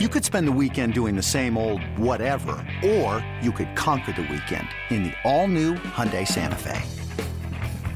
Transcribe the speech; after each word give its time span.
You 0.00 0.08
could 0.08 0.24
spend 0.24 0.48
the 0.48 0.58
weekend 0.60 0.92
doing 0.92 1.14
the 1.14 1.22
same 1.22 1.56
old 1.56 1.80
whatever, 1.96 2.56
or 2.84 3.24
you 3.40 3.52
could 3.52 3.76
conquer 3.76 4.10
the 4.10 4.22
weekend 4.22 4.66
in 4.90 5.04
the 5.04 5.12
all-new 5.22 5.74
Hyundai 5.74 6.26
Santa 6.26 6.56
Fe. 6.56 6.82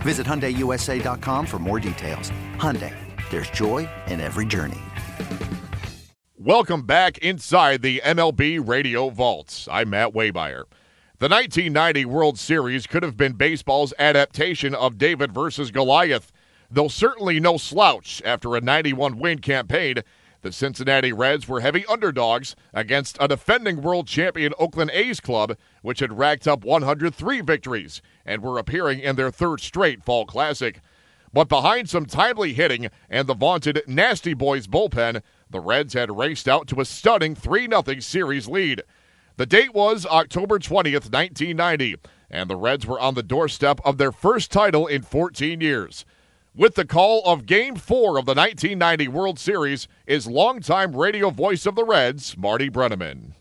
Visit 0.02 0.24
HyundaiUSA.com 0.24 1.44
for 1.44 1.58
more 1.58 1.80
details. 1.80 2.30
Hyundai, 2.54 2.94
there's 3.30 3.50
joy 3.50 3.88
in 4.06 4.20
every 4.20 4.46
journey. 4.46 4.78
Welcome 6.36 6.82
back 6.82 7.18
inside 7.18 7.82
the 7.82 8.00
MLB 8.04 8.64
Radio 8.64 9.10
Vaults. 9.10 9.66
I'm 9.68 9.90
Matt 9.90 10.12
Waymeyer. 10.12 10.66
The 11.18 11.28
1990 11.28 12.04
World 12.04 12.38
Series 12.38 12.86
could 12.86 13.02
have 13.02 13.16
been 13.16 13.32
baseball's 13.32 13.92
adaptation 13.98 14.72
of 14.72 14.98
David 14.98 15.32
versus 15.32 15.72
Goliath, 15.72 16.30
though 16.70 16.86
certainly 16.86 17.40
no 17.40 17.56
slouch 17.56 18.22
after 18.24 18.54
a 18.54 18.60
91 18.60 19.18
win 19.18 19.40
campaign 19.40 19.96
the 20.42 20.52
Cincinnati 20.52 21.12
Reds 21.12 21.48
were 21.48 21.60
heavy 21.60 21.84
underdogs 21.86 22.54
against 22.72 23.16
a 23.20 23.28
defending 23.28 23.82
world 23.82 24.06
champion 24.06 24.52
Oakland 24.58 24.90
A's 24.92 25.20
club, 25.20 25.56
which 25.82 26.00
had 26.00 26.18
racked 26.18 26.46
up 26.46 26.64
103 26.64 27.40
victories 27.40 28.00
and 28.24 28.42
were 28.42 28.58
appearing 28.58 29.00
in 29.00 29.16
their 29.16 29.30
third 29.30 29.60
straight 29.60 30.04
fall 30.04 30.26
classic. 30.26 30.80
But 31.32 31.48
behind 31.48 31.90
some 31.90 32.06
timely 32.06 32.52
hitting 32.52 32.88
and 33.10 33.26
the 33.26 33.34
vaunted 33.34 33.82
Nasty 33.86 34.32
Boys 34.32 34.66
bullpen, 34.66 35.22
the 35.50 35.60
Reds 35.60 35.94
had 35.94 36.16
raced 36.16 36.48
out 36.48 36.66
to 36.68 36.80
a 36.80 36.84
stunning 36.84 37.34
3 37.34 37.68
0 37.68 38.00
series 38.00 38.48
lead. 38.48 38.82
The 39.36 39.46
date 39.46 39.74
was 39.74 40.06
October 40.06 40.58
20th, 40.58 41.12
1990, 41.12 41.96
and 42.30 42.48
the 42.48 42.56
Reds 42.56 42.86
were 42.86 43.00
on 43.00 43.14
the 43.14 43.22
doorstep 43.22 43.80
of 43.84 43.98
their 43.98 44.12
first 44.12 44.50
title 44.50 44.86
in 44.86 45.02
14 45.02 45.60
years. 45.60 46.04
With 46.58 46.74
the 46.74 46.84
call 46.84 47.22
of 47.24 47.46
Game 47.46 47.76
4 47.76 48.18
of 48.18 48.26
the 48.26 48.34
1990 48.34 49.06
World 49.06 49.38
Series 49.38 49.86
is 50.08 50.26
longtime 50.26 50.96
radio 50.96 51.30
voice 51.30 51.66
of 51.66 51.76
the 51.76 51.84
Reds, 51.84 52.36
Marty 52.36 52.68
Brennaman. 52.68 53.34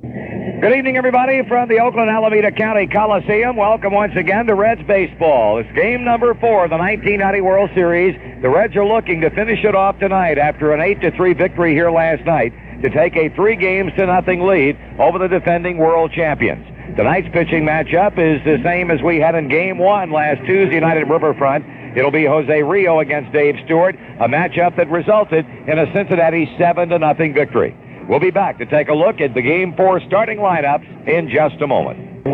Good 0.00 0.72
evening, 0.72 0.96
everybody, 0.96 1.46
from 1.46 1.68
the 1.68 1.78
Oakland 1.78 2.08
Alameda 2.08 2.50
County 2.50 2.86
Coliseum. 2.86 3.56
Welcome 3.56 3.92
once 3.92 4.16
again 4.16 4.46
to 4.46 4.54
Reds 4.54 4.80
Baseball. 4.86 5.58
It's 5.58 5.70
game 5.76 6.04
number 6.04 6.32
four 6.36 6.64
of 6.64 6.70
the 6.70 6.78
1990 6.78 7.42
World 7.42 7.68
Series. 7.74 8.16
The 8.40 8.48
Reds 8.48 8.74
are 8.76 8.86
looking 8.86 9.20
to 9.20 9.28
finish 9.28 9.62
it 9.62 9.74
off 9.74 9.98
tonight 9.98 10.38
after 10.38 10.72
an 10.72 10.80
8 10.80 11.02
to 11.02 11.10
3 11.10 11.34
victory 11.34 11.74
here 11.74 11.90
last 11.90 12.24
night 12.24 12.54
to 12.82 12.88
take 12.88 13.14
a 13.14 13.28
three 13.36 13.56
games 13.56 13.92
to 13.98 14.06
nothing 14.06 14.40
lead 14.40 14.78
over 14.98 15.18
the 15.18 15.28
defending 15.28 15.76
world 15.76 16.12
champions. 16.12 16.64
Tonight's 16.96 17.28
pitching 17.30 17.64
matchup 17.64 18.12
is 18.12 18.42
the 18.44 18.58
same 18.64 18.90
as 18.90 19.02
we 19.02 19.20
had 19.20 19.34
in 19.34 19.48
game 19.48 19.76
one 19.76 20.10
last 20.10 20.40
Tuesday 20.46 20.80
night 20.80 20.96
at 20.96 21.06
Riverfront. 21.08 21.83
It'll 21.96 22.10
be 22.10 22.26
Jose 22.26 22.52
Rijo 22.52 23.00
against 23.02 23.32
Dave 23.32 23.56
Stewart, 23.64 23.94
a 24.20 24.28
matchup 24.28 24.76
that 24.76 24.90
resulted 24.90 25.46
in 25.46 25.78
a 25.78 25.92
Cincinnati 25.94 26.52
7 26.58 26.88
to 26.88 26.98
nothing 26.98 27.34
victory. 27.34 27.76
We'll 28.08 28.20
be 28.20 28.30
back 28.30 28.58
to 28.58 28.66
take 28.66 28.88
a 28.88 28.94
look 28.94 29.20
at 29.20 29.34
the 29.34 29.42
game 29.42 29.74
four 29.76 30.00
starting 30.06 30.38
lineups 30.38 31.08
in 31.08 31.30
just 31.30 31.62
a 31.62 31.66
moment. 31.66 32.26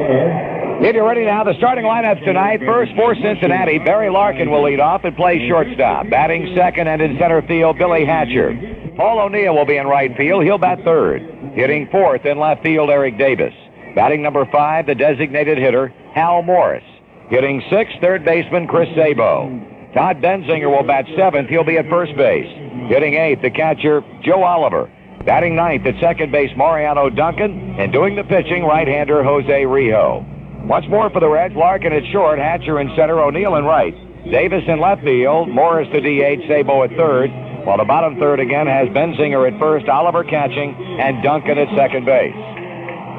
If 0.82 0.94
you're 0.94 1.06
ready 1.06 1.26
now, 1.26 1.44
the 1.44 1.54
starting 1.58 1.84
lineups 1.84 2.24
tonight. 2.24 2.60
First 2.60 2.92
for 2.96 3.14
Cincinnati, 3.14 3.78
Barry 3.78 4.08
Larkin 4.08 4.50
will 4.50 4.64
lead 4.64 4.80
off 4.80 5.04
and 5.04 5.14
play 5.14 5.46
shortstop. 5.46 6.08
Batting 6.08 6.54
second 6.56 6.88
and 6.88 7.02
in 7.02 7.18
center 7.18 7.42
field, 7.42 7.76
Billy 7.76 8.06
Hatcher. 8.06 8.56
Paul 8.96 9.20
O'Neill 9.20 9.54
will 9.54 9.66
be 9.66 9.76
in 9.76 9.86
right 9.86 10.16
field. 10.16 10.42
He'll 10.44 10.58
bat 10.58 10.78
third. 10.84 11.20
Hitting 11.54 11.86
fourth 11.90 12.24
in 12.24 12.38
left 12.38 12.62
field, 12.62 12.88
Eric 12.88 13.18
Davis. 13.18 13.52
Batting 13.94 14.22
number 14.22 14.46
five, 14.50 14.86
the 14.86 14.94
designated 14.94 15.58
hitter, 15.58 15.88
Hal 16.14 16.42
Morris. 16.42 16.84
Hitting 17.30 17.62
sixth, 17.70 17.94
third 18.00 18.24
baseman 18.24 18.66
Chris 18.66 18.88
Sabo. 18.96 19.46
Todd 19.94 20.20
Benzinger 20.20 20.68
will 20.68 20.82
bat 20.82 21.06
seventh. 21.16 21.48
He'll 21.48 21.62
be 21.62 21.78
at 21.78 21.88
first 21.88 22.16
base. 22.16 22.50
Hitting 22.88 23.14
eighth, 23.14 23.42
the 23.42 23.50
catcher 23.50 24.02
Joe 24.24 24.42
Oliver. 24.42 24.90
Batting 25.24 25.54
ninth 25.54 25.86
at 25.86 25.94
second 26.00 26.32
base, 26.32 26.50
Mariano 26.56 27.08
Duncan. 27.08 27.76
And 27.78 27.92
doing 27.92 28.16
the 28.16 28.24
pitching, 28.24 28.64
right-hander 28.64 29.22
Jose 29.22 29.62
Rijo. 29.62 30.66
Once 30.66 30.86
more 30.88 31.08
for 31.10 31.20
the 31.20 31.28
Reds, 31.28 31.54
Larkin 31.54 31.92
at 31.92 32.02
short, 32.10 32.40
Hatcher 32.40 32.80
in 32.80 32.88
center, 32.96 33.20
O'Neill 33.20 33.54
in 33.56 33.64
right. 33.64 33.94
Davis 34.24 34.64
in 34.66 34.80
left 34.80 35.02
field, 35.04 35.48
Morris 35.48 35.88
to 35.92 36.00
DH, 36.00 36.48
Sabo 36.48 36.82
at 36.82 36.90
third. 36.90 37.30
While 37.64 37.78
the 37.78 37.84
bottom 37.84 38.18
third 38.18 38.40
again 38.40 38.66
has 38.66 38.88
Benzinger 38.88 39.46
at 39.46 39.58
first, 39.60 39.88
Oliver 39.88 40.24
catching, 40.24 40.74
and 40.98 41.22
Duncan 41.22 41.58
at 41.58 41.68
second 41.76 42.06
base. 42.06 42.34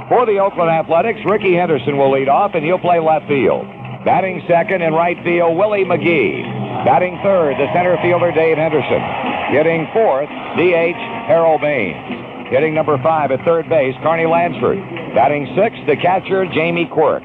For 0.09 0.25
the 0.25 0.39
Oakland 0.39 0.69
Athletics, 0.69 1.21
Rickey 1.25 1.53
Henderson 1.55 1.97
will 1.97 2.11
lead 2.11 2.27
off, 2.27 2.55
and 2.55 2.65
he'll 2.65 2.77
play 2.77 2.99
left 2.99 3.27
field. 3.27 3.65
Batting 4.05 4.41
second 4.47 4.81
in 4.81 4.93
right 4.93 5.21
field, 5.23 5.55
Willie 5.55 5.85
McGee. 5.85 6.41
Batting 6.85 7.19
third, 7.21 7.53
the 7.57 7.71
center 7.71 7.97
fielder, 8.01 8.31
Dave 8.31 8.57
Henderson. 8.57 9.01
Hitting 9.53 9.87
fourth, 9.93 10.29
DH, 10.57 10.97
Harold 11.29 11.61
Baines. 11.61 12.49
Hitting 12.49 12.73
number 12.73 12.97
five 13.03 13.29
at 13.29 13.45
third 13.45 13.69
base, 13.69 13.93
Carney 14.01 14.25
Lansford. 14.25 14.79
Batting 15.13 15.53
sixth, 15.55 15.85
the 15.85 15.95
catcher, 15.95 16.47
Jamie 16.47 16.89
Quirk. 16.91 17.21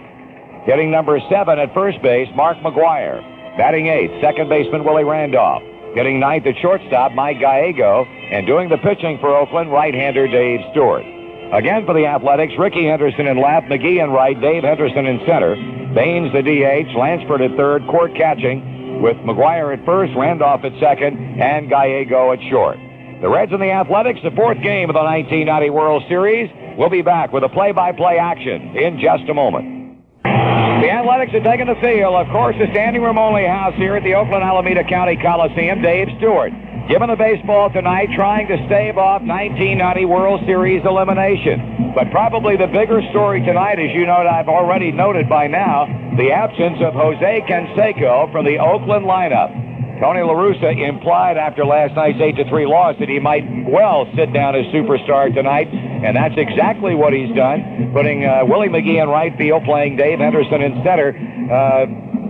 Hitting 0.66 0.90
number 0.90 1.18
seven 1.30 1.58
at 1.58 1.72
first 1.72 2.02
base, 2.02 2.28
Mark 2.36 2.58
McGwire. 2.58 3.24
Batting 3.56 3.86
eighth, 3.86 4.20
second 4.20 4.50
baseman, 4.50 4.84
Willie 4.84 5.04
Randolph. 5.04 5.62
Hitting 5.94 6.20
ninth 6.20 6.44
at 6.44 6.58
shortstop, 6.60 7.12
Mike 7.12 7.40
Gallego. 7.40 8.04
And 8.04 8.46
doing 8.46 8.68
the 8.68 8.76
pitching 8.76 9.16
for 9.18 9.34
Oakland, 9.34 9.72
right-hander 9.72 10.28
Dave 10.28 10.60
Stewart. 10.72 11.04
Again 11.52 11.86
for 11.86 11.94
the 11.94 12.06
Athletics, 12.06 12.54
Rickey 12.58 12.86
Henderson 12.86 13.28
in 13.28 13.40
left, 13.40 13.66
McGee 13.68 14.02
in 14.02 14.10
right, 14.10 14.38
Dave 14.40 14.64
Henderson 14.64 15.06
in 15.06 15.20
center. 15.26 15.54
Baines 15.94 16.32
the 16.32 16.42
DH, 16.42 16.98
Lansford 16.98 17.40
at 17.40 17.56
third, 17.56 17.86
Court 17.86 18.16
catching, 18.16 19.00
with 19.00 19.16
McGwire 19.18 19.72
at 19.72 19.84
first, 19.86 20.12
Randolph 20.16 20.64
at 20.64 20.72
second, 20.80 21.40
and 21.40 21.68
Gallego 21.68 22.32
at 22.32 22.40
short. 22.50 22.78
The 23.22 23.28
Reds 23.28 23.52
and 23.52 23.62
the 23.62 23.70
Athletics, 23.70 24.18
the 24.24 24.32
fourth 24.32 24.60
game 24.60 24.90
of 24.90 24.94
the 24.94 25.06
1990 25.06 25.70
World 25.70 26.02
Series. 26.08 26.50
We'll 26.76 26.90
be 26.90 27.02
back 27.02 27.32
with 27.32 27.44
a 27.44 27.48
play-by-play 27.48 28.18
action 28.18 28.76
in 28.76 28.98
just 28.98 29.30
a 29.30 29.34
moment. 29.34 30.02
The 30.24 30.90
Athletics 30.90 31.32
are 31.32 31.40
taking 31.40 31.68
the 31.68 31.78
field. 31.80 32.14
Of 32.16 32.26
course, 32.28 32.56
the 32.58 32.66
standing 32.72 33.02
room 33.02 33.18
only 33.18 33.46
house 33.46 33.74
here 33.76 33.94
at 33.94 34.02
the 34.02 34.14
Oakland 34.14 34.42
Alameda 34.42 34.82
County 34.82 35.16
Coliseum, 35.16 35.80
Dave 35.80 36.08
Stewart. 36.18 36.52
Given 36.88 37.10
the 37.10 37.16
baseball 37.16 37.68
tonight, 37.68 38.10
trying 38.14 38.46
to 38.46 38.56
stave 38.70 38.96
off 38.96 39.18
1990 39.20 40.04
World 40.04 40.40
Series 40.46 40.86
elimination. 40.86 41.90
But 41.96 42.12
probably 42.12 42.56
the 42.56 42.68
bigger 42.68 43.02
story 43.10 43.42
tonight, 43.42 43.80
as 43.80 43.90
you 43.90 44.06
know, 44.06 44.22
I've 44.22 44.46
already 44.46 44.92
noted 44.92 45.28
by 45.28 45.48
now, 45.48 45.90
the 46.16 46.30
absence 46.30 46.78
of 46.86 46.94
Jose 46.94 47.42
Canseco 47.50 48.30
from 48.30 48.44
the 48.44 48.58
Oakland 48.62 49.04
lineup. 49.04 49.50
Tony 49.98 50.22
La 50.22 50.34
Russa 50.34 50.78
implied 50.78 51.36
after 51.36 51.66
last 51.66 51.96
night's 51.96 52.20
8 52.20 52.36
to 52.36 52.48
3 52.48 52.66
loss 52.66 52.94
that 53.00 53.08
he 53.08 53.18
might 53.18 53.42
well 53.66 54.06
sit 54.14 54.32
down 54.32 54.54
as 54.54 54.64
superstar 54.66 55.34
tonight, 55.34 55.66
and 55.66 56.14
that's 56.14 56.36
exactly 56.36 56.94
what 56.94 57.12
he's 57.12 57.34
done, 57.34 57.90
putting 57.94 58.24
uh, 58.24 58.44
Willie 58.46 58.68
McGee 58.68 59.02
in 59.02 59.08
right 59.08 59.36
field, 59.36 59.64
playing 59.64 59.96
Dave 59.96 60.20
Henderson 60.20 60.62
in 60.62 60.84
center. 60.84 61.18
Uh, 61.50 61.86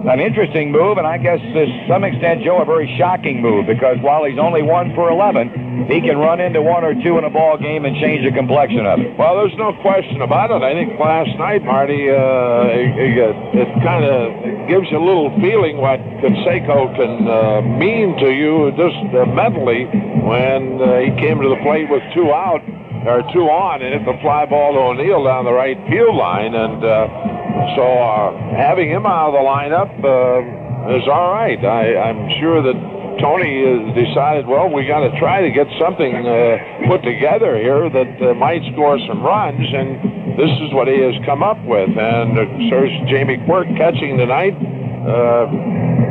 an 0.06 0.20
interesting 0.20 0.70
move, 0.70 0.98
and 0.98 1.06
I 1.06 1.18
guess 1.18 1.40
to 1.40 1.66
some 1.88 2.04
extent, 2.04 2.42
Joe, 2.44 2.62
a 2.62 2.64
very 2.64 2.86
shocking 2.96 3.42
move 3.42 3.66
because 3.66 3.98
while 4.00 4.24
he's 4.24 4.38
only 4.38 4.62
one 4.62 4.94
for 4.94 5.10
11, 5.10 5.88
he 5.90 6.00
can 6.00 6.16
run 6.16 6.40
into 6.40 6.62
one 6.62 6.84
or 6.84 6.94
two 6.94 7.18
in 7.18 7.24
a 7.24 7.30
ball 7.30 7.58
game 7.58 7.84
and 7.84 7.96
change 7.98 8.24
the 8.24 8.30
complexion 8.30 8.86
of 8.86 9.00
it. 9.00 9.18
Well, 9.18 9.36
there's 9.36 9.56
no 9.58 9.72
question 9.82 10.22
about 10.22 10.50
it. 10.50 10.62
I 10.62 10.74
think 10.74 10.98
last 10.98 11.36
night, 11.38 11.64
Marty, 11.64 12.08
uh, 12.08 12.70
it, 12.70 13.18
it 13.54 13.68
kind 13.82 14.04
of 14.04 14.68
gives 14.68 14.86
you 14.90 14.98
a 14.98 15.04
little 15.04 15.34
feeling 15.40 15.78
what 15.78 15.98
Canseco 16.22 16.94
can 16.94 17.26
uh, 17.26 17.60
mean 17.76 18.16
to 18.18 18.30
you 18.30 18.70
just 18.78 18.98
uh, 19.14 19.26
mentally 19.26 19.86
when 20.22 20.80
uh, 20.80 20.98
he 21.02 21.10
came 21.18 21.42
to 21.42 21.48
the 21.48 21.58
plate 21.62 21.90
with 21.90 22.02
two 22.14 22.32
out 22.32 22.62
or 23.06 23.22
two 23.32 23.46
on 23.46 23.82
and 23.82 23.94
hit 23.94 24.04
the 24.04 24.18
fly 24.20 24.44
ball 24.46 24.74
to 24.74 24.78
O'Neill 24.78 25.24
down 25.24 25.44
the 25.44 25.54
right 25.54 25.78
field 25.88 26.16
line, 26.16 26.54
and. 26.54 26.84
Uh, 26.84 27.36
so 27.74 27.82
uh, 27.82 28.36
having 28.54 28.90
him 28.90 29.06
out 29.06 29.32
of 29.32 29.34
the 29.34 29.40
lineup 29.40 29.90
uh, 30.04 30.96
is 30.96 31.08
all 31.08 31.32
right. 31.32 31.58
I, 31.64 31.96
I'm 31.96 32.28
sure 32.38 32.62
that 32.62 32.76
Tony 33.18 33.64
has 33.64 33.96
decided, 33.96 34.46
well, 34.46 34.68
we 34.68 34.86
got 34.86 35.00
to 35.08 35.18
try 35.18 35.40
to 35.40 35.50
get 35.50 35.66
something 35.80 36.14
uh, 36.26 36.86
put 36.86 37.02
together 37.02 37.56
here 37.56 37.88
that 37.88 38.12
uh, 38.20 38.34
might 38.34 38.60
score 38.72 38.98
some 39.08 39.22
runs, 39.24 39.64
and 39.72 40.36
this 40.36 40.52
is 40.62 40.72
what 40.74 40.86
he 40.86 41.00
has 41.00 41.16
come 41.24 41.42
up 41.42 41.58
with. 41.64 41.88
And 41.96 42.38
uh, 42.38 42.44
so 42.68 42.86
Jamie 43.08 43.40
Quirk 43.46 43.68
catching 43.76 44.18
tonight, 44.18 44.54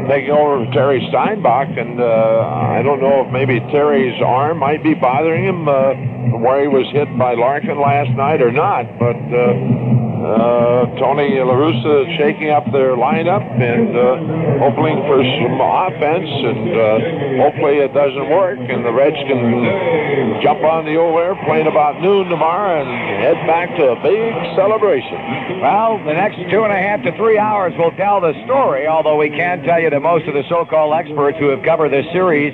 taking 0.08 0.32
over 0.32 0.66
Terry 0.72 1.06
Steinbach, 1.10 1.78
and 1.78 2.00
uh, 2.00 2.06
I 2.06 2.82
don't 2.84 3.02
know 3.02 3.26
if 3.26 3.32
maybe 3.32 3.60
Terry's 3.72 4.22
arm 4.22 4.60
might 4.60 4.84
be 4.84 4.94
bothering 4.94 5.46
him 5.46 5.68
uh, 5.68 5.94
where 6.38 6.62
he 6.62 6.68
was 6.68 6.86
hit 6.92 7.08
by 7.18 7.34
Larkin 7.34 7.80
last 7.80 8.12
night 8.12 8.42
or 8.42 8.52
not, 8.52 8.86
but. 9.00 9.16
Uh, 9.16 9.85
uh, 10.26 10.86
Tony 10.98 11.38
La 11.38 11.54
Russa 11.54 12.18
shaking 12.18 12.50
up 12.50 12.66
their 12.72 12.98
lineup 12.98 13.46
and 13.62 13.94
uh, 13.94 14.18
hoping 14.58 14.98
for 15.06 15.22
some 15.22 15.58
offense, 15.62 16.26
and 16.26 16.70
uh, 16.74 17.46
hopefully 17.46 17.78
it 17.86 17.94
doesn't 17.94 18.30
work, 18.34 18.58
and 18.58 18.84
the 18.84 18.92
Reds 18.92 19.18
can 19.30 20.42
jump 20.42 20.66
on 20.66 20.86
the 20.86 20.98
old 20.98 21.20
airplane 21.22 21.68
about 21.68 22.02
noon 22.02 22.28
tomorrow 22.30 22.82
and 22.82 22.90
head 23.22 23.38
back 23.46 23.70
to 23.78 23.94
a 23.94 23.98
big 24.02 24.34
celebration. 24.58 25.62
Well, 25.62 26.02
the 26.02 26.14
next 26.14 26.42
two 26.50 26.66
and 26.66 26.74
a 26.74 26.82
half 26.82 27.04
to 27.04 27.16
three 27.18 27.38
hours 27.38 27.74
will 27.78 27.92
tell 27.92 28.20
the 28.20 28.34
story, 28.46 28.88
although 28.88 29.18
we 29.18 29.30
can 29.30 29.62
tell 29.62 29.80
you 29.80 29.90
that 29.90 30.02
most 30.02 30.26
of 30.26 30.34
the 30.34 30.44
so-called 30.50 30.94
experts 30.94 31.38
who 31.38 31.50
have 31.50 31.62
covered 31.64 31.90
this 31.90 32.06
series 32.12 32.54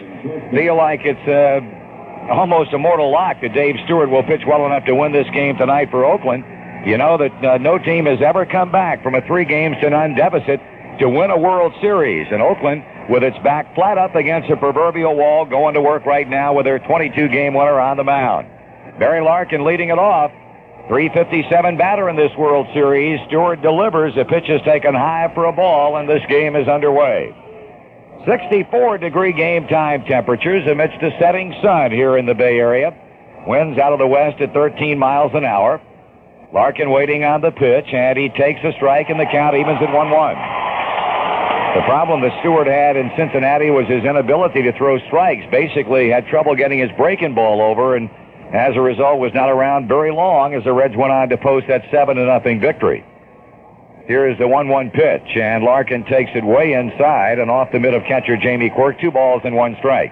feel 0.51 0.75
like 0.75 1.01
it's 1.03 1.27
uh, 1.27 1.63
almost 2.31 2.74
a 2.74 2.77
mortal 2.77 3.12
lock 3.12 3.39
that 3.41 3.53
Dave 3.53 3.75
Stewart 3.85 4.09
will 4.09 4.24
pitch 4.24 4.41
well 4.45 4.65
enough 4.65 4.85
to 4.85 4.95
win 4.95 5.12
this 5.12 5.27
game 5.33 5.56
tonight 5.57 5.89
for 5.89 6.03
Oakland. 6.03 6.44
You 6.85 6.97
know 6.97 7.17
that 7.17 7.45
uh, 7.45 7.57
no 7.59 7.77
team 7.77 8.05
has 8.07 8.21
ever 8.21 8.45
come 8.45 8.71
back 8.71 9.03
from 9.03 9.13
a 9.13 9.21
three 9.27 9.45
games 9.45 9.77
to 9.81 9.89
none 9.89 10.15
deficit 10.15 10.59
to 10.99 11.07
win 11.07 11.29
a 11.29 11.37
World 11.37 11.73
Series. 11.79 12.27
And 12.31 12.41
Oakland, 12.41 12.83
with 13.07 13.23
its 13.23 13.37
back 13.43 13.75
flat 13.75 13.99
up 13.99 14.15
against 14.15 14.49
a 14.49 14.57
proverbial 14.57 15.15
wall, 15.15 15.45
going 15.45 15.75
to 15.75 15.81
work 15.81 16.05
right 16.05 16.27
now 16.27 16.53
with 16.55 16.65
their 16.65 16.79
22 16.79 17.27
game 17.27 17.53
winner 17.53 17.79
on 17.79 17.97
the 17.97 18.03
mound. 18.03 18.47
Barry 18.97 19.21
Larkin 19.21 19.63
leading 19.63 19.89
it 19.89 19.99
off. 19.99 20.31
357 20.87 21.77
batter 21.77 22.09
in 22.09 22.15
this 22.15 22.35
World 22.35 22.67
Series. 22.73 23.19
Stewart 23.27 23.61
delivers. 23.61 24.15
The 24.15 24.25
pitch 24.25 24.49
is 24.49 24.61
taken 24.63 24.95
high 24.95 25.31
for 25.35 25.45
a 25.45 25.53
ball, 25.53 25.97
and 25.97 26.09
this 26.09 26.23
game 26.27 26.55
is 26.55 26.67
underway. 26.67 27.35
64 28.25 28.97
degree 28.97 29.33
game 29.33 29.67
time 29.67 30.03
temperatures 30.05 30.67
amidst 30.67 31.01
a 31.01 31.11
setting 31.19 31.55
sun 31.61 31.91
here 31.91 32.17
in 32.17 32.25
the 32.25 32.35
Bay 32.35 32.57
Area. 32.57 32.93
Winds 33.47 33.79
out 33.79 33.93
of 33.93 33.99
the 33.99 34.07
west 34.07 34.41
at 34.41 34.53
13 34.53 34.97
miles 34.97 35.31
an 35.33 35.45
hour. 35.45 35.81
Larkin 36.53 36.92
waiting 36.92 37.24
on 37.24 37.39
the 37.39 37.51
pitch, 37.51 37.88
and 37.94 38.18
he 38.18 38.27
takes 38.27 38.59
a 38.63 38.74
strike, 38.74 39.09
and 39.09 39.18
the 39.18 39.25
count 39.25 39.56
evens 39.56 39.80
at 39.81 39.94
1 39.94 40.09
1. 40.09 40.36
The 41.75 41.81
problem 41.88 42.19
that 42.21 42.38
Stewart 42.42 42.68
had 42.68 42.98
in 42.98 43.09
Cincinnati 43.15 43.69
was 43.69 43.88
his 43.88 44.03
inability 44.03 44.62
to 44.63 44.74
throw 44.74 45.00
strikes. 45.07 45.45
Basically, 45.50 46.09
had 46.09 46.27
trouble 46.27 46.53
getting 46.56 46.80
his 46.80 46.92
breaking 46.98 47.36
ball 47.36 47.62
over, 47.62 47.95
and 47.95 48.09
as 48.51 48.75
a 48.75 48.81
result, 48.81 49.19
was 49.19 49.33
not 49.33 49.50
around 49.50 49.88
very 49.88 50.12
long 50.12 50.53
as 50.53 50.65
the 50.65 50.74
Reds 50.74 50.98
went 50.98 51.13
on 51.13 51.30
to 51.30 51.38
post 51.38 51.68
that 51.69 51.83
7 51.89 52.18
0 52.18 52.59
victory. 52.59 53.06
Here 54.06 54.27
is 54.27 54.38
the 54.38 54.48
1 54.48 54.68
1 54.68 54.92
pitch, 54.92 55.38
and 55.38 55.63
Larkin 55.63 56.03
takes 56.03 56.31
it 56.36 56.44
way 56.44 56.74
inside 56.74 57.39
and 57.39 57.50
off 57.50 57.71
the 57.71 57.80
mid 57.80 57.94
of 57.94 58.03
catcher 58.03 58.36
Jamie 58.36 58.69
Quirk. 58.69 59.00
Two 59.00 59.12
balls 59.12 59.44
and 59.45 59.56
one 59.56 59.77
strike. 59.80 60.12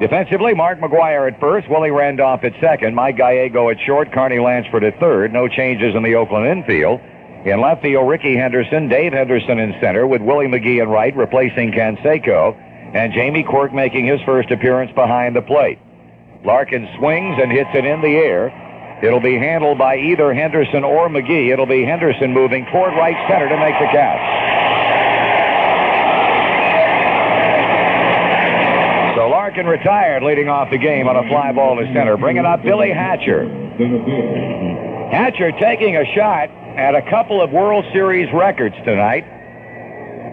Defensively, 0.00 0.52
Mark 0.52 0.78
McGwire 0.78 1.32
at 1.32 1.40
first, 1.40 1.70
Willie 1.70 1.90
Randolph 1.90 2.44
at 2.44 2.52
second, 2.60 2.94
Mike 2.94 3.16
Gallego 3.16 3.70
at 3.70 3.78
short, 3.86 4.12
Carney 4.12 4.38
Lansford 4.38 4.84
at 4.84 5.00
third. 5.00 5.32
No 5.32 5.48
changes 5.48 5.94
in 5.94 6.02
the 6.02 6.14
Oakland 6.16 6.46
infield. 6.46 7.00
In 7.46 7.60
left 7.62 7.80
field, 7.80 8.06
Rickey 8.06 8.36
Henderson, 8.36 8.88
Dave 8.88 9.14
Henderson 9.14 9.58
in 9.58 9.72
center, 9.80 10.06
with 10.06 10.20
Willie 10.20 10.48
McGee 10.48 10.82
in 10.82 10.88
right, 10.90 11.16
replacing 11.16 11.72
Canseco, 11.72 12.54
and 12.94 13.12
Jamie 13.14 13.42
Quirk 13.42 13.72
making 13.72 14.04
his 14.04 14.20
first 14.22 14.50
appearance 14.50 14.92
behind 14.92 15.34
the 15.34 15.42
plate. 15.42 15.78
Larkin 16.44 16.88
swings 16.98 17.38
and 17.40 17.50
hits 17.50 17.70
it 17.72 17.86
in 17.86 18.02
the 18.02 18.16
air. 18.16 18.52
It'll 19.02 19.20
be 19.20 19.38
handled 19.38 19.78
by 19.78 19.96
either 19.96 20.34
Henderson 20.34 20.84
or 20.84 21.08
McGee. 21.08 21.52
It'll 21.52 21.66
be 21.66 21.84
Henderson 21.84 22.34
moving 22.34 22.66
toward 22.66 22.92
right 22.94 23.16
center 23.30 23.48
to 23.48 23.56
make 23.56 23.74
the 23.80 23.88
catch. 23.92 24.95
Larkin 29.56 29.70
retired, 29.70 30.22
leading 30.22 30.50
off 30.50 30.68
the 30.70 30.76
game 30.76 31.08
on 31.08 31.16
a 31.16 31.26
fly 31.30 31.50
ball 31.50 31.76
to 31.76 31.86
center, 31.94 32.18
bringing 32.18 32.44
up 32.44 32.62
Billy 32.62 32.90
Hatcher. 32.90 33.48
Hatcher 35.10 35.50
taking 35.52 35.96
a 35.96 36.04
shot 36.14 36.50
at 36.76 36.94
a 36.94 37.00
couple 37.08 37.40
of 37.40 37.50
World 37.52 37.86
Series 37.90 38.28
records 38.34 38.74
tonight. 38.84 39.24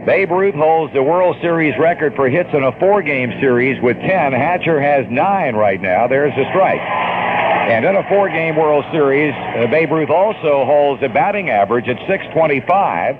Babe 0.05 0.29
Ruth 0.29 0.55
holds 0.55 0.91
the 0.91 1.01
World 1.01 1.37
Series 1.39 1.73
record 1.79 2.15
for 2.17 2.27
hits 2.27 2.49
in 2.51 2.63
a 2.63 2.77
four-game 2.79 3.31
series 3.39 3.81
with 3.81 3.95
10. 3.95 4.33
Hatcher 4.33 4.81
has 4.81 5.05
nine 5.09 5.55
right 5.55 5.79
now. 5.79 6.05
There's 6.05 6.33
a 6.33 6.43
strike. 6.49 6.81
And 6.81 7.85
in 7.85 7.95
a 7.95 8.03
four-game 8.09 8.57
World 8.57 8.83
Series, 8.91 9.33
uh, 9.55 9.67
Babe 9.67 9.89
Ruth 9.89 10.09
also 10.09 10.65
holds 10.65 11.01
a 11.01 11.07
batting 11.07 11.49
average 11.49 11.87
at 11.87 11.95
625. 12.11 13.15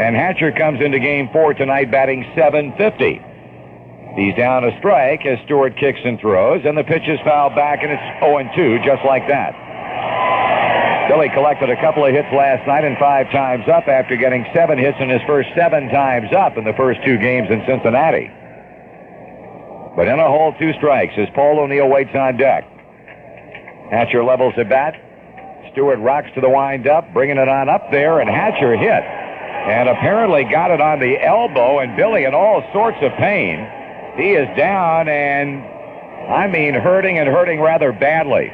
And 0.00 0.16
Hatcher 0.16 0.50
comes 0.50 0.80
into 0.80 0.98
game 0.98 1.28
four 1.32 1.54
tonight 1.54 1.92
batting 1.92 2.26
750. 2.34 3.33
He's 4.16 4.34
down 4.36 4.62
a 4.62 4.76
strike 4.78 5.26
as 5.26 5.38
Stewart 5.44 5.76
kicks 5.76 5.98
and 6.04 6.20
throws, 6.20 6.62
and 6.64 6.78
the 6.78 6.84
pitch 6.84 7.02
is 7.08 7.18
fouled 7.24 7.56
back, 7.56 7.82
and 7.82 7.90
it's 7.90 8.02
0-2, 8.22 8.84
just 8.84 9.04
like 9.04 9.26
that. 9.26 9.54
Billy 11.08 11.28
collected 11.34 11.68
a 11.68 11.76
couple 11.80 12.06
of 12.06 12.14
hits 12.14 12.28
last 12.32 12.66
night 12.66 12.84
and 12.84 12.96
five 12.96 13.30
times 13.30 13.68
up 13.68 13.88
after 13.88 14.16
getting 14.16 14.46
seven 14.54 14.78
hits 14.78 14.96
in 15.00 15.08
his 15.08 15.20
first 15.26 15.48
seven 15.54 15.88
times 15.90 16.32
up 16.32 16.56
in 16.56 16.64
the 16.64 16.72
first 16.74 17.00
two 17.04 17.18
games 17.18 17.50
in 17.50 17.60
Cincinnati. 17.66 18.30
But 19.96 20.08
in 20.08 20.18
a 20.18 20.26
hole, 20.26 20.54
two 20.58 20.72
strikes 20.74 21.14
as 21.18 21.28
Paul 21.34 21.58
O'Neill 21.60 21.88
waits 21.88 22.14
on 22.14 22.36
deck. 22.36 22.64
Hatcher 23.90 24.24
levels 24.24 24.54
the 24.56 24.64
bat. 24.64 24.94
Stewart 25.72 25.98
rocks 25.98 26.30
to 26.36 26.40
the 26.40 26.48
windup, 26.48 27.12
bringing 27.12 27.36
it 27.36 27.48
on 27.48 27.68
up 27.68 27.90
there, 27.90 28.20
and 28.20 28.30
Hatcher 28.30 28.76
hit. 28.76 29.04
And 29.04 29.88
apparently 29.88 30.44
got 30.44 30.70
it 30.70 30.80
on 30.80 31.00
the 31.00 31.20
elbow, 31.22 31.80
and 31.80 31.96
Billy 31.96 32.24
in 32.24 32.34
all 32.34 32.62
sorts 32.72 32.98
of 33.02 33.12
pain. 33.18 33.58
He 34.16 34.30
is 34.30 34.48
down 34.56 35.08
and, 35.08 35.64
I 36.30 36.46
mean, 36.46 36.74
hurting 36.74 37.18
and 37.18 37.28
hurting 37.28 37.60
rather 37.60 37.92
badly. 37.92 38.52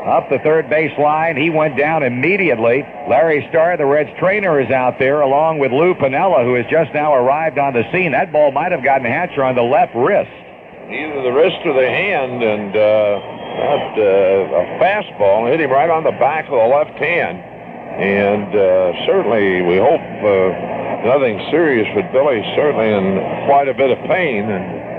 Up 0.00 0.30
the 0.30 0.38
third 0.38 0.70
base 0.70 0.96
line, 0.98 1.36
he 1.36 1.50
went 1.50 1.76
down 1.76 2.02
immediately. 2.02 2.82
Larry 3.08 3.46
Starr, 3.50 3.76
the 3.76 3.84
Reds 3.84 4.10
trainer, 4.18 4.58
is 4.58 4.70
out 4.70 4.98
there 4.98 5.20
along 5.20 5.58
with 5.58 5.72
Lou 5.72 5.94
Piniella, 5.94 6.42
who 6.44 6.54
has 6.54 6.64
just 6.70 6.92
now 6.94 7.14
arrived 7.14 7.58
on 7.58 7.74
the 7.74 7.84
scene. 7.92 8.12
That 8.12 8.32
ball 8.32 8.50
might 8.50 8.72
have 8.72 8.82
gotten 8.82 9.04
Hatcher 9.04 9.44
on 9.44 9.54
the 9.54 9.62
left 9.62 9.94
wrist. 9.94 10.32
Either 10.88 11.22
the 11.22 11.32
wrist 11.32 11.60
or 11.64 11.74
the 11.74 11.86
hand, 11.86 12.42
and 12.42 12.72
uh, 12.72 13.20
that, 13.60 13.92
uh, 14.00 14.56
a 14.56 14.64
fastball 14.80 15.50
hit 15.50 15.60
him 15.60 15.70
right 15.70 15.90
on 15.90 16.02
the 16.02 16.16
back 16.16 16.46
of 16.46 16.52
the 16.52 16.68
left 16.74 16.96
hand. 16.98 17.36
And 18.00 18.48
uh, 18.56 19.06
certainly, 19.06 19.60
we 19.62 19.76
hope 19.76 20.00
uh, 20.00 21.04
nothing 21.04 21.44
serious, 21.50 21.86
but 21.94 22.10
Billy's 22.10 22.44
certainly 22.56 22.88
in 22.88 23.20
quite 23.44 23.68
a 23.68 23.74
bit 23.74 23.90
of 23.90 23.98
pain. 24.08 24.48
And 24.48 24.89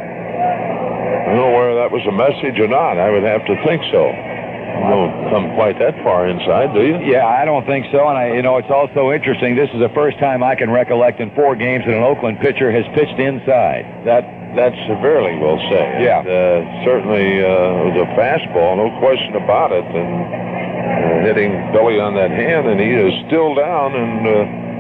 I 0.42 1.34
don't 1.34 1.38
know 1.38 1.54
whether 1.58 1.76
that 1.76 1.92
was 1.92 2.04
a 2.08 2.12
message 2.12 2.60
or 2.60 2.68
not. 2.68 2.98
I 2.98 3.10
would 3.10 3.24
have 3.24 3.46
to 3.46 3.56
think 3.64 3.82
so. 3.92 4.12
You 4.12 4.90
don't 4.90 5.30
come 5.30 5.54
quite 5.54 5.78
that 5.80 5.94
far 6.04 6.28
inside, 6.28 6.74
do 6.74 6.82
you? 6.82 6.98
Yeah, 7.06 7.28
I 7.28 7.46
don't 7.46 7.66
think 7.66 7.86
so. 7.92 8.08
And 8.08 8.18
I, 8.18 8.34
you 8.34 8.42
know, 8.42 8.58
it's 8.58 8.72
also 8.72 9.12
interesting. 9.12 9.56
This 9.56 9.70
is 9.74 9.80
the 9.80 9.94
first 9.94 10.18
time 10.18 10.42
I 10.44 10.56
can 10.56 10.72
recollect 10.72 11.20
in 11.20 11.30
four 11.36 11.56
games 11.56 11.86
that 11.86 11.94
an 11.94 12.02
Oakland 12.04 12.40
pitcher 12.40 12.72
has 12.72 12.84
pitched 12.96 13.20
inside. 13.20 13.86
That 14.06 14.26
that 14.56 14.74
severely, 14.88 15.38
we'll 15.40 15.62
say. 15.72 16.04
Yeah. 16.04 16.20
And, 16.20 16.28
uh, 16.28 16.84
certainly 16.84 17.40
uh, 17.40 17.88
was 17.88 17.96
a 18.04 18.08
fastball, 18.20 18.76
no 18.76 18.92
question 19.00 19.36
about 19.36 19.72
it, 19.72 19.86
and 19.86 20.12
uh, 20.28 21.26
hitting 21.28 21.52
Billy 21.72 22.00
on 22.00 22.16
that 22.16 22.32
hand, 22.32 22.68
and 22.68 22.80
he 22.80 22.92
is 22.92 23.14
still 23.28 23.56
down, 23.56 23.96
and 23.96 24.28
uh, 24.28 24.71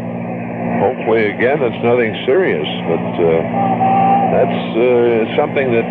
hopefully 0.79 1.29
again 1.31 1.61
it's 1.61 1.83
nothing 1.83 2.13
serious. 2.25 2.67
But 2.87 3.05
uh, 3.19 3.31
that's 4.31 4.61
uh, 4.77 5.35
something 5.35 5.71
that 5.71 5.87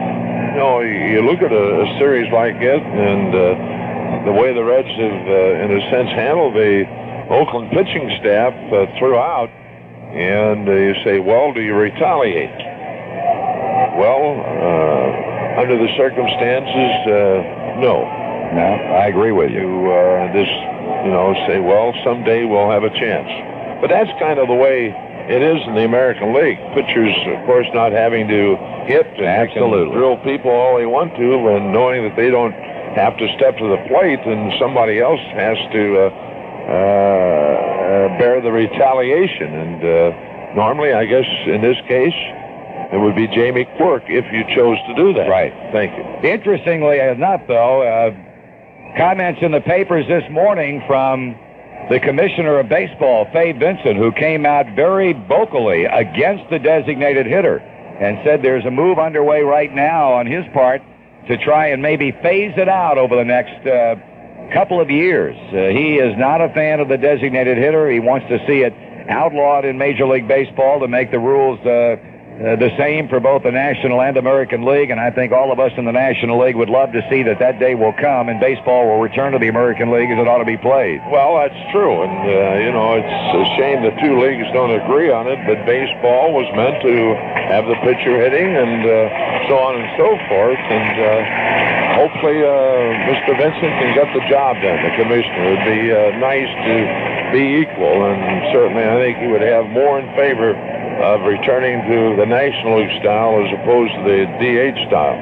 you 0.55 0.61
know 0.61 0.81
you 0.81 1.23
look 1.23 1.43
at 1.43 1.53
a, 1.53 1.67
a 1.83 1.99
series 1.99 2.33
like 2.33 2.57
it, 2.57 2.83
and 2.83 3.31
uh, 3.35 4.25
the 4.25 4.33
way 4.33 4.53
the 4.53 4.65
Reds 4.65 4.89
have, 4.89 5.23
uh, 5.29 5.65
in 5.65 5.71
a 5.79 5.81
sense, 5.91 6.11
handled 6.11 6.55
the 6.55 6.85
Oakland 7.31 7.71
pitching 7.71 8.11
staff 8.21 8.53
uh, 8.73 8.87
throughout, 8.99 9.49
and 10.13 10.69
uh, 10.69 10.73
you 10.73 10.95
say, 11.05 11.21
well, 11.21 11.53
do 11.53 11.61
you 11.63 11.75
retaliate? 11.75 12.51
Well, 13.97 14.41
uh, 14.43 15.61
under 15.61 15.77
the 15.79 15.89
circumstances, 15.97 16.93
uh, 17.07 17.81
no. 17.81 18.05
No, 18.51 18.67
I 18.99 19.07
agree 19.07 19.31
with 19.31 19.51
you. 19.51 19.63
You 19.63 19.93
uh, 19.93 20.33
just, 20.33 20.51
you 21.07 21.13
know, 21.15 21.35
say, 21.47 21.61
well, 21.61 21.95
someday 22.03 22.45
we'll 22.45 22.71
have 22.71 22.83
a 22.83 22.91
chance. 22.91 23.31
But 23.81 23.89
that's 23.89 24.11
kind 24.19 24.39
of 24.39 24.49
the 24.49 24.55
way 24.55 24.93
it 25.29 25.43
is 25.43 25.63
in 25.67 25.75
the 25.75 25.85
American 25.85 26.35
League. 26.35 26.59
Pitchers, 26.75 27.15
of 27.27 27.47
course, 27.47 27.67
not 27.73 27.93
having 27.93 28.29
to 28.29 28.57
hit 28.87 29.07
and 29.17 29.27
Absolutely. 29.27 29.95
drill 29.95 30.17
people 30.19 30.51
all 30.51 30.77
they 30.77 30.87
want 30.87 31.15
to, 31.17 31.49
and 31.49 31.73
knowing 31.73 32.03
that 32.09 32.17
they 32.17 32.31
don't 32.31 32.53
have 32.97 33.17
to 33.17 33.27
step 33.37 33.57
to 33.59 33.69
the 33.69 33.79
plate, 33.89 34.21
and 34.27 34.53
somebody 34.59 34.99
else 34.99 35.21
has 35.33 35.57
to 35.73 35.83
uh, 35.99 36.11
uh, 36.67 38.19
bear 38.19 38.41
the 38.41 38.51
retaliation. 38.51 39.55
And 39.55 39.85
uh, 39.85 40.55
normally, 40.55 40.93
I 40.93 41.05
guess 41.05 41.27
in 41.47 41.61
this 41.63 41.77
case, 41.87 42.17
it 42.93 42.99
would 42.99 43.15
be 43.15 43.29
Jamie 43.29 43.67
Quirk 43.77 44.05
if 44.09 44.27
you 44.33 44.43
chose 44.55 44.79
to 44.89 44.95
do 44.97 45.13
that. 45.15 45.29
Right. 45.29 45.53
Thank 45.71 45.97
you. 45.97 46.29
Interestingly 46.29 46.99
enough, 46.99 47.43
though, 47.47 47.83
uh, 47.83 48.11
comments 48.99 49.41
in 49.43 49.53
the 49.53 49.61
papers 49.61 50.07
this 50.09 50.25
morning 50.31 50.83
from 50.89 51.39
the 51.89 52.01
commissioner 52.01 52.59
of 52.59 52.69
baseball, 52.69 53.27
Fay 53.33 53.53
Vincent, 53.53 53.97
who 53.97 54.13
came 54.13 54.45
out 54.45 54.67
very 54.77 55.13
vocally 55.13 55.85
against 55.85 56.49
the 56.51 56.59
designated 56.59 57.27
hitter 57.27 57.59
and 57.59 58.19
said 58.25 58.43
there's 58.43 58.65
a 58.65 58.71
move 58.71 58.99
underway 58.99 59.43
right 59.43 59.73
now 59.73 60.13
on 60.13 60.27
his 60.27 60.45
part 60.53 60.83
to 61.29 61.37
try 61.37 61.69
and 61.69 61.83
maybe 61.83 62.13
phase 62.23 62.55
it 62.57 62.69
out 62.69 62.99
over 62.99 63.17
the 63.17 63.25
next 63.25 63.67
uh, 63.67 63.97
couple 64.53 64.81
of 64.81 64.91
years. 64.91 65.37
Uh, 65.53 65.69
he 65.69 65.99
is 65.99 66.17
not 66.17 66.41
a 66.41 66.49
fan 66.51 66.81
of 66.81 66.89
the 66.89 66.97
designated 66.97 67.59
hitter. 67.59 67.91
He 67.91 68.01
wants 68.01 68.27
to 68.29 68.39
see 68.47 68.63
it 68.63 68.73
outlawed 69.09 69.65
in 69.65 69.79
Major 69.79 70.07
League 70.07 70.29
Baseball 70.29 70.81
to 70.81 70.89
make 70.89 71.11
the 71.11 71.19
rules 71.19 71.59
uh, 71.61 71.97
uh, 72.41 72.57
the 72.57 72.73
same 72.81 73.05
for 73.05 73.21
both 73.21 73.45
the 73.45 73.53
National 73.53 74.01
and 74.01 74.17
American 74.17 74.65
League, 74.65 74.89
and 74.89 74.97
I 74.97 75.13
think 75.13 75.29
all 75.29 75.53
of 75.53 75.61
us 75.61 75.73
in 75.77 75.85
the 75.85 75.93
National 75.93 76.41
League 76.41 76.57
would 76.57 76.73
love 76.73 76.89
to 76.97 77.05
see 77.13 77.23
that 77.29 77.37
that 77.37 77.61
day 77.61 77.75
will 77.77 77.93
come 77.93 78.33
and 78.33 78.41
baseball 78.41 78.89
will 78.89 78.97
return 78.97 79.37
to 79.37 79.39
the 79.39 79.53
American 79.53 79.93
League 79.93 80.09
as 80.09 80.17
it 80.17 80.25
ought 80.25 80.41
to 80.41 80.49
be 80.49 80.57
played. 80.57 81.05
Well, 81.13 81.37
that's 81.37 81.61
true, 81.69 82.01
and 82.01 82.17
uh, 82.25 82.65
you 82.65 82.73
know 82.73 82.97
it's 82.97 83.13
a 83.37 83.45
shame 83.61 83.85
the 83.85 83.93
two 84.01 84.17
leagues 84.17 84.49
don't 84.57 84.73
agree 84.73 85.13
on 85.13 85.29
it. 85.29 85.37
But 85.45 85.69
baseball 85.69 86.33
was 86.33 86.49
meant 86.57 86.81
to 86.81 87.13
have 87.53 87.69
the 87.69 87.77
pitcher 87.85 88.17
hitting 88.17 88.57
and 88.57 88.89
uh, 88.89 89.53
so 89.53 89.61
on 89.61 89.77
and 89.77 89.89
so 90.01 90.09
forth, 90.33 90.65
and 90.65 90.97
uh, 90.97 91.13
hopefully 92.01 92.41
uh, 92.41 93.05
Mr. 93.05 93.37
Vincent 93.37 93.73
can 93.85 93.93
get 93.93 94.09
the 94.17 94.25
job 94.33 94.57
done. 94.65 94.81
The 94.81 94.97
commissioner 94.97 95.45
would 95.45 95.67
be 95.69 95.93
nice 96.17 96.49
to 96.49 96.75
be 97.37 97.69
equal, 97.69 98.09
and 98.09 98.49
certainly 98.49 98.89
I 98.89 98.97
think 98.97 99.21
he 99.21 99.29
would 99.29 99.45
have 99.45 99.69
more 99.69 100.01
in 100.01 100.09
favor 100.17 100.57
of 101.01 101.23
returning 101.23 101.81
to 101.89 102.17
the 102.21 102.27
National 102.27 102.81
League 102.81 103.01
style 103.01 103.41
as 103.41 103.49
opposed 103.61 103.93
to 103.95 104.03
the 104.05 104.21
DH 104.37 104.89
style. 104.89 105.17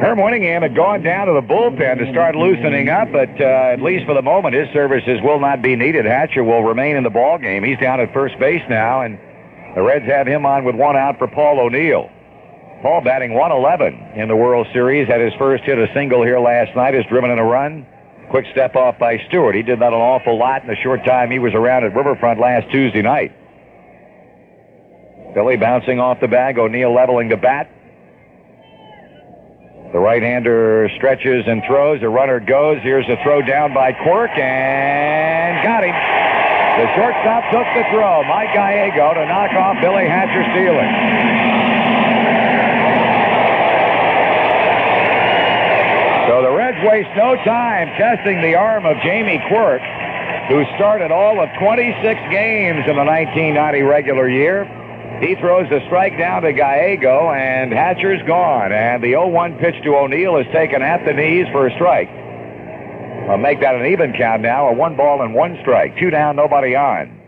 Herm 0.00 0.18
Winningham 0.18 0.62
had 0.62 0.74
gone 0.74 1.02
down 1.02 1.26
to 1.26 1.34
the 1.34 1.42
bullpen 1.42 1.98
to 1.98 2.10
start 2.10 2.34
loosening 2.34 2.88
up, 2.88 3.12
but 3.12 3.28
uh, 3.40 3.74
at 3.74 3.82
least 3.82 4.06
for 4.06 4.14
the 4.14 4.22
moment, 4.22 4.54
his 4.54 4.68
services 4.72 5.20
will 5.22 5.40
not 5.40 5.60
be 5.60 5.76
needed. 5.76 6.06
Hatcher 6.06 6.44
will 6.44 6.62
remain 6.62 6.96
in 6.96 7.02
the 7.02 7.10
ball 7.10 7.36
game. 7.36 7.64
He's 7.64 7.78
down 7.78 8.00
at 8.00 8.14
first 8.14 8.38
base 8.38 8.62
now, 8.70 9.02
and 9.02 9.18
the 9.74 9.82
Reds 9.82 10.06
have 10.06 10.26
him 10.26 10.46
on 10.46 10.64
with 10.64 10.74
one 10.74 10.96
out 10.96 11.18
for 11.18 11.26
Paul 11.26 11.60
O'Neill. 11.60 12.08
Paul 12.80 13.02
batting 13.02 13.34
111 13.34 14.18
in 14.18 14.28
the 14.28 14.36
World 14.36 14.68
Series, 14.72 15.06
had 15.06 15.20
his 15.20 15.34
first 15.34 15.64
hit 15.64 15.78
a 15.78 15.92
single 15.92 16.22
here 16.22 16.40
last 16.40 16.74
night, 16.74 16.94
has 16.94 17.04
driven 17.10 17.30
in 17.30 17.38
a 17.38 17.44
run. 17.44 17.84
Quick 18.30 18.46
step 18.52 18.76
off 18.76 18.98
by 18.98 19.18
Stewart. 19.28 19.54
He 19.54 19.62
did 19.62 19.80
that 19.80 19.92
an 19.92 20.00
awful 20.00 20.38
lot 20.38 20.62
in 20.62 20.68
the 20.68 20.76
short 20.76 21.04
time 21.04 21.30
he 21.30 21.40
was 21.40 21.52
around 21.52 21.84
at 21.84 21.94
Riverfront 21.94 22.40
last 22.40 22.70
Tuesday 22.70 23.02
night. 23.02 23.36
Billy 25.34 25.56
bouncing 25.56 26.00
off 26.00 26.20
the 26.20 26.28
bag. 26.28 26.58
O'Neill 26.58 26.92
leveling 26.92 27.28
the 27.28 27.36
bat. 27.36 27.70
The 29.92 29.98
right-hander 29.98 30.88
stretches 30.96 31.44
and 31.46 31.62
throws. 31.66 32.00
The 32.00 32.08
runner 32.08 32.38
goes. 32.38 32.78
Here's 32.82 33.08
a 33.08 33.16
throw 33.22 33.42
down 33.42 33.74
by 33.74 33.92
Quirk 33.92 34.30
and 34.38 35.64
got 35.66 35.82
him. 35.82 35.94
The 36.78 36.86
shortstop 36.94 37.50
took 37.50 37.66
the 37.74 37.82
throw. 37.90 38.22
Mike 38.24 38.54
Gallego 38.54 39.14
to 39.14 39.26
knock 39.26 39.50
off 39.52 39.76
Billy 39.82 40.06
Hatcher 40.06 40.46
stealing. 40.54 40.90
So 46.30 46.42
the 46.42 46.54
Reds 46.54 46.78
waste 46.86 47.10
no 47.16 47.34
time 47.44 47.88
testing 47.98 48.40
the 48.40 48.54
arm 48.54 48.86
of 48.86 48.96
Jamie 49.02 49.42
Quirk, 49.48 49.82
who 50.48 50.64
started 50.76 51.10
all 51.10 51.40
of 51.42 51.50
26 51.58 52.00
games 52.30 52.86
in 52.86 52.94
the 52.94 53.04
1990 53.04 53.82
regular 53.82 54.28
year. 54.28 54.79
He 55.18 55.34
throws 55.34 55.68
the 55.68 55.80
strike 55.86 56.16
down 56.16 56.42
to 56.42 56.52
Gallego, 56.52 57.30
and 57.30 57.72
Hatcher's 57.72 58.22
gone. 58.26 58.72
And 58.72 59.02
the 59.02 59.12
0-1 59.12 59.60
pitch 59.60 59.74
to 59.84 59.96
O'Neill 59.96 60.38
is 60.38 60.46
taken 60.52 60.80
at 60.80 61.04
the 61.04 61.12
knees 61.12 61.46
for 61.52 61.66
a 61.66 61.74
strike. 61.74 62.08
I'll 63.28 63.36
make 63.36 63.60
that 63.60 63.74
an 63.74 63.86
even 63.86 64.14
count 64.14 64.42
now, 64.42 64.68
a 64.68 64.72
one 64.72 64.96
ball 64.96 65.22
and 65.22 65.34
one 65.34 65.58
strike. 65.60 65.98
Two 65.98 66.10
down, 66.10 66.36
nobody 66.36 66.74
on. 66.74 67.20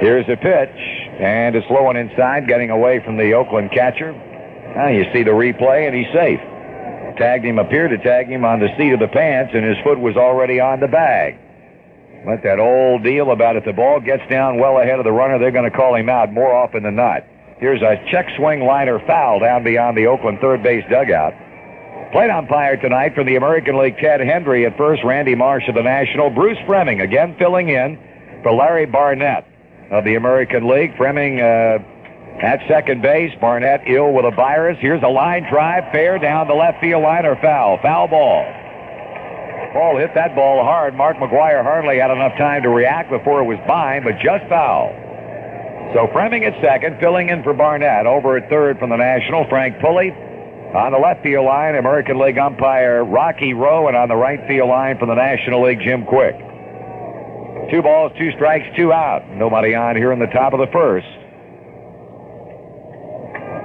Here's 0.00 0.24
a 0.28 0.36
pitch, 0.36 0.76
and 1.20 1.56
it's 1.56 1.66
low 1.68 1.90
and 1.90 1.98
inside, 1.98 2.48
getting 2.48 2.70
away 2.70 3.04
from 3.04 3.16
the 3.18 3.34
Oakland 3.34 3.70
catcher. 3.72 4.12
Now 4.76 4.88
you 4.88 5.04
see 5.12 5.24
the 5.24 5.32
replay, 5.32 5.86
and 5.86 5.94
he's 5.94 6.10
safe. 6.14 6.40
Tagged 7.18 7.44
him, 7.44 7.58
appeared 7.58 7.90
to 7.90 7.98
tag 7.98 8.28
him 8.28 8.44
on 8.44 8.60
the 8.60 8.68
seat 8.78 8.92
of 8.92 9.00
the 9.00 9.08
pants, 9.08 9.52
and 9.52 9.64
his 9.64 9.76
foot 9.84 9.98
was 9.98 10.16
already 10.16 10.58
on 10.58 10.80
the 10.80 10.88
bag. 10.88 11.36
But 12.24 12.42
that 12.42 12.58
old 12.60 13.02
deal 13.02 13.30
about 13.30 13.56
if 13.56 13.64
the 13.64 13.72
ball 13.72 14.00
gets 14.00 14.22
down 14.28 14.58
well 14.58 14.78
ahead 14.78 14.98
of 14.98 15.04
the 15.04 15.12
runner, 15.12 15.38
they're 15.38 15.50
going 15.50 15.70
to 15.70 15.76
call 15.76 15.94
him 15.94 16.08
out 16.08 16.32
more 16.32 16.54
often 16.54 16.82
than 16.82 16.94
not. 16.94 17.24
Here's 17.58 17.82
a 17.82 17.96
check 18.10 18.26
swing 18.36 18.60
liner 18.64 18.98
foul 19.06 19.40
down 19.40 19.64
beyond 19.64 19.96
the 19.96 20.06
Oakland 20.06 20.38
third 20.40 20.62
base 20.62 20.84
dugout. 20.90 21.34
Plate 22.12 22.30
umpire 22.30 22.76
tonight 22.76 23.14
from 23.14 23.26
the 23.26 23.36
American 23.36 23.78
League, 23.78 23.96
Ted 23.98 24.20
Hendry 24.20 24.66
at 24.66 24.76
first, 24.76 25.04
Randy 25.04 25.34
Marsh 25.34 25.68
of 25.68 25.74
the 25.74 25.82
National, 25.82 26.28
Bruce 26.28 26.58
Froemming 26.66 27.02
again 27.02 27.36
filling 27.38 27.68
in 27.68 27.98
for 28.42 28.52
Larry 28.52 28.86
Barnett 28.86 29.46
of 29.90 30.04
the 30.04 30.16
American 30.16 30.68
League. 30.68 30.94
Froemming 30.96 31.38
uh, 31.38 31.82
at 32.44 32.66
second 32.66 33.02
base, 33.02 33.32
Barnett 33.40 33.82
ill 33.86 34.12
with 34.12 34.24
a 34.24 34.30
virus. 34.30 34.76
Here's 34.80 35.02
a 35.02 35.08
line 35.08 35.46
drive, 35.50 35.92
fair 35.92 36.18
down 36.18 36.48
the 36.48 36.54
left 36.54 36.80
field 36.80 37.02
line 37.02 37.26
or 37.26 37.36
foul. 37.36 37.78
Foul 37.80 38.08
ball. 38.08 38.59
Paul 39.72 39.98
hit 39.98 40.14
that 40.14 40.34
ball 40.34 40.64
hard. 40.64 40.94
Mark 40.94 41.16
McGwire 41.16 41.62
hardly 41.62 41.98
had 41.98 42.10
enough 42.10 42.36
time 42.36 42.62
to 42.62 42.68
react 42.68 43.10
before 43.10 43.40
it 43.40 43.44
was 43.44 43.58
by, 43.66 44.00
but 44.00 44.18
just 44.18 44.46
foul. 44.48 44.90
So 45.94 46.06
Froemming 46.14 46.46
at 46.46 46.60
second, 46.62 46.98
filling 47.00 47.28
in 47.30 47.42
for 47.42 47.52
Barnett. 47.52 48.06
Over 48.06 48.36
at 48.36 48.48
third 48.48 48.78
from 48.78 48.90
the 48.90 48.96
National, 48.96 49.46
Frank 49.48 49.78
Pulli. 49.78 50.10
On 50.74 50.92
the 50.92 50.98
left 50.98 51.22
field 51.22 51.46
line, 51.46 51.74
American 51.74 52.18
League 52.18 52.38
umpire 52.38 53.04
Rocky 53.04 53.54
Roe, 53.54 53.88
and 53.88 53.96
on 53.96 54.08
the 54.08 54.14
right 54.14 54.38
field 54.46 54.68
line 54.68 54.98
from 54.98 55.08
the 55.08 55.16
National 55.16 55.64
League, 55.64 55.80
Jim 55.80 56.04
Quick. 56.04 56.36
Two 57.70 57.82
balls, 57.82 58.12
two 58.18 58.30
strikes, 58.32 58.66
two 58.76 58.92
out. 58.92 59.28
Nobody 59.30 59.74
on 59.74 59.96
here 59.96 60.12
in 60.12 60.18
the 60.18 60.26
top 60.26 60.52
of 60.52 60.60
the 60.60 60.70
first. 60.72 61.06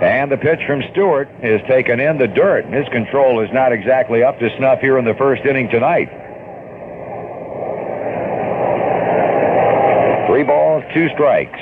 And 0.02 0.30
the 0.30 0.38
pitch 0.38 0.60
from 0.68 0.84
Stewart 0.92 1.30
is 1.42 1.62
taken 1.68 2.02
in 2.02 2.18
the 2.18 2.28
dirt. 2.28 2.66
His 2.66 2.88
control 2.90 3.40
is 3.42 3.50
not 3.54 3.72
exactly 3.72 4.24
up 4.24 4.40
to 4.40 4.50
snuff 4.58 4.80
here 4.82 4.98
in 4.98 5.06
the 5.06 5.14
first 5.14 5.46
inning 5.46 5.70
tonight. 5.70 6.10
Three 10.28 10.44
balls, 10.44 10.84
two 10.94 11.08
strikes. 11.14 11.60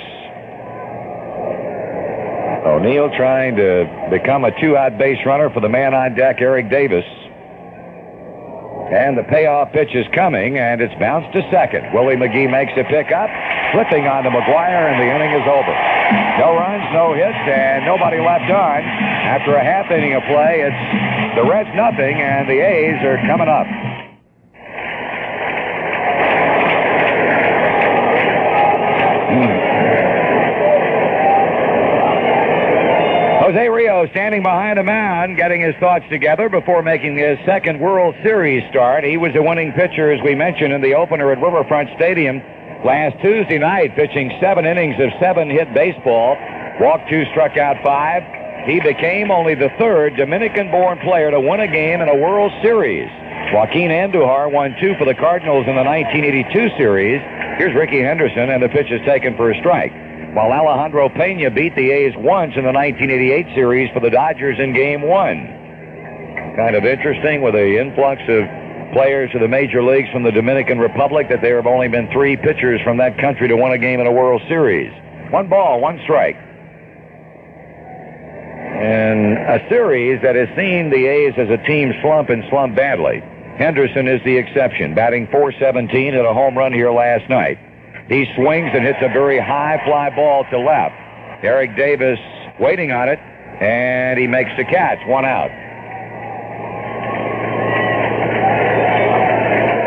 O'Neill 2.65 3.11
trying 3.15 3.55
to 3.57 3.85
become 4.09 4.45
a 4.45 4.59
two-out 4.59 4.97
base 4.97 5.19
runner 5.25 5.51
for 5.51 5.59
the 5.59 5.69
man 5.69 5.93
on 5.93 6.15
deck, 6.15 6.37
Eric 6.39 6.71
Davis. 6.71 7.05
And 8.89 9.17
the 9.17 9.23
payoff 9.23 9.71
pitch 9.73 9.93
is 9.93 10.07
coming, 10.13 10.57
and 10.57 10.81
it's 10.81 10.93
bounced 10.99 11.33
to 11.33 11.41
second. 11.51 11.93
Willie 11.93 12.15
McGee 12.15 12.49
makes 12.49 12.71
a 12.77 12.83
pickup, 12.85 13.29
flipping 13.73 14.07
on 14.07 14.23
to 14.23 14.29
McGwire, 14.29 14.89
and 14.89 14.97
the 14.97 15.09
inning 15.13 15.31
is 15.33 15.45
over. 15.45 16.02
No 16.39 16.55
runs, 16.55 16.83
no 16.93 17.13
hits, 17.13 17.43
and 17.47 17.85
nobody 17.85 18.19
left 18.19 18.49
on. 18.49 18.81
After 18.81 19.55
a 19.55 19.63
half 19.63 19.89
inning 19.91 20.13
of 20.13 20.23
play, 20.23 20.61
it's 20.65 21.35
the 21.35 21.43
Reds 21.45 21.69
nothing, 21.75 22.21
and 22.21 22.49
the 22.49 22.59
A's 22.61 23.01
are 23.05 23.17
coming 23.27 23.47
up. 23.47 23.67
Jose 33.43 33.67
Rijo 33.67 34.09
standing 34.11 34.41
behind 34.41 34.79
a 34.79 34.83
mound, 34.83 35.35
getting 35.37 35.61
his 35.61 35.75
thoughts 35.75 36.05
together 36.09 36.47
before 36.49 36.81
making 36.81 37.17
his 37.17 37.37
second 37.45 37.79
World 37.79 38.15
Series 38.23 38.63
start. 38.69 39.03
He 39.03 39.17
was 39.17 39.35
a 39.35 39.41
winning 39.41 39.73
pitcher, 39.73 40.11
as 40.11 40.21
we 40.23 40.33
mentioned, 40.33 40.73
in 40.73 40.81
the 40.81 40.93
opener 40.93 41.31
at 41.31 41.41
Riverfront 41.41 41.89
Stadium 41.95 42.41
last 42.83 43.19
Tuesday 43.21 43.57
night, 43.57 43.95
pitching 43.95 44.31
seven 44.39 44.65
innings 44.65 44.95
of 44.99 45.09
seven-hit 45.19 45.73
baseball. 45.73 46.37
Walked 46.79 47.09
two, 47.09 47.25
struck 47.31 47.57
out 47.57 47.77
five. 47.83 48.23
He 48.65 48.79
became 48.79 49.31
only 49.31 49.55
the 49.55 49.69
third 49.77 50.15
Dominican-born 50.15 50.99
player 50.99 51.31
to 51.31 51.39
win 51.39 51.59
a 51.59 51.67
game 51.67 52.01
in 52.01 52.09
a 52.09 52.15
World 52.15 52.51
Series. 52.61 53.09
Joaquin 53.53 53.91
Andujar 53.91 54.51
won 54.51 54.75
two 54.79 54.95
for 54.95 55.05
the 55.05 55.13
Cardinals 55.13 55.67
in 55.67 55.75
the 55.75 55.83
1982 55.83 56.77
series. 56.77 57.21
Here's 57.57 57.75
Rickey 57.75 58.01
Henderson, 58.01 58.49
and 58.49 58.63
the 58.63 58.69
pitch 58.69 58.89
is 58.89 59.01
taken 59.05 59.35
for 59.35 59.51
a 59.51 59.59
strike 59.59 59.93
while 60.33 60.51
Alejandro 60.51 61.09
Pena 61.09 61.51
beat 61.51 61.75
the 61.75 61.91
A's 61.91 62.13
once 62.17 62.53
in 62.55 62.65
the 62.65 62.73
1988 62.73 63.53
series 63.53 63.93
for 63.93 63.99
the 63.99 64.09
Dodgers 64.09 64.57
in 64.57 64.73
Game 64.73 65.03
1. 65.03 66.55
Kind 66.57 66.75
of 66.75 66.85
interesting 66.85 67.41
with 67.41 67.53
the 67.53 67.77
influx 67.77 68.21
of 68.27 68.62
players 68.93 69.31
to 69.31 69.39
the 69.39 69.47
major 69.47 69.83
leagues 69.83 70.09
from 70.11 70.23
the 70.23 70.31
Dominican 70.31 70.79
Republic 70.79 71.27
that 71.29 71.41
there 71.41 71.57
have 71.57 71.67
only 71.67 71.87
been 71.87 72.09
three 72.11 72.37
pitchers 72.37 72.79
from 72.81 72.97
that 72.97 73.17
country 73.17 73.47
to 73.47 73.55
win 73.57 73.73
a 73.73 73.77
game 73.77 73.99
in 73.99 74.07
a 74.07 74.11
World 74.11 74.41
Series. 74.47 74.91
One 75.31 75.49
ball, 75.49 75.81
one 75.81 75.99
strike. 76.03 76.37
And 78.75 79.37
a 79.37 79.65
series 79.69 80.21
that 80.21 80.35
has 80.35 80.47
seen 80.55 80.89
the 80.89 81.05
A's 81.07 81.33
as 81.37 81.49
a 81.49 81.57
team 81.65 81.93
slump 82.01 82.29
and 82.29 82.43
slump 82.49 82.75
badly. 82.75 83.19
Henderson 83.57 84.07
is 84.07 84.21
the 84.23 84.37
exception, 84.37 84.95
batting 84.95 85.27
417 85.27 86.15
at 86.15 86.25
a 86.25 86.33
home 86.33 86.57
run 86.57 86.73
here 86.73 86.91
last 86.91 87.29
night. 87.29 87.57
He 88.09 88.25
swings 88.35 88.71
and 88.73 88.83
hits 88.83 88.99
a 89.01 89.09
very 89.09 89.39
high 89.39 89.81
fly 89.85 90.09
ball 90.09 90.45
to 90.51 90.59
left. 90.59 90.95
Eric 91.43 91.75
Davis 91.75 92.19
waiting 92.59 92.91
on 92.91 93.09
it, 93.09 93.19
and 93.19 94.19
he 94.19 94.27
makes 94.27 94.51
the 94.57 94.65
catch. 94.65 94.99
One 95.07 95.25
out. 95.25 95.49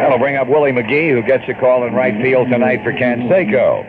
That'll 0.01 0.19
bring 0.19 0.37
up 0.37 0.46
Willie 0.57 0.73
McGee, 0.73 1.13
who 1.13 1.21
gets 1.21 1.45
a 1.49 1.55
call 1.61 1.87
in 1.87 1.93
right 1.93 2.17
field 2.23 2.49
tonight 2.49 2.83
for 2.83 2.91
Canseco. 2.91 3.85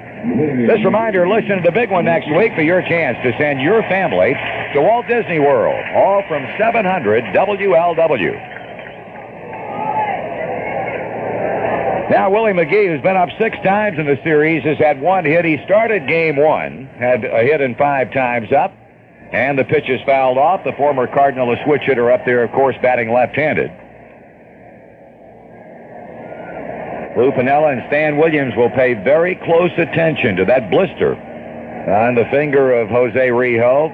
This 0.67 0.83
reminder, 0.83 1.25
listen 1.25 1.55
to 1.55 1.61
the 1.63 1.71
big 1.71 1.89
one 1.89 2.03
next 2.03 2.27
week 2.35 2.53
for 2.55 2.61
your 2.61 2.81
chance 2.81 3.17
to 3.23 3.31
send 3.39 3.61
your 3.61 3.81
family 3.83 4.33
to 4.73 4.81
Walt 4.81 5.07
Disney 5.07 5.39
World, 5.39 5.79
all 5.95 6.23
from 6.27 6.45
700 6.59 7.23
WLW. 7.23 8.33
Now, 12.11 12.29
Willie 12.31 12.51
McGee, 12.51 12.91
who's 12.91 13.01
been 13.01 13.15
up 13.15 13.29
six 13.39 13.55
times 13.63 13.97
in 13.97 14.05
the 14.05 14.19
series, 14.21 14.63
has 14.63 14.77
had 14.77 14.99
one 14.99 15.23
hit. 15.23 15.45
He 15.45 15.63
started 15.63 16.05
game 16.05 16.35
one, 16.35 16.87
had 16.99 17.23
a 17.23 17.43
hit 17.43 17.61
in 17.61 17.75
five 17.75 18.11
times 18.11 18.51
up, 18.51 18.73
and 19.31 19.57
the 19.57 19.63
pitch 19.63 19.87
is 19.87 20.01
fouled 20.05 20.37
off. 20.37 20.65
The 20.65 20.73
former 20.73 21.07
Cardinal, 21.07 21.53
a 21.53 21.63
switch 21.63 21.83
hitter 21.83 22.11
up 22.11 22.25
there, 22.25 22.43
of 22.43 22.51
course, 22.51 22.75
batting 22.81 23.13
left-handed. 23.13 23.71
Lou 27.17 27.31
Piniella 27.31 27.73
and 27.73 27.81
Stan 27.87 28.17
Williams 28.17 28.55
will 28.55 28.69
pay 28.69 28.93
very 28.93 29.33
close 29.33 29.71
attention 29.75 30.35
to 30.35 30.45
that 30.45 30.69
blister 30.69 31.15
on 31.15 32.13
the 32.13 32.25
finger 32.25 32.73
of 32.73 32.89
Jose 32.89 33.17
Rijo. 33.17 33.89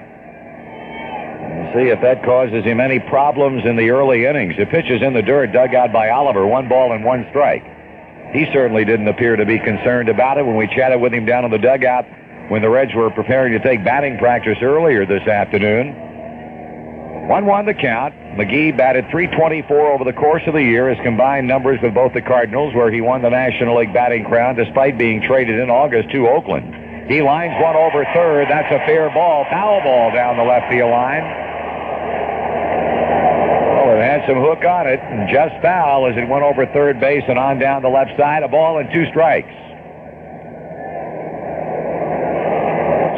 See 1.73 1.87
if 1.87 2.01
that 2.01 2.21
causes 2.25 2.65
him 2.65 2.81
any 2.81 2.99
problems 2.99 3.63
in 3.65 3.77
the 3.77 3.91
early 3.91 4.25
innings. 4.25 4.57
The 4.57 4.65
pitch 4.65 4.89
is 4.89 5.01
in 5.01 5.13
the 5.13 5.21
dirt, 5.21 5.53
dug 5.53 5.73
out 5.73 5.93
by 5.93 6.09
Oliver, 6.09 6.45
one 6.45 6.67
ball 6.67 6.91
and 6.91 7.05
one 7.05 7.25
strike. 7.29 7.63
He 8.33 8.45
certainly 8.51 8.83
didn't 8.83 9.07
appear 9.07 9.37
to 9.37 9.45
be 9.45 9.57
concerned 9.57 10.09
about 10.09 10.37
it 10.37 10.45
when 10.45 10.57
we 10.57 10.67
chatted 10.67 10.99
with 10.99 11.13
him 11.13 11.23
down 11.23 11.45
in 11.45 11.51
the 11.51 11.57
dugout 11.57 12.05
when 12.49 12.61
the 12.61 12.69
Reds 12.69 12.93
were 12.93 13.09
preparing 13.09 13.53
to 13.53 13.59
take 13.59 13.85
batting 13.85 14.17
practice 14.17 14.57
earlier 14.61 15.05
this 15.05 15.25
afternoon. 15.25 16.12
1 17.23 17.45
1 17.45 17.65
the 17.65 17.73
count. 17.73 18.13
McGee 18.35 18.75
batted 18.75 19.07
324 19.09 19.93
over 19.93 20.03
the 20.03 20.11
course 20.11 20.43
of 20.45 20.53
the 20.53 20.61
year, 20.61 20.89
his 20.89 20.99
combined 21.05 21.47
numbers 21.47 21.79
with 21.81 21.93
both 21.93 22.11
the 22.11 22.21
Cardinals, 22.21 22.75
where 22.75 22.91
he 22.91 22.99
won 22.99 23.21
the 23.21 23.29
National 23.29 23.77
League 23.79 23.93
batting 23.93 24.25
crown 24.25 24.55
despite 24.55 24.97
being 24.97 25.21
traded 25.21 25.57
in 25.57 25.69
August 25.69 26.11
to 26.11 26.27
Oakland. 26.27 27.07
He 27.07 27.21
lines 27.21 27.55
one 27.63 27.77
over 27.77 28.03
third. 28.13 28.47
That's 28.49 28.67
a 28.75 28.79
fair 28.85 29.09
ball. 29.09 29.45
Foul 29.49 29.79
ball 29.83 30.11
down 30.11 30.35
the 30.35 30.43
left 30.43 30.69
field 30.69 30.91
line 30.91 31.23
Well, 33.79 33.95
it 33.95 34.03
had 34.03 34.27
some 34.27 34.43
hook 34.43 34.65
on 34.67 34.87
it, 34.87 34.99
and 34.99 35.29
just 35.31 35.55
foul 35.61 36.07
as 36.07 36.17
it 36.17 36.27
went 36.27 36.43
over 36.43 36.65
third 36.75 36.99
base 36.99 37.23
and 37.29 37.39
on 37.39 37.57
down 37.57 37.83
the 37.83 37.89
left 37.89 38.11
side. 38.19 38.43
A 38.43 38.49
ball 38.49 38.79
and 38.79 38.91
two 38.91 39.05
strikes. 39.11 39.62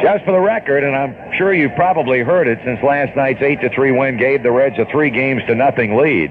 Just 0.06 0.24
for 0.24 0.30
the 0.30 0.38
record, 0.38 0.84
and 0.84 0.94
I'm 0.94 1.16
sure 1.36 1.52
you've 1.52 1.74
probably 1.74 2.20
heard 2.20 2.46
it 2.46 2.60
since 2.64 2.80
last 2.80 3.16
night's 3.16 3.42
8 3.42 3.60
to 3.60 3.70
3 3.70 3.90
win 3.90 4.16
gave 4.16 4.44
the 4.44 4.52
Reds 4.52 4.78
a 4.78 4.86
three 4.92 5.10
games 5.10 5.42
to 5.48 5.54
nothing 5.56 5.96
lead. 5.96 6.30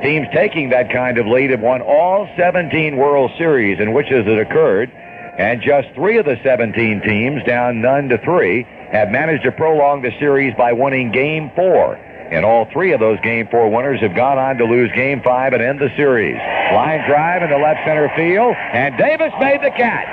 Teams 0.00 0.28
taking 0.32 0.68
that 0.68 0.92
kind 0.92 1.18
of 1.18 1.26
lead 1.26 1.50
have 1.50 1.58
won 1.58 1.82
all 1.82 2.28
17 2.36 2.96
World 2.96 3.32
Series 3.36 3.80
in 3.80 3.92
which 3.92 4.12
it 4.12 4.28
occurred, 4.38 4.92
and 5.38 5.60
just 5.60 5.88
three 5.96 6.18
of 6.18 6.24
the 6.24 6.38
17 6.44 7.02
teams, 7.02 7.42
down 7.42 7.80
none 7.80 8.08
to 8.10 8.18
three, 8.18 8.62
have 8.92 9.10
managed 9.10 9.42
to 9.42 9.50
prolong 9.50 10.02
the 10.02 10.12
series 10.20 10.54
by 10.56 10.72
winning 10.72 11.10
Game 11.10 11.50
4. 11.56 12.05
And 12.30 12.44
all 12.44 12.66
three 12.72 12.92
of 12.92 13.00
those 13.00 13.20
Game 13.20 13.46
4 13.48 13.70
winners 13.70 14.00
have 14.00 14.14
gone 14.14 14.38
on 14.38 14.58
to 14.58 14.64
lose 14.64 14.90
Game 14.92 15.22
5 15.22 15.52
and 15.52 15.62
end 15.62 15.78
the 15.78 15.90
series. 15.96 16.36
Line 16.74 17.06
drive 17.06 17.42
in 17.42 17.50
the 17.50 17.58
left 17.58 17.86
center 17.86 18.10
field, 18.16 18.54
and 18.74 18.98
Davis 18.98 19.32
made 19.38 19.62
the 19.62 19.70
catch. 19.70 20.10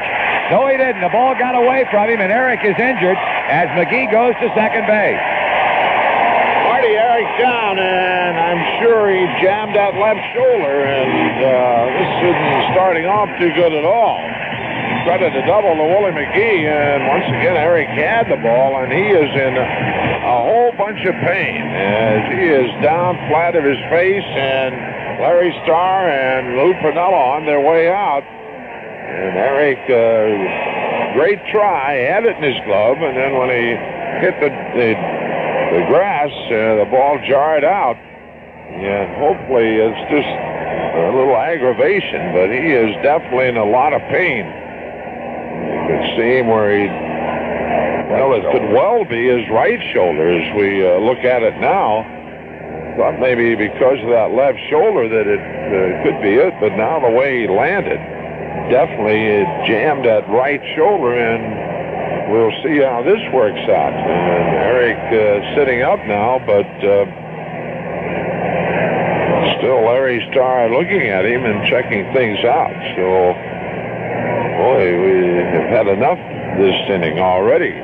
No, 0.51 0.67
he 0.67 0.77
didn't. 0.77 1.01
The 1.01 1.09
ball 1.09 1.33
got 1.33 1.55
away 1.57 1.85
from 1.89 2.09
him, 2.09 2.21
and 2.21 2.31
Eric 2.31 2.61
is 2.61 2.77
injured 2.77 3.17
as 3.49 3.65
McGee 3.73 4.11
goes 4.11 4.37
to 4.37 4.47
second 4.53 4.85
base. 4.85 5.23
Marty 6.69 6.93
Eric 6.93 7.25
down, 7.41 7.79
and 7.79 8.37
I'm 8.37 8.61
sure 8.83 9.09
he 9.09 9.25
jammed 9.41 9.73
that 9.73 9.97
left 9.97 10.21
shoulder, 10.37 10.85
and 10.85 11.37
uh, 11.41 11.51
this 11.97 12.11
isn't 12.29 12.73
starting 12.77 13.05
off 13.05 13.29
too 13.39 13.49
good 13.57 13.73
at 13.73 13.85
all 13.85 14.21
credit 15.03 15.31
to 15.33 15.41
double 15.45 15.73
to 15.75 15.85
Willie 15.89 16.13
McGee. 16.13 16.65
And 16.69 17.07
once 17.07 17.25
again, 17.27 17.57
Eric 17.57 17.89
had 17.89 18.29
the 18.29 18.37
ball, 18.41 18.81
and 18.81 18.91
he 18.91 19.09
is 19.13 19.31
in 19.33 19.53
a 19.57 20.37
whole 20.45 20.71
bunch 20.77 21.01
of 21.05 21.15
pain 21.25 21.61
as 21.73 22.31
he 22.31 22.45
is 22.47 22.69
down 22.81 23.17
flat 23.27 23.55
of 23.55 23.63
his 23.63 23.79
face, 23.89 24.25
and 24.37 24.73
Larry 25.21 25.51
Starr 25.63 26.09
and 26.09 26.57
Lou 26.57 26.73
Piniella 26.81 27.37
on 27.37 27.45
their 27.45 27.61
way 27.61 27.89
out. 27.89 28.23
And 28.23 29.37
Eric, 29.37 29.79
uh, 29.89 31.13
great 31.13 31.39
try, 31.51 31.93
had 32.09 32.25
it 32.25 32.37
in 32.37 32.43
his 32.43 32.59
glove, 32.65 32.97
and 32.97 33.17
then 33.17 33.37
when 33.37 33.49
he 33.49 33.77
hit 34.23 34.35
the, 34.39 34.49
the, 34.77 34.89
the 35.77 35.83
grass, 35.91 36.31
uh, 36.47 36.83
the 36.83 36.87
ball 36.89 37.19
jarred 37.27 37.63
out. 37.63 37.97
And 38.73 39.15
hopefully 39.21 39.77
it's 39.77 40.03
just 40.09 40.27
a 40.27 41.11
little 41.13 41.37
aggravation, 41.37 42.33
but 42.33 42.49
he 42.49 42.73
is 42.73 42.95
definitely 43.03 43.47
in 43.49 43.57
a 43.57 43.65
lot 43.65 43.93
of 43.93 44.01
pain. 44.09 44.62
Can 45.87 46.01
see 46.15 46.39
him 46.39 46.47
where 46.47 46.71
he, 46.71 46.87
well, 48.09 48.33
it 48.33 48.43
could 48.51 48.71
well 48.71 49.03
be 49.05 49.27
his 49.27 49.43
right 49.51 49.79
shoulder 49.93 50.31
as 50.31 50.47
we 50.55 50.85
uh, 50.85 50.97
look 50.99 51.19
at 51.27 51.43
it 51.43 51.59
now. 51.59 52.07
Thought 52.97 53.19
maybe 53.19 53.55
because 53.55 53.97
of 53.99 54.09
that 54.13 54.31
left 54.31 54.59
shoulder 54.69 55.09
that 55.09 55.25
it 55.25 55.41
uh, 55.41 56.03
could 56.05 56.21
be 56.21 56.37
it, 56.37 56.53
but 56.61 56.77
now 56.77 57.01
the 57.01 57.09
way 57.09 57.41
he 57.41 57.47
landed, 57.47 57.97
definitely 58.69 59.17
it 59.17 59.49
jammed 59.65 60.05
that 60.05 60.29
right 60.29 60.61
shoulder 60.77 61.17
and 61.17 62.31
we'll 62.31 62.53
see 62.63 62.79
how 62.79 63.01
this 63.03 63.19
works 63.33 63.65
out. 63.67 63.93
And 63.93 64.47
Eric 64.61 64.99
uh, 65.09 65.55
sitting 65.57 65.81
up 65.81 65.99
now, 66.05 66.39
but 66.45 66.69
uh, 66.85 67.05
still 69.59 69.85
Larry 69.85 70.25
Starr 70.31 70.69
looking 70.69 71.07
at 71.07 71.25
him 71.25 71.45
and 71.45 71.65
checking 71.67 72.11
things 72.13 72.39
out. 72.45 72.75
So 72.95 73.33
Boy, 74.63 74.95
we 74.95 75.43
have 75.43 75.67
had 75.75 75.87
enough 75.87 76.17
this 76.55 76.79
inning 76.87 77.19
already. 77.19 77.75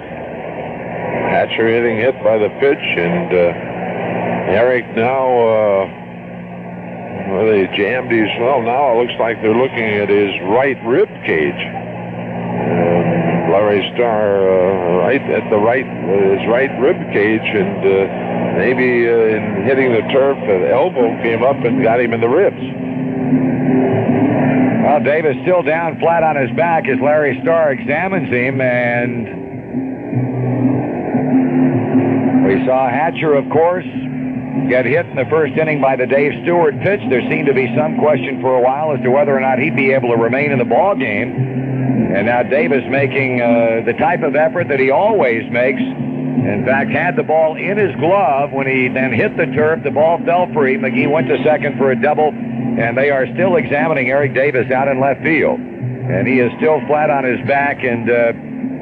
Hatcher 1.27 1.67
hitting 1.67 1.97
hit 1.97 2.15
by 2.23 2.37
the 2.37 2.47
pitch, 2.63 2.85
and 2.95 3.27
uh, 3.35 4.55
Eric 4.55 4.87
now, 4.95 5.27
uh, 5.27 5.83
well, 7.35 7.45
they 7.51 7.67
jammed 7.75 8.09
his, 8.09 8.29
well, 8.39 8.61
now 8.61 8.95
it 8.95 9.03
looks 9.03 9.19
like 9.19 9.41
they're 9.41 9.59
looking 9.59 9.99
at 9.99 10.07
his 10.07 10.31
right 10.55 10.79
rib 10.87 11.09
cage. 11.27 11.59
Larry 13.51 13.83
Starr 13.95 14.47
uh, 14.47 15.03
right 15.03 15.21
at 15.35 15.49
the 15.49 15.57
right, 15.57 15.83
his 15.83 16.47
right 16.47 16.71
rib 16.79 16.95
cage, 17.11 17.43
and 17.43 17.83
uh, 17.83 18.55
maybe 18.55 19.03
uh, 19.03 19.35
in 19.35 19.65
hitting 19.67 19.91
the 19.91 20.07
turf, 20.13 20.37
an 20.47 20.71
elbow 20.71 21.11
came 21.23 21.43
up 21.43 21.59
and 21.59 21.83
got 21.83 21.99
him 21.99 22.13
in 22.13 22.21
the 22.21 22.29
ribs. 22.29 22.88
Well, 24.89 25.03
Davis 25.03 25.37
still 25.43 25.61
down 25.61 25.99
flat 25.99 26.23
on 26.23 26.35
his 26.35 26.49
back 26.57 26.89
as 26.89 26.97
Larry 26.99 27.37
Starr 27.43 27.73
examines 27.73 28.27
him, 28.27 28.59
and 28.59 29.21
we 32.43 32.65
saw 32.65 32.89
Hatcher, 32.89 33.35
of 33.35 33.47
course, 33.51 33.85
get 34.67 34.87
hit 34.87 35.05
in 35.05 35.15
the 35.15 35.27
first 35.29 35.53
inning 35.53 35.79
by 35.79 35.95
the 35.95 36.07
Dave 36.07 36.41
Stewart 36.41 36.73
pitch. 36.81 37.01
There 37.07 37.21
seemed 37.29 37.45
to 37.45 37.53
be 37.53 37.71
some 37.77 37.99
question 37.99 38.41
for 38.41 38.57
a 38.57 38.61
while 38.61 38.91
as 38.91 38.99
to 39.03 39.11
whether 39.11 39.29
or 39.29 39.39
not 39.39 39.59
he'd 39.59 39.75
be 39.75 39.91
able 39.91 40.09
to 40.09 40.17
remain 40.17 40.51
in 40.51 40.57
the 40.57 40.65
ball 40.65 40.95
game. 40.95 41.37
And 42.15 42.25
now 42.25 42.41
Davis 42.41 42.81
making 42.89 43.43
uh, 43.43 43.85
the 43.85 43.93
type 43.93 44.23
of 44.23 44.35
effort 44.35 44.69
that 44.69 44.79
he 44.79 44.89
always 44.89 45.43
makes. 45.51 45.81
In 45.81 46.65
fact, 46.65 46.89
had 46.89 47.15
the 47.15 47.21
ball 47.21 47.57
in 47.57 47.77
his 47.77 47.95
glove 47.97 48.51
when 48.51 48.65
he 48.65 48.87
then 48.87 49.13
hit 49.13 49.37
the 49.37 49.45
turf. 49.53 49.83
The 49.83 49.91
ball 49.91 50.17
fell 50.25 50.51
free. 50.51 50.77
McGee 50.77 51.11
went 51.11 51.27
to 51.27 51.37
second 51.43 51.77
for 51.77 51.91
a 51.91 52.01
double 52.01 52.33
and 52.79 52.97
they 52.97 53.09
are 53.09 53.27
still 53.33 53.57
examining 53.57 54.09
Eric 54.09 54.33
Davis 54.33 54.71
out 54.71 54.87
in 54.87 55.01
left 55.01 55.21
field. 55.21 55.59
And 55.59 56.27
he 56.27 56.39
is 56.39 56.51
still 56.57 56.79
flat 56.87 57.09
on 57.09 57.23
his 57.23 57.45
back 57.45 57.83
and 57.83 58.09
uh, 58.09 58.33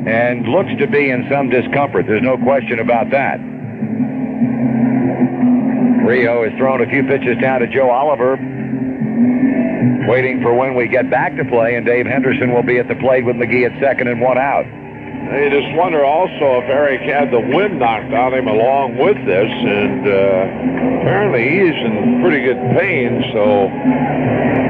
and 0.08 0.48
looks 0.48 0.70
to 0.80 0.88
be 0.88 1.10
in 1.10 1.28
some 1.30 1.50
discomfort. 1.50 2.06
There's 2.08 2.22
no 2.22 2.38
question 2.38 2.80
about 2.80 3.10
that. 3.12 3.40
Rijo 6.08 6.48
has 6.48 6.58
thrown 6.58 6.80
a 6.82 6.88
few 6.88 7.04
pitches 7.04 7.38
down 7.42 7.60
to 7.60 7.68
Joe 7.68 7.90
Oliver, 7.90 8.38
waiting 10.08 10.42
for 10.42 10.54
when 10.54 10.76
we 10.76 10.88
get 10.88 11.10
back 11.10 11.36
to 11.36 11.44
play, 11.44 11.76
and 11.76 11.86
Dave 11.86 12.06
Henderson 12.06 12.54
will 12.54 12.64
be 12.64 12.78
at 12.78 12.88
the 12.88 12.96
plate 12.96 13.26
with 13.26 13.36
McGee 13.36 13.70
at 13.70 13.78
second 13.82 14.08
and 14.08 14.22
one 14.22 14.38
out. 14.38 14.64
You 15.28 15.50
just 15.50 15.76
wonder 15.76 16.06
also 16.06 16.62
if 16.62 16.70
Eric 16.70 17.02
had 17.02 17.32
the 17.32 17.40
wind 17.40 17.80
knocked 17.80 18.14
out 18.14 18.34
of 18.34 18.40
him 18.40 18.48
along 18.48 18.98
with 18.98 19.18
this, 19.26 19.52
and 19.52 20.08
uh, 20.08 21.02
apparently 21.02 21.44
he's 21.44 21.76
in 21.76 22.22
pretty 22.22 22.46
good 22.46 22.58
pain, 22.78 23.24
so 23.34 23.68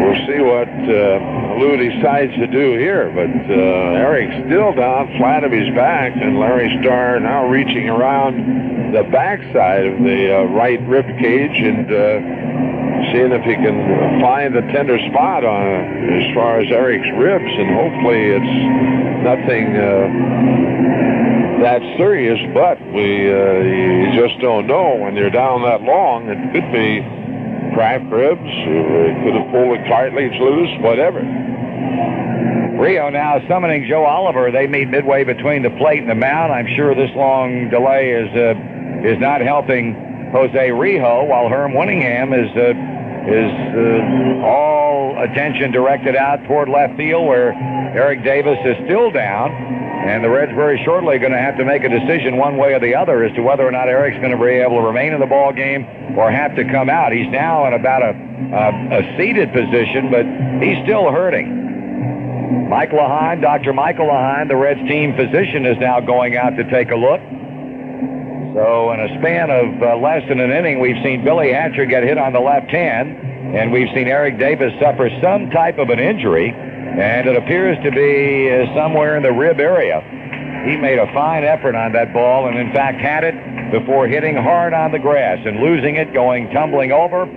we'll 0.02 0.22
see 0.26 0.42
what 0.42 0.68
uh, 0.68 1.60
Lou 1.60 1.78
decides 1.78 2.34
to 2.36 2.48
do 2.48 2.74
here. 2.74 3.12
But 3.14 3.54
uh, 3.54 4.02
Eric's 4.02 4.34
still 4.48 4.74
down 4.74 5.16
flat 5.18 5.44
of 5.44 5.52
his 5.52 5.70
back, 5.76 6.14
and 6.16 6.40
Larry 6.40 6.76
Starr 6.82 7.20
now 7.20 7.48
reaching 7.48 7.88
around 7.88 8.94
the 8.94 9.04
backside 9.04 9.86
of 9.86 10.00
the 10.00 10.40
uh, 10.40 10.44
right 10.46 10.82
rib 10.88 11.06
cage 11.20 11.62
and 11.62 11.92
uh, 11.92 12.67
seeing 13.12 13.32
if 13.32 13.44
he 13.44 13.56
can 13.56 14.22
find 14.22 14.56
the 14.56 14.62
tender 14.74 14.98
spot 15.10 15.44
on 15.44 15.64
as 16.22 16.34
far 16.34 16.60
as 16.60 16.72
Eric's 16.72 17.08
ribs, 17.16 17.48
and 17.48 17.70
hopefully 17.76 18.24
it's 18.36 18.56
nothing 19.24 19.76
uh, 19.76 20.08
that 21.64 21.82
serious. 21.98 22.40
But 22.54 22.80
we 22.94 23.30
uh, 23.32 23.64
you 23.64 24.14
just 24.16 24.40
don't 24.42 24.68
know 24.68 24.96
when 24.96 25.16
you're 25.16 25.30
down 25.30 25.64
that 25.64 25.82
long. 25.82 26.30
It 26.30 26.40
could 26.54 26.72
be 26.72 27.02
cracked 27.74 28.10
ribs, 28.12 28.42
or 28.42 29.06
it 29.06 29.16
could 29.24 29.36
have 29.36 29.52
pulled 29.52 29.78
the 29.78 29.84
cartilage 29.88 30.40
loose, 30.40 30.74
whatever. 30.82 31.22
Rijo 32.78 33.12
now 33.12 33.42
summoning 33.48 33.88
Joe 33.90 34.06
Oliver. 34.06 34.52
They 34.52 34.68
meet 34.68 34.90
midway 34.90 35.24
between 35.24 35.64
the 35.64 35.72
plate 35.72 36.00
and 36.00 36.10
the 36.10 36.16
mound. 36.16 36.54
I'm 36.54 36.68
sure 36.76 36.94
this 36.94 37.12
long 37.16 37.70
delay 37.70 38.12
is 38.12 38.30
uh, 38.36 39.08
is 39.08 39.20
not 39.20 39.42
helping 39.42 39.94
Jose 40.32 40.70
Rijo, 40.70 41.28
while 41.28 41.50
Herm 41.50 41.74
Winningham 41.74 42.34
is 42.34 42.50
uh, 42.56 42.74
is 43.28 43.52
uh, 43.52 44.48
all 44.48 45.22
attention 45.22 45.72
directed 45.72 46.16
out 46.16 46.44
toward 46.46 46.70
left 46.70 46.96
field 46.96 47.28
where 47.28 47.52
Eric 47.94 48.24
Davis 48.24 48.58
is 48.64 48.76
still 48.86 49.12
down. 49.12 49.52
And 50.08 50.24
the 50.24 50.30
Reds 50.30 50.54
very 50.54 50.82
shortly 50.86 51.20
going 51.20 51.34
to 51.34 51.40
have 51.40 51.58
to 51.58 51.66
make 51.66 51.84
a 51.84 51.90
decision 51.90 52.38
one 52.38 52.56
way 52.56 52.74
or 52.74 52.80
the 52.80 52.96
other 52.96 53.26
as 53.26 53.36
to 53.36 53.42
whether 53.42 53.68
or 53.68 53.72
not 53.72 53.90
Eric's 53.90 54.18
going 54.20 54.32
to 54.32 54.38
be 54.38 54.64
able 54.64 54.80
to 54.80 54.88
remain 54.88 55.12
in 55.12 55.20
the 55.20 55.26
ball 55.26 55.52
game 55.52 55.84
or 56.16 56.32
have 56.32 56.56
to 56.56 56.64
come 56.64 56.90
out. 56.90 57.12
He's 57.12 57.28
now 57.28 57.68
in 57.68 57.74
about 57.74 58.04
a, 58.04 58.16
a, 58.56 59.02
a 59.02 59.18
seated 59.18 59.52
position, 59.52 60.10
but 60.10 60.24
he's 60.64 60.82
still 60.86 61.12
hurting. 61.12 62.70
Mike 62.70 62.92
Lawhon, 62.92 63.42
Dr. 63.42 63.74
Michael 63.74 64.08
Lawhon, 64.08 64.48
the 64.48 64.56
Reds 64.56 64.80
team 64.88 65.16
physician, 65.18 65.66
is 65.66 65.78
now 65.80 66.00
going 66.00 66.38
out 66.38 66.56
to 66.56 66.64
take 66.70 66.92
a 66.92 66.96
look. 66.96 67.20
So 68.58 68.92
in 68.92 69.00
a 69.00 69.08
span 69.20 69.52
of 69.52 69.84
uh, 69.84 69.98
less 69.98 70.28
than 70.28 70.40
an 70.40 70.50
inning, 70.50 70.80
we've 70.80 70.98
seen 71.04 71.24
Billy 71.24 71.54
Hatcher 71.54 71.86
get 71.86 72.02
hit 72.02 72.18
on 72.18 72.34
the 72.34 72.40
left 72.40 72.72
hand, 72.72 73.16
and 73.56 73.72
we've 73.72 73.88
seen 73.94 74.08
Eric 74.08 74.40
Davis 74.40 74.74
suffer 74.82 75.12
some 75.22 75.52
type 75.52 75.78
of 75.78 75.90
an 75.90 76.00
injury, 76.00 76.50
and 76.50 77.30
it 77.30 77.36
appears 77.38 77.78
to 77.84 77.92
be 77.92 78.50
uh, 78.50 78.66
somewhere 78.74 79.16
in 79.16 79.22
the 79.22 79.32
rib 79.32 79.60
area. 79.60 80.02
He 80.66 80.76
made 80.76 80.98
a 80.98 81.06
fine 81.14 81.44
effort 81.44 81.76
on 81.76 81.94
that 81.94 82.12
ball, 82.14 82.48
and 82.48 82.58
in 82.58 82.74
fact 82.74 83.00
had 83.00 83.24
it 83.24 83.38
before 83.70 84.08
hitting 84.08 84.36
hard 84.36 84.74
on 84.74 84.92
the 84.92 84.98
grass 84.98 85.38
and 85.46 85.62
losing 85.62 85.98
it, 85.98 86.12
going 86.12 86.50
tumbling 86.50 86.92
over. 86.92 87.30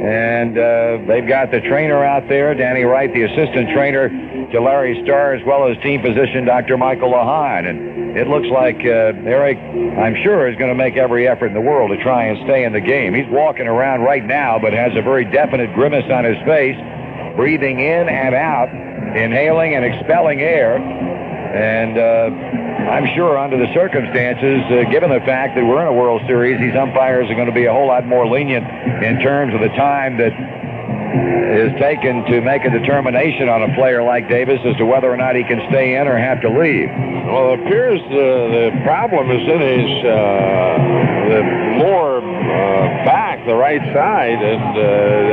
And 0.00 0.56
uh, 0.56 0.98
they've 1.06 1.28
got 1.28 1.50
the 1.50 1.60
trainer 1.60 2.02
out 2.02 2.26
there, 2.26 2.54
Danny 2.54 2.84
Wright, 2.84 3.12
the 3.12 3.24
assistant 3.24 3.68
trainer 3.74 4.08
to 4.08 4.60
Larry 4.60 4.98
Starr, 5.04 5.34
as 5.34 5.44
well 5.44 5.68
as 5.68 5.76
team 5.82 6.00
physician 6.00 6.46
Dr. 6.46 6.78
Michael 6.78 7.12
Lawhon. 7.12 7.68
And 7.68 8.16
it 8.16 8.26
looks 8.26 8.48
like 8.48 8.76
uh, 8.80 9.12
Eric, 9.28 9.58
I'm 9.58 10.16
sure, 10.22 10.48
is 10.48 10.56
going 10.56 10.70
to 10.70 10.74
make 10.74 10.96
every 10.96 11.28
effort 11.28 11.48
in 11.48 11.54
the 11.54 11.60
world 11.60 11.90
to 11.90 12.02
try 12.02 12.24
and 12.24 12.42
stay 12.46 12.64
in 12.64 12.72
the 12.72 12.80
game. 12.80 13.12
He's 13.12 13.28
walking 13.28 13.66
around 13.66 14.00
right 14.00 14.24
now, 14.24 14.58
but 14.58 14.72
has 14.72 14.92
a 14.96 15.02
very 15.02 15.26
definite 15.26 15.74
grimace 15.74 16.10
on 16.10 16.24
his 16.24 16.38
face, 16.46 16.76
breathing 17.36 17.80
in 17.80 18.08
and 18.08 18.34
out, 18.34 18.70
inhaling 19.14 19.74
and 19.74 19.84
expelling 19.84 20.40
air. 20.40 20.80
And 21.50 21.98
uh, 21.98 22.30
I'm 22.90 23.06
sure, 23.16 23.36
under 23.36 23.58
the 23.58 23.72
circumstances, 23.74 24.62
uh, 24.70 24.88
given 24.90 25.10
the 25.10 25.18
fact 25.26 25.56
that 25.56 25.64
we're 25.64 25.82
in 25.82 25.88
a 25.88 25.92
World 25.92 26.22
Series, 26.26 26.60
these 26.60 26.76
umpires 26.76 27.28
are 27.28 27.34
going 27.34 27.50
to 27.50 27.52
be 27.52 27.66
a 27.66 27.72
whole 27.72 27.88
lot 27.88 28.06
more 28.06 28.26
lenient 28.26 28.66
in 29.02 29.18
terms 29.20 29.52
of 29.54 29.60
the 29.60 29.74
time 29.74 30.16
that 30.18 30.30
is 31.50 31.72
taken 31.80 32.24
to 32.30 32.40
make 32.40 32.64
a 32.64 32.70
determination 32.70 33.48
on 33.48 33.62
a 33.62 33.74
player 33.74 34.02
like 34.02 34.28
Davis 34.28 34.60
as 34.64 34.76
to 34.76 34.86
whether 34.86 35.10
or 35.10 35.16
not 35.16 35.34
he 35.34 35.42
can 35.42 35.58
stay 35.68 35.96
in 35.96 36.06
or 36.06 36.16
have 36.16 36.40
to 36.42 36.48
leave. 36.48 36.88
Well, 37.26 37.54
it 37.54 37.60
appears 37.60 38.00
the, 38.10 38.70
the 38.70 38.82
problem 38.84 39.30
is 39.30 39.42
in 39.42 39.60
his 39.60 39.90
uh, 40.06 41.10
the 41.30 41.42
more 41.78 42.18
uh, 42.22 43.04
back, 43.06 43.44
the 43.46 43.54
right 43.54 43.82
side, 43.94 44.38
and 44.38 44.70
uh, 44.74 44.82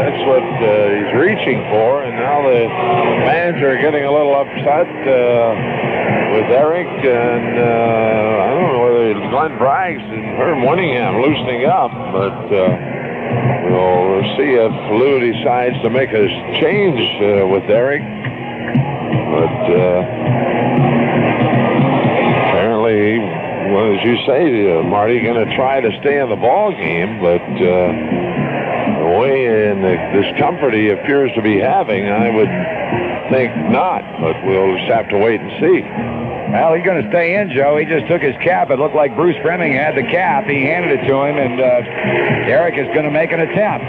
that's 0.01 0.21
what 0.25 0.45
uh, 0.45 0.69
he's 0.93 1.13
reaching 1.17 1.61
for. 1.69 2.03
And 2.03 2.13
now 2.17 2.41
the 2.45 2.65
manager 3.25 3.77
getting 3.81 4.05
a 4.05 4.11
little 4.11 4.35
upset 4.35 4.89
uh, 4.89 5.53
with 6.37 6.47
Eric, 6.53 6.89
and 7.05 7.53
uh, 7.57 8.45
I 8.45 8.49
don't 8.53 8.73
know 8.73 8.81
whether 8.81 9.13
Glenn 9.29 9.53
Braggs 9.57 10.01
and 10.01 10.37
Herm 10.37 10.61
Winningham 10.65 11.21
loosening 11.21 11.65
up, 11.65 11.91
but. 12.11 12.96
We'll 14.17 14.23
see 14.37 14.53
if 14.55 14.71
Lou 14.91 15.19
decides 15.19 15.81
to 15.83 15.89
make 15.89 16.09
a 16.09 16.27
change 16.59 16.99
uh, 17.21 17.47
with 17.47 17.63
Eric. 17.69 18.01
But 18.01 19.55
uh, 19.69 20.01
apparently, 22.47 23.19
well, 23.73 23.93
as 23.97 24.03
you 24.03 24.17
say, 24.25 24.71
uh, 24.71 24.83
Marty, 24.83 25.19
going 25.21 25.47
to 25.47 25.55
try 25.55 25.81
to 25.81 25.91
stay 25.99 26.19
in 26.19 26.29
the 26.29 26.35
ball 26.35 26.71
game, 26.71 27.19
but 27.19 27.41
uh, 27.41 27.91
the 29.03 29.19
way 29.19 29.69
and 29.69 29.83
the 29.83 30.21
discomfort 30.21 30.73
he 30.73 30.89
appears 30.89 31.31
to 31.35 31.41
be 31.41 31.59
having, 31.59 32.07
I 32.07 32.29
would 32.29 32.49
think 33.29 33.55
not. 33.69 34.01
But 34.19 34.43
we'll 34.45 34.77
just 34.77 34.89
have 34.91 35.09
to 35.09 35.17
wait 35.17 35.41
and 35.41 35.51
see. 35.59 36.26
Well, 36.49 36.73
he's 36.75 36.86
going 36.86 37.03
to 37.03 37.10
stay 37.10 37.36
in, 37.36 37.51
Joe. 37.51 37.75
He 37.75 37.83
just 37.83 38.07
took 38.07 38.21
his 38.21 38.36
cap. 38.41 38.71
It 38.71 38.79
looked 38.79 38.95
like 38.95 39.13
Bruce 39.15 39.36
Froemming 39.43 39.75
had 39.75 39.95
the 39.95 40.03
cap. 40.03 40.45
He 40.45 40.63
handed 40.63 40.97
it 40.97 41.03
to 41.05 41.13
him, 41.27 41.38
and 41.38 41.60
uh, 41.60 42.47
Eric 42.47 42.75
is 42.79 42.88
going 42.95 43.03
to 43.03 43.12
make 43.12 43.33
an 43.33 43.41
attempt. 43.41 43.83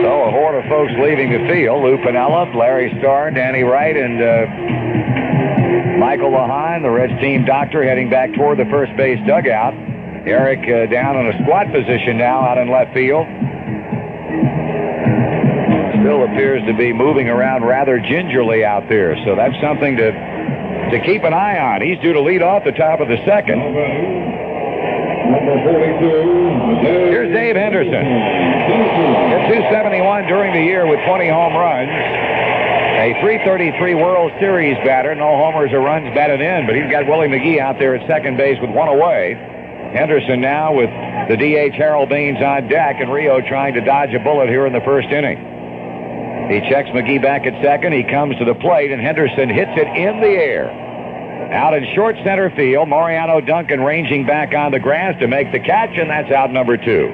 So 0.00 0.24
a 0.24 0.30
horde 0.32 0.64
of 0.64 0.70
folks 0.70 0.92
leaving 1.04 1.32
the 1.32 1.46
field. 1.52 1.84
Lou 1.84 1.98
Piniella, 1.98 2.54
Larry 2.54 2.96
Starr, 2.98 3.30
Danny 3.30 3.62
Wright, 3.62 3.94
and 3.94 4.16
uh, 4.22 4.46
Michael 5.98 6.30
Lawhon, 6.30 6.80
the 6.80 6.90
Reds 6.90 7.20
team 7.20 7.44
doctor, 7.44 7.84
heading 7.84 8.08
back 8.08 8.32
toward 8.32 8.58
the 8.58 8.64
first 8.70 8.96
base 8.96 9.20
dugout. 9.26 9.74
Eric 10.24 10.60
uh, 10.64 10.90
down 10.90 11.18
in 11.18 11.26
a 11.26 11.42
squat 11.42 11.70
position 11.72 12.16
now 12.16 12.40
out 12.40 12.56
in 12.56 12.70
left 12.70 12.94
field 12.94 13.26
still 16.10 16.24
appears 16.24 16.60
to 16.66 16.74
be 16.74 16.92
moving 16.92 17.28
around 17.28 17.62
rather 17.62 18.00
gingerly 18.00 18.64
out 18.64 18.88
there. 18.88 19.14
So 19.24 19.36
that's 19.36 19.54
something 19.62 19.96
to 19.96 20.10
to 20.10 20.98
keep 21.06 21.22
an 21.22 21.32
eye 21.32 21.56
on. 21.56 21.82
He's 21.86 22.00
due 22.02 22.12
to 22.12 22.20
lead 22.20 22.42
off 22.42 22.64
the 22.64 22.72
top 22.72 22.98
of 22.98 23.06
the 23.06 23.22
second. 23.24 23.62
Here's 26.82 27.30
Dave 27.30 27.54
Henderson. 27.54 28.02
Hit 28.02 29.62
271 29.70 30.26
during 30.26 30.52
the 30.52 30.64
year 30.66 30.84
with 30.84 30.98
20 31.06 31.28
home 31.28 31.54
runs. 31.54 31.94
A 32.98 33.14
333 33.22 33.94
World 33.94 34.32
Series 34.40 34.74
batter. 34.82 35.14
No 35.14 35.36
homers 35.38 35.70
or 35.70 35.78
runs 35.78 36.12
batted 36.12 36.40
in, 36.40 36.66
but 36.66 36.74
he's 36.74 36.90
got 36.90 37.06
Willie 37.06 37.28
McGee 37.28 37.60
out 37.60 37.78
there 37.78 37.94
at 37.94 38.04
second 38.08 38.36
base 38.36 38.58
with 38.60 38.70
one 38.70 38.88
away. 38.88 39.34
Henderson 39.94 40.40
now 40.40 40.74
with 40.74 40.90
the 41.30 41.36
DH 41.38 41.76
Harold 41.76 42.08
Baines 42.08 42.42
on 42.42 42.66
deck, 42.66 42.96
and 42.98 43.10
Rijo 43.10 43.46
trying 43.46 43.74
to 43.74 43.80
dodge 43.80 44.12
a 44.12 44.18
bullet 44.18 44.48
here 44.48 44.66
in 44.66 44.72
the 44.72 44.80
first 44.80 45.06
inning. 45.08 45.59
He 46.50 46.58
checks 46.68 46.88
McGee 46.90 47.22
back 47.22 47.46
at 47.46 47.54
second. 47.62 47.92
He 47.92 48.02
comes 48.02 48.36
to 48.38 48.44
the 48.44 48.56
plate, 48.56 48.90
and 48.90 49.00
Henderson 49.00 49.48
hits 49.48 49.70
it 49.76 49.86
in 49.86 50.20
the 50.20 50.34
air. 50.34 50.66
Out 51.54 51.74
in 51.74 51.86
short 51.94 52.16
center 52.24 52.50
field, 52.50 52.88
Mariano 52.88 53.40
Duncan 53.40 53.80
ranging 53.80 54.26
back 54.26 54.52
on 54.52 54.72
the 54.72 54.80
grass 54.80 55.14
to 55.20 55.28
make 55.28 55.52
the 55.52 55.60
catch, 55.60 55.96
and 55.96 56.10
that's 56.10 56.30
out 56.32 56.50
number 56.50 56.76
two. 56.76 57.06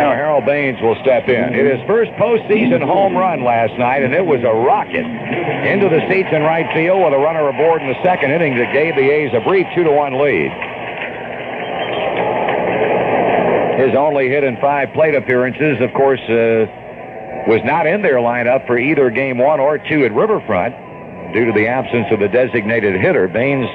Now 0.00 0.12
Harold 0.16 0.46
Baines 0.46 0.80
will 0.80 0.96
step 1.02 1.28
in. 1.28 1.52
It 1.52 1.66
is 1.66 1.86
first 1.86 2.10
postseason 2.12 2.82
home 2.82 3.14
run 3.14 3.44
last 3.44 3.78
night, 3.78 4.02
and 4.02 4.14
it 4.14 4.24
was 4.24 4.40
a 4.40 4.52
rocket 4.52 5.04
into 5.04 5.90
the 5.90 6.00
seats 6.08 6.30
in 6.32 6.40
right 6.40 6.72
field 6.72 7.04
with 7.04 7.12
a 7.12 7.18
runner 7.18 7.48
aboard 7.48 7.82
in 7.82 7.88
the 7.88 8.02
second 8.02 8.32
inning 8.32 8.56
that 8.56 8.72
gave 8.72 8.96
the 8.96 9.10
A's 9.10 9.32
a 9.34 9.40
brief 9.40 9.66
two 9.74 9.84
to 9.84 9.92
one 9.92 10.14
lead. 10.18 10.50
His 13.84 13.94
only 13.94 14.30
hit 14.30 14.44
in 14.44 14.56
five 14.62 14.94
plate 14.94 15.14
appearances, 15.14 15.76
of 15.82 15.92
course, 15.92 16.20
uh, 16.20 16.64
was 17.46 17.60
not 17.64 17.86
in 17.86 18.00
their 18.00 18.16
lineup 18.16 18.66
for 18.66 18.78
either 18.78 19.10
game 19.10 19.36
one 19.36 19.60
or 19.60 19.76
two 19.76 20.06
at 20.06 20.12
Riverfront 20.12 20.72
due 21.34 21.44
to 21.44 21.52
the 21.52 21.68
absence 21.68 22.06
of 22.10 22.18
the 22.18 22.28
designated 22.28 22.98
hitter. 22.98 23.28
Baines, 23.28 23.68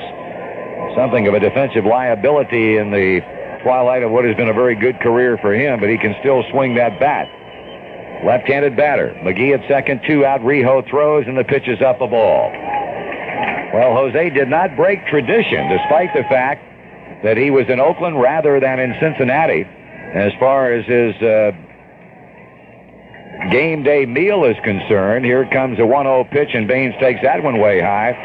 something 0.95 1.27
of 1.27 1.35
a 1.35 1.39
defensive 1.39 1.85
liability 1.85 2.77
in 2.77 2.89
the 2.89 3.21
twilight 3.61 4.01
of 4.01 4.09
what 4.09 4.25
has 4.25 4.35
been 4.35 4.49
a 4.49 4.53
very 4.53 4.73
good 4.73 4.99
career 4.99 5.37
for 5.37 5.53
him, 5.53 5.79
but 5.79 5.89
he 5.89 5.97
can 5.99 6.15
still 6.21 6.43
swing 6.49 6.73
that 6.73 6.99
bat. 6.99 7.29
Left-handed 8.25 8.75
batter. 8.75 9.13
McGee 9.21 9.53
at 9.53 9.67
second, 9.69 10.01
two 10.07 10.25
out. 10.25 10.41
Rijo 10.41 10.89
throws, 10.89 11.27
and 11.27 11.37
the 11.37 11.43
pitch 11.43 11.67
is 11.67 11.81
up 11.81 12.01
a 12.01 12.07
ball. 12.07 12.49
Well, 13.73 13.93
Jose 13.93 14.29
did 14.31 14.49
not 14.49 14.75
break 14.75 15.05
tradition, 15.05 15.69
despite 15.69 16.09
the 16.15 16.23
fact 16.23 16.65
that 17.23 17.37
he 17.37 17.51
was 17.51 17.69
in 17.69 17.79
Oakland 17.79 18.19
rather 18.19 18.59
than 18.59 18.79
in 18.79 18.95
Cincinnati. 18.99 19.67
As 20.13 20.31
far 20.39 20.73
as 20.73 20.85
his 20.85 21.15
uh, 21.21 21.51
game 23.51 23.83
day 23.83 24.05
meal 24.05 24.43
is 24.43 24.57
concerned, 24.63 25.23
here 25.23 25.47
comes 25.51 25.77
a 25.77 25.83
1-0 25.83 26.31
pitch, 26.31 26.49
and 26.53 26.67
Baines 26.67 26.95
takes 26.99 27.21
that 27.21 27.43
one 27.43 27.59
way 27.59 27.79
high. 27.79 28.17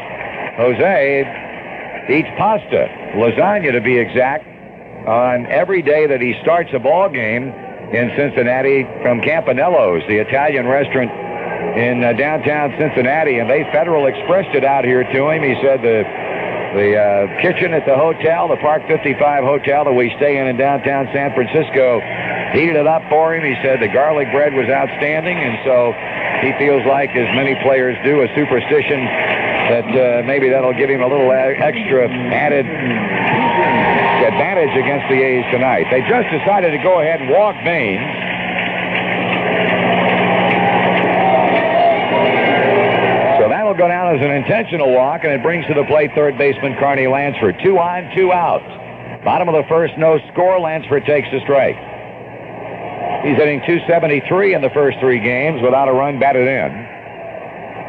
Jose 0.57 2.07
eats 2.09 2.29
pasta, 2.37 2.87
lasagna 3.15 3.71
to 3.71 3.81
be 3.81 3.97
exact, 3.97 4.45
on 5.07 5.45
every 5.47 5.81
day 5.81 6.07
that 6.07 6.21
he 6.21 6.33
starts 6.41 6.69
a 6.73 6.79
ball 6.79 7.09
game 7.09 7.49
in 7.93 8.11
Cincinnati 8.17 8.83
from 9.03 9.21
Campanello's, 9.21 10.01
the 10.07 10.17
Italian 10.17 10.65
restaurant 10.65 11.11
in 11.77 12.03
uh, 12.03 12.13
downtown 12.13 12.73
Cincinnati, 12.79 13.37
and 13.37 13.49
they 13.49 13.63
Federal 13.71 14.07
Expressed 14.07 14.55
it 14.55 14.63
out 14.63 14.85
here 14.85 15.03
to 15.03 15.29
him. 15.29 15.43
He 15.43 15.53
said 15.61 15.81
the 15.81 16.01
the 16.75 16.99
uh, 16.99 17.31
kitchen 17.39 17.71
at 17.71 17.87
the 17.87 17.95
hotel, 17.95 18.51
the 18.51 18.59
Park 18.59 18.83
55 18.87 19.15
hotel 19.43 19.87
that 19.87 19.95
we 19.95 20.11
stay 20.19 20.37
in 20.37 20.47
in 20.47 20.59
downtown 20.59 21.07
San 21.15 21.31
Francisco, 21.31 22.03
heated 22.51 22.75
it 22.75 22.85
up 22.85 23.01
for 23.07 23.33
him. 23.33 23.47
He 23.47 23.55
said 23.63 23.79
the 23.79 23.87
garlic 23.87 24.27
bread 24.35 24.53
was 24.53 24.67
outstanding, 24.67 25.39
and 25.39 25.55
so 25.63 25.95
he 26.43 26.51
feels 26.59 26.83
like, 26.83 27.15
as 27.15 27.31
many 27.31 27.55
players 27.63 27.95
do, 28.03 28.21
a 28.21 28.27
superstition 28.35 29.07
that 29.71 29.87
uh, 29.87 30.27
maybe 30.27 30.51
that'll 30.51 30.75
give 30.75 30.91
him 30.91 31.01
a 31.01 31.07
little 31.07 31.31
extra 31.31 32.11
added 32.35 32.67
advantage 34.27 34.75
against 34.75 35.07
the 35.07 35.23
A's 35.23 35.47
tonight. 35.55 35.87
They 35.89 36.03
just 36.11 36.27
decided 36.27 36.75
to 36.75 36.81
go 36.83 36.99
ahead 36.99 37.23
and 37.23 37.31
walk 37.31 37.55
Baines. 37.63 38.34
Go 43.85 43.89
down 43.89 44.17
as 44.17 44.21
an 44.21 44.33
intentional 44.33 44.89
walk, 44.91 45.21
and 45.23 45.33
it 45.33 45.43
brings 45.43 45.65
to 45.67 45.73
the 45.73 45.85
plate 45.85 46.09
third 46.15 46.37
baseman 46.37 46.73
Carney 46.79 47.05
Lansford. 47.05 47.61
Two 47.61 47.77
on, 47.77 48.09
two 48.15 48.33
out. 48.33 48.65
Bottom 49.23 49.45
of 49.49 49.53
the 49.53 49.65
first, 49.69 49.93
no 49.97 50.17
score. 50.33 50.57
Lansford 50.59 51.05
takes 51.05 51.29
the 51.29 51.39
strike. 51.45 51.77
He's 53.21 53.37
hitting 53.37 53.61
273 53.65 54.53
in 54.53 54.61
the 54.61 54.73
first 54.73 54.97
three 54.97 55.21
games 55.21 55.61
without 55.61 55.85
a 55.87 55.93
run 55.93 56.17
batted 56.17 56.49
in. 56.49 56.69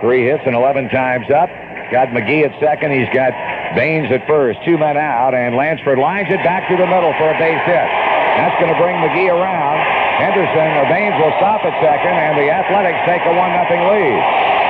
Three 0.04 0.24
hits 0.24 0.44
and 0.44 0.54
11 0.54 0.92
times 0.92 1.28
up. 1.32 1.48
Got 1.88 2.12
McGee 2.12 2.44
at 2.44 2.52
second. 2.60 2.92
He's 2.92 3.08
got 3.16 3.32
Baines 3.72 4.12
at 4.12 4.26
first. 4.28 4.60
Two 4.64 4.76
men 4.76 4.96
out, 5.00 5.32
and 5.32 5.56
Lansford 5.56 5.96
lines 5.96 6.28
it 6.28 6.44
back 6.44 6.68
to 6.68 6.76
the 6.76 6.88
middle 6.88 7.12
for 7.16 7.28
a 7.32 7.36
base 7.40 7.64
hit. 7.64 7.88
That's 8.36 8.56
going 8.60 8.72
to 8.72 8.80
bring 8.80 8.96
McGee 9.00 9.32
around. 9.32 9.80
Henderson 10.20 10.68
or 10.76 10.84
Baines 10.92 11.16
will 11.16 11.32
stop 11.40 11.64
at 11.64 11.72
second, 11.80 12.16
and 12.16 12.36
the 12.36 12.52
Athletics 12.52 13.00
take 13.08 13.24
a 13.24 13.32
1 13.32 13.40
0 13.40 13.92
lead. 13.92 14.65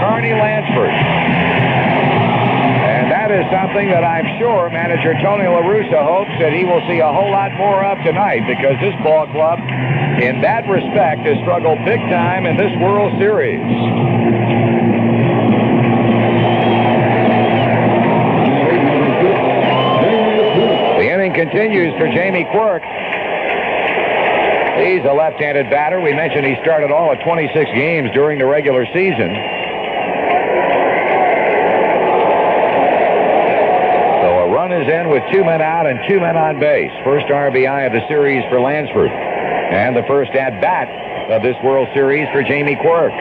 Carney 0.00 0.32
Lansford 0.32 0.92
is 3.32 3.48
something 3.48 3.88
that 3.88 4.04
I'm 4.04 4.28
sure 4.36 4.68
manager 4.68 5.16
Tony 5.24 5.48
La 5.48 5.64
Russa 5.64 6.04
hopes 6.04 6.36
that 6.36 6.52
he 6.52 6.68
will 6.68 6.84
see 6.84 7.00
a 7.00 7.08
whole 7.08 7.32
lot 7.32 7.48
more 7.56 7.80
of 7.80 7.96
tonight 8.04 8.44
because 8.44 8.76
this 8.84 8.92
ball 9.00 9.24
club, 9.32 9.56
in 10.20 10.44
that 10.44 10.68
respect, 10.68 11.24
has 11.24 11.40
struggled 11.40 11.80
big 11.88 12.00
time 12.12 12.44
in 12.44 12.60
this 12.60 12.68
World 12.76 13.16
Series. 13.16 13.64
The 21.00 21.08
inning 21.08 21.32
continues 21.32 21.96
for 21.96 22.12
Jamie 22.12 22.44
Quirk. 22.52 22.84
He's 24.76 25.04
a 25.08 25.14
left-handed 25.16 25.72
batter. 25.72 26.04
We 26.04 26.12
mentioned 26.12 26.44
he 26.44 26.60
started 26.60 26.92
all 26.92 27.10
of 27.12 27.18
26 27.24 27.48
games 27.72 28.10
during 28.12 28.38
the 28.38 28.46
regular 28.46 28.84
season. 28.92 29.32
is 34.82 34.88
in 34.88 35.01
with 35.12 35.22
two 35.30 35.44
men 35.44 35.60
out 35.60 35.86
and 35.86 36.00
two 36.08 36.18
men 36.18 36.38
on 36.38 36.58
base. 36.58 36.90
First 37.04 37.26
RBI 37.26 37.86
of 37.86 37.92
the 37.92 38.00
series 38.08 38.42
for 38.48 38.58
Lansford. 38.62 39.10
And 39.10 39.94
the 39.94 40.02
first 40.08 40.32
at 40.32 40.58
bat 40.62 40.88
of 41.30 41.42
this 41.42 41.56
World 41.62 41.88
Series 41.92 42.26
for 42.32 42.42
Jamie 42.42 42.76
Quirk. 42.76 43.12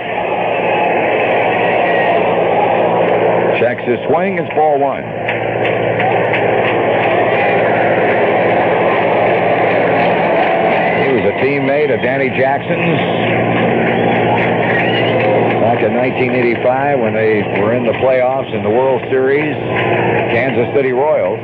Checks 3.59 3.83
his 3.83 3.99
swing. 4.07 4.39
It's 4.39 4.47
ball 4.55 4.79
one. 4.79 5.03
He 11.03 11.11
was 11.11 11.27
a 11.27 11.35
teammate 11.43 11.93
of 11.93 11.99
Danny 12.01 12.29
Jackson's 12.39 13.80
in 15.81 15.97
1985 15.97 16.99
when 16.99 17.13
they 17.13 17.41
were 17.61 17.73
in 17.73 17.85
the 17.85 17.97
playoffs 17.97 18.53
in 18.53 18.61
the 18.61 18.69
World 18.69 19.01
Series. 19.09 19.53
Kansas 20.29 20.69
City 20.75 20.91
Royals. 20.91 21.41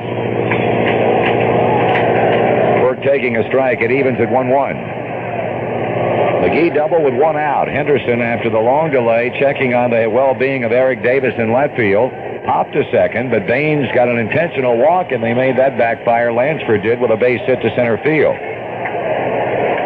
Quirk 2.81 3.01
taking 3.01 3.37
a 3.37 3.47
strike. 3.49 3.81
It 3.81 3.91
evens 3.91 4.19
at 4.21 4.29
1 4.29 4.49
1. 4.49 4.75
McGee 6.45 6.73
double 6.73 7.03
with 7.03 7.15
one 7.15 7.35
out. 7.35 7.67
Henderson, 7.67 8.21
after 8.21 8.49
the 8.49 8.59
long 8.59 8.91
delay, 8.91 9.33
checking 9.39 9.73
on 9.73 9.89
the 9.89 10.07
well 10.07 10.35
being 10.35 10.63
of 10.63 10.71
Eric 10.71 11.01
Davis 11.01 11.33
in 11.37 11.51
left 11.51 11.75
field. 11.75 12.11
Popped 12.45 12.75
a 12.75 12.85
second, 12.91 13.31
but 13.31 13.47
Baines 13.47 13.89
got 13.93 14.07
an 14.07 14.17
intentional 14.17 14.77
walk, 14.77 15.11
and 15.11 15.21
they 15.21 15.33
made 15.33 15.57
that 15.57 15.77
backfire. 15.77 16.31
Lansford 16.31 16.83
did 16.83 17.01
with 17.01 17.11
a 17.11 17.17
base 17.17 17.41
hit 17.45 17.59
to 17.61 17.69
center 17.75 17.97
field. 18.05 18.37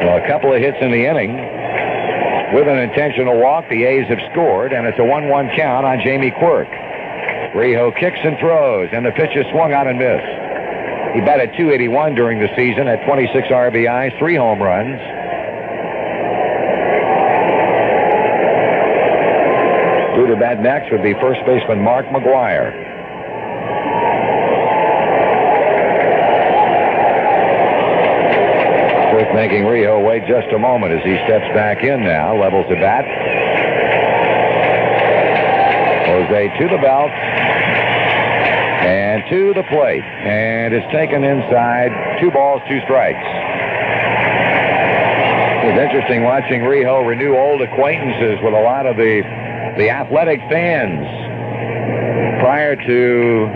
Well, 0.05 0.17
a 0.21 0.27
couple 0.27 0.53
of 0.53 0.59
hits 0.59 0.77
in 0.81 0.91
the 0.91 1.05
inning. 1.07 1.60
With 2.53 2.67
an 2.67 2.79
intentional 2.79 3.39
walk, 3.39 3.69
the 3.69 3.85
A's 3.85 4.07
have 4.07 4.19
scored, 4.31 4.73
and 4.73 4.85
it's 4.85 4.99
a 4.99 5.05
1 5.05 5.29
1 5.29 5.49
count 5.55 5.85
on 5.85 6.01
Jamie 6.03 6.31
Quirk. 6.31 6.67
Rijo 7.55 7.97
kicks 7.97 8.19
and 8.23 8.37
throws, 8.39 8.89
and 8.91 9.05
the 9.05 9.11
pitch 9.11 9.35
is 9.35 9.45
swung 9.51 9.73
out 9.73 9.87
and 9.87 9.97
missed. 9.97 11.15
He 11.15 11.19
batted 11.19 11.51
281 11.57 12.15
during 12.15 12.39
the 12.39 12.47
season 12.55 12.87
at 12.87 13.03
26 13.05 13.47
RBIs, 13.47 14.17
three 14.19 14.35
home 14.35 14.61
runs. 14.61 14.99
Due 20.15 20.27
to 20.27 20.35
bat 20.39 20.61
next 20.61 20.91
would 20.91 21.03
be 21.03 21.13
first 21.15 21.39
baseman 21.45 21.81
Mark 21.81 22.05
McGwire. 22.07 22.71
Worth 29.11 29.35
making 29.35 29.63
Rijo 29.63 29.90
wait 30.11 30.27
just 30.27 30.51
a 30.51 30.59
moment 30.59 30.91
as 30.91 30.99
he 31.05 31.15
steps 31.23 31.47
back 31.55 31.85
in 31.85 32.03
now, 32.03 32.35
levels 32.35 32.65
the 32.67 32.75
bat. 32.75 33.07
Jose 36.05 36.59
to 36.59 36.67
the 36.67 36.81
belt 36.83 37.11
and 38.83 39.23
to 39.29 39.53
the 39.53 39.63
plate. 39.71 40.03
And 40.03 40.73
it's 40.73 40.91
taken 40.91 41.23
inside. 41.23 42.19
Two 42.19 42.29
balls, 42.29 42.59
two 42.67 42.81
strikes. 42.83 43.23
It's 45.63 45.79
interesting 45.79 46.23
watching 46.23 46.59
Rijo 46.59 47.07
renew 47.07 47.37
old 47.37 47.61
acquaintances 47.61 48.37
with 48.43 48.53
a 48.53 48.59
lot 48.59 48.85
of 48.85 48.97
the 48.97 49.23
the 49.77 49.89
athletic 49.89 50.41
fans 50.51 51.07
prior 52.41 52.75
to 52.75 53.47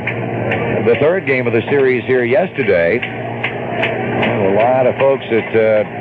the 0.88 0.96
third 1.02 1.28
game 1.28 1.48
of 1.48 1.52
the 1.52 1.63
series 1.70 2.06
here 2.06 2.24
yesterday. 2.24 3.00
A 3.04 4.56
lot 4.56 4.88
of 4.88 4.96
folks 4.96 5.26
that 5.30 5.52
uh, 5.52 5.95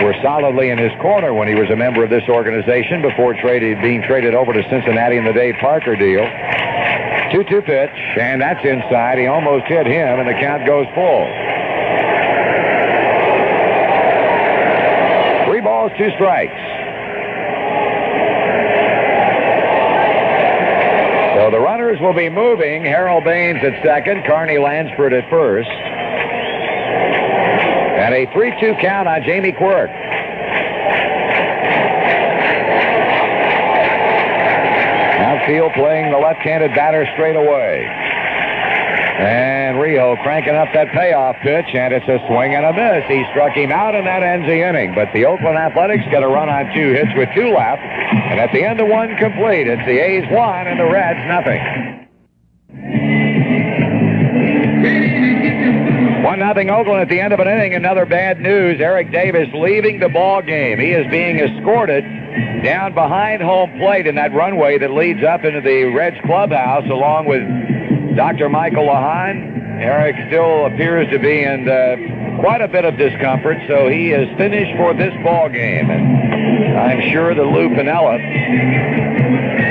were 0.00 0.14
solidly 0.22 0.70
in 0.70 0.78
his 0.78 0.92
corner 1.00 1.34
when 1.34 1.48
he 1.48 1.54
was 1.54 1.68
a 1.70 1.76
member 1.76 2.02
of 2.04 2.10
this 2.10 2.24
organization 2.28 3.02
before 3.02 3.34
traded, 3.34 3.80
being 3.82 4.02
traded 4.02 4.34
over 4.34 4.52
to 4.52 4.62
Cincinnati 4.70 5.16
in 5.16 5.24
the 5.24 5.32
Dave 5.32 5.56
Parker 5.60 5.96
deal. 5.96 6.24
2-2 7.32 7.64
pitch, 7.64 8.18
and 8.20 8.40
that's 8.40 8.64
inside. 8.64 9.18
He 9.18 9.26
almost 9.26 9.64
hit 9.66 9.86
him, 9.86 10.20
and 10.20 10.28
the 10.28 10.34
count 10.34 10.66
goes 10.66 10.86
full. 10.94 11.24
Three 15.48 15.60
balls, 15.60 15.92
two 15.96 16.10
strikes. 16.16 16.52
So 21.36 21.50
the 21.50 21.58
runners 21.58 21.98
will 22.00 22.14
be 22.14 22.28
moving. 22.28 22.84
Harold 22.84 23.24
Baines 23.24 23.58
at 23.64 23.82
second, 23.82 24.24
Carney 24.26 24.58
Lansford 24.58 25.12
at 25.12 25.28
first. 25.28 25.70
And 28.12 28.28
a 28.28 28.32
3-2 28.32 28.78
count 28.78 29.08
on 29.08 29.22
Jamie 29.22 29.52
Quirk. 29.52 29.88
Outfield 35.24 35.72
playing 35.72 36.12
the 36.12 36.18
left-handed 36.18 36.74
batter 36.74 37.08
straight 37.14 37.36
away. 37.36 37.86
And 39.16 39.78
Rijo 39.78 40.22
cranking 40.22 40.54
up 40.54 40.68
that 40.74 40.88
payoff 40.92 41.36
pitch, 41.40 41.74
and 41.74 41.94
it's 41.94 42.06
a 42.06 42.18
swing 42.28 42.54
and 42.54 42.66
a 42.66 42.72
miss. 42.74 43.08
He 43.08 43.24
struck 43.30 43.52
him 43.52 43.72
out, 43.72 43.94
and 43.94 44.06
that 44.06 44.22
ends 44.22 44.46
the 44.46 44.60
inning. 44.60 44.94
But 44.94 45.08
the 45.14 45.24
Oakland 45.24 45.56
Athletics 45.56 46.04
get 46.10 46.22
a 46.22 46.28
run 46.28 46.50
on 46.50 46.66
two 46.74 46.92
hits 46.92 47.12
with 47.16 47.30
two 47.34 47.48
left. 47.48 47.80
And 47.80 48.40
at 48.40 48.52
the 48.52 48.62
end 48.62 48.78
of 48.78 48.88
one 48.88 49.16
complete, 49.16 49.68
it's 49.68 49.84
the 49.86 49.96
A's 50.04 50.28
one 50.30 50.66
and 50.66 50.78
the 50.78 50.84
Reds 50.84 51.20
nothing. 51.28 51.91
Oakland 56.52 57.00
at 57.00 57.08
the 57.08 57.18
end 57.18 57.32
of 57.32 57.40
an 57.40 57.48
inning. 57.48 57.74
Another 57.74 58.04
bad 58.04 58.40
news. 58.40 58.80
Eric 58.80 59.10
Davis 59.10 59.48
leaving 59.54 59.98
the 60.00 60.08
ball 60.08 60.42
game. 60.42 60.78
He 60.78 60.90
is 60.90 61.10
being 61.10 61.38
escorted 61.38 62.04
down 62.62 62.94
behind 62.94 63.42
home 63.42 63.78
plate 63.78 64.06
in 64.06 64.14
that 64.16 64.32
runway 64.32 64.78
that 64.78 64.92
leads 64.92 65.24
up 65.24 65.44
into 65.44 65.60
the 65.60 65.84
Reds 65.84 66.16
clubhouse, 66.24 66.84
along 66.90 67.26
with 67.26 67.42
Dr. 68.16 68.48
Michael 68.48 68.86
Lawhon. 68.86 69.80
Eric 69.80 70.16
still 70.28 70.66
appears 70.66 71.10
to 71.10 71.18
be 71.18 71.42
in 71.42 71.68
uh, 71.68 72.40
quite 72.40 72.60
a 72.60 72.68
bit 72.68 72.84
of 72.84 72.96
discomfort, 72.96 73.56
so 73.66 73.88
he 73.88 74.12
is 74.12 74.28
finished 74.36 74.76
for 74.76 74.94
this 74.94 75.12
ball 75.24 75.48
game. 75.48 75.90
And 75.90 76.78
I'm 76.78 77.10
sure 77.10 77.34
that 77.34 77.42
Lou 77.42 77.68
Piniella 77.70 78.20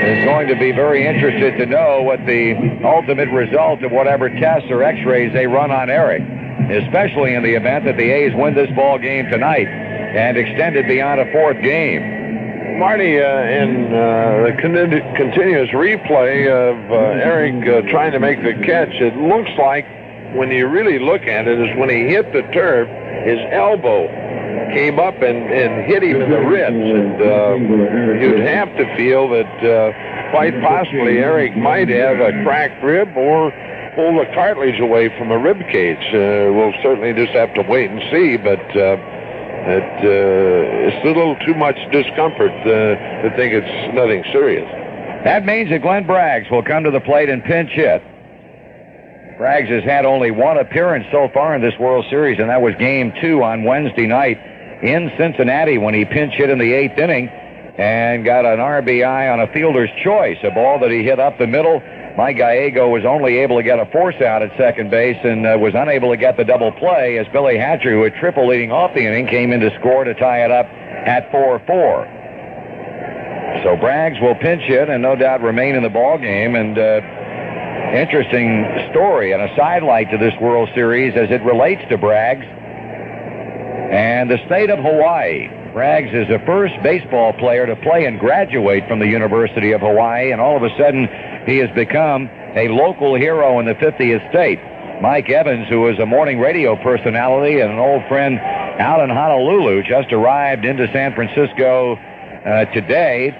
is 0.02 0.24
going 0.24 0.48
to 0.48 0.56
be 0.56 0.72
very 0.72 1.06
interested 1.06 1.56
to 1.58 1.66
know 1.66 2.02
what 2.02 2.24
the 2.26 2.54
ultimate 2.84 3.30
result 3.30 3.82
of 3.82 3.92
whatever 3.92 4.28
tests 4.28 4.68
or 4.70 4.82
X-rays 4.82 5.32
they 5.32 5.46
run 5.46 5.70
on 5.70 5.90
Eric, 5.90 6.21
especially 6.70 7.34
in 7.34 7.42
the 7.42 7.54
event 7.54 7.84
that 7.84 7.96
the 7.96 8.10
A's 8.10 8.34
win 8.34 8.54
this 8.54 8.70
ball 8.76 8.98
game 8.98 9.26
tonight 9.30 9.66
and 9.66 10.36
extend 10.36 10.76
it 10.76 10.86
beyond 10.86 11.20
a 11.20 11.30
fourth 11.32 11.60
game. 11.62 12.78
Marty, 12.78 13.20
uh, 13.20 13.42
in 13.42 13.86
uh, 13.86 14.46
the 14.46 14.56
con- 14.60 15.14
continuous 15.14 15.70
replay 15.70 16.48
of 16.48 16.90
uh, 16.90 17.22
Eric 17.22 17.66
uh, 17.68 17.88
trying 17.90 18.12
to 18.12 18.18
make 18.18 18.42
the 18.42 18.54
catch, 18.64 18.92
it 18.92 19.16
looks 19.16 19.50
like 19.58 19.86
when 20.34 20.50
you 20.50 20.66
really 20.66 20.98
look 20.98 21.22
at 21.22 21.46
it, 21.46 21.60
is 21.60 21.76
when 21.76 21.90
he 21.90 22.08
hit 22.08 22.32
the 22.32 22.42
turf, 22.52 22.88
his 23.24 23.38
elbow 23.52 24.08
came 24.72 24.98
up 24.98 25.14
and, 25.22 25.52
and 25.52 25.84
hit 25.84 26.02
him 26.02 26.22
in 26.22 26.30
the 26.30 26.40
ribs. 26.40 26.74
And 26.74 27.20
uh, 27.20 28.20
you'd 28.20 28.40
have 28.40 28.74
to 28.76 28.96
feel 28.96 29.28
that 29.28 29.52
uh, 29.62 30.30
quite 30.30 30.58
possibly 30.62 31.18
Eric 31.18 31.56
might 31.56 31.88
have 31.88 32.20
a 32.20 32.32
cracked 32.42 32.82
rib 32.82 33.14
or 33.16 33.52
pull 33.94 34.18
the 34.18 34.26
cartilage 34.34 34.80
away 34.80 35.08
from 35.18 35.30
a 35.30 35.38
rib 35.38 35.58
cage. 35.70 36.02
Uh, 36.14 36.52
we'll 36.52 36.72
certainly 36.82 37.12
just 37.12 37.32
have 37.32 37.52
to 37.54 37.62
wait 37.62 37.90
and 37.90 38.00
see, 38.10 38.36
but 38.36 38.60
uh, 38.76 38.96
it, 39.68 39.82
uh, 40.02 40.88
it's 40.88 41.04
a 41.04 41.06
little 41.06 41.36
too 41.46 41.54
much 41.54 41.76
discomfort 41.92 42.52
uh, 42.62 42.96
to 43.22 43.32
think 43.36 43.52
it's 43.52 43.94
nothing 43.94 44.24
serious. 44.32 44.68
That 45.24 45.44
means 45.44 45.70
that 45.70 45.82
Glenn 45.82 46.04
Braggs 46.04 46.50
will 46.50 46.62
come 46.62 46.84
to 46.84 46.90
the 46.90 47.00
plate 47.00 47.28
and 47.28 47.44
pinch 47.44 47.70
hit. 47.70 48.02
Braggs 49.38 49.68
has 49.68 49.84
had 49.84 50.04
only 50.04 50.30
one 50.30 50.58
appearance 50.58 51.06
so 51.12 51.28
far 51.32 51.54
in 51.54 51.62
this 51.62 51.74
World 51.78 52.06
Series, 52.10 52.38
and 52.38 52.48
that 52.48 52.60
was 52.60 52.74
game 52.76 53.12
two 53.20 53.42
on 53.42 53.64
Wednesday 53.64 54.06
night 54.06 54.38
in 54.82 55.12
Cincinnati 55.16 55.78
when 55.78 55.94
he 55.94 56.04
pinch 56.04 56.34
hit 56.34 56.50
in 56.50 56.58
the 56.58 56.72
eighth 56.72 56.98
inning 56.98 57.28
and 57.78 58.24
got 58.24 58.44
an 58.44 58.58
RBI 58.58 59.32
on 59.32 59.40
a 59.40 59.52
fielder's 59.52 59.90
choice, 60.04 60.36
a 60.42 60.50
ball 60.50 60.78
that 60.80 60.90
he 60.90 61.02
hit 61.02 61.18
up 61.18 61.38
the 61.38 61.46
middle. 61.46 61.80
Mike 62.16 62.36
Gallego 62.36 62.90
was 62.90 63.04
only 63.06 63.38
able 63.38 63.56
to 63.56 63.62
get 63.62 63.78
a 63.78 63.86
force 63.86 64.20
out 64.20 64.42
at 64.42 64.54
second 64.58 64.90
base 64.90 65.16
and 65.24 65.46
uh, 65.46 65.56
was 65.58 65.72
unable 65.74 66.10
to 66.10 66.18
get 66.18 66.36
the 66.36 66.44
double 66.44 66.70
play 66.72 67.18
as 67.18 67.26
Billy 67.32 67.56
Hatcher, 67.56 67.90
who 67.90 68.02
had 68.02 68.14
triple 68.16 68.46
leading 68.46 68.70
off 68.70 68.92
the 68.94 69.00
inning, 69.00 69.26
came 69.26 69.50
in 69.50 69.60
to 69.60 69.74
score 69.78 70.04
to 70.04 70.12
tie 70.14 70.44
it 70.44 70.50
up 70.50 70.66
at 70.66 71.32
4-4. 71.32 73.64
So 73.64 73.76
Braggs 73.76 74.20
will 74.20 74.34
pinch 74.34 74.62
hit 74.62 74.90
and 74.90 75.02
no 75.02 75.16
doubt 75.16 75.40
remain 75.40 75.74
in 75.74 75.82
the 75.82 75.88
ball 75.88 76.18
game. 76.18 76.54
And 76.54 76.78
uh, 76.78 77.00
interesting 77.96 78.66
story 78.90 79.32
and 79.32 79.40
a 79.40 79.48
sidelight 79.56 80.10
to 80.10 80.18
this 80.18 80.34
World 80.40 80.68
Series 80.74 81.16
as 81.16 81.30
it 81.30 81.42
relates 81.42 81.80
to 81.88 81.96
Braggs 81.96 82.44
and 83.92 84.30
the 84.30 84.38
state 84.46 84.68
of 84.68 84.78
Hawaii. 84.78 85.48
Braggs 85.72 86.12
is 86.12 86.28
the 86.28 86.40
first 86.44 86.74
baseball 86.82 87.32
player 87.32 87.66
to 87.66 87.76
play 87.76 88.04
and 88.04 88.18
graduate 88.18 88.86
from 88.86 88.98
the 88.98 89.06
University 89.06 89.72
of 89.72 89.80
Hawaii, 89.80 90.30
and 90.30 90.40
all 90.40 90.56
of 90.56 90.62
a 90.62 90.70
sudden 90.76 91.08
he 91.46 91.58
has 91.58 91.70
become 91.70 92.28
a 92.54 92.68
local 92.68 93.14
hero 93.14 93.58
in 93.58 93.66
the 93.66 93.74
50th 93.74 94.28
state. 94.30 94.60
Mike 95.02 95.28
Evans, 95.30 95.68
who 95.68 95.88
is 95.88 95.98
a 95.98 96.06
morning 96.06 96.38
radio 96.38 96.76
personality 96.76 97.60
and 97.60 97.72
an 97.72 97.78
old 97.78 98.06
friend 98.08 98.38
out 98.38 99.02
in 99.02 99.10
Honolulu, 99.10 99.82
just 99.82 100.12
arrived 100.12 100.64
into 100.64 100.86
San 100.92 101.14
Francisco 101.14 101.96
uh, 101.96 102.64
today 102.66 103.30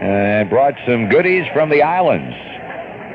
and 0.00 0.48
brought 0.48 0.74
some 0.86 1.08
goodies 1.08 1.44
from 1.52 1.68
the 1.68 1.82
islands 1.82 2.34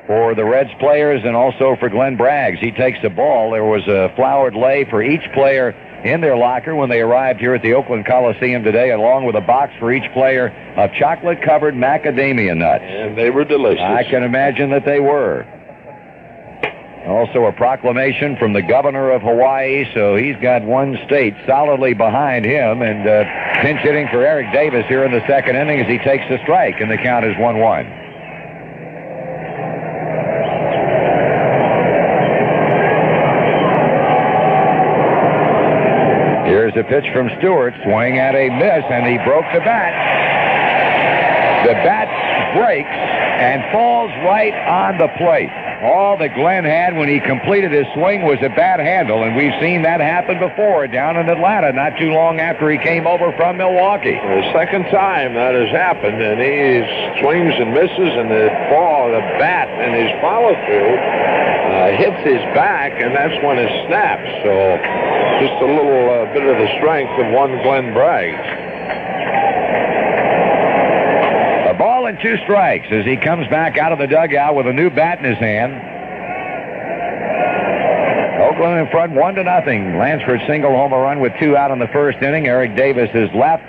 for 0.05 0.35
the 0.35 0.45
Reds 0.45 0.69
players 0.79 1.21
and 1.25 1.35
also 1.35 1.75
for 1.79 1.89
Glenn 1.89 2.15
Braggs. 2.15 2.59
He 2.59 2.71
takes 2.71 2.99
the 3.01 3.09
ball. 3.09 3.51
There 3.51 3.65
was 3.65 3.87
a 3.87 4.13
flowered 4.15 4.53
lei 4.53 4.85
for 4.89 5.01
each 5.01 5.23
player 5.33 5.73
in 6.05 6.21
their 6.21 6.37
locker 6.37 6.75
when 6.75 6.87
they 6.87 7.01
arrived 7.01 7.39
here 7.39 7.55
at 7.55 7.63
the 7.63 7.73
Oakland 7.73 8.05
Coliseum 8.05 8.63
today, 8.63 8.91
along 8.91 9.25
with 9.25 9.35
a 9.35 9.41
box 9.41 9.73
for 9.79 9.91
each 9.91 10.09
player 10.13 10.49
of 10.77 10.93
chocolate 10.93 11.41
covered 11.41 11.73
macadamia 11.73 12.55
nuts. 12.55 12.83
And 12.85 13.17
they 13.17 13.31
were 13.31 13.43
delicious. 13.43 13.81
I 13.81 14.03
can 14.03 14.21
imagine 14.21 14.69
that 14.69 14.85
they 14.85 14.99
were. 14.99 15.45
Also, 17.07 17.45
a 17.45 17.51
proclamation 17.51 18.35
from 18.37 18.53
the 18.53 18.61
governor 18.61 19.11
of 19.11 19.21
Hawaii, 19.21 19.85
so 19.93 20.15
he's 20.15 20.35
got 20.37 20.63
one 20.63 20.97
state 21.05 21.35
solidly 21.45 21.93
behind 21.93 22.45
him. 22.45 22.81
And 22.81 23.07
uh, 23.07 23.61
pinch 23.61 23.79
hitting 23.81 24.07
for 24.07 24.25
Eric 24.25 24.51
Davis 24.53 24.85
here 24.87 25.03
in 25.03 25.11
the 25.11 25.25
second 25.27 25.55
inning 25.55 25.81
as 25.81 25.87
he 25.87 25.97
takes 25.99 26.23
the 26.29 26.39
strike, 26.43 26.81
and 26.81 26.89
the 26.89 26.97
count 26.97 27.25
is 27.25 27.37
1 27.37 27.59
1. 27.59 28.04
A 36.75 36.83
pitch 36.83 37.05
from 37.13 37.29
Stewart, 37.39 37.73
swing 37.83 38.19
at 38.19 38.35
a 38.35 38.49
miss, 38.49 38.83
and 38.91 39.07
he 39.07 39.15
broke 39.23 39.45
the 39.53 39.61
bat. 39.63 39.95
The 41.65 41.71
bat 41.71 42.11
breaks 42.53 42.89
and 42.91 43.63
falls 43.71 44.11
right 44.27 44.53
on 44.67 44.97
the 44.97 45.07
plate. 45.15 45.47
All 45.85 46.17
that 46.17 46.33
Glenn 46.33 46.65
had 46.65 46.97
when 46.97 47.07
he 47.07 47.19
completed 47.21 47.71
his 47.71 47.85
swing 47.93 48.25
was 48.25 48.41
a 48.41 48.49
bad 48.49 48.79
handle, 48.81 49.21
and 49.21 49.37
we've 49.37 49.53
seen 49.61 49.83
that 49.83 50.01
happen 50.01 50.39
before 50.41 50.87
down 50.87 51.15
in 51.15 51.29
Atlanta 51.29 51.71
not 51.73 51.93
too 52.01 52.09
long 52.09 52.39
after 52.39 52.69
he 52.73 52.81
came 52.81 53.05
over 53.05 53.29
from 53.37 53.57
Milwaukee. 53.61 54.17
The 54.17 54.49
second 54.49 54.89
time 54.89 55.35
that 55.37 55.53
has 55.53 55.69
happened, 55.69 56.17
and 56.17 56.41
he 56.41 56.81
swings 57.21 57.53
and 57.53 57.69
misses, 57.69 58.11
and 58.17 58.33
the 58.33 58.49
ball, 58.73 59.13
the 59.13 59.21
bat, 59.37 59.69
and 59.69 59.93
his 59.93 60.09
follow 60.25 60.57
through 60.65 60.97
uh, 60.97 61.93
hits 62.01 62.17
his 62.25 62.41
back, 62.57 62.97
and 62.97 63.13
that's 63.13 63.37
when 63.45 63.61
it 63.61 63.69
snaps. 63.85 64.25
So 64.41 64.51
just 65.45 65.57
a 65.61 65.69
little 65.69 66.09
uh, 66.09 66.33
bit 66.33 66.49
of 66.49 66.57
the 66.57 66.69
strength 66.81 67.13
of 67.21 67.29
one 67.29 67.61
Glenn 67.61 67.93
Braggs. 67.93 68.41
A 71.69 71.77
ball 71.77 72.04
and 72.15 72.21
two 72.21 72.43
strikes 72.43 72.87
as 72.91 73.05
he 73.05 73.17
comes 73.17 73.47
back 73.47 73.77
out 73.77 73.91
of 73.91 73.99
the 73.99 74.07
dugout 74.07 74.55
with 74.55 74.67
a 74.67 74.73
new 74.73 74.89
bat 74.89 75.19
in 75.19 75.25
his 75.25 75.37
hand. 75.37 75.73
Oakland 78.41 78.79
in 78.79 78.87
front, 78.91 79.13
one 79.13 79.35
to 79.35 79.43
nothing. 79.43 79.97
Lansford 79.97 80.41
single 80.47 80.71
home 80.71 80.93
run 80.93 81.19
with 81.19 81.33
two 81.39 81.57
out 81.57 81.71
in 81.71 81.79
the 81.79 81.87
first 81.87 82.21
inning. 82.21 82.47
Eric 82.47 82.75
Davis 82.75 83.09
is 83.13 83.29
left 83.33 83.63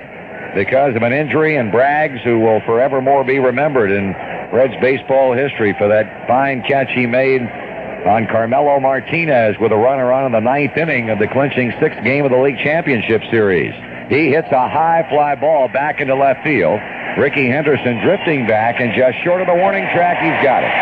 because 0.55 0.95
of 0.97 1.03
an 1.03 1.13
injury, 1.13 1.57
and 1.57 1.73
Braggs, 1.73 2.23
who 2.23 2.39
will 2.39 2.61
forevermore 2.61 3.25
be 3.25 3.39
remembered 3.39 3.91
in 3.91 4.13
Reds 4.53 4.75
baseball 4.81 5.33
history 5.33 5.75
for 5.79 5.89
that 5.89 6.29
fine 6.29 6.63
catch 6.63 6.91
he 6.91 7.07
made 7.07 7.43
on 7.43 8.27
Carmelo 8.27 8.79
Martinez 8.79 9.57
with 9.59 9.73
a 9.73 9.77
runner 9.77 10.13
on 10.13 10.27
in 10.27 10.33
the 10.33 10.41
ninth 10.41 10.77
inning 10.77 11.11
of 11.11 11.19
the 11.19 11.27
clinching 11.27 11.73
sixth 11.81 12.03
game 12.05 12.25
of 12.25 12.31
the 12.31 12.39
league 12.39 12.59
championship 12.59 13.23
series. 13.31 13.75
He 14.09 14.31
hits 14.31 14.49
a 14.53 14.69
high 14.69 15.05
fly 15.11 15.35
ball 15.35 15.69
back 15.69 16.01
into 16.01 16.15
left 16.15 16.45
field. 16.45 16.79
Rickey 17.17 17.49
Henderson 17.49 18.03
drifting 18.05 18.47
back 18.47 18.79
and 18.79 18.93
just 18.95 19.17
short 19.25 19.41
of 19.41 19.47
the 19.47 19.55
warning 19.55 19.89
track, 19.95 20.21
he's 20.21 20.37
got 20.45 20.63
it. 20.63 20.73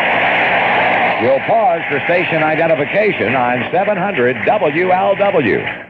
We'll 1.23 1.39
pause 1.47 1.81
for 1.89 2.01
station 2.05 2.43
identification 2.43 3.37
on 3.37 3.71
700 3.71 4.37
WLW. 4.45 5.85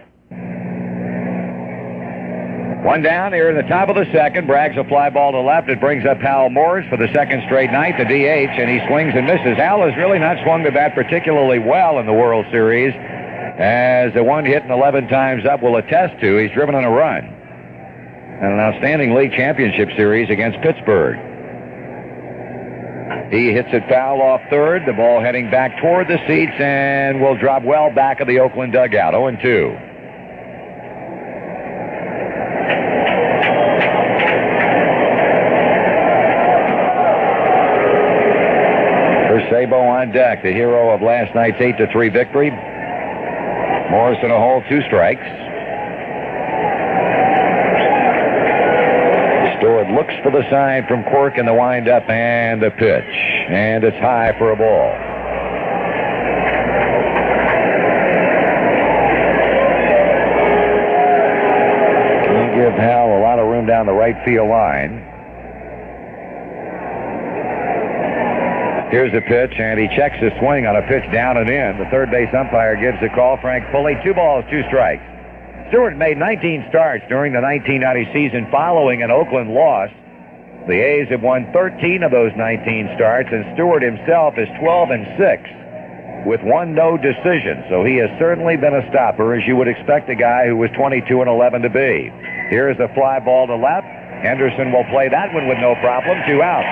One 2.85 3.01
down 3.01 3.33
here 3.33 3.49
in 3.49 3.57
the 3.57 3.63
top 3.63 3.89
of 3.89 3.97
the 3.97 4.05
second. 4.13 4.47
Braggs 4.47 4.77
a 4.79 4.85
fly 4.87 5.09
ball 5.09 5.33
to 5.33 5.41
left. 5.41 5.71
It 5.71 5.81
brings 5.81 6.05
up 6.05 6.19
Hal 6.19 6.51
Morris 6.51 6.87
for 6.91 6.99
the 6.99 7.11
second 7.15 7.43
straight 7.47 7.73
night, 7.73 7.97
the 7.97 8.05
DH, 8.05 8.61
and 8.61 8.69
he 8.69 8.87
swings 8.87 9.15
and 9.17 9.27
misses. 9.27 9.57
Hal 9.57 9.81
has 9.81 9.97
really 9.97 10.19
not 10.19 10.37
swung 10.45 10.63
the 10.63 10.71
bat 10.71 10.95
particularly 10.95 11.59
well 11.59 11.99
in 11.99 12.05
the 12.05 12.13
World 12.13 12.45
Series, 12.51 12.93
as 13.57 14.13
the 14.13 14.23
one 14.23 14.45
hitting 14.45 14.69
11 14.69 15.09
times 15.09 15.47
up 15.47 15.63
will 15.63 15.77
attest 15.77 16.21
to. 16.21 16.37
He's 16.37 16.51
driven 16.53 16.75
in 16.75 16.85
a 16.85 16.91
run. 16.91 17.44
And 18.41 18.53
an 18.53 18.61
outstanding 18.61 19.15
league 19.15 19.33
championship 19.33 19.89
series 19.97 20.29
against 20.31 20.61
Pittsburgh. 20.61 21.17
He 23.31 23.53
hits 23.53 23.69
it 23.73 23.89
foul 23.89 24.21
off 24.21 24.41
third. 24.51 24.83
The 24.87 24.93
ball 24.93 25.21
heading 25.21 25.51
back 25.51 25.81
toward 25.81 26.09
the 26.09 26.19
seats 26.27 26.53
and 26.59 27.21
will 27.21 27.37
drop 27.37 27.63
well 27.63 27.91
back 27.91 28.21
of 28.21 28.27
the 28.27 28.41
Oakland 28.41 28.73
dugout. 28.73 29.15
0 29.15 29.27
and 29.29 29.41
2. 29.41 29.77
Sabo 39.51 39.79
on 39.79 40.11
deck, 40.11 40.43
the 40.43 40.53
hero 40.53 40.91
of 40.91 41.03
last 41.03 41.35
night's 41.35 41.61
8 41.61 41.77
to 41.79 41.87
3 41.93 42.09
victory. 42.09 42.51
Morrison 43.91 44.31
a 44.31 44.39
hole, 44.39 44.63
two 44.69 44.83
strikes. 44.83 45.23
Stewart 49.59 49.87
looks 50.05 50.23
for 50.23 50.31
the 50.31 50.49
sign 50.51 50.87
from 50.87 51.03
Quirk 51.05 51.39
in 51.39 51.47
the 51.47 51.55
windup 51.55 52.09
and 52.09 52.63
the 52.63 52.71
pitch. 52.71 53.05
And 53.49 53.85
it's 53.85 53.97
high 53.99 54.37
for 54.39 54.53
a 54.53 54.57
ball. 54.57 54.93
Give 62.55 62.73
Hal 62.75 63.19
a 63.19 63.21
lot 63.21 63.39
of 63.39 63.49
room 63.49 63.67
down 63.67 63.87
the 63.87 63.93
right 63.93 64.17
field 64.25 64.49
line. 64.49 65.11
Here's 68.91 69.13
the 69.13 69.23
pitch, 69.23 69.59
and 69.59 69.81
he 69.81 69.89
checks 69.97 70.17
his 70.19 70.33
swing 70.39 70.67
on 70.67 70.77
a 70.77 70.83
pitch 70.83 71.11
down 71.13 71.37
and 71.37 71.51
in. 71.51 71.79
The 71.79 71.91
third 71.91 72.11
base 72.11 72.33
umpire 72.33 72.77
gives 72.77 73.01
the 73.01 73.09
call. 73.09 73.39
Frank 73.39 73.65
Pulli, 73.73 74.01
two 74.05 74.15
balls, 74.15 74.45
two 74.51 74.63
strikes. 74.69 75.03
Stewart 75.69 75.97
made 75.97 76.19
19 76.19 76.67
starts 76.69 77.05
during 77.09 77.33
the 77.33 77.41
1990 77.41 78.13
season 78.13 78.51
following 78.51 79.03
an 79.03 79.11
Oakland 79.11 79.51
loss. 79.51 79.91
The 80.69 80.81
A's 80.81 81.09
have 81.09 81.23
won 81.23 81.51
13 81.53 82.03
of 82.03 82.11
those 82.11 82.33
19 82.37 82.93
starts, 82.97 83.29
and 83.33 83.45
Stewart 83.55 83.83
himself 83.83 84.35
is 84.37 84.49
12 84.61 84.91
and 84.91 85.07
6 85.19 86.27
with 86.27 86.43
one 86.43 86.75
no 86.75 86.97
decision. 86.97 87.65
So 87.69 87.85
he 87.85 87.97
has 87.97 88.11
certainly 88.19 88.57
been 88.57 88.75
a 88.75 88.89
stopper, 88.91 89.35
as 89.35 89.47
you 89.47 89.57
would 89.57 89.69
expect 89.69 90.09
a 90.09 90.15
guy 90.15 90.47
who 90.47 90.57
was 90.57 90.71
22 90.77 91.21
and 91.21 91.29
11 91.29 91.63
to 91.63 91.71
be. 91.71 92.13
Here's 92.49 92.79
a 92.79 92.89
fly 92.95 93.21
ball 93.21 93.47
to 93.47 93.57
left. 93.57 93.87
Henderson 94.25 94.73
will 94.73 94.85
play 94.85 95.09
that 95.09 95.33
one 95.35 95.49
with 95.49 95.59
no 95.59 95.75
problem. 95.77 96.17
Two 96.27 96.41
out. 96.43 96.65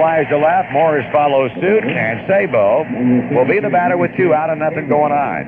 Flies 0.00 0.24
to 0.32 0.38
left. 0.38 0.72
Morris 0.72 1.04
follows 1.12 1.52
suit, 1.60 1.84
and 1.84 2.24
Sabo 2.24 2.88
will 3.36 3.44
be 3.44 3.60
the 3.60 3.68
batter 3.68 4.00
with 4.00 4.10
two 4.16 4.32
out 4.32 4.48
and 4.48 4.58
nothing 4.58 4.88
going 4.88 5.12
on. 5.12 5.44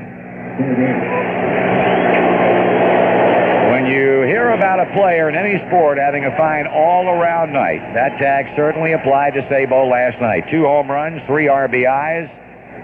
When 3.72 3.88
you 3.88 4.28
hear 4.28 4.53
about 4.53 4.78
a 4.78 4.92
player 4.92 5.30
in 5.32 5.36
any 5.36 5.57
sport 5.68 5.96
having 5.96 6.26
a 6.26 6.36
fine 6.36 6.66
all-around 6.66 7.55
night, 7.55 7.80
that 7.96 8.20
tag 8.20 8.53
certainly 8.55 8.92
applied 8.92 9.32
to 9.40 9.48
Sabo 9.48 9.88
last 9.88 10.20
night. 10.20 10.44
Two 10.50 10.68
home 10.68 10.90
runs, 10.90 11.22
three 11.26 11.46
RBIs. 11.48 12.28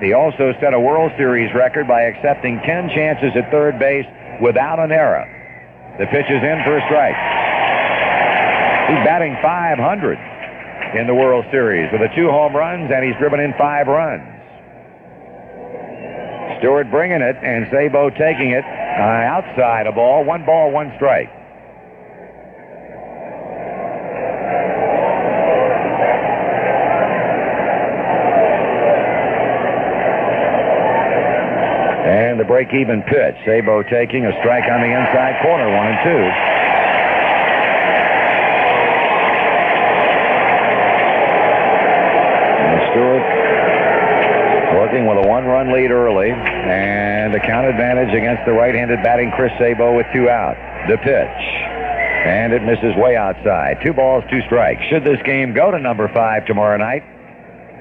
He 0.00 0.14
also 0.14 0.54
set 0.60 0.72
a 0.72 0.80
World 0.80 1.12
Series 1.18 1.52
record 1.54 1.86
by 1.86 2.08
accepting 2.08 2.60
10 2.64 2.88
chances 2.96 3.36
at 3.36 3.50
third 3.50 3.78
base 3.78 4.06
without 4.40 4.78
an 4.78 4.90
error. 4.90 5.28
The 6.00 6.06
pitch 6.06 6.32
is 6.32 6.40
in 6.40 6.64
for 6.64 6.78
a 6.78 6.82
strike. 6.88 7.18
He's 8.88 9.04
batting 9.04 9.36
500 9.42 10.37
in 10.94 11.06
the 11.06 11.14
World 11.14 11.44
Series 11.50 11.90
with 11.92 12.00
the 12.00 12.08
two 12.14 12.28
home 12.28 12.54
runs, 12.54 12.90
and 12.92 13.04
he's 13.04 13.16
driven 13.18 13.40
in 13.40 13.52
five 13.58 13.86
runs. 13.86 14.34
Stewart 16.58 16.90
bringing 16.90 17.22
it, 17.22 17.36
and 17.42 17.68
Sabo 17.70 18.10
taking 18.10 18.50
it 18.50 18.64
uh, 18.64 19.30
outside 19.30 19.86
a 19.86 19.92
ball. 19.92 20.24
One 20.24 20.44
ball, 20.44 20.72
one 20.72 20.92
strike. 20.96 21.30
And 32.08 32.40
the 32.40 32.44
break-even 32.44 33.02
pitch. 33.02 33.36
Sabo 33.46 33.82
taking 33.84 34.26
a 34.26 34.32
strike 34.40 34.64
on 34.64 34.80
the 34.80 34.88
inside 34.88 35.40
corner, 35.42 35.68
one 35.70 35.86
and 35.86 35.98
two. 36.02 36.24
And 42.66 42.80
Stewart 42.90 43.22
with 45.06 45.24
a 45.24 45.28
one-run 45.28 45.72
lead 45.72 45.90
early, 45.90 46.30
and 46.30 47.34
a 47.34 47.40
count 47.40 47.66
advantage 47.66 48.14
against 48.14 48.44
the 48.46 48.52
right-handed 48.52 49.02
batting 49.02 49.30
Chris 49.32 49.52
Sabo 49.58 49.96
with 49.96 50.06
two 50.12 50.28
out. 50.28 50.56
The 50.88 50.96
pitch. 50.98 51.42
And 52.26 52.52
it 52.52 52.62
misses 52.62 52.96
way 52.96 53.16
outside. 53.16 53.78
Two 53.84 53.92
balls, 53.92 54.24
two 54.30 54.40
strikes. 54.46 54.82
Should 54.90 55.04
this 55.04 55.20
game 55.24 55.54
go 55.54 55.70
to 55.70 55.78
number 55.78 56.08
five 56.12 56.46
tomorrow 56.46 56.76
night, 56.76 57.02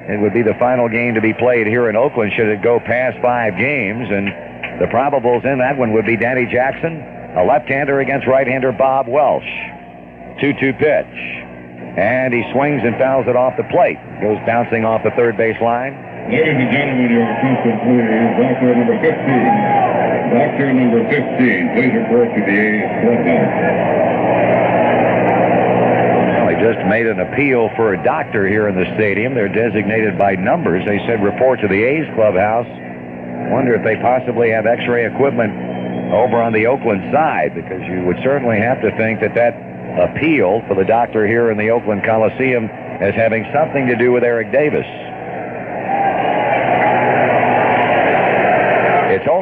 it 0.07 0.21
would 0.21 0.33
be 0.33 0.41
the 0.41 0.55
final 0.59 0.87
game 0.87 1.15
to 1.15 1.21
be 1.21 1.33
played 1.33 1.67
here 1.67 1.89
in 1.89 1.95
Oakland 1.95 2.31
should 2.35 2.47
it 2.47 2.61
go 2.61 2.79
past 2.79 3.17
five 3.21 3.57
games. 3.57 4.07
And 4.09 4.27
the 4.79 4.87
probables 4.87 5.43
in 5.43 5.59
that 5.59 5.77
one 5.77 5.91
would 5.93 6.05
be 6.05 6.15
Danny 6.15 6.45
Jackson, 6.45 7.01
a 7.35 7.43
left-hander 7.43 7.99
against 7.99 8.27
right-hander 8.27 8.71
Bob 8.71 9.07
Welch. 9.07 9.43
2-2 10.39 10.77
pitch. 10.79 11.17
And 11.97 12.33
he 12.33 12.43
swings 12.53 12.83
and 12.85 12.95
fouls 12.97 13.25
it 13.27 13.35
off 13.35 13.57
the 13.57 13.65
plate. 13.73 13.97
Goes 14.21 14.37
bouncing 14.45 14.85
off 14.85 15.03
the 15.03 15.11
third 15.17 15.35
base 15.35 15.59
line. 15.61 15.93
Ladies 16.27 16.59
and 16.59 16.71
gentlemen, 16.75 17.07
your 17.07 17.23
attention 17.23 17.79
please. 17.87 18.03
Doctor 18.35 18.75
number 18.75 18.99
15. 18.99 19.15
Doctor 20.35 20.73
number 20.75 21.01
15. 21.07 21.71
Please 21.71 21.93
report 21.95 22.27
to 22.35 22.41
the 22.43 22.51
A's 22.51 22.91
clubhouse. 22.99 24.27
Just 26.57 26.83
made 26.89 27.05
an 27.05 27.21
appeal 27.21 27.69
for 27.77 27.93
a 27.93 28.03
doctor 28.03 28.45
here 28.45 28.67
in 28.67 28.75
the 28.75 28.83
stadium. 28.95 29.35
They're 29.35 29.47
designated 29.47 30.17
by 30.17 30.35
numbers. 30.35 30.83
They 30.85 30.97
said 31.07 31.23
report 31.23 31.61
to 31.61 31.67
the 31.69 31.81
A's 31.83 32.07
clubhouse. 32.15 32.67
Wonder 33.53 33.75
if 33.75 33.83
they 33.85 33.95
possibly 33.95 34.49
have 34.49 34.65
x-ray 34.65 35.05
equipment 35.05 35.53
over 36.11 36.41
on 36.41 36.51
the 36.51 36.65
Oakland 36.65 37.13
side 37.13 37.55
because 37.55 37.79
you 37.87 38.03
would 38.03 38.17
certainly 38.21 38.57
have 38.57 38.81
to 38.81 38.91
think 38.97 39.21
that 39.21 39.35
that 39.35 39.53
appeal 40.01 40.61
for 40.67 40.75
the 40.75 40.83
doctor 40.83 41.25
here 41.25 41.51
in 41.51 41.57
the 41.57 41.69
Oakland 41.69 42.03
Coliseum 42.03 42.65
as 42.99 43.13
having 43.15 43.45
something 43.53 43.87
to 43.87 43.95
do 43.95 44.11
with 44.11 44.25
Eric 44.25 44.51
Davis. 44.51 45.06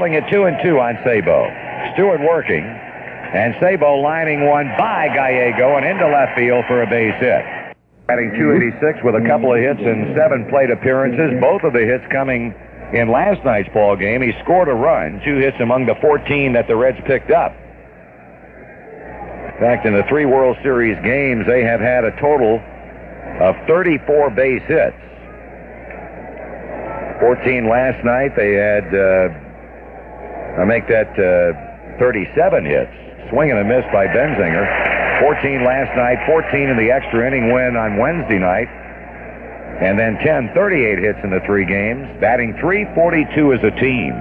Holding 0.06 0.22
at 0.22 0.30
two 0.30 0.44
and 0.44 0.56
two 0.62 0.78
on 0.78 1.00
Sabo. 1.02 1.50
Stewart 1.96 2.22
working, 2.22 2.62
and 2.62 3.56
Sabo 3.60 3.98
lining 3.98 4.46
one 4.46 4.68
by 4.78 5.10
Gallego 5.10 5.78
and 5.78 5.84
into 5.84 6.06
left 6.06 6.38
field 6.38 6.64
for 6.68 6.84
a 6.84 6.86
base 6.86 7.18
hit. 7.18 7.42
Batting 8.06 8.38
286 8.38 9.02
with 9.04 9.16
a 9.16 9.26
couple 9.26 9.50
of 9.50 9.58
hits 9.58 9.82
and 9.82 10.14
seven 10.14 10.46
plate 10.48 10.70
appearances. 10.70 11.42
Both 11.42 11.64
of 11.64 11.74
the 11.74 11.82
hits 11.82 12.06
coming 12.12 12.54
in 12.94 13.10
last 13.10 13.44
night's 13.44 13.68
ball 13.74 13.96
game. 13.96 14.22
He 14.22 14.32
scored 14.44 14.70
a 14.70 14.78
run, 14.78 15.26
two 15.26 15.38
hits 15.38 15.58
among 15.60 15.88
the 15.88 15.96
14 15.96 16.54
that 16.54 16.68
the 16.68 16.76
Reds 16.76 17.02
picked 17.08 17.32
up. 17.32 17.58
In 19.58 19.58
fact, 19.58 19.88
in 19.88 19.94
the 19.98 20.06
three 20.08 20.30
World 20.30 20.56
Series 20.62 21.02
games, 21.02 21.48
they 21.48 21.64
have 21.64 21.82
had 21.82 22.06
a 22.06 22.14
total 22.22 22.62
of 23.42 23.58
34 23.66 24.30
base 24.38 24.62
hits. 24.70 25.02
14 27.18 27.68
last 27.68 28.06
night. 28.06 28.36
They 28.38 28.54
had, 28.54 28.94
uh, 28.94 29.45
I 30.58 30.64
make 30.64 30.88
that 30.88 31.12
uh, 31.20 32.00
37 32.00 32.66
hits. 32.66 32.92
Swing 33.30 33.52
and 33.52 33.60
a 33.60 33.66
miss 33.66 33.84
by 33.92 34.08
Benzinger. 34.08 34.64
14 35.20 35.64
last 35.64 35.96
night, 35.96 36.20
14 36.28 36.70
in 36.70 36.78
the 36.78 36.92
extra 36.92 37.28
inning 37.28 37.52
win 37.52 37.76
on 37.76 37.98
Wednesday 37.98 38.40
night. 38.40 38.70
And 39.82 40.00
then 40.00 40.16
10, 40.24 40.52
38 40.54 41.00
hits 41.00 41.20
in 41.24 41.30
the 41.32 41.42
three 41.46 41.66
games. 41.66 42.08
Batting 42.22 42.56
342 42.60 43.54
as 43.54 43.60
a 43.64 43.72
team. 43.80 44.16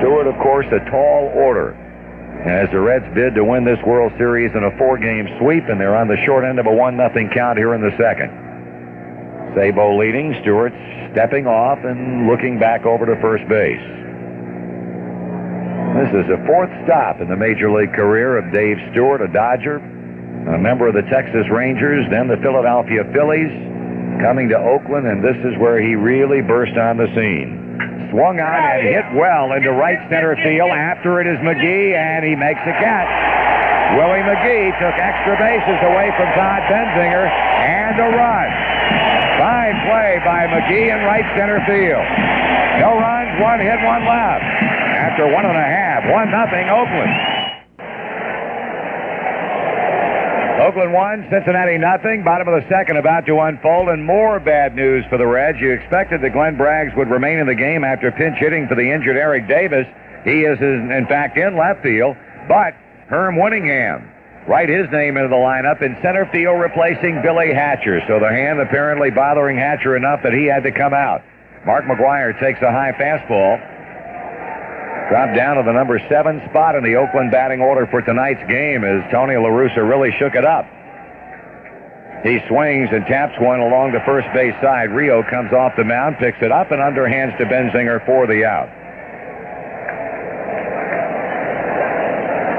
Stewart, 0.00 0.26
of 0.26 0.36
course, 0.40 0.66
a 0.72 0.80
tall 0.90 1.28
order 1.36 1.76
as 2.48 2.70
the 2.70 2.80
Reds 2.80 3.06
bid 3.14 3.34
to 3.34 3.44
win 3.44 3.64
this 3.64 3.78
World 3.86 4.12
Series 4.16 4.50
in 4.54 4.64
a 4.64 4.76
four-game 4.78 5.28
sweep, 5.38 5.68
and 5.68 5.78
they're 5.78 5.94
on 5.94 6.08
the 6.08 6.16
short 6.24 6.44
end 6.44 6.58
of 6.58 6.66
a 6.66 6.72
one-nothing 6.72 7.30
count 7.34 7.58
here 7.58 7.74
in 7.74 7.82
the 7.82 7.94
second. 8.00 8.32
Sabo 9.54 9.96
leading, 9.98 10.34
Stewart 10.40 10.72
stepping 11.12 11.46
off 11.46 11.78
and 11.84 12.26
looking 12.26 12.58
back 12.58 12.84
over 12.84 13.06
to 13.06 13.14
first 13.20 13.46
base. 13.48 13.80
This 15.92 16.24
is 16.24 16.26
the 16.32 16.40
fourth 16.48 16.72
stop 16.84 17.20
in 17.20 17.28
the 17.28 17.36
major 17.36 17.70
league 17.70 17.92
career 17.92 18.38
of 18.40 18.52
Dave 18.52 18.80
Stewart, 18.90 19.20
a 19.20 19.28
Dodger, 19.28 19.76
a 19.76 20.58
member 20.58 20.88
of 20.88 20.94
the 20.94 21.04
Texas 21.12 21.44
Rangers, 21.52 22.08
then 22.08 22.28
the 22.28 22.40
Philadelphia 22.40 23.04
Phillies, 23.12 23.52
coming 24.24 24.48
to 24.48 24.56
Oakland, 24.56 25.06
and 25.06 25.22
this 25.22 25.36
is 25.44 25.52
where 25.60 25.80
he 25.80 25.94
really 25.94 26.40
burst 26.40 26.76
on 26.80 26.96
the 26.96 27.06
scene. 27.12 27.60
Swung 28.08 28.40
on 28.40 28.60
and 28.72 28.82
hit 28.88 29.04
well 29.16 29.52
into 29.52 29.72
right 29.72 30.00
center 30.08 30.36
field. 30.40 30.72
After 30.72 31.20
it 31.20 31.26
is 31.28 31.38
McGee, 31.44 31.92
and 31.92 32.24
he 32.24 32.36
makes 32.36 32.60
a 32.64 32.74
catch. 32.80 33.12
Willie 33.96 34.24
McGee 34.24 34.72
took 34.80 34.96
extra 34.96 35.36
bases 35.36 35.80
away 35.84 36.08
from 36.16 36.28
Todd 36.32 36.64
Benzinger, 36.72 37.28
and 37.28 38.00
a 38.00 38.08
run. 38.16 38.61
By 40.20 40.44
McGee 40.44 40.92
in 40.92 41.00
right 41.08 41.24
center 41.40 41.56
field. 41.64 42.04
No 42.84 43.00
runs, 43.00 43.40
one 43.40 43.60
hit, 43.60 43.80
one 43.80 44.04
left. 44.04 44.44
After 44.44 45.24
one 45.32 45.46
and 45.46 45.56
a 45.56 45.64
half, 45.64 46.04
one 46.12 46.30
nothing 46.30 46.68
Oakland. 46.68 47.12
Oakland 50.60 50.92
one, 50.92 51.26
Cincinnati 51.30 51.78
nothing. 51.78 52.22
Bottom 52.22 52.46
of 52.46 52.62
the 52.62 52.68
second 52.68 52.98
about 52.98 53.24
to 53.24 53.40
unfold, 53.40 53.88
and 53.88 54.04
more 54.04 54.38
bad 54.38 54.76
news 54.76 55.04
for 55.08 55.16
the 55.16 55.26
Reds. 55.26 55.58
You 55.58 55.72
expected 55.72 56.20
that 56.20 56.34
Glenn 56.34 56.56
Braggs 56.56 56.94
would 56.94 57.08
remain 57.08 57.38
in 57.38 57.46
the 57.46 57.54
game 57.54 57.82
after 57.82 58.12
pinch 58.12 58.36
hitting 58.36 58.68
for 58.68 58.74
the 58.74 58.92
injured 58.92 59.16
Eric 59.16 59.48
Davis. 59.48 59.86
He 60.24 60.44
is, 60.44 60.60
in 60.60 61.06
fact, 61.08 61.38
in 61.38 61.56
left 61.56 61.82
field, 61.82 62.16
but 62.48 62.74
Herm 63.08 63.36
Winningham 63.36 64.11
write 64.46 64.68
his 64.68 64.90
name 64.90 65.16
into 65.16 65.28
the 65.28 65.36
lineup 65.36 65.82
in 65.82 65.96
center 66.02 66.26
field, 66.32 66.60
replacing 66.60 67.22
Billy 67.22 67.52
Hatcher. 67.52 68.02
So 68.06 68.18
the 68.18 68.28
hand 68.28 68.60
apparently 68.60 69.10
bothering 69.10 69.56
Hatcher 69.56 69.96
enough 69.96 70.22
that 70.22 70.32
he 70.32 70.46
had 70.46 70.62
to 70.64 70.72
come 70.72 70.94
out. 70.94 71.22
Mark 71.64 71.84
McGwire 71.84 72.38
takes 72.40 72.60
a 72.62 72.70
high 72.70 72.92
fastball. 72.92 73.58
Dropped 75.08 75.36
down 75.36 75.56
to 75.56 75.62
the 75.62 75.72
number 75.72 75.98
seven 76.08 76.42
spot 76.48 76.74
in 76.74 76.82
the 76.82 76.96
Oakland 76.96 77.30
batting 77.30 77.60
order 77.60 77.86
for 77.86 78.00
tonight's 78.00 78.42
game 78.48 78.82
as 78.82 79.04
Tony 79.12 79.36
La 79.36 79.48
Russa 79.48 79.86
really 79.86 80.10
shook 80.18 80.34
it 80.34 80.44
up. 80.44 80.66
He 82.22 82.38
swings 82.48 82.88
and 82.92 83.04
taps 83.06 83.38
one 83.40 83.60
along 83.60 83.92
the 83.92 84.00
first 84.06 84.28
base 84.32 84.54
side. 84.62 84.90
Rijo 84.90 85.28
comes 85.28 85.52
off 85.52 85.74
the 85.76 85.84
mound, 85.84 86.18
picks 86.18 86.38
it 86.40 86.52
up, 86.52 86.70
and 86.70 86.80
underhands 86.80 87.36
to 87.38 87.44
Benzinger 87.44 88.04
for 88.06 88.26
the 88.26 88.44
out. 88.44 88.70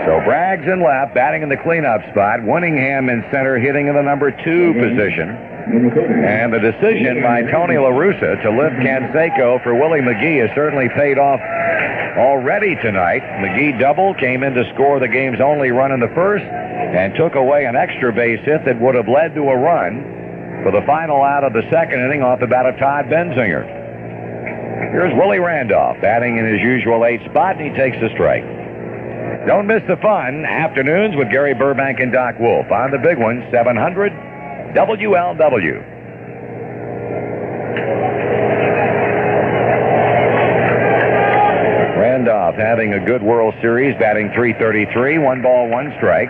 So 0.06 0.20
Braggs 0.28 0.68
in 0.68 0.84
left, 0.84 1.16
batting 1.16 1.44
in 1.44 1.50
the 1.50 1.58
cleanup 1.58 2.02
spot. 2.12 2.42
Winningham 2.42 3.12
in 3.12 3.24
center, 3.32 3.58
hitting 3.58 3.88
in 3.88 3.96
the 3.96 4.02
number 4.02 4.32
two 4.32 4.74
position. 4.74 5.30
And 6.28 6.52
the 6.52 6.60
decision 6.60 7.24
by 7.24 7.44
Tony 7.44 7.78
La 7.78 7.88
Russa 7.88 8.42
to 8.44 8.50
lift 8.52 8.76
Canseco 8.84 9.64
for 9.64 9.74
Willie 9.74 10.02
McGee 10.02 10.46
has 10.46 10.54
certainly 10.56 10.90
paid 10.90 11.18
off 11.18 11.40
already 12.20 12.76
tonight. 12.76 13.24
McGee 13.40 13.80
double, 13.80 14.14
came 14.16 14.44
in 14.44 14.54
to 14.56 14.70
score 14.74 15.00
the 15.00 15.08
game's 15.08 15.40
only 15.40 15.72
run 15.72 15.94
in 15.94 16.02
the 16.02 16.12
first, 16.14 16.44
and 16.44 17.16
took 17.16 17.36
away 17.36 17.66
an 17.66 17.78
extra 17.78 18.12
base 18.12 18.44
hit 18.44 18.66
that 18.66 18.80
would 18.82 18.96
have 18.96 19.08
led 19.08 19.34
to 19.36 19.42
a 19.42 19.56
run 19.56 20.04
for 20.64 20.72
the 20.72 20.86
final 20.86 21.24
out 21.24 21.46
of 21.46 21.54
the 21.54 21.64
second 21.72 22.04
inning 22.04 22.22
off 22.22 22.42
the 22.42 22.48
bat 22.48 22.66
of 22.66 22.78
Todd 22.78 23.06
Benzinger. 23.06 23.64
Here's 24.92 25.14
Willie 25.16 25.40
Randolph 25.40 26.02
batting 26.02 26.38
in 26.38 26.46
his 26.46 26.60
usual 26.60 27.06
eight 27.06 27.24
spot, 27.30 27.56
and 27.56 27.72
he 27.72 27.76
takes 27.76 27.98
the 28.02 28.10
strike. 28.14 28.44
Don't 29.46 29.68
miss 29.68 29.84
the 29.90 29.98
fun. 29.98 30.46
Afternoons 30.46 31.18
with 31.18 31.30
Gary 31.30 31.54
Burbank 31.54 32.00
and 32.00 32.14
Doc 32.14 32.40
Wolf 32.40 32.72
on 32.72 32.92
the 32.92 32.98
big 32.98 33.18
one, 33.18 33.46
700 33.52 34.14
WLW. 34.74 35.94
Randolph 42.00 42.56
having 42.56 42.94
a 42.94 43.06
good 43.06 43.22
World 43.22 43.54
Series, 43.60 44.00
batting 44.00 44.32
333, 44.34 45.18
one 45.18 45.42
ball, 45.42 45.68
one 45.68 45.94
strike. 45.98 46.30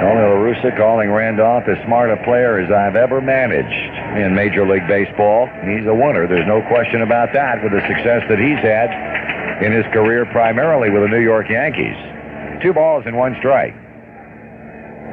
Tony 0.00 0.20
La 0.20 0.36
Russa 0.36 0.76
calling 0.76 1.10
Randolph 1.10 1.64
as 1.66 1.82
smart 1.86 2.10
a 2.10 2.18
player 2.24 2.58
as 2.58 2.70
I've 2.70 2.96
ever 2.96 3.22
managed 3.22 3.93
in 4.14 4.34
Major 4.34 4.66
League 4.66 4.86
Baseball. 4.86 5.46
He's 5.66 5.86
a 5.86 5.94
winner. 5.94 6.26
There's 6.26 6.46
no 6.46 6.62
question 6.70 7.02
about 7.02 7.32
that 7.32 7.62
with 7.62 7.72
the 7.72 7.82
success 7.86 8.22
that 8.28 8.38
he's 8.38 8.62
had 8.62 8.90
in 9.62 9.72
his 9.72 9.84
career 9.92 10.26
primarily 10.26 10.90
with 10.90 11.02
the 11.02 11.08
New 11.08 11.22
York 11.22 11.50
Yankees. 11.50 11.96
Two 12.62 12.72
balls 12.72 13.04
and 13.06 13.16
one 13.16 13.34
strike. 13.38 13.74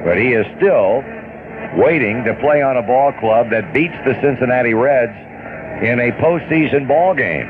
But 0.06 0.18
he 0.18 0.34
is 0.34 0.46
still 0.58 1.02
waiting 1.78 2.24
to 2.26 2.34
play 2.42 2.62
on 2.62 2.78
a 2.78 2.82
ball 2.82 3.14
club 3.20 3.50
that 3.50 3.74
beats 3.74 3.98
the 4.06 4.14
Cincinnati 4.22 4.74
Reds 4.74 5.18
in 5.82 6.00
a 6.00 6.12
postseason 6.22 6.88
ball 6.88 7.14
game. 7.14 7.50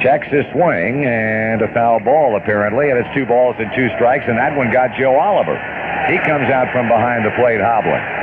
Checks 0.00 0.28
his 0.28 0.44
swing 0.52 1.04
and 1.04 1.60
a 1.60 1.68
foul 1.74 2.00
ball 2.00 2.36
apparently, 2.36 2.88
and 2.88 2.98
it's 2.98 3.12
two 3.14 3.26
balls 3.26 3.54
and 3.58 3.68
two 3.76 3.88
strikes, 3.96 4.24
and 4.28 4.38
that 4.38 4.56
one 4.56 4.72
got 4.72 4.96
Joe 4.96 5.16
Oliver. 5.16 5.60
He 6.08 6.16
comes 6.24 6.48
out 6.48 6.72
from 6.72 6.88
behind 6.88 7.24
the 7.24 7.32
plate 7.36 7.60
hobbling. 7.60 8.19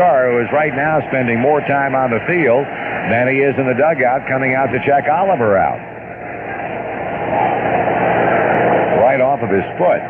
Starr, 0.00 0.32
who 0.32 0.40
is 0.40 0.48
right 0.48 0.72
now 0.72 0.96
spending 1.12 1.36
more 1.36 1.60
time 1.68 1.92
on 1.92 2.08
the 2.08 2.24
field 2.24 2.64
than 3.12 3.28
he 3.28 3.44
is 3.44 3.52
in 3.60 3.68
the 3.68 3.76
dugout, 3.76 4.24
coming 4.24 4.56
out 4.56 4.72
to 4.72 4.80
check 4.88 5.04
Oliver 5.12 5.60
out. 5.60 5.76
Right 9.04 9.20
off 9.20 9.44
of 9.44 9.52
his 9.52 9.68
foot. 9.76 10.00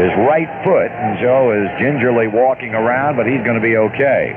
His 0.00 0.08
right 0.24 0.48
foot, 0.64 0.88
and 0.88 1.20
Joe 1.20 1.52
is 1.52 1.68
gingerly 1.76 2.24
walking 2.24 2.72
around, 2.72 3.20
but 3.20 3.28
he's 3.28 3.44
going 3.44 3.60
to 3.60 3.64
be 3.64 3.76
okay. 3.76 4.32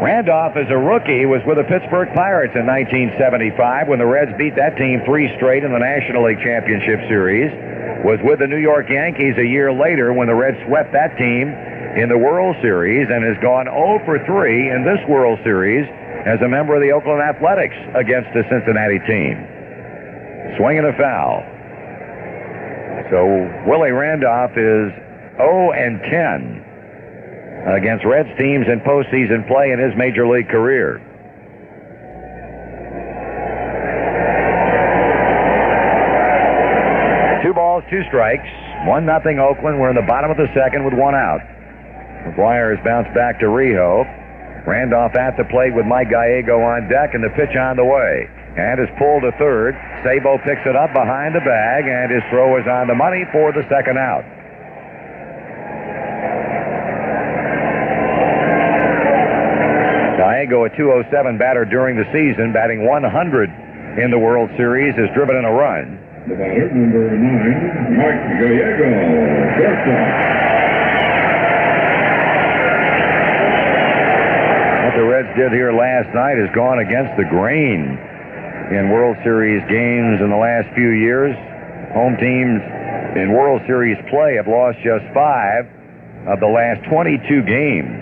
Randolph, 0.00 0.56
as 0.56 0.72
a 0.72 0.80
rookie, 0.80 1.28
was 1.28 1.44
with 1.44 1.60
the 1.60 1.68
Pittsburgh 1.68 2.08
Pirates 2.16 2.56
in 2.56 2.64
1975 2.64 3.92
when 3.92 4.00
the 4.00 4.08
Reds 4.08 4.32
beat 4.40 4.56
that 4.56 4.80
team 4.80 5.04
three 5.04 5.28
straight 5.36 5.68
in 5.68 5.72
the 5.72 5.84
National 5.84 6.24
League 6.24 6.40
Championship 6.40 7.04
Series. 7.12 7.52
Was 8.08 8.20
with 8.24 8.40
the 8.40 8.48
New 8.48 8.60
York 8.60 8.88
Yankees 8.88 9.36
a 9.36 9.44
year 9.44 9.68
later 9.68 10.16
when 10.16 10.28
the 10.28 10.34
Reds 10.36 10.56
swept 10.64 10.96
that 10.96 11.12
team 11.20 11.52
in 11.96 12.10
the 12.10 12.18
World 12.18 12.56
Series 12.60 13.08
and 13.08 13.24
has 13.24 13.40
gone 13.40 13.64
0 13.64 14.04
for 14.04 14.20
3 14.28 14.68
in 14.68 14.84
this 14.84 15.00
World 15.08 15.40
Series 15.40 15.88
as 16.28 16.36
a 16.44 16.48
member 16.48 16.76
of 16.76 16.84
the 16.84 16.92
Oakland 16.92 17.24
Athletics 17.24 17.72
against 17.96 18.28
the 18.36 18.44
Cincinnati 18.52 19.00
team. 19.08 19.40
Swinging 20.60 20.84
a 20.84 20.92
foul. 21.00 21.40
So 23.08 23.24
Willie 23.64 23.96
Randolph 23.96 24.52
is 24.60 24.92
0 25.40 25.72
and 25.72 25.96
10 26.04 27.72
against 27.80 28.04
Reds 28.04 28.28
teams 28.36 28.68
in 28.68 28.84
postseason 28.84 29.48
play 29.48 29.72
in 29.72 29.80
his 29.80 29.96
major 29.96 30.28
league 30.28 30.52
career. 30.52 31.00
Two 37.42 37.54
balls, 37.54 37.84
two 37.88 38.04
strikes. 38.12 38.48
One 38.84 39.06
nothing 39.06 39.38
Oakland. 39.40 39.80
We're 39.80 39.88
in 39.88 39.96
the 39.96 40.04
bottom 40.04 40.30
of 40.30 40.36
the 40.36 40.52
second 40.52 40.84
with 40.84 40.92
one 40.92 41.14
out. 41.14 41.55
McGwire 42.24 42.74
has 42.74 42.84
bounced 42.84 43.12
back 43.14 43.38
to 43.40 43.46
Rijo. 43.46 44.06
Randolph 44.66 45.14
at 45.14 45.36
the 45.36 45.44
plate 45.44 45.74
with 45.74 45.86
Mike 45.86 46.10
Gallego 46.10 46.58
on 46.60 46.88
deck 46.88 47.14
and 47.14 47.22
the 47.22 47.30
pitch 47.30 47.54
on 47.54 47.76
the 47.76 47.84
way. 47.84 48.26
And 48.56 48.80
is 48.80 48.88
pulled 48.98 49.22
to 49.22 49.32
third. 49.38 49.76
Sabo 50.02 50.38
picks 50.38 50.64
it 50.64 50.74
up 50.74 50.92
behind 50.96 51.34
the 51.36 51.44
bag, 51.44 51.84
and 51.86 52.10
his 52.10 52.24
throw 52.30 52.56
is 52.56 52.66
on 52.66 52.88
the 52.88 52.94
money 52.96 53.24
for 53.30 53.52
the 53.52 53.62
second 53.68 53.98
out. 53.98 54.24
Gallego, 60.16 60.64
a 60.64 60.70
207 60.76 61.38
batter 61.38 61.64
during 61.64 61.96
the 61.96 62.06
season, 62.14 62.52
batting 62.52 62.86
100 62.86 63.50
in 63.98 64.10
the 64.10 64.18
World 64.18 64.48
Series, 64.56 64.94
has 64.96 65.10
driven 65.14 65.36
in 65.36 65.44
a 65.44 65.52
run. 65.52 65.98
The 66.28 66.34
batter, 66.34 66.70
number 66.72 67.10
nine, 67.12 67.98
Mike 67.98 68.22
Gallego, 68.40 68.86
shortstop. 69.58 70.06
What 74.86 74.94
the 74.94 75.04
Reds 75.04 75.25
did 75.36 75.52
here 75.52 75.68
last 75.70 76.08
night 76.16 76.40
has 76.40 76.48
gone 76.56 76.80
against 76.80 77.12
the 77.20 77.28
grain 77.28 78.00
in 78.72 78.88
World 78.88 79.20
Series 79.20 79.60
games 79.68 80.24
in 80.24 80.32
the 80.32 80.40
last 80.40 80.64
few 80.72 80.96
years. 80.96 81.36
Home 81.92 82.16
teams 82.16 82.64
in 83.20 83.36
World 83.36 83.60
Series 83.68 84.00
play 84.08 84.40
have 84.40 84.48
lost 84.48 84.80
just 84.80 85.04
five 85.12 85.68
of 86.24 86.40
the 86.40 86.48
last 86.48 86.88
22 86.88 87.20
games. 87.44 88.00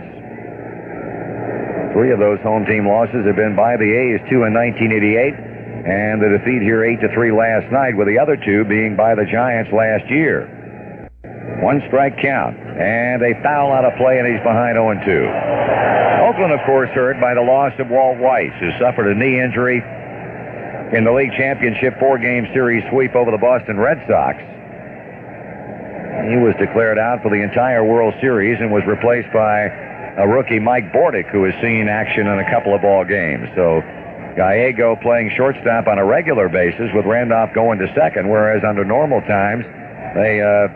Three 1.90 2.14
of 2.14 2.22
those 2.22 2.38
home 2.46 2.66
team 2.70 2.86
losses 2.86 3.26
have 3.26 3.34
been 3.34 3.58
by 3.58 3.74
the 3.82 3.90
A's, 3.90 4.22
two 4.30 4.46
in 4.46 4.54
1988, 4.54 5.34
and 5.34 6.22
the 6.22 6.38
defeat 6.38 6.62
here 6.62 6.86
8 6.86 7.02
to 7.02 7.10
3 7.10 7.34
last 7.34 7.66
night, 7.74 7.98
with 7.98 8.06
the 8.06 8.22
other 8.22 8.38
two 8.38 8.62
being 8.62 8.94
by 8.94 9.18
the 9.18 9.26
Giants 9.26 9.74
last 9.74 10.06
year. 10.06 10.46
One 11.60 11.82
strike 11.88 12.18
count, 12.18 12.56
and 12.58 13.22
a 13.22 13.34
foul 13.42 13.72
out 13.72 13.84
of 13.84 13.96
play, 13.96 14.18
and 14.18 14.26
he's 14.26 14.42
behind 14.42 14.76
0 14.76 14.96
2. 15.04 15.54
Oakland, 16.24 16.52
of 16.52 16.60
course, 16.66 16.90
hurt 16.90 17.20
by 17.20 17.34
the 17.34 17.42
loss 17.42 17.72
of 17.78 17.88
Walt 17.90 18.18
Weiss, 18.18 18.52
who 18.60 18.70
suffered 18.78 19.12
a 19.12 19.14
knee 19.14 19.40
injury 19.40 19.84
in 20.96 21.04
the 21.04 21.12
league 21.12 21.32
championship 21.36 21.98
four 21.98 22.18
game 22.18 22.48
series 22.52 22.84
sweep 22.90 23.14
over 23.14 23.30
the 23.30 23.38
Boston 23.38 23.78
Red 23.78 24.00
Sox. 24.08 24.38
He 26.30 26.36
was 26.40 26.54
declared 26.58 26.98
out 26.98 27.22
for 27.22 27.30
the 27.30 27.42
entire 27.42 27.84
World 27.84 28.14
Series 28.20 28.60
and 28.60 28.72
was 28.72 28.84
replaced 28.86 29.32
by 29.32 29.68
a 30.16 30.26
rookie, 30.26 30.60
Mike 30.60 30.92
Bordick, 30.92 31.28
who 31.30 31.44
has 31.44 31.54
seen 31.60 31.88
action 31.88 32.26
in 32.26 32.38
a 32.38 32.48
couple 32.50 32.74
of 32.74 32.80
ball 32.80 33.04
games. 33.04 33.48
So 33.54 33.82
Gallego 34.36 34.96
playing 34.96 35.32
shortstop 35.36 35.86
on 35.86 35.98
a 35.98 36.04
regular 36.04 36.48
basis 36.48 36.90
with 36.94 37.04
Randolph 37.04 37.52
going 37.54 37.78
to 37.80 37.92
second, 37.94 38.28
whereas 38.28 38.62
under 38.64 38.84
normal 38.84 39.20
times 39.22 39.64
they 40.14 40.40
uh, 40.40 40.68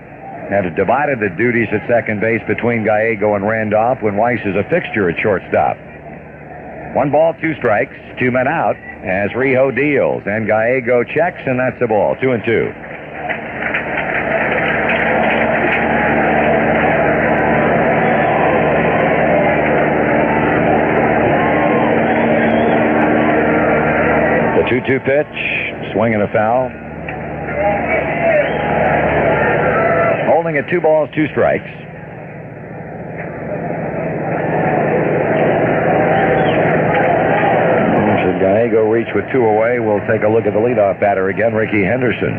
had 0.48 0.74
divided 0.74 1.20
the 1.20 1.28
duties 1.36 1.68
at 1.72 1.86
second 1.88 2.20
base 2.20 2.40
between 2.48 2.84
Gallego 2.84 3.34
and 3.34 3.46
Randolph 3.46 4.00
when 4.00 4.16
Weiss 4.16 4.40
is 4.46 4.56
a 4.56 4.64
fixture 4.70 5.10
at 5.10 5.20
shortstop. 5.20 5.76
One 6.94 7.10
ball, 7.10 7.34
two 7.40 7.54
strikes, 7.56 7.94
two 8.18 8.30
men 8.30 8.48
out 8.48 8.76
as 8.76 9.30
Rijo 9.32 9.74
deals. 9.74 10.22
And 10.26 10.46
Gallego 10.46 11.04
checks, 11.04 11.40
and 11.46 11.60
that's 11.60 11.78
the 11.78 11.86
ball. 11.86 12.16
Two 12.20 12.32
and 12.32 12.42
two. 12.44 12.72
The 24.56 24.64
2 24.68 24.80
2 24.86 25.00
pitch, 25.00 25.92
swing 25.92 26.14
and 26.14 26.22
a 26.22 26.28
foul. 26.32 26.70
Holding 30.28 30.47
at 30.58 30.68
two 30.68 30.80
balls, 30.80 31.08
two 31.14 31.28
strikes. 31.28 31.70
Should 38.18 38.40
Gallego 38.40 38.82
reach 38.90 39.08
with 39.14 39.24
two 39.30 39.44
away, 39.44 39.78
we'll 39.78 40.04
take 40.06 40.22
a 40.22 40.28
look 40.28 40.46
at 40.46 40.52
the 40.52 40.58
leadoff 40.58 41.00
batter 41.00 41.28
again, 41.28 41.54
Rickey 41.54 41.84
Henderson. 41.84 42.34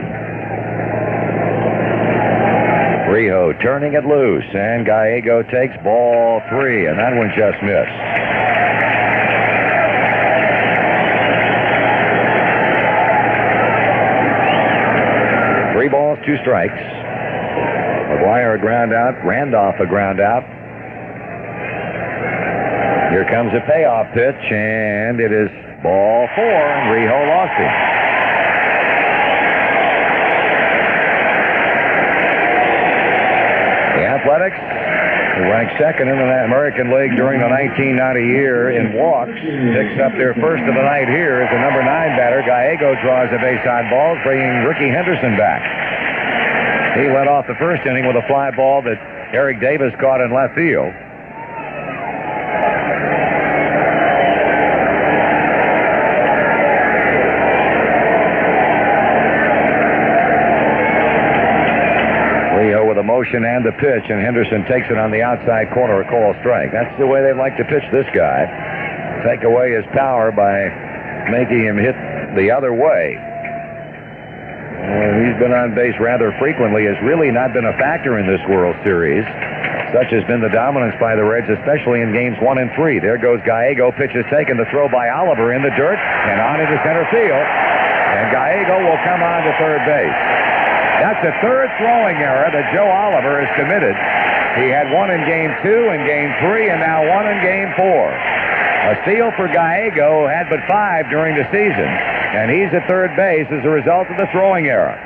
Rijo 3.10 3.60
turning 3.62 3.94
it 3.94 4.06
loose, 4.06 4.46
and 4.54 4.86
Gallego 4.86 5.42
takes 5.44 5.76
ball 5.84 6.42
three, 6.50 6.86
and 6.86 7.00
that 7.00 7.16
one 7.16 7.32
just 7.36 7.58
missed. 7.64 7.90
Three 15.74 15.90
balls, 15.90 16.20
two 16.26 16.38
strikes. 16.42 16.78
McGwire 18.20 18.56
a 18.56 18.60
ground 18.60 18.92
out, 18.92 19.16
Randolph 19.24 19.80
a 19.80 19.88
ground 19.88 20.20
out. 20.20 20.44
Here 23.12 23.24
comes 23.32 23.54
a 23.56 23.64
payoff 23.64 24.12
pitch, 24.14 24.44
and 24.52 25.20
it 25.20 25.32
is 25.32 25.48
ball 25.82 26.28
four, 26.36 26.44
and 26.44 26.92
Rijo 26.92 27.16
lost 27.16 27.56
him. 27.56 27.72
The 33.96 34.06
Athletics, 34.20 34.60
who 35.40 35.44
ranked 35.48 35.80
second 35.80 36.10
in 36.10 36.18
the 36.20 36.44
American 36.44 36.92
League 36.92 37.16
during 37.16 37.40
the 37.40 37.48
1990 37.48 38.20
year 38.20 38.70
in 38.76 39.00
walks, 39.00 39.32
picks 39.32 39.96
up 40.04 40.12
their 40.20 40.36
first 40.36 40.68
of 40.68 40.76
the 40.76 40.84
night 40.84 41.08
here 41.08 41.40
as 41.40 41.50
the 41.56 41.60
number 41.64 41.80
nine 41.82 42.20
batter. 42.20 42.44
Gallego 42.44 43.00
draws 43.00 43.32
a 43.32 43.40
base 43.40 43.64
on 43.64 43.90
ball, 43.90 44.20
bringing 44.28 44.68
Rickey 44.68 44.92
Henderson 44.92 45.40
back. 45.40 45.89
He 47.00 47.08
led 47.08 47.30
off 47.30 47.48
the 47.48 47.56
first 47.56 47.86
inning 47.88 48.06
with 48.06 48.18
a 48.18 48.28
fly 48.28 48.52
ball 48.52 48.82
that 48.82 49.00
Eric 49.32 49.62
Davis 49.62 49.94
caught 50.02 50.20
in 50.20 50.34
left 50.34 50.54
field. 50.54 50.92
Rijo 62.60 62.84
with 62.84 62.98
a 62.98 63.04
motion 63.04 63.46
and 63.46 63.64
the 63.64 63.72
pitch, 63.72 64.04
and 64.12 64.20
Henderson 64.20 64.66
takes 64.66 64.92
it 64.92 64.98
on 64.98 65.12
the 65.12 65.22
outside 65.22 65.72
corner, 65.72 66.02
a 66.02 66.10
call 66.10 66.36
strike. 66.42 66.74
That's 66.74 66.92
the 67.00 67.08
way 67.08 67.22
they 67.22 67.32
like 67.32 67.56
to 67.56 67.64
pitch 67.64 67.88
this 67.94 68.08
guy. 68.14 69.24
take 69.24 69.44
away 69.44 69.72
his 69.72 69.86
power 69.94 70.34
by 70.34 70.68
making 71.32 71.64
him 71.64 71.78
hit 71.78 71.96
the 72.36 72.52
other 72.52 72.74
way. 72.74 73.29
Been 75.40 75.56
on 75.56 75.74
base 75.74 75.96
rather 76.00 76.36
frequently, 76.38 76.86
has 76.86 77.00
really 77.02 77.32
not 77.32 77.54
been 77.56 77.66
a 77.66 77.74
factor 77.80 78.20
in 78.20 78.28
this 78.28 78.44
World 78.48 78.76
Series. 78.84 79.24
Such 79.90 80.14
has 80.14 80.22
been 80.30 80.38
the 80.38 80.54
dominance 80.54 80.94
by 81.02 81.16
the 81.16 81.26
Reds, 81.26 81.50
especially 81.50 82.06
in 82.06 82.14
games 82.14 82.38
one 82.38 82.62
and 82.62 82.70
three. 82.78 83.00
There 83.00 83.18
goes 83.18 83.42
Gallego. 83.42 83.90
Pitch 83.90 84.14
is 84.14 84.28
taken. 84.30 84.60
The 84.60 84.70
throw 84.70 84.86
by 84.86 85.10
Oliver 85.10 85.50
in 85.50 85.66
the 85.66 85.74
dirt 85.74 85.98
and 85.98 86.38
on 86.38 86.62
into 86.62 86.78
center 86.86 87.10
field. 87.10 87.42
And 87.42 88.30
Gallego 88.30 88.86
will 88.86 89.02
come 89.02 89.24
on 89.26 89.42
to 89.48 89.52
third 89.58 89.82
base. 89.90 90.20
That's 91.02 91.22
the 91.26 91.34
third 91.42 91.74
throwing 91.82 92.22
error 92.22 92.54
that 92.54 92.70
Joe 92.70 92.86
Oliver 92.86 93.42
has 93.42 93.50
committed. 93.58 93.98
He 94.62 94.70
had 94.70 94.94
one 94.94 95.10
in 95.10 95.26
game 95.26 95.50
two 95.66 95.90
and 95.90 96.06
game 96.06 96.30
three, 96.44 96.70
and 96.70 96.84
now 96.84 97.08
one 97.08 97.26
in 97.26 97.42
game 97.42 97.74
four. 97.80 98.14
A 98.14 98.94
steal 99.08 99.32
for 99.34 99.48
Gallego 99.48 100.28
had 100.28 100.50
but 100.54 100.62
five 100.68 101.10
during 101.10 101.34
the 101.34 101.46
season, 101.50 101.90
and 102.38 102.52
he's 102.52 102.70
at 102.78 102.86
third 102.86 103.16
base 103.16 103.48
as 103.50 103.66
a 103.66 103.70
result 103.70 104.06
of 104.10 104.18
the 104.18 104.28
throwing 104.32 104.68
error. 104.68 104.98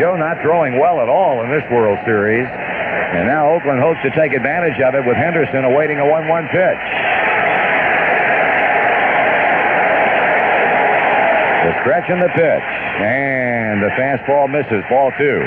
Joe 0.00 0.16
not 0.16 0.40
throwing 0.42 0.78
well 0.78 1.00
at 1.00 1.08
all 1.08 1.42
in 1.42 1.50
this 1.50 1.64
World 1.70 1.98
Series. 2.04 2.46
And 2.46 3.26
now 3.26 3.54
Oakland 3.54 3.80
hopes 3.80 4.00
to 4.02 4.10
take 4.10 4.32
advantage 4.32 4.80
of 4.80 4.94
it 4.94 5.06
with 5.06 5.16
Henderson 5.16 5.64
awaiting 5.64 5.98
a 5.98 6.04
1-1 6.04 6.50
pitch. 6.50 6.84
The 11.64 11.72
stretch 11.82 12.06
and 12.10 12.20
the 12.20 12.32
pitch. 12.34 12.68
And 13.00 13.82
the 13.82 13.90
fastball 13.96 14.50
misses. 14.50 14.84
Ball 14.88 15.12
two. 15.18 15.40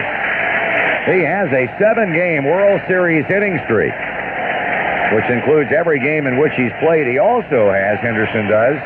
He 1.08 1.24
has 1.24 1.50
a 1.50 1.66
seven-game 1.80 2.46
World 2.46 2.82
Series 2.88 3.26
hitting 3.26 3.58
streak, 3.66 3.94
which 5.14 5.26
includes 5.32 5.72
every 5.72 6.00
game 6.00 6.28
in 6.28 6.38
which 6.38 6.54
he's 6.56 6.74
played. 6.82 7.08
He 7.08 7.18
also 7.18 7.72
has, 7.72 7.98
Henderson 8.00 8.48
does, 8.48 8.78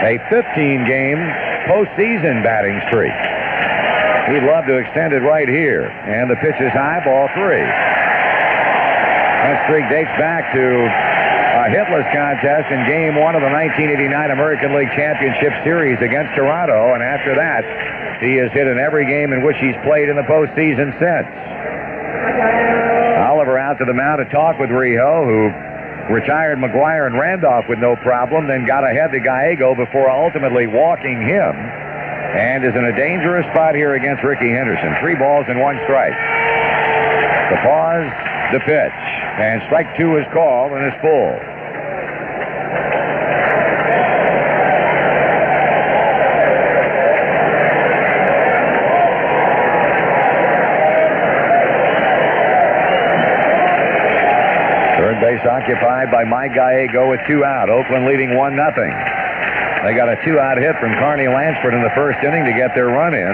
a 0.00 0.16
15-game 0.32 1.18
postseason 1.68 2.42
batting 2.42 2.80
streak. 2.88 3.12
He'd 4.28 4.44
love 4.44 4.66
to 4.68 4.76
extend 4.76 5.16
it 5.16 5.24
right 5.24 5.48
here. 5.48 5.88
And 5.88 6.28
the 6.28 6.36
pitch 6.36 6.60
is 6.60 6.72
high, 6.76 7.00
ball 7.00 7.28
three. 7.32 7.64
That 9.48 9.64
streak 9.64 9.88
dates 9.88 10.12
back 10.20 10.52
to 10.52 10.64
a 10.84 11.64
hitless 11.72 12.04
contest 12.12 12.68
in 12.68 12.84
game 12.84 13.16
one 13.16 13.32
of 13.32 13.40
the 13.40 13.48
1989 13.48 14.30
American 14.30 14.76
League 14.76 14.92
Championship 14.92 15.56
Series 15.64 15.96
against 16.04 16.36
Toronto. 16.36 16.92
And 16.92 17.02
after 17.02 17.32
that, 17.40 17.64
he 18.20 18.36
has 18.36 18.52
hit 18.52 18.68
in 18.68 18.76
every 18.76 19.08
game 19.08 19.32
in 19.32 19.40
which 19.40 19.56
he's 19.56 19.76
played 19.80 20.12
in 20.12 20.16
the 20.16 20.28
postseason 20.28 20.92
since. 21.00 21.28
Oliver 23.24 23.56
out 23.56 23.80
to 23.80 23.86
the 23.88 23.96
mound 23.96 24.20
to 24.20 24.28
talk 24.28 24.60
with 24.60 24.68
Rijo, 24.68 25.24
who 25.24 25.48
retired 26.12 26.58
McGwire 26.58 27.06
and 27.06 27.16
Randolph 27.16 27.64
with 27.68 27.78
no 27.78 27.96
problem, 27.96 28.46
then 28.46 28.66
got 28.66 28.84
ahead 28.84 29.12
to 29.12 29.20
Gallego 29.20 29.74
before 29.74 30.10
ultimately 30.10 30.66
walking 30.66 31.24
him 31.24 31.56
and 32.36 32.64
is 32.64 32.74
in 32.76 32.84
a 32.84 32.92
dangerous 32.92 33.46
spot 33.52 33.74
here 33.74 33.94
against 33.94 34.22
Rickey 34.22 34.50
Henderson. 34.50 34.94
Three 35.00 35.14
balls 35.14 35.46
and 35.48 35.60
one 35.60 35.80
strike. 35.84 36.12
The 36.12 37.56
pause, 37.64 38.08
the 38.52 38.60
pitch, 38.60 39.00
and 39.40 39.62
strike 39.66 39.96
two 39.96 40.18
is 40.18 40.26
called 40.32 40.72
and 40.72 40.84
it's 40.84 41.00
full. 41.00 41.32
Third 55.00 55.20
base 55.20 55.46
occupied 55.46 56.10
by 56.10 56.24
Mike 56.24 56.52
Gallego 56.52 57.08
with 57.08 57.20
two 57.26 57.44
out. 57.44 57.70
Oakland 57.70 58.04
leading 58.04 58.36
one 58.36 58.54
nothing. 58.54 58.92
They 59.84 59.94
got 59.94 60.10
a 60.10 60.18
two-out 60.24 60.58
hit 60.58 60.74
from 60.82 60.94
Carney 60.98 61.28
Lansford 61.28 61.74
in 61.74 61.82
the 61.82 61.94
first 61.94 62.18
inning 62.24 62.44
to 62.44 62.52
get 62.52 62.74
their 62.74 62.88
run 62.88 63.14
in. 63.14 63.30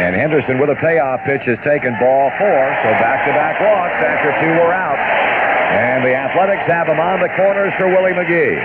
And 0.00 0.16
Henderson 0.16 0.58
with 0.58 0.70
a 0.70 0.78
payoff 0.80 1.20
pitch 1.28 1.44
has 1.44 1.60
taken 1.60 1.92
ball 2.00 2.32
four, 2.40 2.62
so 2.80 2.88
back-to-back 2.96 3.60
walks 3.60 4.00
after 4.00 4.32
two 4.40 4.52
were 4.56 4.72
out. 4.72 4.96
And 4.96 6.04
the 6.04 6.16
Athletics 6.16 6.64
have 6.66 6.86
them 6.86 6.98
on 6.98 7.20
the 7.20 7.28
corners 7.36 7.72
for 7.76 7.88
Willie 7.88 8.16
McGee. 8.16 8.56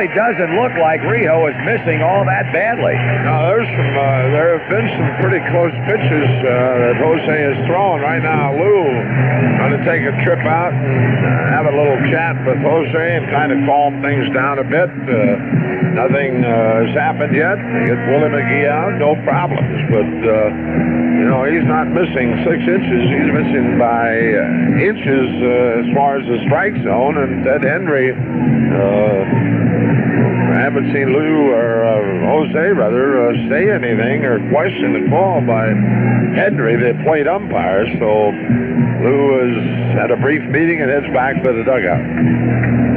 doesn't 0.15 0.51
look 0.59 0.73
like 0.79 1.01
Rijo 1.01 1.47
is 1.49 1.57
missing 1.63 2.01
all 2.01 2.25
that 2.25 2.51
badly. 2.51 2.95
No, 3.23 3.47
there's 3.47 3.69
some. 3.71 3.91
Uh, 3.95 4.31
there 4.35 4.59
have 4.59 4.67
been 4.69 4.87
some 4.95 5.09
pretty 5.23 5.41
close 5.51 5.73
pitches 5.87 6.27
uh, 6.43 6.91
that 6.91 6.95
Jose 6.99 7.31
has 7.31 7.57
thrown. 7.67 8.01
Right 8.01 8.21
now, 8.21 8.51
Lou 8.51 8.83
going 9.61 9.77
to 9.77 9.83
take 9.85 10.01
a 10.03 10.13
trip 10.23 10.41
out 10.43 10.73
and 10.73 11.19
uh, 11.21 11.53
have 11.53 11.65
a 11.65 11.73
little 11.75 11.99
chat 12.09 12.35
with 12.45 12.57
Jose 12.59 13.05
and 13.17 13.29
kind 13.29 13.51
of 13.51 13.59
calm 13.65 14.01
things 14.01 14.27
down 14.33 14.59
a 14.59 14.65
bit. 14.65 14.89
Uh, 14.89 15.80
nothing 15.93 16.43
uh, 16.43 16.85
has 16.85 16.93
happened 16.95 17.35
yet. 17.35 17.57
Get 17.87 17.99
Willie 18.09 18.31
McGee 18.31 18.67
out, 18.67 18.97
no 18.99 19.15
problems. 19.23 19.71
But 19.91 20.11
uh, 20.25 20.49
you 21.19 21.25
know, 21.27 21.45
he's 21.45 21.67
not 21.67 21.87
missing 21.91 22.35
six 22.43 22.59
inches. 22.63 23.03
He's 23.11 23.29
missing 23.31 23.77
by 23.77 24.15
inches 24.81 25.29
as 25.81 25.87
far 25.93 26.17
as 26.19 26.25
the 26.27 26.39
strike 26.47 26.75
zone. 26.83 27.17
And 27.17 27.43
Ted 27.43 27.63
Hendry 27.63 28.11
I 30.51 30.59
haven't 30.59 30.91
seen 30.91 31.13
Lou 31.13 31.49
or 31.55 31.85
uh, 31.87 32.27
Jose 32.27 32.67
rather 32.75 33.29
uh, 33.29 33.49
say 33.49 33.71
anything 33.71 34.25
or 34.25 34.37
question 34.51 34.91
the 34.93 35.09
call 35.09 35.39
by 35.41 35.67
Hendry, 36.35 36.75
the 36.75 36.91
plate 37.03 37.25
umpire. 37.25 37.87
So 37.97 38.35
Lou 38.99 39.39
has 39.39 39.95
had 39.95 40.11
a 40.11 40.17
brief 40.17 40.43
meeting 40.51 40.81
and 40.81 40.91
heads 40.91 41.07
back 41.13 41.41
to 41.41 41.53
the 41.53 41.63
dugout. 41.63 42.90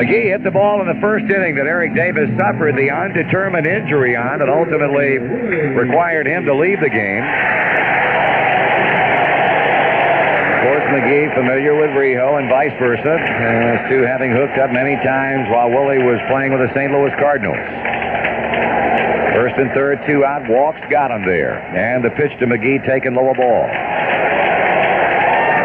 McGee 0.00 0.32
hit 0.32 0.42
the 0.42 0.50
ball 0.50 0.80
in 0.80 0.88
the 0.88 1.00
first 1.00 1.28
inning 1.28 1.56
that 1.56 1.66
Eric 1.66 1.94
Davis 1.94 2.30
suffered 2.40 2.74
the 2.74 2.88
undetermined 2.88 3.66
injury 3.66 4.16
on 4.16 4.40
that 4.40 4.48
ultimately 4.48 5.18
required 5.76 6.26
him 6.26 6.44
to 6.46 6.54
leave 6.54 6.80
the 6.80 6.88
game. 6.88 7.24
McGee 10.90 11.30
familiar 11.38 11.78
with 11.78 11.94
Rijo 11.94 12.42
and 12.42 12.50
vice 12.50 12.74
versa, 12.82 13.14
uh, 13.14 13.78
as 13.78 13.88
two 13.88 14.02
having 14.02 14.34
hooked 14.34 14.58
up 14.58 14.74
many 14.74 14.98
times 15.06 15.46
while 15.46 15.70
Willie 15.70 16.02
was 16.02 16.18
playing 16.26 16.50
with 16.50 16.66
the 16.66 16.70
St. 16.74 16.90
Louis 16.90 17.14
Cardinals. 17.14 17.62
First 19.38 19.54
and 19.54 19.70
third, 19.70 20.02
two 20.10 20.26
out, 20.26 20.42
walks 20.50 20.82
got 20.90 21.14
him 21.14 21.22
there. 21.22 21.62
And 21.78 22.02
the 22.02 22.10
pitch 22.10 22.34
to 22.42 22.46
McGee 22.50 22.82
taking 22.82 23.14
lower 23.14 23.38
ball. 23.38 23.70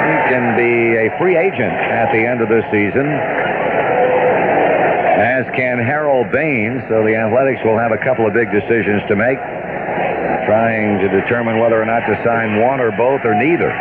He 0.06 0.16
can 0.30 0.54
be 0.54 0.94
a 0.94 1.10
free 1.18 1.34
agent 1.34 1.74
at 1.74 2.14
the 2.14 2.22
end 2.22 2.46
of 2.46 2.50
this 2.50 2.62
season, 2.70 3.10
as 3.10 3.45
can 5.56 5.80
Harold 5.80 6.32
Baines. 6.32 6.84
So 6.88 7.04
the 7.04 7.16
Athletics 7.16 7.64
will 7.64 7.80
have 7.80 7.92
a 7.92 7.98
couple 7.98 8.28
of 8.28 8.34
big 8.34 8.52
decisions 8.52 9.02
to 9.08 9.16
make, 9.16 9.40
trying 10.46 11.00
to 11.00 11.08
determine 11.10 11.60
whether 11.60 11.82
or 11.82 11.86
not 11.86 12.04
to 12.06 12.16
sign 12.24 12.62
one 12.62 12.80
or 12.80 12.92
both 12.92 13.24
or 13.24 13.34
neither. 13.34 13.72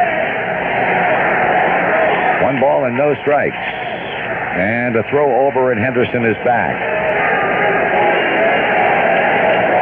One 2.43 2.61
ball 2.61 2.87
and 2.87 2.97
no 2.97 3.15
strikes. 3.23 3.57
And 3.57 4.95
a 4.95 5.03
throw 5.11 5.47
over, 5.47 5.73
and 5.73 5.81
Henderson 5.81 6.25
is 6.25 6.39
back. 6.47 6.79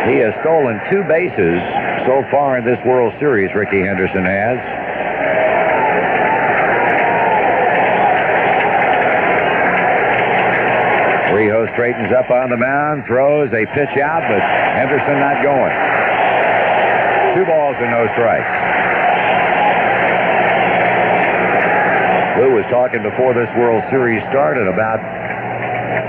He 0.09 0.17
has 0.19 0.33
stolen 0.41 0.81
two 0.91 1.05
bases 1.05 1.61
so 2.09 2.25
far 2.31 2.59
in 2.59 2.65
this 2.65 2.79
World 2.85 3.13
Series, 3.21 3.55
Rickey 3.55 3.83
Henderson 3.85 4.25
has. 4.25 4.82
Up 11.93 12.31
on 12.31 12.49
the 12.49 12.57
mound, 12.57 13.05
throws 13.05 13.53
a 13.53 13.69
pitch 13.77 14.01
out, 14.01 14.25
but 14.25 14.41
Henderson 14.41 15.21
not 15.21 15.45
going. 15.45 15.73
Two 17.37 17.45
balls 17.45 17.77
and 17.81 17.93
no 17.93 18.09
strikes. 18.17 18.49
Lou 22.41 22.57
was 22.57 22.65
talking 22.73 23.03
before 23.05 23.35
this 23.37 23.49
World 23.61 23.85
Series 23.91 24.25
started 24.33 24.69
about 24.73 25.05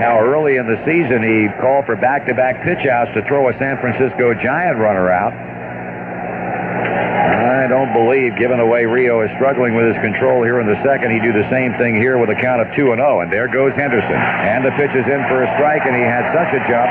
how 0.00 0.18
early 0.20 0.56
in 0.56 0.64
the 0.66 0.80
season 0.88 1.20
he 1.20 1.52
called 1.60 1.84
for 1.84 1.96
back-to-back 1.96 2.64
pitchouts 2.64 3.12
to 3.12 3.20
throw 3.28 3.52
a 3.52 3.58
San 3.58 3.76
Francisco 3.76 4.32
Giant 4.32 4.78
runner 4.80 5.12
out. 5.12 5.36
I 8.14 8.30
given 8.38 8.62
away 8.62 8.86
Rijo 8.86 9.26
is 9.26 9.30
struggling 9.34 9.74
with 9.74 9.90
his 9.90 9.98
control 9.98 10.46
here 10.46 10.62
in 10.62 10.70
the 10.70 10.78
second, 10.86 11.10
he'd 11.10 11.26
do 11.26 11.34
the 11.34 11.50
same 11.50 11.74
thing 11.74 11.98
here 11.98 12.14
with 12.14 12.30
a 12.30 12.38
count 12.38 12.62
of 12.62 12.70
2 12.78 12.94
and 12.94 13.02
0. 13.02 13.26
And 13.26 13.30
there 13.32 13.50
goes 13.50 13.74
Henderson. 13.74 14.14
And 14.14 14.62
the 14.62 14.70
pitch 14.78 14.94
is 14.94 15.02
in 15.02 15.18
for 15.26 15.42
a 15.42 15.50
strike, 15.58 15.82
and 15.82 15.98
he 15.98 16.06
had 16.06 16.22
such 16.30 16.54
a 16.54 16.62
jump 16.70 16.86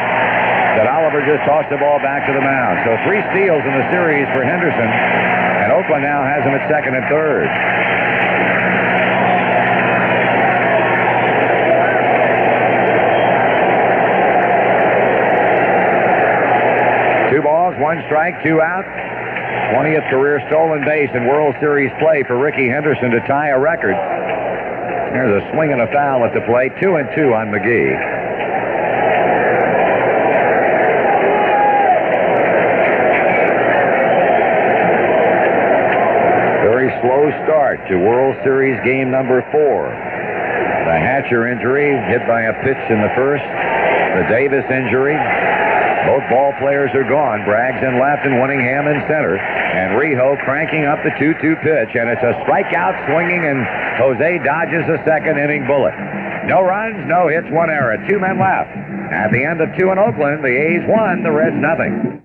that 0.75 0.83
Oliver 0.91 1.23
just 1.23 1.47
tossed 1.47 1.71
the 1.71 1.79
ball 1.79 2.03
back 2.03 2.27
to 2.27 2.33
the 2.35 2.43
mound. 2.43 2.83
So 2.83 2.99
three 3.07 3.23
steals 3.31 3.63
in 3.63 3.71
the 3.71 3.87
series 3.87 4.27
for 4.35 4.43
Henderson, 4.43 4.89
and 5.63 5.71
Oakland 5.71 6.03
now 6.03 6.27
has 6.27 6.43
him 6.43 6.59
at 6.59 6.67
second 6.67 6.99
and 6.99 7.07
third. 7.07 7.47
Two 17.31 17.41
balls, 17.41 17.79
one 17.79 18.03
strike, 18.11 18.43
two 18.43 18.59
out. 18.59 19.12
20th 19.83 20.09
career 20.09 20.39
stolen 20.47 20.79
base 20.85 21.09
in 21.13 21.27
World 21.27 21.55
Series 21.59 21.91
play 21.99 22.23
for 22.23 22.39
Rickey 22.39 22.69
Henderson 22.69 23.11
to 23.11 23.19
tie 23.27 23.49
a 23.49 23.59
record. 23.59 23.99
There's 25.11 25.43
a 25.43 25.51
swing 25.51 25.73
and 25.73 25.81
a 25.81 25.91
foul 25.91 26.23
at 26.23 26.33
the 26.33 26.39
plate. 26.47 26.71
Two 26.81 26.95
and 26.95 27.03
two 27.11 27.35
on 27.35 27.51
McGee. 27.51 27.91
Very 36.63 36.87
slow 37.03 37.27
start 37.43 37.83
to 37.89 37.97
World 37.97 38.37
Series 38.45 38.79
game 38.85 39.11
number 39.11 39.43
four. 39.51 39.91
The 39.91 40.95
Hatcher 40.95 41.51
injury, 41.51 41.91
hit 42.07 42.25
by 42.25 42.43
a 42.43 42.53
pitch 42.63 42.79
in 42.87 43.03
the 43.03 43.11
first. 43.19 43.43
The 43.43 44.31
Davis 44.31 44.63
injury. 44.71 45.19
Both 46.05 46.25
ball 46.29 46.51
players 46.59 46.91
are 46.93 47.07
gone. 47.07 47.47
Braggs 47.47 47.79
in 47.79 47.99
left 47.99 48.25
and 48.25 48.35
Winningham 48.39 48.91
in 48.91 48.99
center. 49.07 49.39
And 49.39 49.95
Rijo 49.95 50.37
cranking 50.43 50.85
up 50.85 50.99
the 51.03 51.11
2 51.17 51.33
2 51.39 51.55
pitch. 51.63 51.95
And 51.95 52.09
it's 52.11 52.23
a 52.23 52.35
strikeout 52.43 52.95
swinging, 53.07 53.45
and 53.47 53.63
Jose 53.97 54.43
dodges 54.43 54.83
a 54.89 54.99
second 55.05 55.39
inning 55.39 55.65
bullet. 55.65 55.95
No 56.45 56.61
runs, 56.61 57.07
no 57.07 57.27
hits, 57.29 57.47
one 57.51 57.69
error. 57.69 57.95
Two 58.09 58.19
men 58.19 58.37
left. 58.37 58.75
At 59.13 59.31
the 59.31 59.43
end 59.43 59.61
of 59.61 59.69
two 59.77 59.91
in 59.91 59.99
Oakland, 59.99 60.43
the 60.43 60.51
A's 60.51 60.83
won, 60.87 61.23
the 61.23 61.31
Reds 61.31 61.55
nothing. 61.55 62.19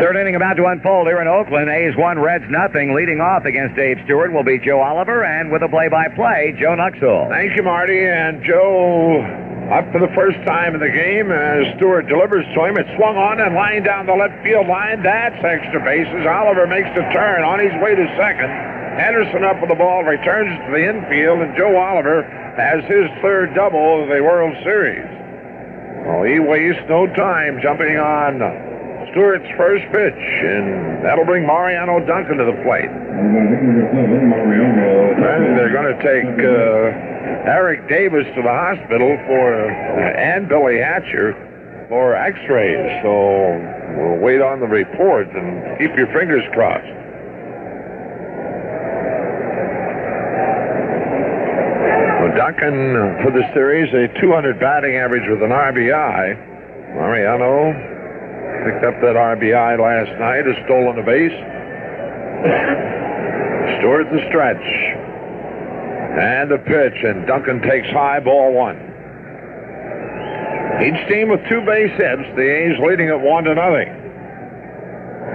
Third 0.00 0.16
inning 0.16 0.36
about 0.36 0.49
to 0.60 0.68
unfold 0.68 1.08
here 1.08 1.20
in 1.20 1.28
Oakland. 1.28 1.72
A's 1.72 1.96
one, 1.96 2.18
Reds 2.18 2.44
nothing. 2.52 2.92
Leading 2.92 3.20
off 3.20 3.44
against 3.48 3.76
Dave 3.76 3.96
Stewart 4.04 4.32
will 4.32 4.44
be 4.44 4.58
Joe 4.60 4.80
Oliver, 4.80 5.24
and 5.24 5.50
with 5.50 5.62
a 5.62 5.68
play-by-play, 5.68 6.56
Joe 6.60 6.76
Nuxhall. 6.76 7.32
Thank 7.32 7.56
you, 7.56 7.62
Marty. 7.62 8.04
And 8.04 8.44
Joe, 8.44 9.24
up 9.72 9.88
for 9.88 10.00
the 10.04 10.12
first 10.12 10.36
time 10.44 10.76
in 10.76 10.80
the 10.80 10.92
game, 10.92 11.32
as 11.32 11.64
Stewart 11.80 12.06
delivers 12.08 12.44
to 12.52 12.64
him, 12.68 12.76
It 12.76 12.86
swung 12.96 13.16
on 13.16 13.40
and 13.40 13.56
lined 13.56 13.88
down 13.88 14.04
the 14.04 14.12
left 14.12 14.36
field 14.44 14.68
line. 14.68 15.02
That's 15.02 15.40
extra 15.40 15.80
bases. 15.80 16.28
Oliver 16.28 16.66
makes 16.66 16.92
the 16.92 17.08
turn 17.16 17.40
on 17.40 17.58
his 17.58 17.72
way 17.80 17.96
to 17.96 18.04
second. 18.20 18.52
Henderson 19.00 19.44
up 19.44 19.60
with 19.64 19.70
the 19.70 19.80
ball, 19.80 20.04
returns 20.04 20.52
to 20.66 20.70
the 20.76 20.84
infield, 20.84 21.40
and 21.40 21.56
Joe 21.56 21.72
Oliver 21.72 22.22
has 22.60 22.84
his 22.84 23.08
third 23.22 23.54
double 23.54 24.02
of 24.02 24.12
the 24.12 24.20
World 24.20 24.52
Series. 24.60 25.08
Well, 26.04 26.24
he 26.24 26.36
wastes 26.36 26.84
no 26.88 27.06
time 27.06 27.62
jumping 27.62 27.96
on 27.96 28.40
Stewart's 29.10 29.48
first 29.56 29.84
pitch, 29.92 30.14
and 30.14 31.04
that'll 31.04 31.24
bring 31.24 31.46
Mariano 31.46 31.98
Duncan 32.06 32.38
to 32.38 32.44
the 32.44 32.62
plate. 32.62 32.90
And 32.90 33.36
they're 35.58 35.72
going 35.72 35.96
to 35.96 36.02
take 36.02 36.26
uh, 36.38 37.50
Eric 37.50 37.88
Davis 37.88 38.26
to 38.34 38.42
the 38.42 38.48
hospital 38.48 39.16
for 39.26 39.70
and 40.16 40.48
Billy 40.48 40.78
Hatcher 40.78 41.34
for 41.88 42.14
X-rays. 42.14 43.02
So 43.02 43.58
we'll 43.98 44.18
wait 44.18 44.40
on 44.40 44.60
the 44.60 44.66
report 44.66 45.28
and 45.34 45.78
keep 45.78 45.96
your 45.96 46.06
fingers 46.14 46.44
crossed. 46.52 47.00
Duncan 52.36 52.94
uh, 52.94 53.22
for 53.22 53.32
the 53.32 53.42
series 53.52 53.92
a 53.92 54.06
200 54.20 54.60
batting 54.60 54.96
average 54.96 55.28
with 55.28 55.42
an 55.42 55.50
RBI. 55.50 56.94
Mariano 56.94 57.89
Picked 58.80 58.94
up 58.94 59.00
that 59.02 59.12
RBI 59.12 59.76
last 59.76 60.08
night, 60.16 60.48
has 60.48 60.56
stolen 60.64 60.96
a 60.96 61.04
base. 61.04 61.36
Stewart 63.76 64.08
the 64.08 64.24
stretch. 64.32 64.64
And 66.16 66.48
a 66.50 66.56
pitch, 66.56 66.96
and 67.04 67.26
Duncan 67.26 67.60
takes 67.60 67.92
high 67.92 68.20
ball 68.20 68.54
one. 68.54 68.80
Each 70.80 70.96
team 71.12 71.28
with 71.28 71.44
two 71.50 71.60
base 71.60 71.92
hits, 71.92 72.24
the 72.36 72.48
A's 72.48 72.78
leading 72.80 73.10
at 73.10 73.20
one 73.20 73.44
to 73.44 73.54
nothing. 73.54 73.92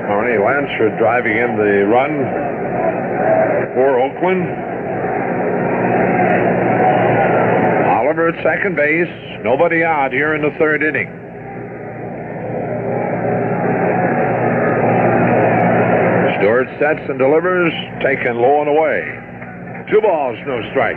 Carney 0.09 0.41
Lansford 0.41 0.97
driving 0.97 1.37
in 1.37 1.55
the 1.55 1.85
run 1.85 2.17
for 3.77 3.99
Oakland. 4.01 4.41
Oliver 7.93 8.29
at 8.29 8.41
second 8.41 8.75
base, 8.75 9.13
nobody 9.43 9.83
out 9.83 10.11
here 10.11 10.33
in 10.33 10.41
the 10.41 10.49
third 10.57 10.81
inning. 10.81 11.24
And 16.85 17.17
delivers, 17.17 17.73
taken 18.03 18.37
low 18.37 18.61
and 18.61 18.69
away. 18.69 19.01
Two 19.89 20.01
balls, 20.01 20.37
no 20.45 20.61
strike. 20.69 20.95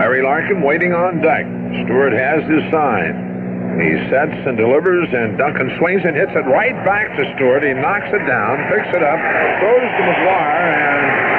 Barry 0.00 0.22
Larkin 0.22 0.62
waiting 0.62 0.94
on 0.94 1.20
deck. 1.20 1.44
Stewart 1.84 2.14
has 2.14 2.42
his 2.48 2.64
sign. 2.72 3.28
He 3.76 4.00
sets 4.08 4.32
and 4.48 4.56
delivers, 4.56 5.08
and 5.12 5.36
Duncan 5.36 5.70
swings 5.78 6.00
and 6.06 6.16
hits 6.16 6.32
it 6.32 6.48
right 6.48 6.74
back 6.86 7.14
to 7.18 7.34
Stewart. 7.36 7.62
He 7.62 7.74
knocks 7.74 8.08
it 8.08 8.24
down, 8.26 8.56
picks 8.72 8.96
it 8.96 9.02
up, 9.04 9.20
throws 9.60 9.90
to 9.92 10.02
McGwire, 10.08 10.72
and 10.72 11.29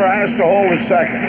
Oliver 0.00 0.16
has 0.16 0.30
to 0.38 0.44
hold 0.44 0.72
a 0.72 0.80
second. 0.88 1.22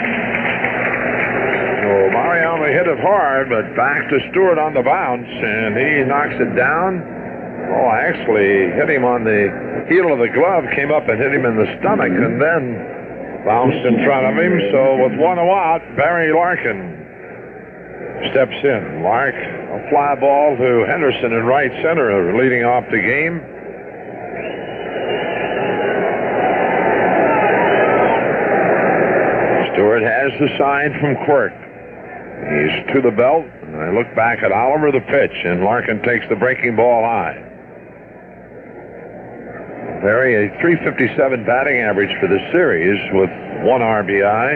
So 1.82 1.90
Mariano 2.08 2.72
hit 2.72 2.86
it 2.88 3.00
hard, 3.00 3.48
but 3.50 3.76
back 3.76 4.08
to 4.08 4.16
Stewart 4.30 4.58
on 4.58 4.72
the 4.74 4.82
bounce, 4.82 5.28
and 5.28 5.76
he 5.76 6.04
knocks 6.08 6.34
it 6.40 6.56
down. 6.56 7.04
Oh, 7.68 7.90
actually 7.92 8.72
hit 8.72 8.88
him 8.88 9.04
on 9.04 9.24
the 9.24 9.84
heel 9.88 10.12
of 10.12 10.18
the 10.18 10.28
glove, 10.32 10.64
came 10.74 10.90
up 10.90 11.08
and 11.08 11.20
hit 11.20 11.32
him 11.32 11.44
in 11.44 11.56
the 11.56 11.68
stomach, 11.80 12.12
and 12.12 12.40
then 12.40 13.44
bounced 13.44 13.84
in 13.84 14.04
front 14.04 14.26
of 14.26 14.34
him. 14.40 14.56
So 14.72 15.04
with 15.04 15.18
one 15.20 15.38
out, 15.38 15.82
Barry 15.96 16.32
Larkin 16.32 16.96
steps 18.30 18.56
in. 18.62 19.02
Lark, 19.02 19.34
a 19.34 19.90
fly 19.90 20.14
ball 20.16 20.56
to 20.56 20.86
Henderson 20.86 21.32
in 21.32 21.44
right 21.44 21.72
center, 21.82 22.32
leading 22.38 22.64
off 22.64 22.84
the 22.90 23.02
game. 23.02 23.51
Has 30.32 30.48
the 30.48 30.56
sign 30.56 30.96
from 30.98 31.16
Quirk. 31.26 31.52
He's 31.52 32.94
to 32.94 33.02
the 33.02 33.12
belt. 33.12 33.44
I 33.76 33.90
look 33.92 34.08
back 34.16 34.42
at 34.42 34.50
Oliver, 34.50 34.90
the 34.90 35.04
pitch, 35.04 35.36
and 35.44 35.62
Larkin 35.62 36.00
takes 36.02 36.24
the 36.28 36.36
breaking 36.36 36.76
ball 36.76 37.04
high. 37.04 37.36
Very 40.00 40.48
a 40.48 40.60
357 40.60 41.44
batting 41.44 41.80
average 41.80 42.10
for 42.18 42.28
the 42.28 42.40
series 42.50 42.96
with 43.12 43.28
one 43.68 43.84
RBI. 43.84 44.48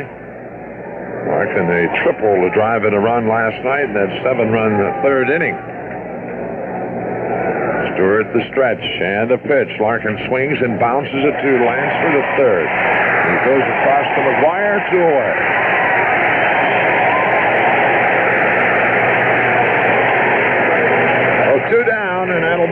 Larkin, 1.28 1.68
a 1.68 1.92
triple 2.04 2.40
to 2.40 2.50
drive 2.54 2.84
in 2.84 2.94
a 2.94 3.00
run 3.00 3.28
last 3.28 3.62
night 3.64 3.84
in 3.84 3.94
that 3.94 4.22
seven 4.24 4.48
run 4.48 4.80
third 5.02 5.28
inning. 5.28 5.54
Stewart 7.94 8.32
the 8.32 8.44
stretch 8.52 8.80
and 8.80 9.30
a 9.30 9.38
pitch. 9.38 9.68
Larkin 9.80 10.16
swings 10.28 10.56
and 10.60 10.80
bounces 10.80 11.12
it 11.12 11.36
to 11.36 11.50
Lansford 11.64 12.14
the 12.16 12.26
third. 12.40 12.68
He 13.26 13.36
goes 13.44 13.64
across 13.64 14.06
to 14.14 14.20
McGwire, 14.24 14.78
two 14.90 15.02
away. 15.02 15.36
Well, 21.46 21.70
two 21.70 21.84
down, 21.84 22.30
and 22.30 22.44
that'll 22.44 22.68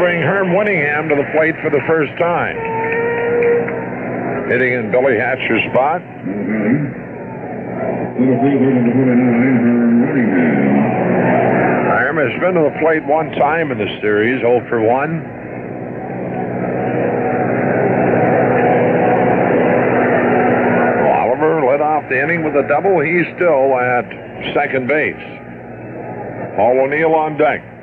Winningham 0.64 1.08
to 1.10 1.14
the 1.14 1.28
plate 1.36 1.54
for 1.60 1.68
the 1.68 1.80
first 1.86 2.10
time. 2.18 2.56
Hitting 4.48 4.72
in 4.72 4.90
Billy 4.90 5.16
Hatcher's 5.16 5.60
spot. 5.70 6.00
Herm 11.92 12.16
has 12.16 12.40
been 12.40 12.54
to 12.54 12.62
the 12.62 12.76
plate 12.80 13.04
one 13.04 13.30
time 13.32 13.72
in 13.72 13.78
the 13.78 14.00
series, 14.00 14.40
0 14.40 14.66
for 14.68 14.80
1. 14.80 15.20
Oliver 21.12 21.66
led 21.66 21.82
off 21.82 22.08
the 22.08 22.22
inning 22.22 22.42
with 22.42 22.56
a 22.56 22.66
double. 22.68 23.00
He's 23.00 23.26
still 23.36 23.76
at 23.76 24.08
second 24.54 24.88
base. 24.88 25.14
Paul 26.56 26.80
O'Neill 26.80 27.14
on 27.14 27.36
deck. 27.36 27.73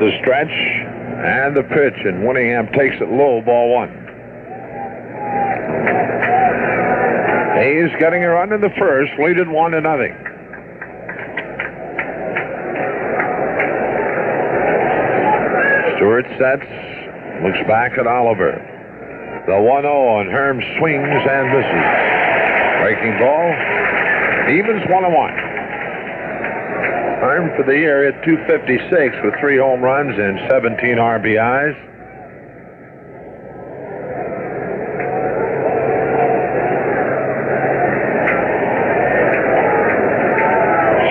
the 0.00 0.10
stretch 0.22 0.48
and 0.48 1.54
the 1.54 1.62
pitch, 1.62 2.00
and 2.08 2.24
Winningham 2.24 2.72
takes 2.72 2.96
it 3.02 3.12
low, 3.12 3.42
ball 3.44 3.74
one. 3.74 3.92
Hayes 7.60 7.90
getting 8.00 8.24
a 8.24 8.30
run 8.30 8.52
in 8.54 8.62
the 8.62 8.72
first, 8.78 9.12
leading 9.20 9.52
one 9.52 9.72
to 9.72 9.80
nothing. 9.82 10.16
Stewart 15.96 16.24
sets, 16.40 16.64
looks 17.44 17.60
back 17.68 17.98
at 17.98 18.06
Oliver. 18.06 18.56
The 19.46 19.60
1 19.60 19.82
0, 19.82 20.20
and 20.20 20.30
Herm 20.30 20.60
swings 20.78 21.22
and 21.28 21.46
misses. 21.52 21.88
Breaking 22.80 23.18
ball, 23.20 23.52
evens 24.48 24.80
1 24.88 25.12
1 25.12 25.49
for 27.56 27.64
the 27.64 27.72
year 27.72 28.08
at 28.08 28.24
256 28.24 29.16
with 29.24 29.34
three 29.40 29.58
home 29.58 29.82
runs 29.82 30.14
and 30.18 30.38
17 30.48 30.96
RBIs. 30.96 31.74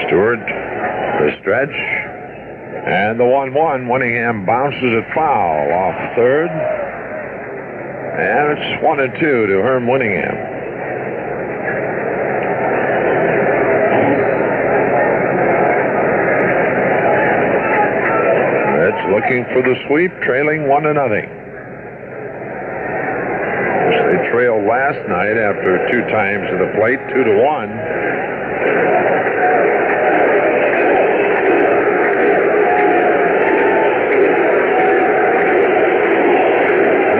Stewart, 0.07 0.39
the 0.39 1.37
stretch, 1.41 1.69
and 2.87 3.19
the 3.19 3.25
1 3.25 3.53
1. 3.53 3.85
Winningham 3.85 4.45
bounces 4.45 4.81
it 4.81 5.05
foul 5.13 5.71
off 5.71 6.15
third. 6.15 6.49
And 8.19 8.57
it's 8.57 8.83
1 8.83 8.99
and 8.99 9.13
2 9.13 9.19
to 9.19 9.61
Herm 9.61 9.85
Winningham. 9.85 10.48
Looking 19.29 19.45
for 19.53 19.61
the 19.61 19.75
sweep, 19.85 20.09
trailing 20.23 20.67
1 20.67 20.83
to 20.83 20.93
nothing. 20.93 21.29
They 24.09 24.29
trailed 24.31 24.65
last 24.65 24.97
night 25.07 25.37
after 25.37 25.87
two 25.91 26.01
times 26.09 26.49
to 26.49 26.57
the 26.57 26.73
plate, 26.73 26.97
2 27.13 27.23
to 27.23 27.37
1. 27.37 27.69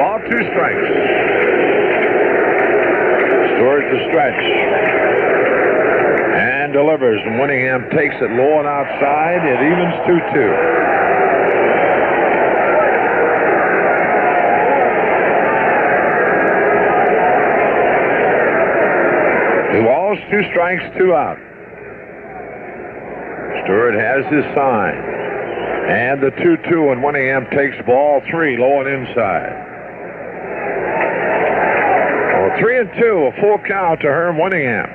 Ball 0.01 0.17
two 0.25 0.41
strikes. 0.49 0.89
Stewart 3.53 3.85
the 3.93 4.01
stretch. 4.09 4.43
And 6.41 6.73
delivers. 6.73 7.21
And 7.23 7.35
Winningham 7.39 7.91
takes 7.91 8.15
it 8.15 8.31
low 8.31 8.57
and 8.57 8.67
outside. 8.67 9.45
It 9.45 9.61
evens 9.61 9.93
2 10.07 10.17
2. 10.33 10.88
Two 19.71 19.83
balls, 19.83 20.17
two 20.31 20.43
strikes, 20.49 20.83
two 20.97 21.13
out. 21.13 21.37
Stewart 23.63 23.93
has 23.93 24.25
his 24.33 24.43
sign. 24.55 24.97
And 25.89 26.21
the 26.21 26.31
2 26.31 26.57
2, 26.69 26.91
and 26.91 27.01
Winningham 27.01 27.49
takes 27.51 27.75
ball 27.85 28.21
three, 28.31 28.57
low 28.57 28.81
and 28.81 28.89
inside. 28.89 29.53
Well, 32.33 32.59
three 32.59 32.79
and 32.79 32.89
two, 32.99 33.29
a 33.29 33.41
full 33.41 33.59
count 33.67 34.01
to 34.01 34.07
Herm 34.07 34.37
Winningham. 34.37 34.89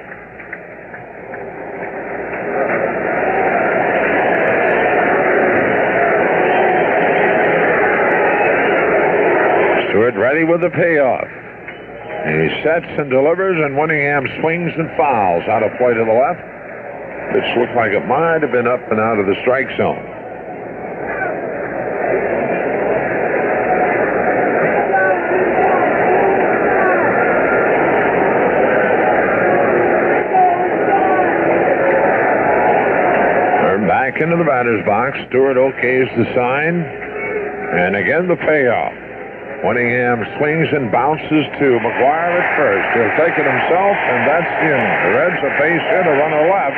Stewart 9.91 10.15
ready 10.15 10.43
with 10.43 10.63
the 10.63 10.71
payoff. 10.71 11.44
He 12.25 12.49
sets 12.63 12.87
and 12.99 13.11
delivers, 13.11 13.61
and 13.63 13.77
Winningham 13.77 14.25
swings 14.41 14.73
and 14.77 14.89
fouls 14.97 15.45
out 15.49 15.63
of 15.63 15.77
play 15.77 15.93
to 15.93 16.05
the 16.05 16.13
left. 16.13 16.41
Pitch 17.33 17.57
looked 17.59 17.77
like 17.77 17.93
it 17.93 18.07
might 18.07 18.41
have 18.43 18.53
been 18.53 18.67
up 18.67 18.81
and 18.91 18.99
out 18.99 19.19
of 19.19 19.27
the 19.27 19.37
strike 19.43 19.69
zone. 19.77 20.15
Back 33.85 34.23
into 34.23 34.37
the 34.37 34.45
batter's 34.45 34.85
box. 34.87 35.19
Stewart 35.29 35.57
okays 35.57 36.09
the 36.17 36.25
sign. 36.35 36.81
And 36.81 37.97
again, 37.97 38.29
the 38.29 38.37
payoff. 38.37 38.95
Winningham 39.65 40.21
swings 40.37 40.69
and 40.77 40.93
bounces 40.93 41.45
to 41.57 41.67
McGwire 41.81 42.37
at 42.37 42.49
first. 42.53 42.85
He'll 42.93 43.17
take 43.17 43.33
it 43.33 43.49
himself, 43.49 43.97
and 43.97 44.21
that's 44.29 44.53
in. 44.61 44.77
The 44.77 45.11
Reds 45.17 45.41
a 45.41 45.53
base 45.57 45.81
hit, 45.89 46.05
a 46.05 46.15
runner 46.21 46.45
left. 46.53 46.77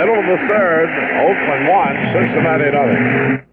Middle 0.00 0.16
of 0.16 0.24
the 0.32 0.40
third, 0.48 0.88
Oakland 1.20 1.68
one, 1.68 1.96
Cincinnati 2.16 2.72
nothing. 2.72 3.44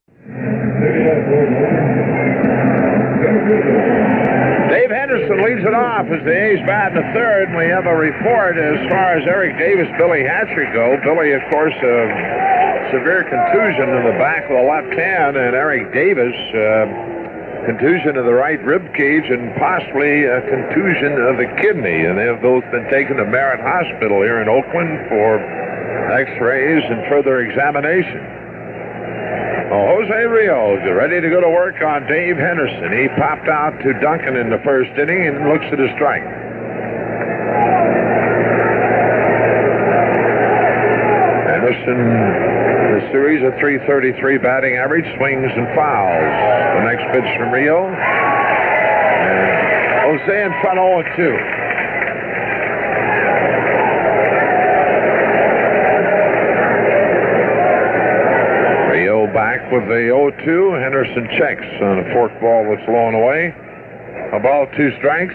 Dave 4.71 4.91
Henderson 4.95 5.43
leads 5.43 5.67
it 5.67 5.75
off 5.75 6.07
as 6.07 6.23
the 6.23 6.31
A's 6.31 6.63
bat 6.63 6.95
in 6.95 7.03
the 7.03 7.07
third, 7.11 7.51
and 7.51 7.59
we 7.59 7.67
have 7.67 7.83
a 7.83 7.95
report 7.95 8.55
as 8.55 8.79
far 8.87 9.19
as 9.19 9.27
Eric 9.27 9.59
Davis, 9.59 9.91
Billy 9.99 10.23
Hatcher 10.23 10.71
go. 10.71 10.95
Billy, 11.03 11.35
of 11.35 11.43
course, 11.51 11.75
a 11.75 12.87
severe 12.95 13.27
contusion 13.27 13.91
in 13.99 14.07
the 14.07 14.15
back 14.15 14.47
of 14.47 14.55
the 14.55 14.63
left 14.63 14.95
hand, 14.95 15.35
and 15.35 15.59
Eric 15.59 15.91
Davis. 15.91 16.31
Uh, 16.55 17.10
contusion 17.71 18.17
of 18.17 18.25
the 18.25 18.33
right 18.33 18.59
rib 18.67 18.83
cage 18.93 19.31
and 19.31 19.55
possibly 19.55 20.27
a 20.27 20.43
contusion 20.43 21.15
of 21.23 21.39
the 21.39 21.47
kidney. 21.63 22.03
And 22.03 22.19
they 22.19 22.27
have 22.27 22.41
both 22.41 22.67
been 22.71 22.83
taken 22.91 23.15
to 23.15 23.25
Merritt 23.25 23.63
Hospital 23.63 24.19
here 24.19 24.41
in 24.43 24.49
Oakland 24.51 25.07
for 25.07 25.39
x-rays 26.11 26.83
and 26.83 27.07
further 27.07 27.39
examination. 27.39 28.19
Well, 29.71 29.87
Jose 29.87 30.19
Rijo's 30.27 30.83
ready 30.91 31.21
to 31.21 31.29
go 31.29 31.39
to 31.39 31.47
work 31.47 31.79
on 31.79 32.03
Dave 32.07 32.35
Henderson. 32.35 32.91
He 32.91 33.07
popped 33.15 33.47
out 33.47 33.79
to 33.87 33.95
Duncan 34.03 34.35
in 34.35 34.49
the 34.49 34.59
first 34.67 34.91
inning 34.99 35.31
and 35.31 35.47
looks 35.47 35.63
at 35.71 35.79
a 35.79 35.87
strike. 35.95 36.20
The 43.41 43.49
series 43.57 43.81
333 43.81 44.37
batting 44.37 44.77
average, 44.77 45.17
swings 45.17 45.49
and 45.49 45.65
fouls. 45.73 46.13
The 46.77 46.85
next 46.85 47.01
pitch 47.09 47.25
from 47.41 47.49
Rijo. 47.49 47.89
And 47.89 49.49
Jose 50.05 50.45
in 50.45 50.53
front 50.61 50.77
0 50.77 51.01
2. 51.17 51.25
Rijo 58.93 59.33
back 59.33 59.71
with 59.71 59.89
the 59.89 60.05
0 60.05 60.29
2. 60.45 60.73
Henderson 60.77 61.25
checks 61.33 61.65
on 61.81 61.97
a 61.97 62.13
fork 62.13 62.39
ball 62.39 62.69
that's 62.69 62.87
low 62.87 63.07
and 63.09 63.17
away. 63.17 63.55
A 64.37 64.39
ball, 64.39 64.67
two 64.77 64.95
strikes. 64.99 65.33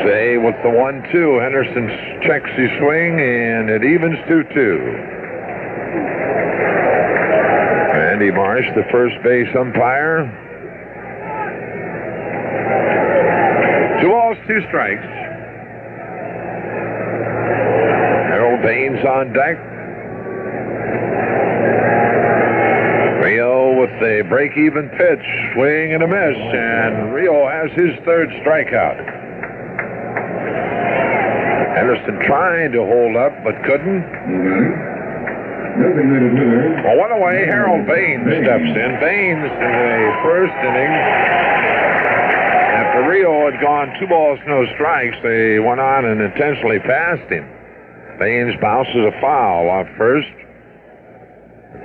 Jose 0.00 0.38
with 0.38 0.56
the 0.70 0.78
1 0.78 1.08
2. 1.12 1.38
Henderson 1.38 1.88
checks 2.22 2.50
his 2.56 2.70
swing, 2.78 3.20
and 3.20 3.70
it 3.70 3.82
evens 3.84 4.18
2 4.28 4.44
2. 4.54 4.78
Randy 7.98 8.30
Marsh, 8.30 8.66
the 8.74 8.84
first 8.90 9.16
base 9.22 9.48
umpire. 9.56 10.24
Two 14.00 14.08
balls, 14.08 14.36
two 14.46 14.60
strikes. 14.68 15.02
Harold 18.30 18.62
Baines 18.62 19.04
on 19.04 19.32
deck. 19.32 19.56
Rijo 23.20 23.78
with 23.78 23.90
the 24.00 24.24
break 24.28 24.56
even 24.56 24.88
pitch, 24.90 25.26
swing 25.54 25.94
and 25.94 26.02
a 26.02 26.08
miss, 26.08 26.36
and 26.36 27.12
Rijo 27.12 27.50
has 27.50 27.70
his 27.72 27.98
third 28.04 28.30
strikeout. 28.42 29.19
Henderson 31.80 32.20
trying 32.28 32.72
to 32.72 32.84
hold 32.84 33.16
up, 33.16 33.32
but 33.42 33.56
couldn't. 33.64 34.04
Well, 36.84 36.98
one 37.00 37.12
away, 37.12 37.46
Harold 37.48 37.86
Baines 37.88 38.28
steps 38.44 38.68
in. 38.68 39.00
Baines 39.00 39.48
in 39.48 39.72
the 39.80 40.12
first 40.20 40.52
inning. 40.60 40.92
After 42.76 43.00
Rijo 43.08 43.50
had 43.50 43.56
gone 43.62 43.96
two 43.98 44.06
balls, 44.06 44.38
no 44.46 44.66
strikes, 44.74 45.16
they 45.22 45.58
went 45.58 45.80
on 45.80 46.04
and 46.04 46.20
intentionally 46.20 46.80
passed 46.80 47.32
him. 47.32 47.48
Baines 48.18 48.60
bounces 48.60 49.00
a 49.00 49.12
foul 49.22 49.70
off 49.70 49.88
first. 49.96 50.28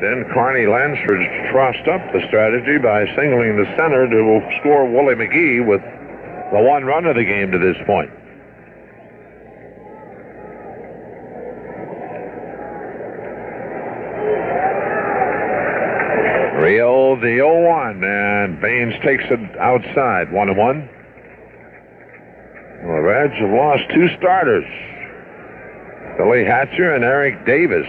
Then 0.01 0.25
Carney 0.33 0.67
Lansford 0.67 1.23
trussed 1.55 1.87
up 1.87 2.03
the 2.11 2.19
strategy 2.27 2.77
by 2.79 3.05
singling 3.15 3.55
the 3.55 3.65
center 3.79 4.09
to 4.11 4.59
score 4.59 4.83
Willie 4.91 5.15
McGee 5.15 5.65
with 5.65 5.79
the 6.51 6.59
one 6.59 6.83
run 6.83 7.05
of 7.05 7.15
the 7.15 7.23
game 7.23 7.53
to 7.53 7.59
this 7.59 7.77
point. 7.87 8.11
Rijo 16.65 17.21
the 17.21 17.27
0-1, 17.27 18.59
takes 19.03 19.23
it 19.29 19.39
outside, 19.57 20.31
1 20.31 20.49
and 20.49 20.57
1. 20.57 20.89
Well, 22.83 22.95
the 22.95 23.01
Reds 23.01 23.33
have 23.39 23.49
lost 23.49 23.83
two 23.93 24.09
starters, 24.17 24.65
Billy 26.17 26.45
Hatcher 26.45 26.93
and 26.93 27.03
Eric 27.03 27.45
Davis. 27.45 27.88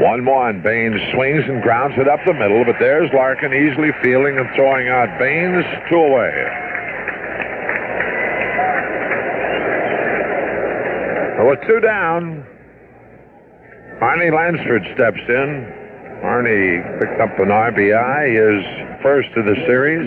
1-1. 0.00 0.62
Baines 0.62 1.00
swings 1.12 1.44
and 1.46 1.62
grounds 1.62 1.94
it 1.98 2.08
up 2.08 2.18
the 2.26 2.32
middle, 2.32 2.64
but 2.64 2.76
there's 2.80 3.10
Larkin 3.12 3.52
easily 3.52 3.90
fielding 4.02 4.38
and 4.38 4.48
throwing 4.56 4.88
out 4.88 5.06
Baines, 5.18 5.64
two 5.88 5.96
away. 5.96 6.32
So 11.38 11.48
with 11.48 11.60
two 11.66 11.80
down, 11.80 12.46
Carney 13.98 14.30
Lansford 14.30 14.82
steps 14.94 15.20
in. 15.28 15.82
Arnie 16.24 16.81
picked 17.02 17.20
up 17.20 17.36
an 17.40 17.48
RBI, 17.48 18.30
his 18.30 19.02
first 19.02 19.28
of 19.34 19.44
the 19.44 19.56
series. 19.66 20.06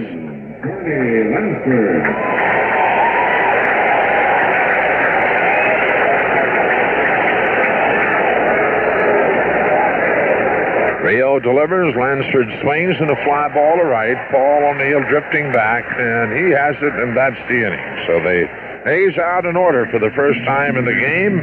Rijo 11.03 11.43
delivers. 11.43 11.93
Lansford 11.99 12.47
swings 12.61 12.95
and 13.01 13.11
a 13.11 13.15
fly 13.25 13.49
ball 13.53 13.75
to 13.75 13.83
right. 13.83 14.15
Paul 14.31 14.63
O'Neill 14.63 15.03
drifting 15.09 15.51
back, 15.51 15.83
and 15.99 16.31
he 16.31 16.51
has 16.51 16.75
it, 16.81 16.93
and 16.95 17.15
that's 17.17 17.35
the 17.49 17.59
inning. 17.59 18.05
So 18.07 18.23
they 18.23 18.47
A's 18.89 19.17
out 19.17 19.45
in 19.45 19.57
order 19.57 19.85
for 19.91 19.99
the 19.99 20.11
first 20.15 20.39
time 20.45 20.77
in 20.77 20.85
the 20.85 20.93
game, 20.93 21.39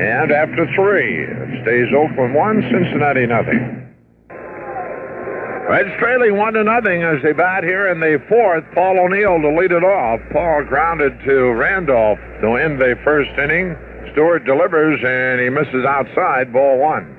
and 0.00 0.32
after 0.32 0.64
three, 0.74 1.24
it 1.24 1.62
stays 1.62 1.92
Oakland 1.92 2.34
one, 2.34 2.62
Cincinnati 2.62 3.26
nothing. 3.26 3.85
Reds 5.68 5.90
trailing 5.98 6.36
one 6.36 6.52
to 6.52 6.62
nothing 6.62 7.02
as 7.02 7.20
they 7.24 7.32
bat 7.32 7.64
here 7.64 7.88
in 7.90 7.98
the 7.98 8.22
fourth. 8.28 8.62
Paul 8.72 9.00
O'Neill 9.00 9.42
to 9.42 9.50
lead 9.58 9.72
it 9.72 9.82
off. 9.82 10.20
Paul 10.30 10.62
grounded 10.62 11.18
to 11.26 11.52
Randolph 11.54 12.20
to 12.40 12.54
end 12.54 12.80
the 12.80 12.94
first 13.02 13.30
inning. 13.36 13.74
Stewart 14.12 14.44
delivers 14.44 15.02
and 15.02 15.40
he 15.40 15.50
misses 15.50 15.84
outside. 15.84 16.52
Ball 16.52 16.78
one. 16.78 17.16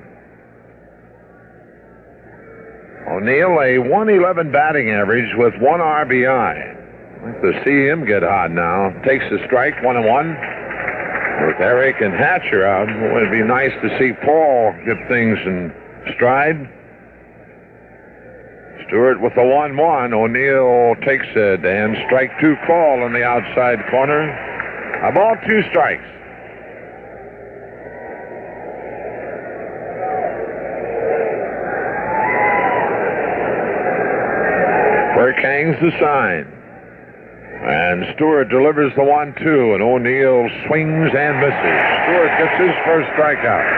O'Neill, 3.06 3.60
a 3.60 3.78
111 3.84 4.50
batting 4.50 4.90
average 4.90 5.28
with 5.36 5.52
one 5.60 5.80
RBI. 5.80 6.56
Like 7.24 7.42
to 7.42 7.52
see 7.66 7.84
him 7.84 8.06
get 8.06 8.22
hot 8.22 8.50
now. 8.50 8.96
Takes 9.04 9.24
the 9.28 9.44
strike, 9.44 9.74
one 9.82 9.96
and 9.96 10.06
one. 10.06 10.28
With 11.46 11.60
Eric 11.60 12.00
and 12.00 12.14
Hatcher 12.14 12.64
out, 12.64 12.88
it 12.88 13.12
would 13.12 13.30
be 13.30 13.42
nice 13.42 13.72
to 13.82 13.88
see 13.98 14.12
Paul 14.24 14.72
get 14.86 14.96
things 15.06 15.38
in 15.44 15.72
stride. 16.14 16.77
Stewart 18.88 19.20
with 19.20 19.34
the 19.34 19.44
1 19.44 19.76
1. 19.76 20.14
O'Neill 20.14 20.94
takes 21.04 21.28
it 21.36 21.62
and 21.62 21.94
strike 22.06 22.32
two 22.40 22.56
call 22.66 23.04
in 23.04 23.12
the 23.12 23.22
outside 23.22 23.84
corner. 23.90 24.32
A 25.04 25.12
ball, 25.12 25.36
two 25.46 25.62
strikes. 25.68 26.08
Burke 35.14 35.36
hangs 35.36 35.76
the 35.84 35.92
sign. 36.00 36.48
And 37.68 38.14
Stewart 38.16 38.48
delivers 38.48 38.94
the 38.96 39.04
one 39.04 39.34
two, 39.36 39.74
and 39.74 39.82
O'Neill 39.82 40.48
swings 40.64 41.10
and 41.12 41.36
misses. 41.44 41.80
Stewart 42.08 42.32
gets 42.40 42.56
his 42.56 42.74
first 42.88 43.08
strikeout. 43.12 43.68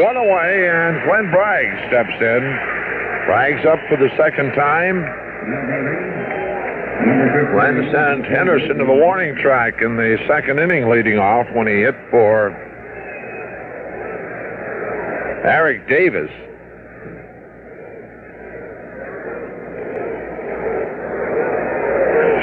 One 0.00 0.16
away, 0.16 0.70
and 0.70 1.04
Glenn 1.04 1.30
Bragg 1.30 1.88
steps 1.88 2.16
in. 2.22 2.81
Bragg's 3.26 3.64
up 3.66 3.78
for 3.88 3.96
the 3.96 4.10
second 4.16 4.52
time. 4.52 5.02
Glenn 7.52 7.90
sent 7.92 8.26
Henderson 8.26 8.78
to 8.78 8.84
the 8.84 8.92
warning 8.92 9.36
track 9.36 9.82
in 9.82 9.96
the 9.96 10.18
second 10.26 10.58
inning, 10.58 10.88
leading 10.88 11.18
off 11.18 11.46
when 11.54 11.66
he 11.66 11.80
hit 11.80 11.94
for 12.10 12.50
Eric 15.44 15.88
Davis. 15.88 16.30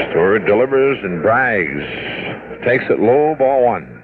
Stewart 0.10 0.46
delivers 0.46 0.98
and 1.04 1.24
Braggs 1.24 2.66
takes 2.66 2.86
it 2.90 3.00
low, 3.00 3.36
ball 3.36 3.66
one. 3.66 3.99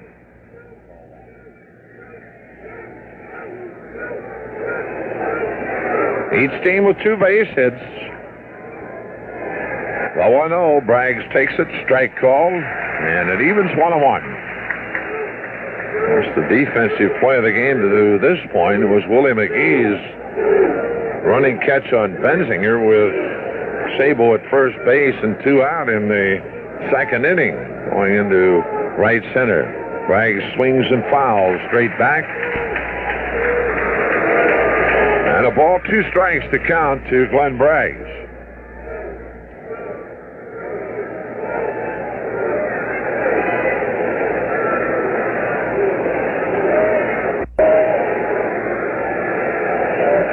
Each 6.36 6.52
team 6.64 6.84
with 6.84 6.98
two 7.00 7.16
base 7.16 7.48
hits. 7.56 7.80
The 10.16 10.28
1 10.28 10.48
0, 10.48 10.80
Braggs 10.84 11.24
takes 11.32 11.52
it, 11.58 11.68
strike 11.84 12.16
call, 12.20 12.52
and 12.52 13.30
it 13.30 13.40
evens 13.40 13.70
1 13.72 13.80
1. 13.80 14.46
That's 16.06 16.32
the 16.36 16.44
defensive 16.48 17.12
play 17.20 17.36
of 17.36 17.44
the 17.44 17.52
game 17.52 17.80
to 17.80 18.18
this 18.20 18.38
point. 18.52 18.84
Was 18.88 19.02
Willie 19.08 19.32
McGee's 19.32 20.00
running 21.24 21.58
catch 21.60 21.92
on 21.92 22.16
Benzinger 22.20 22.84
with 22.84 23.12
Sabo 23.98 24.34
at 24.34 24.44
first 24.50 24.76
base 24.84 25.16
and 25.22 25.36
two 25.42 25.62
out 25.62 25.88
in 25.88 26.08
the 26.08 26.40
second 26.92 27.24
inning, 27.24 27.56
going 27.90 28.14
into 28.14 28.60
right 28.98 29.22
center. 29.32 29.64
Bragg 30.06 30.36
swings 30.54 30.86
and 30.90 31.02
fouls 31.10 31.60
straight 31.68 31.96
back. 31.98 32.24
Ball, 35.56 35.80
two 35.90 36.02
strikes 36.10 36.44
to 36.52 36.58
count 36.68 37.02
to 37.08 37.26
Glenn 37.28 37.56
Braggs. 37.56 38.04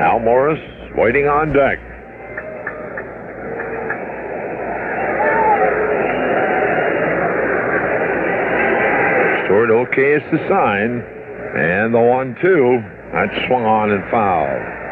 Hal 0.01 0.19
Morris 0.19 0.59
waiting 0.97 1.29
on 1.29 1.53
deck. 1.53 1.79
Stewart 9.45 9.71
okay 9.71 10.15
is 10.15 10.23
the 10.31 10.39
sign. 10.49 11.01
And 11.55 11.93
the 11.93 12.01
one 12.01 12.35
two, 12.41 12.83
that 13.13 13.29
swung 13.47 13.63
on 13.63 13.91
and 13.91 14.03
fouled. 14.11 14.83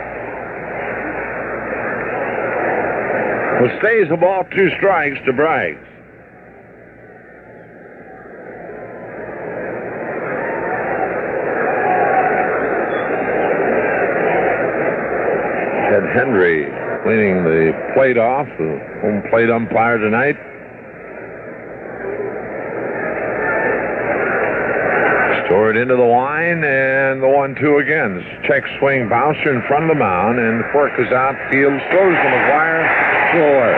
Well, 3.50 3.50
stays 3.79 4.09
the 4.09 4.17
ball 4.17 4.43
two 4.55 4.69
strikes 4.77 5.17
to 5.25 5.33
Braggs. 5.33 5.87
Ted 15.91 16.03
Hendry 16.15 16.65
cleaning 17.03 17.43
the 17.43 17.73
plate 17.93 18.17
off, 18.17 18.47
the 18.57 18.79
home 19.01 19.23
plate 19.29 19.49
umpire 19.49 19.97
tonight. 19.97 20.37
Into 25.71 25.95
the 25.95 26.03
line, 26.03 26.63
and 26.65 27.23
the 27.23 27.29
one-two 27.29 27.77
again. 27.77 28.19
Check 28.43 28.63
swing 28.77 29.07
bouncer 29.07 29.55
in 29.55 29.61
front 29.67 29.85
of 29.85 29.89
the 29.89 29.95
mound, 29.95 30.37
and 30.37 30.59
the 30.59 30.67
Quirk 30.71 30.91
is 30.99 31.07
outfield. 31.13 31.79
Throws 31.89 32.11
to 32.11 32.27
McGwire. 32.27 32.83
Score. 33.31 33.71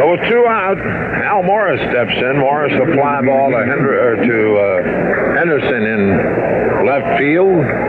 So 0.00 0.10
with 0.10 0.22
two 0.30 0.46
out, 0.48 0.78
Hal 0.78 1.42
Morris 1.42 1.80
steps 1.92 2.16
in. 2.16 2.38
Morris 2.40 2.72
a 2.72 2.86
fly 2.94 3.20
ball 3.20 3.50
to, 3.50 4.16
to 4.26 4.56
uh, 4.56 5.36
Henderson 5.36 5.82
in 5.84 6.86
left 6.86 7.18
field. 7.20 7.87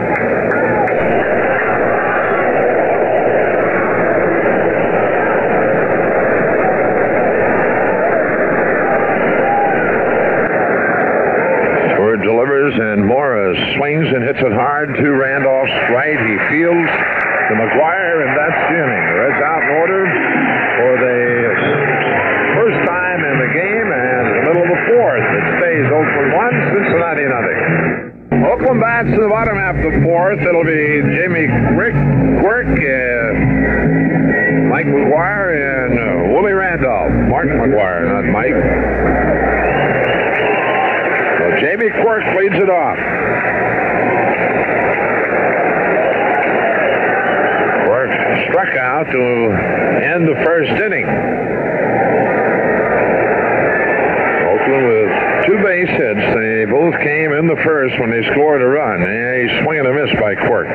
First 57.90 58.00
when 58.00 58.10
they 58.10 58.22
scored 58.30 58.62
a 58.62 58.66
run. 58.66 59.00
Yeah, 59.00 59.42
he's 59.42 59.64
swinging 59.64 59.86
a 59.86 59.92
miss 59.92 60.10
by 60.20 60.34
Quirk. 60.34 60.68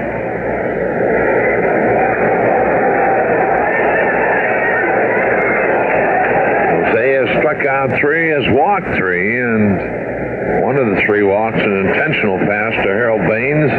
Jose 6.72 7.14
has 7.14 7.30
struck 7.40 7.66
out 7.66 8.00
three, 8.00 8.30
has 8.30 8.44
walked 8.50 8.98
three, 8.98 9.40
and 9.40 10.64
one 10.64 10.78
of 10.78 10.88
the 10.88 11.02
three 11.06 11.24
walks 11.24 11.58
an 11.58 11.88
intentional 11.88 12.38
pass 12.40 12.74
to 12.74 12.90
Harold 12.90 13.22
Baines. 13.30 13.72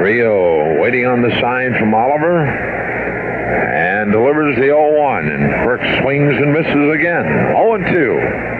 Rijo 0.00 0.80
waiting 0.80 1.06
on 1.06 1.22
the 1.22 1.30
sign 1.40 1.74
from 1.78 1.92
Oliver 1.94 2.46
and 2.46 4.12
delivers 4.12 4.56
the 4.56 4.62
0-1 4.62 5.34
and 5.34 5.64
Quirk 5.64 5.80
swings 6.02 6.34
and 6.34 6.52
misses 6.52 6.94
again 6.94 7.24
0-2 7.54 8.58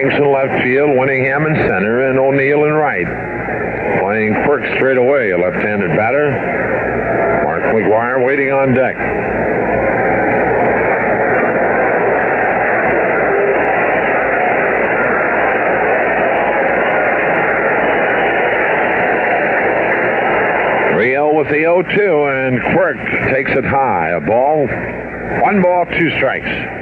Banks 0.00 0.16
in 0.16 0.32
left 0.32 0.62
field, 0.62 0.90
Winningham 0.90 1.46
in 1.46 1.54
center, 1.68 2.08
and 2.08 2.18
O'Neill 2.18 2.64
in 2.64 2.72
right. 2.72 3.04
Playing 4.00 4.32
Quirk 4.44 4.64
straight 4.76 4.96
away, 4.96 5.30
a 5.30 5.36
left-handed 5.36 5.90
batter. 5.90 6.30
Mark 7.44 7.64
McGwire 7.64 8.24
waiting 8.24 8.50
on 8.50 8.72
deck. 8.72 8.96
Rijo 20.96 21.36
with 21.36 21.48
the 21.48 21.64
0-2, 21.64 22.48
and 22.48 22.62
Quirk 22.72 22.96
takes 23.34 23.50
it 23.50 23.66
high. 23.66 24.12
A 24.12 24.20
ball, 24.20 24.66
one 25.42 25.60
ball, 25.60 25.84
two 25.84 26.10
strikes. 26.30 26.80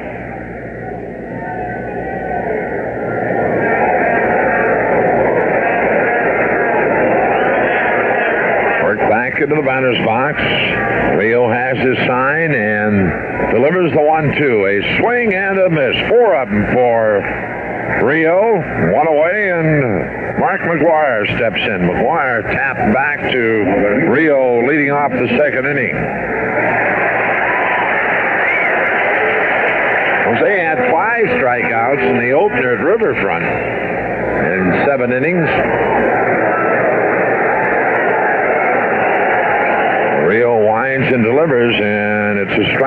Into 9.40 9.54
the 9.54 9.62
batter's 9.62 10.04
box. 10.04 10.42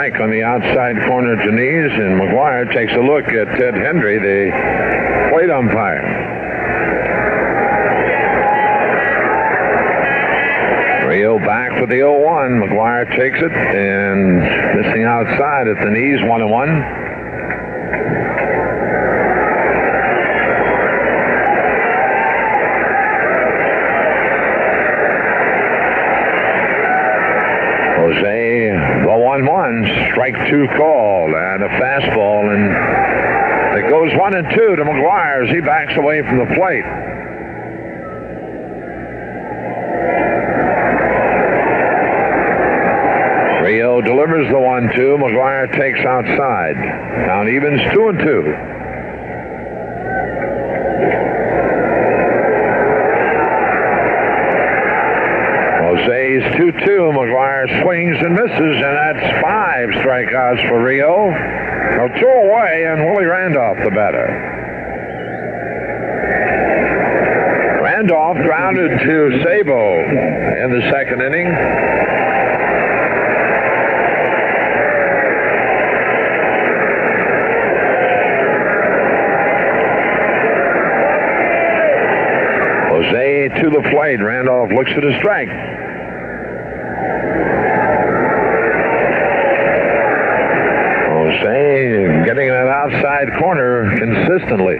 strike 0.01 0.19
on 0.19 0.31
the 0.31 0.41
outside 0.41 0.95
corner 1.05 1.35
to 1.35 1.51
Knees, 1.51 1.91
and 1.93 2.19
McGwire 2.19 2.65
takes 2.73 2.91
a 2.93 3.01
look 3.01 3.25
at 3.25 3.45
Ted 3.59 3.75
Hendry, 3.75 4.17
the 4.17 4.49
plate 5.29 5.51
umpire. 5.51 6.01
Rijo 11.05 11.37
back 11.45 11.79
with 11.79 11.89
the 11.89 11.97
0-1. 11.97 12.65
McGwire 12.65 13.05
takes 13.15 13.37
it 13.37 13.51
and 13.51 14.39
missing 14.81 15.03
outside 15.03 15.67
at 15.67 15.77
the 15.77 15.91
knees, 15.91 16.19
1-1. 16.21 16.70
As 35.41 35.49
he 35.49 35.59
backs 35.59 35.97
away 35.97 36.21
from 36.21 36.37
the 36.37 36.45
plate. 36.53 36.85
Rijo 43.65 44.05
delivers 44.05 44.47
the 44.49 44.53
1-2. 44.53 45.17
McGwire 45.17 45.71
takes 45.75 45.99
outside. 46.05 46.75
Count 47.25 47.49
evens 47.49 47.81
two 47.91 48.09
and 48.09 48.19
two. 48.19 48.43
Jose's 55.81 56.43
2-2. 56.53 57.17
McGwire 57.17 57.81
swings 57.81 58.17
and 58.19 58.35
misses, 58.35 58.75
and 58.75 58.83
that's 58.83 59.41
five 59.41 59.89
strikeouts 59.89 60.69
for 60.69 60.83
Rio. 60.83 61.31
Now 61.31 62.07
two 62.19 62.27
away, 62.27 62.85
and 62.85 63.05
Willie 63.09 63.25
Randolph 63.25 63.79
the 63.83 63.89
batter. 63.89 64.59
Randolph 67.81 68.37
grounded 68.37 68.99
to 68.99 69.43
Sabo 69.43 69.99
in 70.01 70.71
the 70.71 70.81
second 70.91 71.21
inning. 71.21 71.47
Jose 82.89 83.49
to 83.61 83.69
the 83.69 83.89
plate. 83.91 84.21
Randolph 84.21 84.71
looks 84.71 84.91
at 84.97 85.03
a 85.03 85.17
strike. 85.19 85.49
Jose 91.09 92.25
getting 92.25 92.47
that 92.47 92.67
outside 92.67 93.27
corner 93.37 93.95
consistently. 93.97 94.79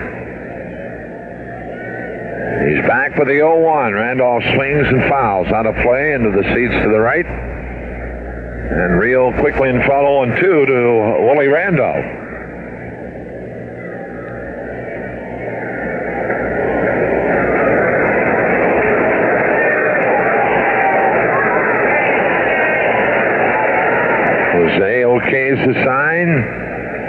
He's 2.62 2.86
back 3.12 3.18
for 3.18 3.26
the 3.26 3.40
0-1. 3.40 3.94
Randolph 3.94 4.44
swings 4.56 4.88
and 4.88 5.10
fouls 5.10 5.48
out 5.48 5.66
of 5.66 5.76
play 5.84 6.14
into 6.14 6.32
the 6.32 6.44
seats 6.54 6.74
to 6.84 6.90
the 6.90 7.00
right. 7.00 7.26
And 7.26 9.00
Rijo 9.00 9.38
quickly 9.40 9.70
in 9.70 9.82
follow 9.88 10.22
on 10.22 10.30
two 10.40 10.66
to 10.66 11.24
Willie 11.26 11.48
Randolph. 11.48 12.06
Jose 24.54 25.04
okays 25.04 25.68
the 25.68 25.74
sign. 25.86 26.60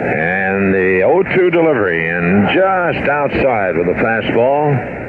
And 0.03 0.74
the 0.74 1.03
0-2 1.07 1.53
delivery, 1.53 2.09
and 2.09 2.48
just 2.48 3.09
outside 3.09 3.76
with 3.76 3.86
a 3.86 3.94
fastball. 4.03 5.03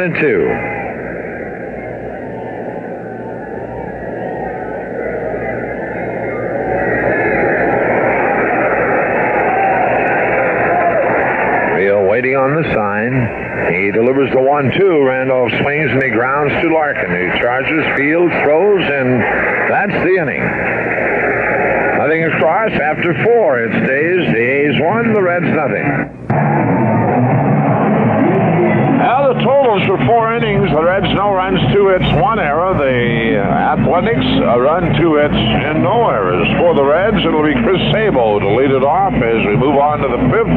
One 0.00 0.12
and 0.12 0.18
two. 0.18 0.48
Waiting 12.08 12.36
on 12.36 12.60
the 12.60 12.68
sign. 12.74 13.72
He 13.72 13.90
delivers 13.92 14.28
the 14.30 14.36
1-2. 14.36 15.06
Randolph 15.06 15.52
swings 15.62 15.90
and 15.90 16.02
he 16.02 16.10
grounds 16.10 16.52
to 16.60 16.68
Larkin. 16.68 17.08
He 17.08 17.40
charges, 17.40 17.80
fields, 17.96 18.34
throws, 18.42 18.82
and 18.82 19.22
that's 19.70 19.92
the 20.04 20.16
inning. 20.20 20.44
Nothing 21.96 22.24
across 22.24 22.72
after 22.72 23.14
four. 23.24 23.64
It 23.64 23.70
stays 23.86 24.34
the 24.34 24.42
A's 24.42 24.80
one, 24.82 25.14
the 25.14 25.22
Reds 25.22 25.46
nothing. 25.46 26.19
Four 30.06 30.34
innings. 30.36 30.70
The 30.70 30.82
Reds 30.82 31.06
no 31.14 31.32
runs, 31.32 31.60
two 31.72 31.88
hits, 31.88 32.06
one 32.20 32.38
error. 32.38 32.72
The 32.74 33.40
uh, 33.40 33.76
Athletics 33.76 34.26
a 34.44 34.58
run, 34.60 34.94
two 34.98 35.16
hits, 35.16 35.34
and 35.34 35.82
no 35.82 36.08
errors. 36.08 36.48
For 36.58 36.74
the 36.74 36.84
Reds, 36.84 37.18
it'll 37.24 37.44
be 37.44 37.54
Chris 37.62 37.80
Sabo 37.92 38.38
to 38.38 38.48
lead 38.56 38.70
it 38.70 38.82
off 38.82 39.12
as 39.14 39.40
we 39.46 39.56
move 39.56 39.76
on 39.76 40.00
to 40.00 40.08
the 40.08 40.22
fifth. 40.32 40.54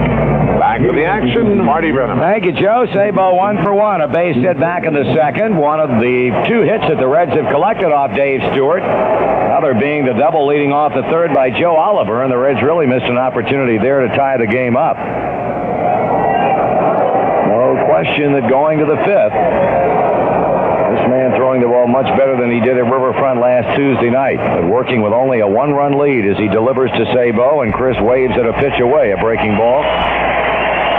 Back 0.60 0.82
to 0.82 0.92
the 0.94 1.06
action, 1.06 1.64
Marty 1.64 1.92
Brennaman. 1.92 2.20
Thank 2.22 2.46
you, 2.46 2.54
Joe. 2.54 2.86
Sabo 2.94 3.36
one 3.36 3.58
for 3.64 3.74
one. 3.74 4.02
A 4.02 4.08
base 4.08 4.36
hit 4.36 4.60
back 4.60 4.86
in 4.86 4.94
the 4.94 5.06
second. 5.14 5.58
One 5.58 5.80
of 5.80 5.90
the 6.00 6.32
two 6.48 6.62
hits 6.62 6.86
that 6.88 6.98
the 6.98 7.08
Reds 7.08 7.32
have 7.32 7.52
collected 7.52 7.92
off 7.92 8.16
Dave 8.16 8.42
Stewart. 8.54 8.84
Another 8.84 9.74
being 9.74 10.06
the 10.06 10.14
double 10.14 10.48
leading 10.48 10.72
off 10.72 10.94
the 10.94 11.04
third 11.12 11.34
by 11.34 11.50
Joe 11.50 11.76
Oliver, 11.76 12.24
and 12.24 12.32
the 12.32 12.38
Reds 12.38 12.62
really 12.62 12.88
missed 12.88 13.06
an 13.06 13.18
opportunity 13.18 13.78
there 13.78 14.08
to 14.08 14.16
tie 14.16 14.38
the 14.38 14.48
game 14.48 14.78
up. 14.78 14.98
Question 18.04 18.34
that 18.34 18.50
going 18.52 18.80
to 18.80 18.86
the 18.86 19.00
fifth, 19.08 19.32
This 19.32 21.08
man 21.08 21.32
throwing 21.40 21.64
the 21.64 21.72
ball 21.72 21.88
much 21.88 22.12
better 22.20 22.36
than 22.36 22.52
he 22.52 22.60
did 22.60 22.76
at 22.76 22.84
Riverfront 22.84 23.40
last 23.40 23.78
Tuesday 23.80 24.10
night, 24.10 24.44
but 24.44 24.68
working 24.68 25.02
with 25.02 25.14
only 25.14 25.40
a 25.40 25.48
one-run 25.48 25.96
lead 25.96 26.28
as 26.28 26.36
he 26.36 26.50
delivers 26.50 26.92
to 27.00 27.06
Sabo, 27.16 27.62
and 27.62 27.72
Chris 27.72 27.96
waves 28.04 28.36
at 28.36 28.44
a 28.44 28.52
pitch 28.60 28.76
away, 28.84 29.16
a 29.16 29.18
breaking 29.24 29.56
ball. 29.56 29.88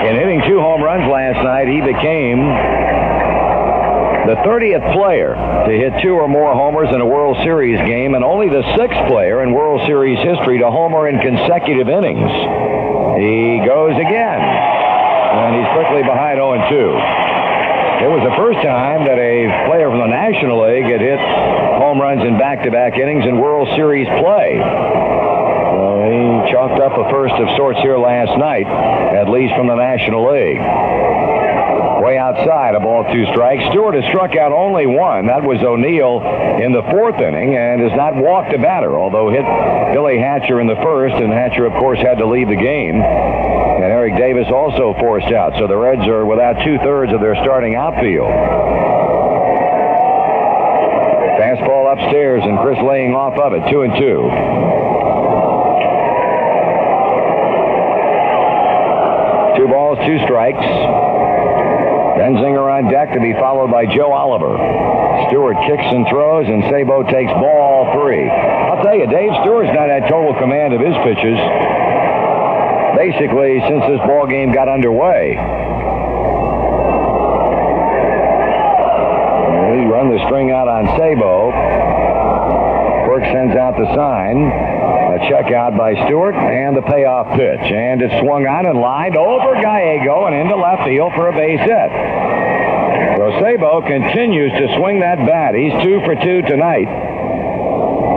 In 0.09 0.17
hitting 0.17 0.49
two 0.49 0.65
home 0.65 0.81
runs 0.81 1.05
last 1.05 1.45
night, 1.45 1.69
he 1.69 1.85
became 1.85 2.41
the 4.25 4.41
30th 4.41 4.97
player 4.97 5.37
to 5.37 5.73
hit 5.77 6.01
two 6.01 6.17
or 6.17 6.27
more 6.27 6.55
homers 6.57 6.89
in 6.89 7.03
a 7.03 7.07
World 7.07 7.37
Series 7.45 7.77
game, 7.85 8.15
and 8.15 8.25
only 8.25 8.49
the 8.49 8.65
sixth 8.81 8.97
player 9.13 9.43
in 9.43 9.53
World 9.53 9.85
Series 9.85 10.17
history 10.25 10.57
to 10.57 10.71
homer 10.71 11.07
in 11.07 11.21
consecutive 11.21 11.85
innings. 11.87 12.33
He 13.21 13.61
goes 13.61 13.93
again, 13.93 14.41
and 15.45 15.57
he's 15.57 15.71
quickly 15.77 16.03
behind 16.03 16.41
0 16.41 16.57
2. 16.69 18.05
It 18.05 18.11
was 18.11 18.25
the 18.25 18.35
first 18.37 18.61
time 18.61 19.05
that 19.05 19.19
a 19.19 19.49
player 19.69 19.89
from 19.89 20.01
the 20.01 20.11
National 20.11 20.67
League 20.67 20.85
had 20.85 21.01
hit 21.01 21.21
home 21.79 22.01
runs 22.01 22.25
in 22.25 22.37
back-to-back 22.39 22.99
innings 22.99 23.25
in 23.25 23.39
World 23.39 23.69
Series 23.77 24.09
play. 24.09 24.59
Well, 24.59 26.03
he 26.05 26.53
chalked 26.53 26.81
up 26.81 26.99
a 26.99 27.09
first 27.11 27.35
of 27.35 27.49
sorts 27.57 27.81
here 27.81 27.97
last 27.97 28.37
night, 28.39 28.67
at 28.67 29.29
least 29.31 29.55
from 29.55 29.69
the 29.69 29.77
National 29.77 30.27
League. 30.33 30.61
Way 32.05 32.19
outside, 32.19 32.75
a 32.75 32.81
ball, 32.81 33.09
two 33.11 33.25
strikes. 33.33 33.65
Stewart 33.73 33.95
has 33.95 34.05
struck 34.13 34.37
out 34.37 34.53
only 34.53 34.85
one. 34.85 35.25
That 35.25 35.41
was 35.43 35.57
O'Neill 35.65 36.21
in 36.61 36.77
the 36.77 36.85
fourth 36.93 37.17
inning 37.17 37.57
and 37.57 37.81
has 37.81 37.97
not 37.97 38.15
walked 38.15 38.53
a 38.53 38.59
batter, 38.59 38.93
although 38.93 39.33
hit 39.33 39.41
Billy 39.97 40.19
Hatcher 40.21 40.61
in 40.61 40.67
the 40.67 40.77
first, 40.85 41.17
and 41.17 41.33
Hatcher, 41.33 41.65
of 41.65 41.73
course, 41.81 41.97
had 41.97 42.21
to 42.21 42.27
leave 42.27 42.49
the 42.53 42.61
game. 42.61 43.01
And 43.01 43.89
Eric 43.89 44.21
Davis 44.21 44.53
also 44.53 44.93
forced 45.01 45.33
out, 45.33 45.57
so 45.57 45.67
the 45.67 45.79
Reds 45.79 46.05
are 46.05 46.27
without 46.27 46.61
two-thirds 46.61 47.11
of 47.11 47.25
their 47.25 47.41
starting 47.41 47.75
outfield. 47.75 48.29
Fastball 51.41 51.89
upstairs, 51.89 52.45
and 52.45 52.61
Chris 52.61 52.77
laying 52.85 53.17
off 53.17 53.41
of 53.41 53.57
it, 53.57 53.65
two 53.73 53.81
and 53.81 53.97
two. 53.97 54.29
Two 59.57 59.69
balls, 59.73 59.97
two 60.05 60.21
strikes. 60.29 61.14
Benzinger 62.25 62.73
on 62.73 62.89
deck 62.89 63.13
to 63.13 63.21
be 63.21 63.35
followed 63.35 63.71
by 63.71 63.85
Joe 63.85 64.11
Oliver. 64.11 64.57
Stewart 65.29 65.61
kicks 65.69 65.85
and 65.85 66.09
throws, 66.09 66.49
and 66.49 66.65
Sabo 66.73 67.05
takes 67.05 67.29
ball 67.37 67.93
three. 67.93 68.31
I'll 68.31 68.83
tell 68.83 68.97
you, 68.97 69.05
Dave 69.07 69.29
Stewart's 69.45 69.69
not 69.77 69.93
had 69.93 70.09
total 70.09 70.33
command 70.41 70.73
of 70.73 70.81
his 70.81 70.97
pitches. 71.05 71.37
Basically, 72.97 73.61
since 73.69 73.85
this 73.93 74.01
ball 74.09 74.25
game 74.25 74.57
got 74.57 74.73
underway. 74.73 75.37
He 79.77 79.85
run 79.85 80.09
the 80.09 80.25
string 80.25 80.49
out 80.49 80.65
on 80.65 80.89
Sabo. 80.97 81.53
Quirk 83.05 83.25
sends 83.37 83.55
out 83.55 83.77
the 83.77 83.85
sign. 83.95 84.74
A 85.15 85.19
check 85.31 85.53
out 85.53 85.79
by 85.79 85.95
Stewart 86.07 86.35
and 86.35 86.77
the 86.77 86.83
payoff 86.83 87.39
pitch. 87.39 87.71
And 87.71 88.03
it's 88.03 88.19
swung 88.19 88.47
on 88.47 88.67
and 88.67 88.81
lined 88.81 89.17
over 89.17 89.55
Gallego 89.55 90.27
and 90.27 90.35
into 90.35 90.57
left 90.57 90.83
field 90.83 91.13
for 91.15 91.29
a 91.29 91.33
base 91.33 91.61
hit. 91.61 91.91
Sabo 93.39 93.81
continues 93.83 94.53
to 94.53 94.77
swing 94.77 95.01
that 95.01 95.19
bat. 95.27 95.55
He's 95.55 95.73
two 95.83 96.01
for 96.05 96.15
two 96.15 96.43
tonight. 96.43 96.89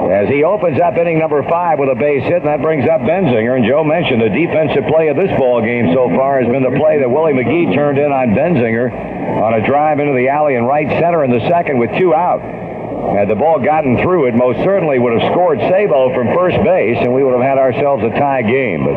As 0.09 0.29
he 0.29 0.43
opens 0.43 0.79
up 0.79 0.97
inning 0.97 1.19
number 1.19 1.43
five 1.43 1.77
with 1.77 1.89
a 1.89 1.95
base 1.95 2.23
hit, 2.23 2.41
and 2.41 2.47
that 2.47 2.61
brings 2.61 2.87
up 2.89 3.01
Benzinger. 3.01 3.57
And 3.57 3.65
Joe 3.65 3.83
mentioned 3.83 4.21
the 4.21 4.33
defensive 4.33 4.89
play 4.89 5.09
of 5.09 5.17
this 5.17 5.29
ball 5.37 5.61
game 5.61 5.93
so 5.93 6.09
far 6.15 6.41
has 6.41 6.49
been 6.49 6.63
the 6.63 6.77
play 6.79 6.97
that 6.97 7.09
Willie 7.09 7.33
McGee 7.33 7.73
turned 7.75 7.97
in 7.97 8.11
on 8.11 8.33
Benzinger 8.33 8.89
on 8.89 9.53
a 9.53 9.65
drive 9.65 9.99
into 9.99 10.13
the 10.13 10.29
alley 10.29 10.55
and 10.55 10.65
right 10.65 10.89
center 10.99 11.23
in 11.23 11.29
the 11.29 11.45
second 11.47 11.77
with 11.77 11.91
two 11.97 12.15
out. 12.15 12.66
Had 13.15 13.29
the 13.29 13.35
ball 13.35 13.59
gotten 13.59 13.97
through, 14.03 14.27
it 14.27 14.35
most 14.35 14.59
certainly 14.63 14.99
would 14.99 15.19
have 15.19 15.31
scored 15.31 15.59
Sabo 15.59 16.13
from 16.13 16.27
first 16.35 16.57
base, 16.63 16.97
and 16.99 17.13
we 17.13 17.23
would 17.23 17.33
have 17.33 17.41
had 17.41 17.57
ourselves 17.57 18.03
a 18.03 18.09
tie 18.09 18.41
game. 18.43 18.83
But 18.83 18.93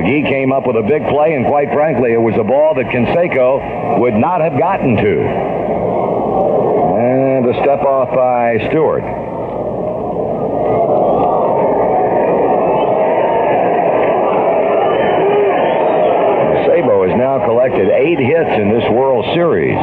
McGee 0.00 0.28
came 0.28 0.52
up 0.52 0.66
with 0.66 0.76
a 0.76 0.82
big 0.82 1.06
play, 1.08 1.34
and 1.34 1.44
quite 1.44 1.72
frankly, 1.72 2.12
it 2.12 2.20
was 2.20 2.36
a 2.38 2.44
ball 2.44 2.74
that 2.74 2.86
Canseco 2.86 3.98
would 3.98 4.14
not 4.14 4.40
have 4.40 4.58
gotten 4.58 4.96
to. 4.96 5.20
And 7.00 7.46
a 7.46 7.54
step 7.62 7.80
off 7.82 8.14
by 8.14 8.58
Stewart. 8.70 9.02
Sabo 16.66 17.08
has 17.08 17.16
now 17.18 17.44
collected 17.44 17.88
eight 17.90 18.18
hits 18.20 18.50
in 18.60 18.70
this 18.70 18.88
World 18.90 19.24
Series. 19.34 19.78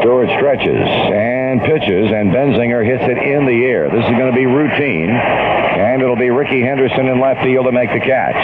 Stewart 0.00 0.28
stretches 0.36 0.86
and 0.86 1.60
pitches, 1.62 2.10
and 2.12 2.30
Benzinger 2.30 2.84
hits 2.84 3.02
it 3.02 3.18
in 3.18 3.46
the 3.46 3.64
air. 3.64 3.88
This 3.88 4.04
is 4.04 4.10
going 4.12 4.30
to 4.30 4.36
be 4.36 4.46
routine, 4.46 5.10
and 5.10 6.02
it'll 6.02 6.16
be 6.16 6.30
Rickey 6.30 6.62
Henderson 6.62 7.06
in 7.06 7.15
left 7.26 7.42
field 7.42 7.66
to 7.66 7.72
make 7.72 7.90
the 7.90 7.98
catch. 7.98 8.38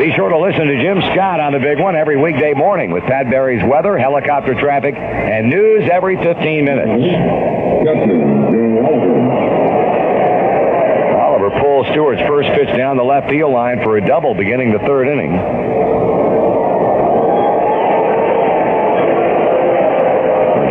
Be 0.00 0.12
sure 0.14 0.28
to 0.30 0.38
listen 0.38 0.66
to 0.66 0.80
Jim 0.80 1.02
Scott 1.12 1.40
on 1.40 1.52
the 1.52 1.58
big 1.58 1.80
one 1.80 1.96
every 1.96 2.16
weekday 2.16 2.54
morning 2.54 2.92
with 2.92 3.02
Pat 3.04 3.28
Barry's 3.28 3.62
weather, 3.64 3.98
helicopter 3.98 4.54
traffic, 4.54 4.94
and 4.94 5.50
news 5.50 5.90
every 5.92 6.16
15 6.16 6.64
minutes. 6.64 7.02
Oliver 11.18 11.50
pulls 11.60 11.86
Stewart's 11.88 12.22
first 12.22 12.48
pitch 12.50 12.74
down 12.76 12.96
the 12.96 13.02
left 13.04 13.28
field 13.28 13.52
line 13.52 13.82
for 13.82 13.96
a 13.98 14.06
double 14.06 14.34
beginning 14.34 14.72
the 14.72 14.78
third 14.78 15.08
inning. 15.08 15.32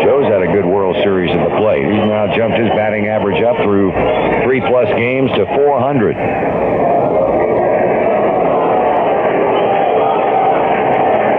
Joe's 0.04 0.32
had 0.32 0.42
a 0.42 0.48
good 0.52 0.66
World 0.66 0.96
Series 1.04 1.30
at 1.30 1.44
the 1.44 1.56
plate. 1.60 1.84
He's 1.84 2.08
now 2.08 2.34
jumped 2.36 2.58
his 2.58 2.70
batting 2.70 2.99
average 3.20 3.44
up 3.44 3.58
through 3.64 3.92
three 4.44 4.62
plus 4.62 4.88
games 4.96 5.30
to 5.32 5.46
400. 5.46 6.16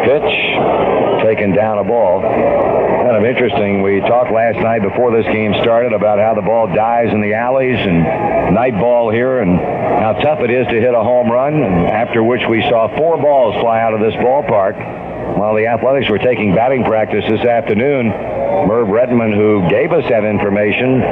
Pitch, 0.04 1.24
taken 1.24 1.52
down 1.54 1.78
a 1.78 1.84
ball. 1.84 2.20
Kind 2.20 3.16
of 3.16 3.24
interesting. 3.24 3.82
We 3.82 4.00
talked 4.00 4.30
last 4.30 4.58
night 4.58 4.82
before 4.82 5.10
this 5.16 5.24
game 5.32 5.54
started 5.62 5.92
about 5.94 6.18
how 6.18 6.34
the 6.34 6.42
ball 6.42 6.66
dies 6.66 7.12
in 7.12 7.22
the 7.22 7.32
alleys 7.34 7.78
and 7.78 8.54
night 8.54 8.74
ball 8.74 9.10
here 9.10 9.40
and 9.40 9.58
how 9.58 10.12
tough 10.22 10.40
it 10.40 10.50
is 10.50 10.66
to 10.66 10.74
hit 10.74 10.92
a 10.92 11.02
home 11.02 11.30
run. 11.30 11.54
And 11.54 11.86
after 11.86 12.22
which 12.22 12.42
we 12.48 12.60
saw 12.68 12.94
four 12.96 13.16
balls 13.16 13.54
fly 13.60 13.80
out 13.80 13.94
of 13.94 14.00
this 14.00 14.14
ballpark 14.14 14.76
while 15.38 15.54
the 15.54 15.66
Athletics 15.66 16.10
were 16.10 16.18
taking 16.18 16.54
batting 16.54 16.84
practice 16.84 17.24
this 17.28 17.40
afternoon. 17.40 18.39
Merv 18.66 18.88
Rettenmund, 18.88 19.34
who 19.34 19.68
gave 19.68 19.92
us 19.92 20.04
that 20.08 20.24
information 20.24 21.02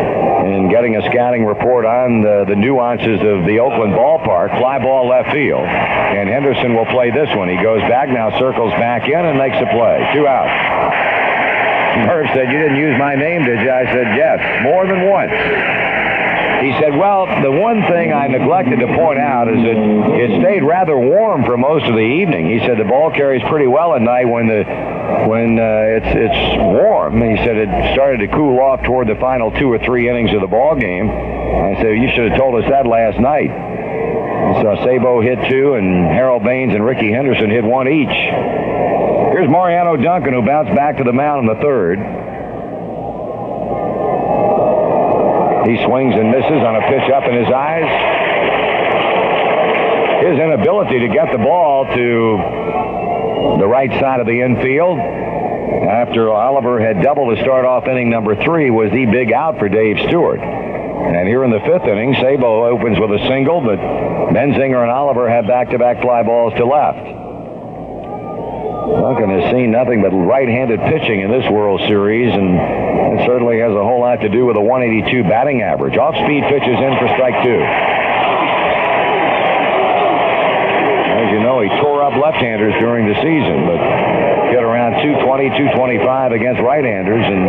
in 0.46 0.68
getting 0.70 0.96
a 0.96 1.02
scouting 1.10 1.44
report 1.44 1.84
on 1.84 2.22
the, 2.22 2.44
the 2.46 2.56
nuances 2.56 3.20
of 3.20 3.46
the 3.46 3.58
Oakland 3.58 3.94
ballpark, 3.94 4.56
fly 4.58 4.78
ball 4.78 5.08
left 5.08 5.32
field. 5.32 5.64
And 5.64 6.28
Henderson 6.28 6.74
will 6.74 6.86
play 6.86 7.10
this 7.10 7.28
one. 7.36 7.48
He 7.48 7.56
goes 7.62 7.80
back 7.82 8.08
now, 8.08 8.30
circles 8.38 8.72
back 8.72 9.08
in, 9.08 9.24
and 9.24 9.38
makes 9.38 9.56
a 9.56 9.66
play. 9.70 10.02
Two 10.14 10.26
out. 10.26 10.50
Merv 12.06 12.26
said, 12.34 12.52
You 12.52 12.58
didn't 12.58 12.78
use 12.78 12.98
my 12.98 13.14
name, 13.14 13.44
did 13.44 13.60
you? 13.60 13.70
I 13.70 13.84
said, 13.86 14.16
Yes, 14.16 14.62
more 14.62 14.86
than 14.86 15.08
once. 15.08 15.32
He 16.60 16.72
said, 16.80 16.96
Well, 16.96 17.26
the 17.42 17.50
one 17.50 17.82
thing 17.86 18.12
I 18.12 18.26
neglected 18.26 18.80
to 18.80 18.86
point 18.86 19.18
out 19.18 19.48
is 19.48 19.62
that 19.62 19.78
it 20.18 20.40
stayed 20.40 20.62
rather 20.62 20.98
warm 20.98 21.44
for 21.44 21.56
most 21.56 21.84
of 21.86 21.94
the 21.94 22.08
evening. 22.18 22.50
He 22.50 22.58
said 22.66 22.78
the 22.78 22.84
ball 22.84 23.10
carries 23.10 23.42
pretty 23.48 23.66
well 23.66 23.94
at 23.94 24.02
night 24.02 24.24
when 24.26 24.48
the 24.48 24.64
when 25.28 25.58
uh, 25.58 26.02
it's 26.02 26.12
it's 26.12 26.58
warm. 26.58 27.22
He 27.22 27.36
said 27.44 27.56
it 27.56 27.94
started 27.94 28.18
to 28.18 28.28
cool 28.28 28.58
off 28.60 28.82
toward 28.82 29.08
the 29.08 29.16
final 29.16 29.50
two 29.52 29.70
or 29.70 29.78
three 29.78 30.08
innings 30.08 30.34
of 30.34 30.40
the 30.40 30.46
ball 30.46 30.74
game. 30.74 31.08
I 31.08 31.74
said 31.80 31.94
you 31.96 32.10
should 32.14 32.30
have 32.30 32.38
told 32.38 32.62
us 32.62 32.68
that 32.70 32.86
last 32.86 33.18
night. 33.20 33.50
So 34.62 34.76
Sabo 34.82 35.20
hit 35.20 35.38
two, 35.48 35.74
and 35.74 36.06
Harold 36.06 36.42
Baines 36.42 36.74
and 36.74 36.84
Rickey 36.84 37.12
Henderson 37.12 37.50
hit 37.50 37.64
one 37.64 37.86
each. 37.86 38.08
Here's 38.08 39.48
Mariano 39.48 39.96
Duncan, 39.96 40.32
who 40.34 40.42
bounced 40.42 40.74
back 40.74 40.96
to 40.96 41.04
the 41.04 41.12
mound 41.12 41.48
in 41.48 41.54
the 41.54 41.60
third. 41.62 41.98
He 45.68 45.76
swings 45.84 46.14
and 46.14 46.30
misses 46.30 46.64
on 46.64 46.76
a 46.76 46.80
pitch 46.88 47.10
up 47.12 47.24
in 47.28 47.34
his 47.34 47.52
eyes. 47.52 47.84
His 50.24 50.38
inability 50.40 50.98
to 51.00 51.08
get 51.08 51.30
the 51.30 51.36
ball 51.36 51.84
to 51.84 53.60
the 53.60 53.68
right 53.68 53.90
side 54.00 54.20
of 54.20 54.26
the 54.26 54.40
infield 54.40 54.98
after 54.98 56.30
Oliver 56.30 56.80
had 56.80 57.02
doubled 57.02 57.36
to 57.36 57.42
start 57.42 57.66
off 57.66 57.86
inning 57.86 58.08
number 58.08 58.34
three 58.42 58.70
was 58.70 58.90
the 58.92 59.04
big 59.06 59.30
out 59.32 59.58
for 59.58 59.68
Dave 59.68 59.98
Stewart. 60.08 60.40
And 60.40 61.28
here 61.28 61.44
in 61.44 61.50
the 61.50 61.60
fifth 61.60 61.84
inning, 61.84 62.14
Sabo 62.14 62.66
opens 62.66 62.98
with 62.98 63.10
a 63.10 63.28
single, 63.28 63.60
but 63.60 63.78
Benzinger 64.32 64.80
and 64.82 64.90
Oliver 64.90 65.28
have 65.28 65.46
back-to-back 65.46 66.00
fly 66.00 66.22
balls 66.22 66.54
to 66.54 66.64
left. 66.64 67.27
Duncan 68.96 69.28
has 69.28 69.50
seen 69.52 69.70
nothing 69.70 70.00
but 70.00 70.10
right-handed 70.10 70.80
pitching 70.80 71.20
in 71.20 71.30
this 71.30 71.44
World 71.50 71.80
Series, 71.88 72.32
and 72.32 72.56
it 73.18 73.26
certainly 73.26 73.60
has 73.60 73.72
a 73.72 73.84
whole 73.84 74.00
lot 74.00 74.20
to 74.22 74.28
do 74.28 74.46
with 74.46 74.56
a 74.56 74.60
182 74.60 75.28
batting 75.28 75.60
average. 75.62 75.96
Off-speed 75.96 76.44
pitches 76.48 76.78
in 76.78 76.92
for 76.96 77.08
strike 77.12 77.36
two. 77.44 77.60
As 81.18 81.28
you 81.32 81.40
know 81.44 81.60
he 81.60 81.68
tore 81.80 82.02
up 82.02 82.16
left-handers 82.16 82.74
during 82.80 83.06
the 83.06 83.14
season, 83.20 83.66
but 83.66 83.78
hit 84.48 84.62
around 84.62 85.02
220, 85.04 85.50
225 85.76 86.32
against 86.32 86.60
right-handers, 86.62 87.24
and 87.26 87.44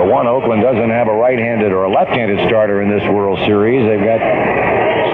the 0.00 0.06
one, 0.12 0.26
Oakland 0.26 0.62
doesn't 0.62 0.90
have 0.90 1.08
a 1.08 1.14
right-handed 1.14 1.72
or 1.72 1.84
a 1.84 1.90
left-handed 1.90 2.46
starter 2.46 2.82
in 2.82 2.88
this 2.90 3.02
World 3.08 3.38
Series. 3.46 3.86
They've 3.88 4.04
got 4.04 4.20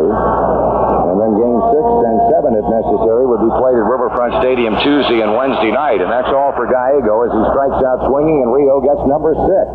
And 1.08 1.16
then 1.20 1.32
game 1.40 1.60
six 1.72 1.86
and 1.88 2.18
seven, 2.32 2.52
if 2.60 2.68
necessary, 2.68 3.24
would 3.26 3.44
be 3.44 3.54
played 3.56 3.80
at 3.80 3.88
Riverfront 3.88 4.36
Stadium 4.44 4.76
Tuesday 4.84 5.24
and 5.24 5.36
Wednesday 5.36 5.72
night. 5.72 6.04
And 6.04 6.12
that's 6.12 6.30
all 6.30 6.52
for 6.56 6.68
Gallego 6.68 7.24
as 7.24 7.32
he 7.32 7.42
strikes 7.52 7.80
out 7.84 8.04
swinging, 8.12 8.44
and 8.44 8.52
Rijo 8.52 8.84
gets 8.84 9.02
number 9.08 9.32
six. 9.36 9.68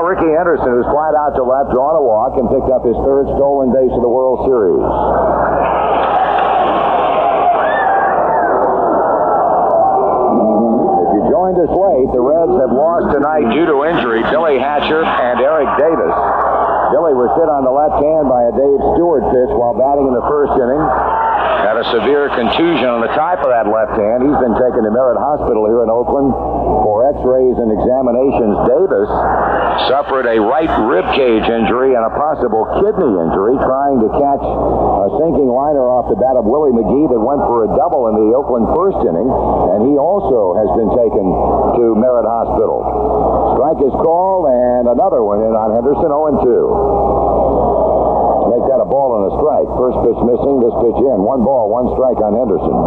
Now 0.00 0.08
Rickey 0.08 0.32
Henderson, 0.32 0.72
who's 0.72 0.88
flied 0.88 1.12
out 1.12 1.36
to 1.36 1.44
left, 1.44 1.76
drawn 1.76 1.92
a 1.92 2.00
walk, 2.00 2.32
and 2.40 2.48
picked 2.48 2.72
up 2.72 2.88
his 2.88 2.96
third 3.04 3.28
stolen 3.36 3.68
base 3.68 3.92
of 3.92 4.00
the 4.00 4.08
World 4.08 4.48
Series. 4.48 4.80
If 11.04 11.10
you 11.20 11.22
joined 11.28 11.60
us 11.60 11.68
late, 11.68 12.08
the 12.16 12.22
Reds 12.24 12.56
have 12.64 12.72
lost 12.72 13.12
tonight 13.12 13.44
due 13.52 13.68
to 13.68 13.84
injury 13.92 14.24
Billy 14.32 14.56
Hatcher 14.56 15.04
and 15.04 15.36
Eric 15.36 15.68
Davis. 15.76 16.16
Billy 16.96 17.12
was 17.12 17.28
hit 17.36 17.52
on 17.52 17.68
the 17.68 17.70
left 17.70 18.00
hand 18.00 18.24
by 18.26 18.48
a 18.48 18.52
Dave 18.56 18.80
Stewart 18.96 19.22
pitch 19.28 19.52
while 19.52 19.76
batting 19.76 20.08
in 20.08 20.14
the 20.16 20.26
first 20.32 20.56
inning. 20.56 20.80
Had 21.60 21.76
a 21.76 21.86
severe 21.92 22.32
contusion 22.32 22.88
on 22.88 23.04
the 23.04 23.12
top 23.12 23.44
of 23.44 23.52
that 23.52 23.68
left 23.68 23.94
hand. 23.94 24.24
He's 24.26 24.40
been 24.40 24.56
taken 24.58 24.82
to 24.82 24.90
Merritt 24.90 25.20
Hospital 25.20 25.68
here 25.68 25.84
in 25.84 25.90
Oakland 25.92 26.32
for 26.82 27.06
x-rays 27.14 27.54
and 27.60 27.70
examinations. 27.70 28.58
Suffered 29.88 30.26
a 30.28 30.36
right 30.38 30.68
rib 30.86 31.02
cage 31.16 31.48
injury 31.50 31.96
and 31.98 32.04
a 32.06 32.12
possible 32.14 32.62
kidney 32.78 33.10
injury 33.10 33.58
trying 33.58 33.98
to 33.98 34.06
catch 34.12 34.44
a 34.44 35.08
sinking 35.18 35.50
liner 35.50 35.88
off 35.90 36.06
the 36.06 36.14
bat 36.20 36.36
of 36.38 36.46
Willie 36.46 36.70
McGee 36.70 37.10
that 37.10 37.18
went 37.18 37.42
for 37.48 37.64
a 37.66 37.68
double 37.74 38.06
in 38.12 38.14
the 38.14 38.30
Oakland 38.36 38.70
first 38.76 39.00
inning, 39.02 39.26
and 39.26 39.88
he 39.90 39.98
also 39.98 40.54
has 40.54 40.68
been 40.78 40.94
taken 40.94 41.26
to 41.80 41.96
Merritt 41.98 42.28
Hospital. 42.28 42.86
Strike 43.58 43.82
is 43.82 43.90
called, 43.98 44.46
and 44.46 44.86
another 44.86 45.26
one 45.26 45.42
in 45.42 45.58
on 45.58 45.74
Henderson, 45.74 46.06
0 46.06 46.38
2. 46.38 48.54
Make 48.54 48.62
that 48.70 48.78
a 48.78 48.86
ball 48.86 49.18
and 49.18 49.26
a 49.30 49.32
strike. 49.42 49.66
First 49.74 49.98
pitch 50.06 50.22
missing, 50.22 50.62
this 50.62 50.74
pitch 50.86 50.98
in. 51.02 51.18
One 51.22 51.42
ball, 51.42 51.66
one 51.66 51.90
strike 51.98 52.22
on 52.22 52.38
Henderson. 52.38 52.78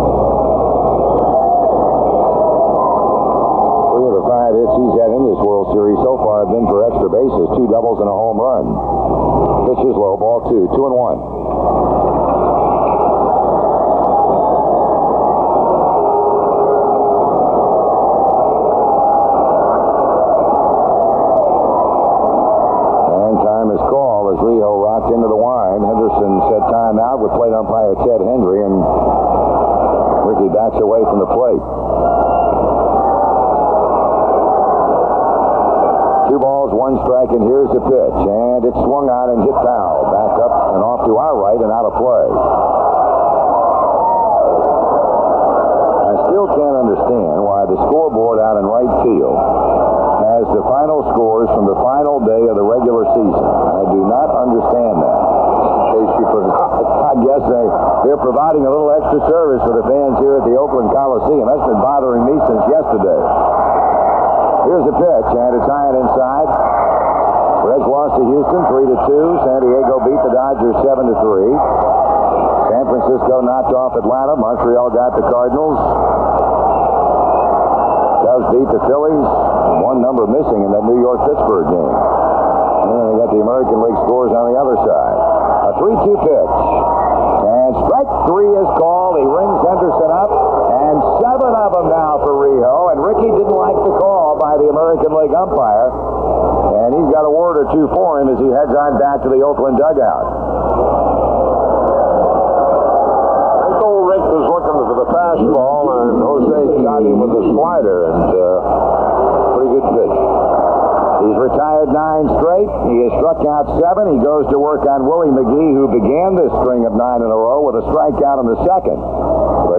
Five 4.54 4.62
hits 4.62 4.78
he's 4.78 4.94
had 5.02 5.10
in 5.10 5.26
this 5.34 5.42
World 5.42 5.74
Series 5.74 5.98
so 6.06 6.14
far 6.22 6.46
have 6.46 6.54
been 6.54 6.70
for 6.70 6.86
extra 6.86 7.10
bases, 7.10 7.50
two 7.58 7.66
doubles 7.74 7.98
and 7.98 8.06
a 8.06 8.14
home 8.14 8.38
run. 8.38 8.66
Pitch 9.66 9.82
is 9.82 9.98
low, 9.98 10.14
ball 10.14 10.46
two, 10.46 10.70
two 10.78 10.86
and 10.86 10.94
one. 10.94 11.18
And 23.10 23.36
time 23.42 23.74
is 23.74 23.82
called 23.90 24.38
as 24.38 24.40
Rijo 24.46 24.70
rocked 24.78 25.10
into 25.10 25.34
the 25.34 25.40
wine. 25.40 25.82
Henderson 25.82 26.34
set 26.54 26.62
time 26.70 27.02
out 27.02 27.18
with 27.18 27.34
plate 27.34 27.58
umpire 27.58 27.98
Ted 28.06 28.22
Hendry, 28.22 28.62
and 28.62 28.78
Rickey 30.30 30.54
backs 30.54 30.78
away 30.78 31.02
from 31.10 31.18
the 31.26 31.30
plate. 31.34 31.66
Two 36.34 36.40
balls, 36.40 36.74
one 36.74 36.98
strike, 37.06 37.30
and 37.30 37.46
here's 37.46 37.70
the 37.70 37.84
pitch. 37.84 38.20
And 38.26 38.66
it's 38.66 38.80
swung 38.82 39.06
on 39.06 39.38
and 39.38 39.46
hit 39.46 39.54
foul. 39.54 40.10
Back 40.10 40.34
up 40.42 40.74
and 40.74 40.82
off 40.82 41.06
to 41.06 41.14
our 41.14 41.38
right 41.38 41.62
and 41.62 41.70
out 41.70 41.86
of 41.86 41.94
play. 41.94 42.26
I 46.10 46.14
still 46.26 46.50
can't 46.58 46.74
understand 46.74 47.38
why 47.38 47.70
the 47.70 47.78
scoreboard 47.86 48.42
out 48.42 48.58
in 48.58 48.66
right 48.66 48.90
field 49.06 49.38
has 49.38 50.50
the 50.58 50.64
final 50.66 51.06
scores 51.14 51.54
from 51.54 51.70
the 51.70 51.78
final 51.86 52.18
day 52.26 52.50
of 52.50 52.58
the 52.58 52.66
regular 52.66 53.06
season. 53.14 53.46
I 53.46 53.84
do 53.94 54.02
not 54.02 54.34
understand 54.34 55.06
that. 55.06 55.20
In 55.94 56.02
case 56.02 56.18
you 56.18 56.26
forgot, 56.34 56.82
I 56.82 57.14
guess 57.22 57.46
they, 57.46 57.66
they're 58.10 58.18
providing 58.18 58.66
a 58.66 58.72
little 58.74 58.90
extra 58.90 59.22
service 59.30 59.62
for 59.70 59.78
the 59.78 59.86
fans 59.86 60.18
here 60.18 60.42
at 60.42 60.50
the 60.50 60.53
Oakland 60.64 60.96
Coliseum. 60.96 61.44
That's 61.44 61.68
been 61.68 61.84
bothering 61.84 62.24
me 62.24 62.40
since 62.48 62.64
yesterday. 62.72 63.22
Here's 64.64 64.86
the 64.88 64.96
pitch, 64.96 65.30
and 65.36 65.52
it's 65.60 65.68
high 65.68 65.92
and 65.92 65.98
inside. 66.08 66.50
Reds 67.68 67.84
lost 67.84 68.16
to 68.16 68.24
Houston 68.24 68.62
3 68.72 68.96
to 68.96 68.98
2. 69.12 69.44
San 69.44 69.60
Diego 69.60 70.00
beat 70.08 70.22
the 70.24 70.32
Dodgers 70.32 70.76
7 70.88 71.04
to 71.04 71.16
3. 71.20 71.52
San 72.72 72.84
Francisco 72.88 73.44
knocked 73.44 73.76
off 73.76 73.92
Atlanta. 74.00 74.40
Montreal 74.40 74.88
got 74.96 75.20
the 75.20 75.28
Cardinals. 75.28 75.76
Cubs 78.24 78.48
beat 78.56 78.70
the 78.72 78.82
Phillies. 78.88 79.28
One 79.84 80.00
number 80.00 80.24
missing 80.32 80.64
in 80.64 80.72
that 80.72 80.88
New 80.88 81.04
York 81.04 81.28
Pittsburgh 81.28 81.76
game. 81.76 81.96
And 81.96 82.88
then 82.88 83.04
they 83.12 83.16
got 83.20 83.36
the 83.36 83.44
American 83.44 83.84
League 83.84 84.00
scores 84.08 84.32
on 84.32 84.48
the 84.48 84.56
other 84.56 84.80
side. 84.80 85.20
A 85.68 85.72
3 85.76 85.92
2 86.08 86.24
pitch. 86.24 86.56
And 87.44 87.72
strike 87.88 88.12
three 88.28 88.52
is 88.56 88.70
called. 88.80 89.20
He 89.20 89.26
rings 89.28 89.60
Henderson 89.64 90.12
up. 90.12 90.32
And 91.84 91.92
seven 91.92 91.92
of 91.92 91.92
them 91.92 91.92
now 91.92 92.24
for 92.24 92.34
Rijo. 92.40 92.92
And 92.92 93.04
Rickey 93.04 93.28
didn't 93.28 93.56
like 93.56 93.76
the 93.76 93.96
call 94.00 94.40
by 94.40 94.56
the 94.56 94.72
American 94.72 95.12
League 95.12 95.36
umpire. 95.36 95.92
And 96.80 96.96
he's 96.96 97.10
got 97.12 97.28
a 97.28 97.32
word 97.32 97.60
or 97.60 97.68
two 97.76 97.88
for 97.92 98.22
him 98.22 98.30
as 98.32 98.40
he 98.40 98.48
heads 98.48 98.72
on 98.72 99.00
back 99.00 99.22
to 99.24 99.30
the 99.30 99.44
Oakland 99.44 99.78
dugout. 99.78 100.26
Old 103.84 104.08
Rick 104.08 104.24
was 104.32 104.46
looking 104.48 104.78
for 104.80 104.96
the 104.96 105.08
fastball, 105.12 105.84
and 105.92 106.24
Jose 106.24 106.88
got 106.88 107.04
him 107.04 107.20
with 107.20 107.36
a 107.36 107.44
slider, 107.52 108.08
and 108.08 108.32
uh, 108.32 108.44
pretty 109.60 109.72
good 109.76 109.88
pitch. 109.92 110.16
He's 111.24 111.40
retired 111.40 111.88
nine 111.88 112.28
straight. 112.40 112.68
He 112.92 112.96
has 113.08 113.12
struck 113.20 113.40
out 113.48 113.80
seven. 113.80 114.12
He 114.12 114.20
goes 114.24 114.44
to 114.52 114.60
work 114.60 114.84
on 114.88 115.08
Willie 115.08 115.32
McGee, 115.32 115.72
who 115.72 115.88
began 115.88 116.36
this 116.36 116.52
string 116.64 116.84
of 116.84 116.96
nine 116.96 117.24
in 117.24 117.32
a 117.32 117.36
row 117.36 117.64
with 117.64 117.80
a 117.80 117.86
strikeout 117.88 118.44
in 118.44 118.48
the 118.52 118.60
second. 118.68 119.00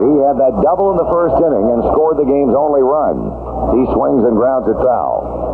He 0.04 0.20
had 0.20 0.36
that 0.36 0.60
double 0.60 0.92
in 0.92 1.00
the 1.00 1.08
first 1.08 1.36
inning 1.40 1.72
and 1.72 1.80
scored 1.90 2.20
the 2.20 2.28
game's 2.28 2.52
only 2.52 2.84
run. 2.84 3.32
He 3.72 3.88
swings 3.96 4.22
and 4.24 4.36
grounds 4.36 4.68
it 4.68 4.76
foul. 4.84 5.44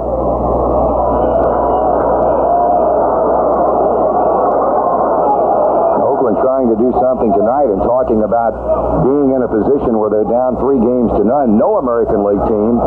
Trying 6.30 6.70
to 6.70 6.78
do 6.78 6.94
something 7.02 7.32
tonight 7.34 7.68
and 7.68 7.82
talking 7.82 8.22
about 8.22 8.54
being 9.02 9.34
in 9.34 9.42
a 9.42 9.50
position 9.50 9.98
where 9.98 10.08
they're 10.08 10.30
down 10.30 10.56
three 10.62 10.78
games 10.78 11.10
to 11.18 11.24
none. 11.26 11.58
No 11.58 11.76
American 11.82 12.22
League 12.22 12.40
team 12.46 12.78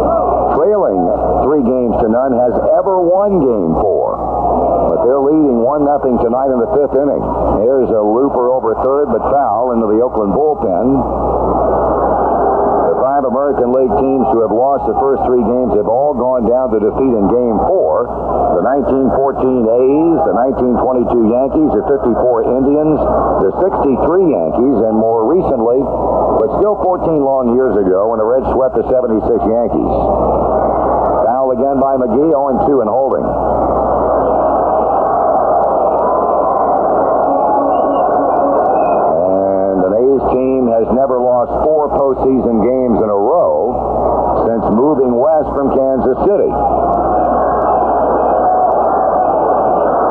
trailing 0.56 1.02
three 1.44 1.61
games 1.61 1.94
to 2.02 2.07
none 2.07 2.34
has 2.34 2.56
ever 2.72 3.03
won 3.03 3.44
game 3.44 3.73
four. 3.77 4.03
Leading 5.24 5.64
1 5.64 5.88
nothing 5.88 6.20
tonight 6.20 6.52
in 6.52 6.60
the 6.60 6.68
fifth 6.76 7.00
inning. 7.00 7.24
Here's 7.64 7.88
a 7.88 8.04
looper 8.04 8.52
over 8.52 8.76
third, 8.84 9.08
but 9.08 9.24
foul 9.32 9.72
into 9.72 9.88
the 9.88 10.04
Oakland 10.04 10.36
bullpen. 10.36 11.00
The 12.91 13.00
five 13.00 13.24
American 13.24 13.72
League 13.72 13.95
teams 14.04 14.28
who 14.36 14.44
have 14.44 14.52
lost 14.52 14.84
the 14.84 15.00
first 15.00 15.24
three 15.24 15.40
games 15.40 15.80
have 15.80 15.88
all 15.88 16.12
gone 16.12 16.44
down 16.44 16.76
to 16.76 16.80
defeat 16.84 17.16
in 17.16 17.32
game 17.32 17.56
four. 17.72 18.04
The 18.60 18.64
1914 18.68 19.64
A's, 19.64 20.20
the 20.28 20.36
1922 20.36 21.32
Yankees, 21.32 21.72
the 21.72 21.88
54 21.88 22.60
Indians, 22.60 23.00
the 23.48 23.52
63 23.64 24.28
Yankees, 24.28 24.78
and 24.84 24.94
more 25.00 25.24
recently, 25.24 25.80
but 26.36 26.52
still 26.60 26.76
14 26.84 27.24
long 27.24 27.56
years 27.56 27.72
ago, 27.80 28.12
when 28.12 28.20
the 28.20 28.28
Reds 28.28 28.52
swept 28.52 28.76
the 28.76 28.84
76 28.91 29.24
Yankees. 29.24 29.94
Foul 31.24 31.56
again 31.56 31.80
by 31.80 31.95
McGee, 31.95 32.36
0-2 32.36 32.84
and 32.84 32.91
holding. 32.91 33.24
And 39.24 39.80
an 39.82 39.94
A's 39.98 40.22
team 40.34 40.68
has 40.73 40.89
never 40.91 41.22
lost 41.22 41.53
four 41.64 41.88
postseason 41.93 42.65
games 42.65 42.97
in 42.97 43.10
a 43.10 43.19
row 43.22 44.43
since 44.49 44.65
moving 44.73 45.14
west 45.14 45.47
from 45.53 45.69
Kansas 45.72 46.18
City. 46.26 46.51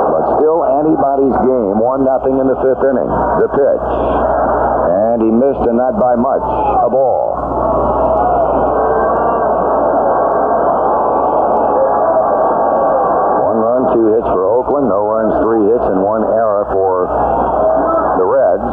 But 0.09 0.25
still 0.39 0.63
anybody's 0.79 1.37
game, 1.43 1.77
1 1.83 2.05
nothing 2.07 2.39
in 2.39 2.47
the 2.47 2.57
fifth 2.63 2.83
inning. 2.87 3.11
The 3.43 3.51
pitch. 3.51 3.89
And 5.13 5.19
he 5.21 5.31
missed 5.31 5.67
and 5.67 5.77
not 5.77 5.99
by 5.99 6.15
much. 6.17 6.47
A 6.87 6.89
ball. 6.89 7.37
One 13.43 13.59
run, 13.59 13.83
two 13.93 14.07
hits 14.15 14.29
for 14.33 14.47
Oakland, 14.47 14.89
no 14.89 15.05
runs, 15.05 15.35
three 15.43 15.67
hits, 15.69 15.85
and 15.91 16.01
one 16.03 16.25
error 16.25 16.65
for 16.73 17.11
the 18.17 18.25
Reds. 18.25 18.73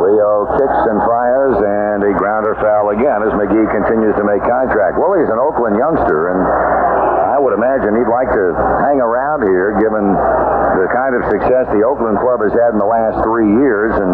Rijo 0.00 0.48
kicks 0.58 0.80
and 0.88 0.98
fires, 1.04 1.56
and 1.56 2.02
a 2.04 2.12
grounder 2.16 2.54
foul 2.56 2.90
again 2.90 3.22
as 3.22 3.32
McGee 3.36 3.61
continues 3.72 4.14
to 4.20 4.24
make 4.24 4.44
contact. 4.44 5.00
Willie's 5.00 5.32
an 5.32 5.40
Oakland 5.40 5.74
youngster, 5.80 6.30
and 6.36 6.40
I 7.32 7.40
would 7.40 7.56
imagine 7.56 7.96
he'd 7.96 8.12
like 8.12 8.28
to 8.28 8.46
hang 8.84 9.00
around 9.00 9.48
here 9.48 9.72
given 9.80 10.04
the 10.12 10.88
kind 10.92 11.16
of 11.16 11.24
success 11.32 11.64
the 11.72 11.82
Oakland 11.82 12.20
club 12.20 12.44
has 12.44 12.52
had 12.52 12.76
in 12.76 12.80
the 12.80 12.88
last 12.88 13.24
three 13.24 13.48
years 13.48 13.92
and 13.96 14.12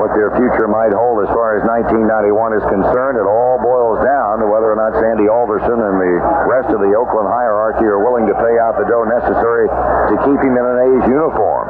what 0.00 0.16
their 0.16 0.32
future 0.40 0.64
might 0.70 0.94
hold 0.94 1.20
as 1.26 1.30
far 1.36 1.58
as 1.58 1.62
1991 1.68 2.56
is 2.56 2.64
concerned. 2.72 3.20
It 3.20 3.28
all 3.28 3.60
boils 3.60 4.00
down 4.00 4.40
to 4.40 4.46
whether 4.48 4.72
or 4.72 4.78
not 4.78 4.96
Sandy 4.96 5.28
Alderson 5.28 5.76
and 5.76 5.96
the 6.00 6.14
rest 6.48 6.72
of 6.72 6.80
the 6.80 6.92
Oakland 6.96 7.28
hierarchy 7.28 7.84
are 7.84 8.00
willing 8.00 8.24
to 8.24 8.36
pay 8.40 8.56
out 8.56 8.80
the 8.80 8.88
dough 8.88 9.04
necessary 9.04 9.68
to 9.68 10.14
keep 10.24 10.40
him 10.40 10.54
in 10.56 10.64
an 10.64 10.78
A's 10.88 11.04
uniform. 11.12 11.66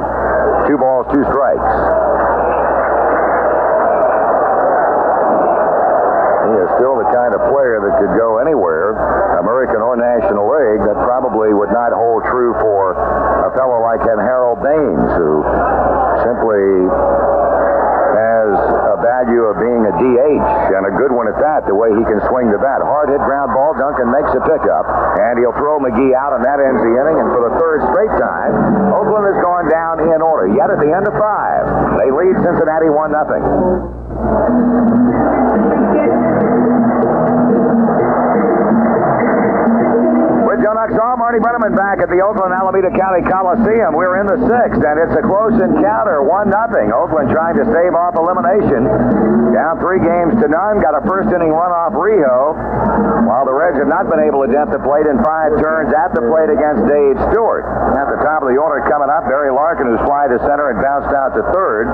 the 21.69 21.77
way 21.77 21.93
he 21.93 22.01
can 22.01 22.17
swing 22.25 22.49
the 22.49 22.57
bat. 22.57 22.81
Hard 22.81 23.13
hit 23.13 23.21
ground 23.21 23.53
ball. 23.53 23.77
Duncan 23.77 24.09
makes 24.09 24.33
a 24.33 24.41
pickup, 24.41 24.89
and 25.21 25.37
he'll 25.37 25.53
throw 25.53 25.77
McGee 25.77 26.17
out, 26.17 26.33
and 26.33 26.41
that 26.41 26.57
ends 26.57 26.81
the 26.81 26.93
inning. 26.97 27.21
And 27.21 27.29
for 27.29 27.45
the 27.45 27.53
third 27.61 27.85
straight 27.93 28.09
time, 28.17 28.89
Oakland 28.89 29.29
has 29.29 29.37
gone 29.45 29.69
down 29.69 30.01
in 30.01 30.19
order. 30.25 30.49
Yet 30.49 30.73
at 30.73 30.81
the 30.81 30.89
end 30.89 31.05
of 31.05 31.13
five, 31.13 31.69
they 32.01 32.09
lead 32.09 32.33
Cincinnati 32.41 32.89
1 32.89 33.13
0. 36.17 36.28
Joe 40.59 40.75
Nuxhall, 40.75 41.15
Marty 41.15 41.39
Brennaman 41.39 41.71
back 41.71 42.03
at 42.03 42.11
the 42.11 42.19
Oakland 42.19 42.51
Alameda 42.51 42.91
County 42.91 43.23
Coliseum. 43.23 43.95
We're 43.95 44.19
in 44.19 44.27
the 44.27 44.39
sixth, 44.43 44.83
and 44.83 44.95
it's 44.99 45.15
a 45.15 45.23
close 45.23 45.55
encounter, 45.55 46.19
one 46.19 46.51
nothing. 46.51 46.91
Oakland 46.91 47.31
trying 47.31 47.55
to 47.55 47.63
stave 47.63 47.95
off 47.95 48.19
elimination. 48.19 48.83
Down 49.55 49.79
three 49.79 50.03
games 50.03 50.35
to 50.43 50.51
none. 50.51 50.83
Got 50.83 50.99
a 50.99 51.03
first 51.07 51.31
inning 51.31 51.55
run 51.55 51.71
off 51.71 51.95
Rijo, 51.95 52.59
while 53.23 53.47
the 53.47 53.55
Reds 53.55 53.79
have 53.79 53.87
not 53.87 54.11
been 54.11 54.19
able 54.19 54.43
to 54.43 54.51
dent 54.51 54.67
the 54.67 54.83
plate 54.83 55.07
in 55.07 55.15
five 55.23 55.55
turns 55.63 55.95
at 55.95 56.11
the 56.11 56.27
plate 56.27 56.51
against 56.51 56.83
Dave 56.83 57.15
Stewart. 57.31 57.63
At 57.95 58.11
the 58.11 58.19
top 58.19 58.43
of 58.43 58.51
the 58.51 58.59
order 58.59 58.83
coming 58.83 59.07
up, 59.07 59.31
Barry 59.31 59.55
Larkin, 59.55 59.87
who's 59.87 60.03
fly 60.03 60.27
to 60.27 60.43
center 60.43 60.75
and 60.75 60.83
bounced 60.83 61.15
out 61.15 61.39
to 61.39 61.43
third. 61.55 61.87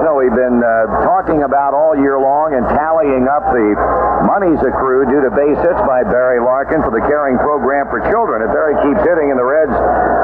Know, 0.00 0.16
we've 0.16 0.32
been 0.32 0.64
uh, 0.64 1.04
talking 1.04 1.44
about 1.44 1.76
all 1.76 1.92
year 1.92 2.16
long 2.16 2.56
and 2.56 2.64
tallying 2.72 3.28
up 3.28 3.44
the 3.52 3.76
monies 4.24 4.56
accrued 4.64 5.12
due 5.12 5.20
to 5.20 5.28
base 5.28 5.60
hits 5.60 5.82
by 5.84 6.08
Barry 6.08 6.40
Larkin 6.40 6.80
for 6.80 6.88
the 6.88 7.04
caring 7.04 7.36
program 7.36 7.84
for 7.92 8.00
children. 8.08 8.40
If 8.40 8.48
Barry 8.48 8.80
keeps 8.80 9.04
hitting 9.04 9.28
and 9.28 9.36
the 9.36 9.44
Reds 9.44 9.76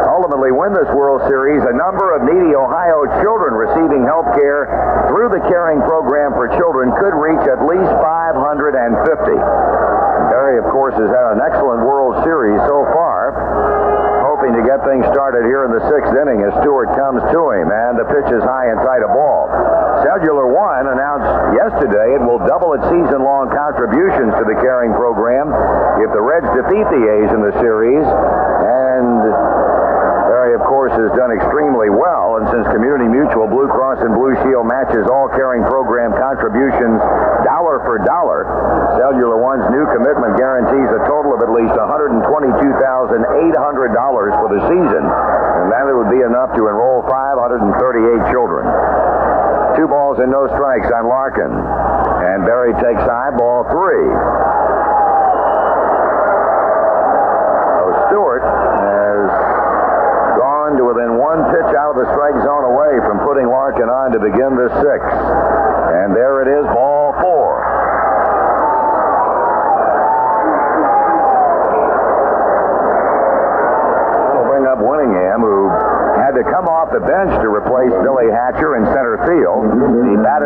ultimately 0.09 0.48
win 0.48 0.73
this 0.73 0.89
World 0.97 1.28
Series, 1.28 1.61
a 1.61 1.77
number 1.77 2.16
of 2.16 2.24
needy 2.24 2.57
Ohio 2.57 3.05
children 3.20 3.53
receiving 3.53 4.09
health 4.09 4.32
care 4.32 4.65
through 5.12 5.28
the 5.28 5.44
caring 5.44 5.85
program 5.85 6.32
for 6.32 6.48
children 6.57 6.89
could 6.97 7.12
reach 7.12 7.44
at 7.44 7.61
least 7.69 7.93
550. 8.01 8.81
Barry, 10.32 10.57
of 10.57 10.66
course, 10.73 10.97
has 10.97 11.11
had 11.12 11.36
an 11.36 11.40
excellent 11.44 11.85
World 11.85 12.24
Series 12.24 12.61
so 12.65 12.89
far 12.97 13.26
get 14.77 14.85
things 14.85 15.05
started 15.12 15.48
here 15.48 15.65
in 15.65 15.73
the 15.73 15.81
sixth 15.89 16.12
inning 16.12 16.44
as 16.44 16.53
Stewart 16.61 16.89
comes 16.97 17.24
to 17.32 17.40
him, 17.57 17.73
and 17.73 17.97
the 17.97 18.05
pitch 18.12 18.28
is 18.28 18.43
high 18.44 18.69
and 18.69 18.78
tight 18.85 19.01
a 19.01 19.09
ball. 19.09 19.48
Cellular 20.05 20.53
One 20.53 20.85
announced 20.93 21.57
yesterday 21.57 22.16
it 22.16 22.23
will 22.23 22.40
double 22.44 22.77
its 22.77 22.85
season-long 22.85 23.48
contributions 23.53 24.36
to 24.36 24.44
the 24.44 24.57
caring 24.61 24.93
program 24.93 25.48
if 26.01 26.12
the 26.12 26.20
Reds 26.20 26.48
defeat 26.53 26.86
the 26.93 27.03
A's 27.09 27.31
in 27.32 27.40
the 27.40 27.55
series, 27.61 28.05
and 28.05 29.24
Barry, 30.27 30.55
of 30.59 30.62
course, 30.66 30.93
has 30.94 31.11
done 31.19 31.32
extremely 31.32 31.90
well, 31.90 32.36
and 32.36 32.47
since 32.51 32.66
Community 32.74 33.07
Mutual 33.07 33.47
Blue 33.47 33.66
Cross 33.66 34.03
and 34.03 34.15
Blue 34.15 34.35
Shield 34.43 34.66
matches 34.66 35.07
all 35.11 35.31
caring 35.32 35.62
program 35.66 36.15
contributions 36.15 36.98
dollar 37.43 37.82
for 37.82 37.98
dollar, 38.03 38.47
Cellular 38.98 39.39
One's 39.39 39.66
new 39.74 39.86
commitment 39.90 40.39
guarantees 40.39 40.86
a 40.93 41.03
total 41.07 41.35
of 41.35 41.43
at 41.43 41.51
least 41.51 41.74
$122,800 41.74 42.27
for 44.39 44.48
the 44.51 44.56
season, 44.69 45.05
and 45.07 45.67
that 45.73 45.87
would 45.87 46.11
be 46.11 46.23
enough 46.23 46.55
to 46.55 46.69
enroll 46.69 47.03
538 47.09 48.31
children. 48.31 48.67
Two 49.77 49.87
balls 49.89 50.19
and 50.19 50.31
no 50.33 50.49
strikes 50.57 50.89
on 50.91 51.09
Larkin, 51.09 51.53
and 51.53 52.45
Barry 52.45 52.73
takes 52.81 53.03
high 53.05 53.33
ball 53.37 53.65
three. 53.69 54.09
So 57.77 57.85
Stewart 58.09 58.43
has 58.43 59.29
gone 60.41 60.81
to 60.81 60.85
within 60.89 61.21
one 61.21 61.45
pitch 61.53 61.71
out 61.77 61.93
of 61.93 61.99
the 62.01 62.09
strike 62.17 62.41
zone 62.41 62.65
away 62.65 62.99
from 63.05 63.21
putting 63.21 63.47
Larkin 63.47 63.93
on 63.93 64.13
to 64.13 64.19
begin 64.19 64.57
the 64.57 64.73
sixth. 64.81 65.36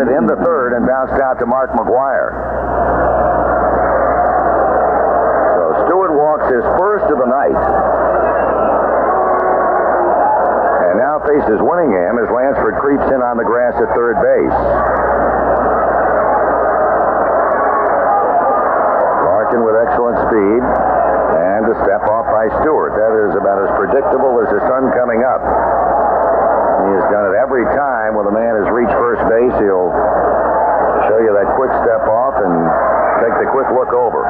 In 0.01 0.24
the 0.24 0.40
third 0.40 0.72
and 0.72 0.89
bounced 0.89 1.20
out 1.20 1.36
to 1.40 1.47
Mark 1.47 1.77
McGwire. 1.77 2.32
So 5.60 5.85
Stewart 5.85 6.16
walks 6.16 6.48
his 6.48 6.64
first 6.81 7.05
of 7.12 7.20
the 7.20 7.28
night. 7.28 7.60
And 10.89 11.05
now 11.05 11.20
faces 11.20 11.60
Winningham 11.60 12.16
as 12.16 12.32
Lansford 12.32 12.81
creeps 12.81 13.05
in 13.12 13.20
on 13.20 13.36
the 13.36 13.44
grass 13.44 13.77
at 13.77 13.93
third 13.93 14.16
base. 14.24 14.60
Larkin 19.28 19.60
with 19.60 19.77
excellent 19.85 20.16
speed. 20.32 20.64
And 20.64 21.68
a 21.68 21.77
step 21.85 22.09
off 22.09 22.24
by 22.32 22.48
Stewart. 22.64 22.97
That 22.97 23.12
is 23.28 23.36
about 23.36 23.68
as 23.68 23.70
predictable 23.77 24.40
as 24.40 24.48
the 24.48 24.64
sun 24.64 24.89
coming 24.97 25.28
up. 25.28 25.44
He 26.89 26.90
has 26.97 27.05
done 27.12 27.28
it 27.28 27.36
every 27.36 27.68
time 27.77 27.90
when 28.15 28.27
the 28.27 28.35
man 28.35 28.55
has 28.61 28.66
reached 28.73 28.93
first 28.99 29.23
base. 29.28 29.55
He'll 29.62 29.91
show 31.09 31.19
you 31.23 31.32
that 31.35 31.49
quick 31.57 31.73
step 31.82 32.05
off 32.09 32.35
and 32.41 32.55
take 33.24 33.35
the 33.43 33.49
quick 33.53 33.69
look 33.74 33.93
over 33.93 34.23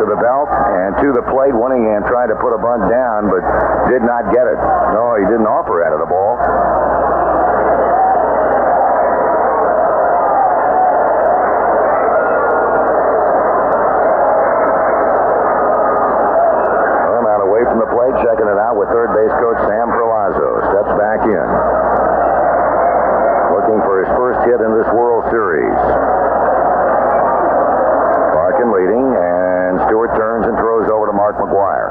to 0.00 0.04
the 0.08 0.18
belt 0.20 0.50
and 0.50 0.96
to 1.02 1.08
the 1.16 1.24
plate. 1.32 1.52
Winningham 1.56 2.04
tried 2.08 2.28
to 2.28 2.36
put 2.40 2.52
a 2.52 2.60
bunt 2.60 2.88
down, 2.90 3.28
but 3.32 3.42
did 3.88 4.02
not 4.02 4.28
get 4.32 4.46
it. 4.46 4.58
No, 4.92 5.16
he 5.16 5.24
didn't 5.30 5.48
offer 5.48 5.84
out 5.84 5.92
of 5.94 6.00
the 6.00 6.10
ball. 6.10 6.36
Herman 16.06 17.40
away 17.46 17.62
from 17.70 17.78
the 17.80 17.90
plate, 17.90 18.14
checking 18.24 18.48
it 18.48 18.58
out 18.58 18.76
with 18.76 18.88
third 18.90 19.10
base 19.14 19.32
coach 19.40 19.58
Sam 19.66 19.88
Perlozzo. 19.90 20.48
Steps 20.72 20.92
back 20.98 21.20
in. 21.24 21.46
Looking 23.54 23.80
for 23.86 24.02
his 24.04 24.10
first 24.18 24.40
hit 24.46 24.60
in 24.60 24.70
this 24.74 24.88
World 24.92 25.24
Series. 25.30 25.78
Larkin 28.36 28.68
leading, 28.74 29.06
and 29.16 29.80
Stewart 29.88 30.12
turns 30.18 30.46
and 30.46 30.56
throws 30.58 30.90
over 30.90 31.06
to 31.06 31.14
Mark 31.14 31.36
McGwire. 31.38 31.90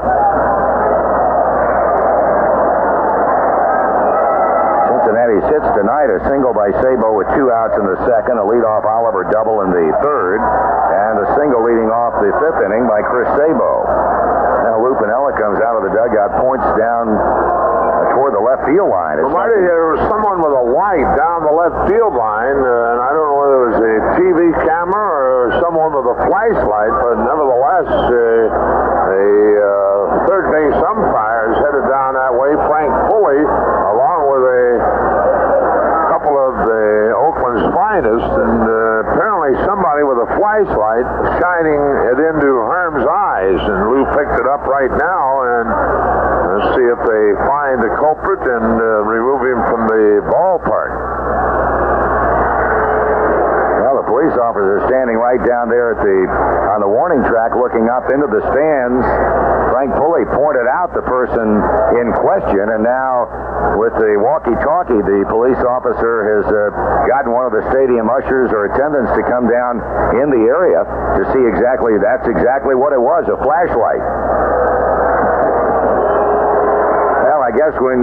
Cincinnati 4.90 5.38
sits 5.50 5.68
tonight 5.78 6.08
a 6.10 6.18
single 6.30 6.54
by 6.54 6.70
Sabo 6.82 7.14
with 7.14 7.26
two 7.34 7.50
outs 7.50 7.74
in 7.78 7.86
the 7.86 7.98
second, 8.06 8.38
a 8.38 8.44
leadoff 8.46 8.84
Oliver 8.86 9.26
double 9.30 9.62
in 9.62 9.70
the 9.70 9.86
third, 10.02 10.38
and 10.42 11.14
a 11.22 11.28
single 11.38 11.62
leading 11.62 11.90
off 11.90 12.14
the 12.22 12.30
fifth 12.42 12.60
inning 12.66 12.86
by 12.90 13.02
Chris 13.06 13.28
Sabo. 13.38 13.86
Now 14.66 14.82
Lou 14.82 14.98
Piniella 14.98 15.30
comes 15.38 15.62
out 15.62 15.78
of 15.78 15.82
the 15.86 15.92
dugout, 15.94 16.42
points 16.42 16.66
down 16.74 17.06
uh, 17.14 18.10
toward 18.18 18.34
the 18.34 18.42
left 18.42 18.66
field 18.66 18.90
line. 18.90 19.22
It's 19.22 19.30
Well, 19.30 19.38
Marty, 19.46 19.54
something- 19.62 19.70
there 19.70 19.86
was 19.94 20.02
someone 20.10 20.42
with 20.42 20.54
a 20.58 20.66
light 20.74 21.06
down 21.14 21.46
the 21.46 21.54
left 21.54 21.86
field 21.86 22.14
line, 22.18 22.58
uh, 22.58 22.90
and 22.90 22.98
I 22.98 23.10
don't 23.14 23.26
know 23.30 23.38
whether 23.38 23.56
it 23.62 23.66
was 23.78 23.82
a 23.86 23.94
TV 24.18 24.40
camera 24.66 25.06
or 25.06 25.54
someone 25.62 25.94
with 25.94 26.06
a 26.10 26.18
flashlight, 26.26 26.92
but 26.98 27.14
nevertheless, 27.22 27.86
uh, 27.86 28.10
the 28.10 29.30
uh, 29.62 30.26
third 30.26 30.50
base 30.50 30.74
umpire 30.82 31.54
is 31.54 31.58
headed 31.62 31.86
down 31.86 32.18
that 32.18 32.34
way. 32.34 32.50
Frank 32.66 32.90
Pulli, 33.06 33.38
along 33.94 34.18
with 34.34 34.42
a 34.50 34.66
couple 36.10 36.34
of 36.34 36.52
the 36.66 37.14
Oakland's 37.14 37.62
finest, 37.70 38.26
and 38.26 38.62
uh, 38.66 39.06
apparently 39.14 39.54
somebody 39.62 40.02
with 40.02 40.18
a 40.26 40.28
flashlight 40.64 41.04
shining 41.36 41.82
it 42.08 42.16
into 42.16 42.48
Herm's 42.64 43.04
eyes, 43.04 43.60
and 43.60 43.78
Lou 43.92 44.04
picked 44.16 44.40
it 44.40 44.48
up 44.48 44.64
right 44.64 44.88
now, 44.88 45.24
and 45.44 45.68
let's 45.68 46.68
see 46.72 46.86
if 46.88 47.00
they 47.04 47.24
find 47.44 47.76
the 47.84 47.92
culprit 48.00 48.40
and 48.40 48.80
uh, 48.80 49.04
remove 49.04 49.44
him 49.44 49.60
from 49.68 49.84
the 49.84 50.24
ballpark. 50.32 50.92
Well, 53.84 54.00
the 54.00 54.08
police 54.08 54.32
officer 54.40 54.80
standing 54.88 55.20
right 55.20 55.40
down 55.44 55.68
there 55.68 55.92
at 55.92 56.00
the 56.00 56.18
on 56.72 56.80
the 56.80 56.88
warning 56.88 57.20
track, 57.28 57.52
looking 57.52 57.92
up 57.92 58.08
into 58.08 58.26
the 58.26 58.40
stands. 58.48 59.04
Frank 59.76 59.92
Pulli 60.00 60.24
pointed 60.32 60.64
out 60.72 60.96
the 60.96 61.04
person 61.04 61.60
in 62.00 62.16
question, 62.16 62.64
and 62.72 62.80
now 62.80 63.25
with 63.74 63.94
the 63.98 64.14
walkie-talkie, 64.22 65.02
the 65.02 65.26
police 65.26 65.58
officer 65.66 66.22
has 66.38 66.44
uh, 66.46 66.70
gotten 67.10 67.34
one 67.34 67.50
of 67.50 67.52
the 67.52 67.66
stadium 67.74 68.06
ushers 68.06 68.54
or 68.54 68.70
attendants 68.70 69.10
to 69.18 69.22
come 69.26 69.50
down 69.50 69.82
in 70.22 70.30
the 70.30 70.46
area 70.46 70.86
to 71.18 71.22
see 71.34 71.42
exactly. 71.42 71.98
That's 71.98 72.26
exactly 72.30 72.78
what 72.78 72.94
it 72.94 73.02
was—a 73.02 73.34
flashlight. 73.42 74.04
Guess 77.56 77.72
when 77.80 78.00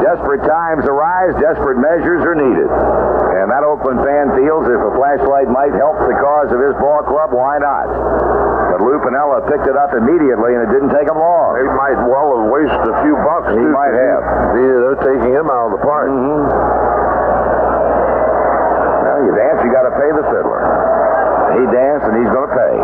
desperate 0.00 0.46
times 0.46 0.86
arise, 0.86 1.34
desperate 1.42 1.78
measures 1.82 2.22
are 2.22 2.38
needed. 2.38 2.70
And 2.70 3.50
that 3.50 3.66
Oakland 3.66 3.98
fan 4.06 4.30
feels 4.38 4.62
if 4.70 4.78
a 4.78 4.92
flashlight 4.94 5.50
might 5.50 5.74
help 5.74 5.98
the 6.06 6.14
cause 6.16 6.50
of 6.54 6.60
his 6.62 6.74
ball 6.78 7.02
club, 7.04 7.34
why 7.34 7.58
not? 7.58 7.90
But 8.72 8.80
Lou 8.86 8.98
Piniella 9.02 9.42
picked 9.50 9.66
it 9.66 9.74
up 9.76 9.90
immediately, 9.94 10.54
and 10.54 10.62
it 10.66 10.70
didn't 10.70 10.94
take 10.94 11.08
him 11.10 11.18
long. 11.18 11.58
They 11.58 11.66
might 11.66 11.98
well 12.06 12.38
have 12.38 12.46
wasted 12.50 12.86
a 12.86 12.96
few 13.02 13.14
bucks. 13.26 13.48
He 13.52 13.58
too, 13.58 13.74
might 13.74 13.94
have. 13.94 14.22
he- 14.54 14.70
they're 14.86 15.02
taking 15.02 15.32
him 15.34 15.50
out 15.50 15.74
of 15.74 15.80
the 15.80 15.82
park. 15.82 16.06
Mm-hmm. 16.06 16.46
Well, 19.02 19.20
you 19.26 19.32
dance, 19.34 19.58
you 19.66 19.70
got 19.74 19.86
to 19.90 19.94
pay 19.98 20.10
the 20.14 20.24
fiddler. 20.30 20.62
He 21.58 21.62
danced, 21.74 22.04
and 22.06 22.14
he's 22.20 22.30
going 22.30 22.46
to 22.50 22.54
pay. 22.54 22.76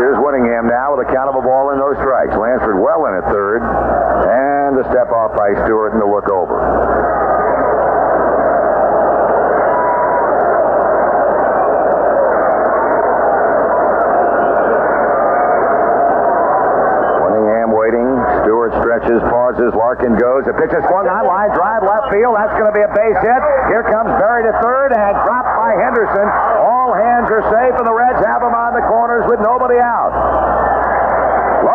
Here's 0.00 0.16
Winningham 0.16 0.64
now 0.70 0.96
with 0.96 1.04
a 1.04 1.10
count 1.12 1.28
of 1.28 1.36
a 1.36 1.42
ball 1.44 1.70
and 1.74 1.78
no 1.82 1.92
strikes. 2.00 2.32
Lansford 2.32 2.78
well 2.80 3.04
in 3.10 3.20
at 3.20 3.26
third, 3.28 3.60
and 3.60 3.68
the 3.68 3.88
step 3.90 3.99
off 5.20 5.36
by 5.36 5.52
Stewart 5.68 5.92
and 5.92 6.00
the 6.00 6.08
look 6.08 6.32
over. 6.32 6.56
Winningham 17.20 17.68
waiting. 17.76 18.08
Stewart 18.40 18.72
stretches, 18.80 19.20
pauses. 19.28 19.76
Larkin 19.76 20.16
goes. 20.16 20.48
The 20.48 20.56
pitch 20.56 20.72
is 20.72 20.80
swung 20.88 21.04
on. 21.04 21.28
Line 21.28 21.52
drive 21.52 21.84
left 21.84 22.08
field. 22.08 22.40
That's 22.40 22.56
going 22.56 22.72
to 22.72 22.76
be 22.76 22.80
a 22.80 22.88
base 22.88 23.20
hit. 23.20 23.42
Here 23.68 23.84
comes 23.92 24.08
Barry 24.16 24.48
to 24.48 24.56
third 24.64 24.96
and 24.96 25.12
dropped 25.20 25.52
by 25.52 25.76
Henderson. 25.76 26.24
All 26.64 26.96
hands 26.96 27.28
are 27.28 27.44
safe, 27.52 27.76
and 27.76 27.84
the 27.84 27.92
Reds 27.92 28.24
have 28.24 28.40
him 28.40 28.56
on 28.56 28.72
the 28.72 28.84
corners 28.88 29.28
with 29.28 29.44
nobody 29.44 29.76
out. 29.76 30.16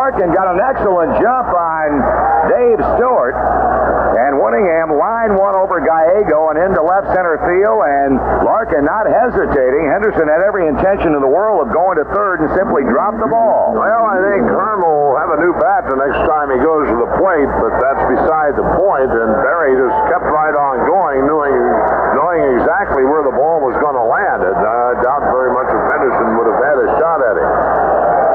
Larkin 0.06 0.30
got 0.30 0.46
an 0.46 0.62
excellent 0.62 1.18
jump 1.18 1.50
on 1.50 1.98
Dave 2.46 2.78
Stewart. 2.94 3.34
And 3.34 4.38
Winningham 4.38 4.94
line 4.94 5.34
one 5.34 5.58
over 5.58 5.82
Gallego 5.82 6.54
and 6.54 6.62
into 6.62 6.78
left 6.78 7.10
center 7.10 7.42
field. 7.42 7.82
And 7.82 8.14
Larkin 8.46 8.86
not 8.86 9.10
hesitating. 9.10 9.90
Henderson 9.90 10.30
had 10.30 10.46
every 10.46 10.70
intention 10.70 11.10
in 11.18 11.18
the 11.18 11.26
world 11.26 11.66
of 11.66 11.74
going 11.74 11.98
to 11.98 12.06
third 12.14 12.38
and 12.38 12.54
simply 12.54 12.86
dropped 12.86 13.18
the 13.18 13.26
ball. 13.26 13.74
Well, 13.74 14.06
I 14.06 14.22
think 14.30 14.46
Herm 14.46 14.86
will 14.86 15.18
have 15.18 15.34
a 15.34 15.42
new 15.42 15.50
bat 15.58 15.90
the 15.90 15.98
next 15.98 16.22
time 16.22 16.54
he 16.54 16.62
goes 16.62 16.86
to 16.86 16.96
the 17.02 17.10
plate, 17.18 17.50
but 17.58 17.74
that's 17.82 18.06
beside 18.06 18.54
the 18.54 18.66
point. 18.78 19.10
And 19.10 19.30
Barry 19.42 19.74
just 19.74 19.98
kept 20.06 20.22
right 20.30 20.54
on 20.54 20.86
going, 20.86 21.26
knowing 21.26 22.62
exactly 22.62 23.02
where 23.02 23.26
the 23.26 23.34
ball 23.34 23.58
was 23.58 23.74
going 23.82 23.98
to 23.98 24.06
land. 24.06 24.46
And 24.46 24.54
I 24.54 25.02
doubt 25.02 25.34
very 25.34 25.50
much 25.50 25.66
if 25.66 25.82
Henderson 25.90 26.38
would 26.38 26.46
have 26.54 26.62
had 26.62 26.78
a 26.78 26.88
shot 26.94 27.18
at 27.26 27.42
him. 27.42 27.50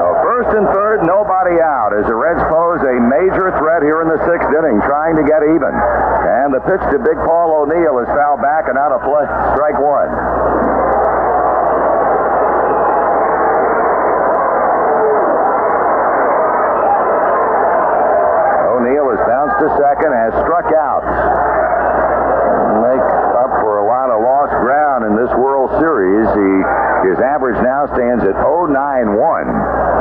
So 0.02 0.06
first 0.20 0.50
and 0.52 0.66
third, 0.70 1.06
nobody 1.06 1.58
out 1.62 1.94
as 1.94 2.06
the 2.06 2.14
Reds 2.14 2.42
pose 2.50 2.82
a 2.82 2.96
major 2.98 3.54
threat 3.58 3.82
here 3.86 4.02
in 4.02 4.08
the 4.10 4.18
sixth 4.26 4.50
inning, 4.50 4.82
get 5.42 5.54
even. 5.54 5.74
And 5.74 6.54
the 6.54 6.60
pitch 6.62 6.82
to 6.92 6.98
Big 6.98 7.18
Paul 7.26 7.66
O'Neill 7.66 7.98
is 7.98 8.06
fouled 8.14 8.42
back 8.42 8.68
and 8.68 8.78
out 8.78 8.92
of 8.92 9.02
play. 9.02 9.26
Strike 9.54 9.78
one. 9.78 10.10
O'Neill 18.70 19.10
has 19.10 19.22
bounced 19.26 19.58
to 19.58 19.68
second, 19.78 20.12
has 20.14 20.32
struck 20.46 20.70
out. 20.74 21.02
Make 22.82 23.06
up 23.38 23.50
for 23.62 23.78
a 23.78 23.86
lot 23.86 24.10
of 24.10 24.22
lost 24.22 24.52
ground 24.62 25.04
in 25.06 25.16
this 25.16 25.30
World 25.38 25.70
Series. 25.78 26.26
He, 26.34 26.50
his 27.10 27.18
average 27.18 27.58
now 27.62 27.86
stands 27.94 28.22
at 28.24 28.34
091 28.38 29.92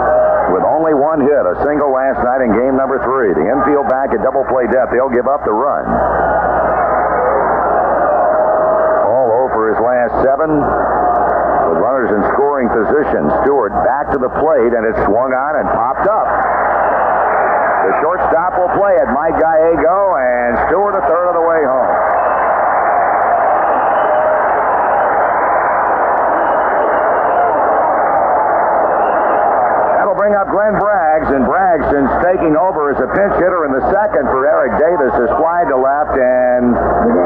with 0.52 0.64
only 0.68 0.94
one 0.94 1.24
hit, 1.24 1.44
a 1.48 1.56
single 1.64 1.92
last 1.92 2.20
night 2.24 2.44
in 2.44 2.52
game 2.52 2.76
number 2.92 3.08
three. 3.08 3.32
The 3.32 3.48
infield 3.48 3.88
back 3.88 4.12
at 4.12 4.20
double 4.20 4.44
play 4.52 4.68
depth. 4.68 4.92
They'll 4.92 5.16
give 5.16 5.24
up 5.24 5.48
the 5.48 5.56
run. 5.56 5.88
All 9.08 9.32
over 9.48 9.72
his 9.72 9.80
last 9.80 10.12
seven. 10.28 10.60
With 11.72 11.80
runners 11.80 12.12
in 12.12 12.20
scoring 12.36 12.68
position, 12.68 13.32
Stewart 13.44 13.72
back 13.88 14.12
to 14.12 14.20
the 14.20 14.28
plate, 14.44 14.76
and 14.76 14.84
it 14.84 14.96
swung 15.08 15.32
on 15.32 15.64
and 15.64 15.72
popped 15.72 16.04
up. 16.04 16.28
The 17.88 17.94
shortstop 18.04 18.60
will 18.60 18.76
play 18.76 19.00
it. 19.00 19.08
Mike 19.16 19.40
Gallego 19.40 20.20
and 20.20 20.60
Stewart 20.68 21.00
a 21.00 21.04
third 21.08 21.32
of 21.32 21.36
the 21.40 21.46
way 21.48 21.64
home. 21.64 21.96
That'll 29.96 30.10
bring 30.22 30.38
up 30.38 30.54
Glenn 30.54 30.78
Braggs, 30.78 31.34
and 31.34 31.50
Braggs, 31.50 31.82
since 31.90 32.06
taking 32.22 32.54
over 32.54 32.94
as 32.94 33.00
a 33.02 33.10
pinch 33.10 33.34
hitter 33.42 33.66
in 33.66 33.74
the 33.74 33.82
second 33.90 34.30
for 34.30 34.46
Eric 34.46 34.78
Davis, 34.78 35.10
has 35.18 35.34
flied 35.42 35.66
to 35.74 35.78
left 35.82 36.14
and 36.14 36.78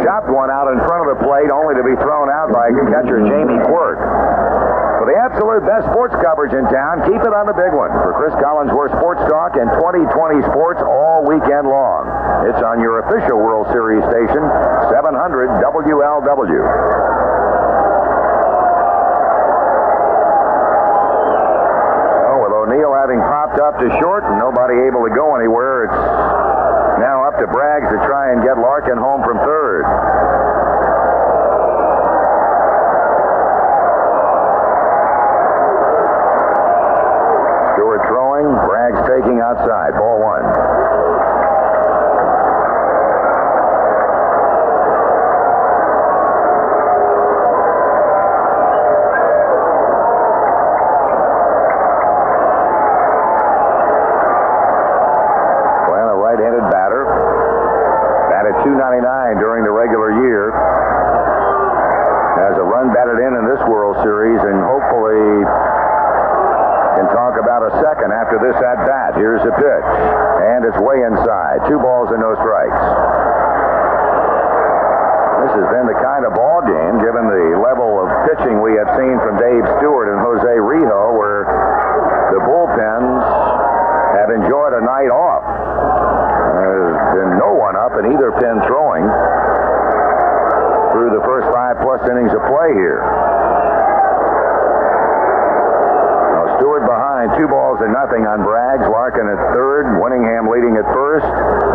chopped 0.07 0.31
one 0.31 0.47
out 0.47 0.71
in 0.71 0.79
front 0.87 1.03
of 1.03 1.11
the 1.11 1.19
plate, 1.19 1.51
only 1.51 1.75
to 1.75 1.83
be 1.83 1.91
thrown 1.99 2.31
out 2.31 2.55
by 2.55 2.71
catcher 2.87 3.19
Jamie 3.19 3.59
Quirk. 3.67 3.99
For 3.99 5.11
the 5.11 5.17
absolute 5.19 5.67
best 5.67 5.91
sports 5.91 6.15
coverage 6.23 6.55
in 6.55 6.63
town, 6.71 7.03
keep 7.03 7.19
it 7.19 7.33
on 7.35 7.51
the 7.51 7.57
big 7.59 7.75
one. 7.75 7.91
For 7.99 8.15
Cris 8.15 8.31
Collinsworth 8.39 8.95
Sports 8.95 9.27
Talk 9.27 9.59
and 9.59 9.67
2020 9.75 10.47
Sports 10.55 10.79
all 10.79 11.27
weekend 11.27 11.67
long. 11.67 12.07
It's 12.47 12.63
on 12.63 12.79
your 12.79 13.03
official 13.03 13.35
World 13.35 13.67
Series 13.75 14.07
station, 14.07 14.39
700 14.87 15.51
WLW. 15.67 16.63
popped 23.35 23.59
up 23.59 23.75
to 23.83 23.91
short, 23.99 24.23
and 24.23 24.39
nobody 24.39 24.87
able 24.87 25.03
to 25.03 25.11
go 25.11 25.35
anywhere. 25.35 25.91
It's 25.91 25.99
now 27.03 27.27
up 27.27 27.35
to 27.35 27.47
Braggs 27.51 27.91
to 27.91 27.99
try 28.07 28.31
and 28.31 28.39
get 28.39 28.55
Larkin 28.55 28.95
home 28.95 29.19
from 29.27 29.35
third. 29.43 29.83
Stewart 37.75 38.07
throwing, 38.07 38.47
Braggs 38.71 39.03
taking 39.03 39.43
outside, 39.43 39.91
ball 39.99 40.23
one. 40.23 40.44
balls 97.75 97.87
to 97.87 97.91
nothing 97.91 98.27
on 98.27 98.39
Braggs. 98.39 98.87
Larkin 98.89 99.27
at 99.27 99.37
third. 99.53 99.85
Winningham 99.99 100.49
leading 100.49 100.77
at 100.77 100.85
first. 100.93 101.25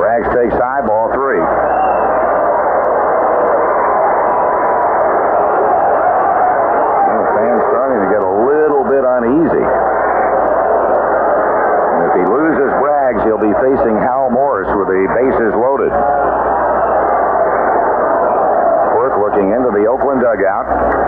Braggs 0.00 0.28
takes 0.34 0.54
high 0.54 0.80
ball 0.86 1.12
three. 1.12 1.40
The 7.08 7.24
fans 7.36 7.62
starting 7.68 8.00
to 8.04 8.08
get 8.12 8.22
a 8.22 8.34
little 8.48 8.84
bit 8.84 9.04
uneasy. 9.04 9.66
And 11.90 12.00
if 12.08 12.12
he 12.16 12.24
loses 12.24 12.70
Braggs, 12.80 13.24
he'll 13.24 13.42
be 13.42 13.52
facing 13.60 13.96
Hal 14.00 14.30
Morris 14.30 14.68
with 14.76 14.88
the 14.88 15.04
bases 15.12 15.52
loaded. 15.56 15.92
Quirk 18.96 19.14
looking 19.20 19.52
into 19.52 19.70
the 19.72 19.86
Oakland 19.86 20.20
dugout. 20.20 20.99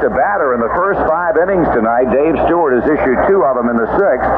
to 0.00 0.10
batter 0.10 0.54
in 0.54 0.60
the 0.60 0.70
first 0.78 1.02
five 1.10 1.34
innings 1.36 1.66
tonight. 1.74 2.06
Dave 2.14 2.38
Stewart 2.46 2.78
has 2.78 2.86
issued 2.86 3.18
two 3.26 3.42
of 3.42 3.58
them 3.58 3.68
in 3.68 3.76
the 3.76 3.90
sixth. 3.98 4.37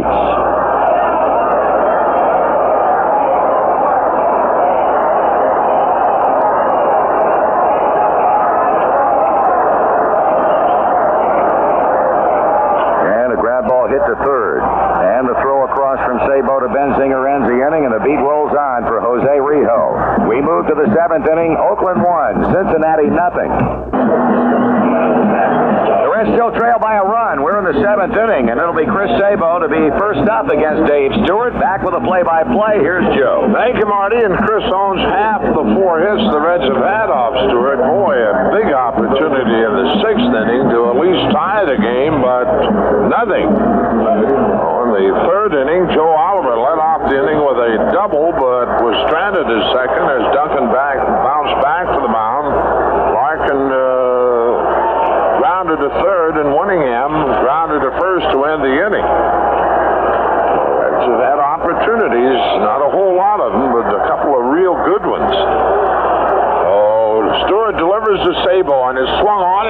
body. 0.00 0.21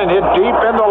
and 0.02 0.10
hit 0.10 0.24
deep 0.34 0.58
in 0.66 0.74
the 0.76 0.88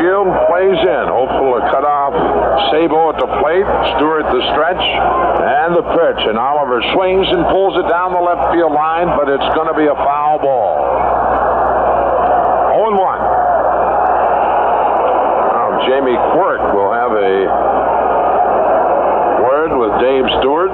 Field 0.00 0.28
plays 0.48 0.80
in. 0.80 1.04
Hopeful 1.10 1.60
to 1.60 1.62
cut 1.70 1.84
off 1.86 2.14
Sabo 2.70 3.14
at 3.14 3.18
the 3.22 3.30
plate, 3.42 3.66
Stewart 3.94 4.26
the 4.30 4.42
stretch, 4.54 4.80
and 4.80 5.76
the 5.76 5.86
pitch. 5.94 6.20
And 6.26 6.38
Oliver 6.38 6.82
swings 6.94 7.26
and 7.30 7.44
pulls 7.52 7.78
it 7.78 7.86
down 7.86 8.14
the 8.14 8.24
left 8.24 8.54
field 8.54 8.72
line, 8.72 9.12
but 9.14 9.28
it's 9.28 9.50
going 9.54 9.68
to 9.68 9.76
be 9.78 9.86
a 9.86 9.94
foul 9.94 10.38
ball. 10.40 10.82
0 12.74 12.96
1. 12.96 12.98
Now, 15.54 15.78
Jamie 15.86 16.18
Quirk 16.34 16.62
will 16.74 16.92
have 16.92 17.12
a 17.12 17.34
word 19.44 19.76
with 19.76 19.92
Dave 20.00 20.26
Stewart. 20.40 20.72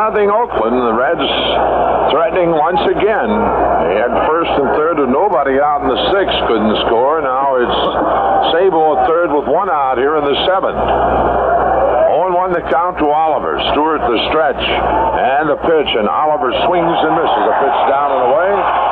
nothing 0.00 0.32
Oakland. 0.32 0.80
The 0.80 0.96
Reds 0.96 1.28
threatening 2.08 2.56
once 2.56 2.80
again. 2.88 3.28
They 3.84 4.00
had 4.00 4.08
first 4.24 4.48
and 4.48 4.72
third 4.72 4.96
with 4.96 5.12
nobody 5.12 5.60
out 5.60 5.84
in 5.84 5.92
the 5.92 6.00
sixth, 6.08 6.40
couldn't 6.48 6.72
score. 6.88 7.20
Now 7.20 7.60
it's 7.60 7.80
Sabo 8.56 8.96
at 8.96 9.04
third 9.04 9.28
with 9.28 9.44
one 9.44 9.68
out 9.68 10.00
here 10.00 10.16
in 10.16 10.24
the 10.24 10.38
seventh. 10.48 10.80
0-1 12.16 12.56
the 12.56 12.64
count 12.72 12.96
to 12.96 13.12
Oliver. 13.12 13.60
Stewart 13.76 14.00
the 14.00 14.20
stretch 14.32 14.64
and 14.64 15.52
the 15.52 15.60
pitch, 15.68 15.90
and 15.92 16.08
Oliver 16.08 16.48
swings 16.64 16.96
and 17.04 17.12
misses. 17.20 17.44
A 17.44 17.54
pitch 17.60 17.80
down 17.92 18.08
and 18.16 18.24
away. 18.32 18.89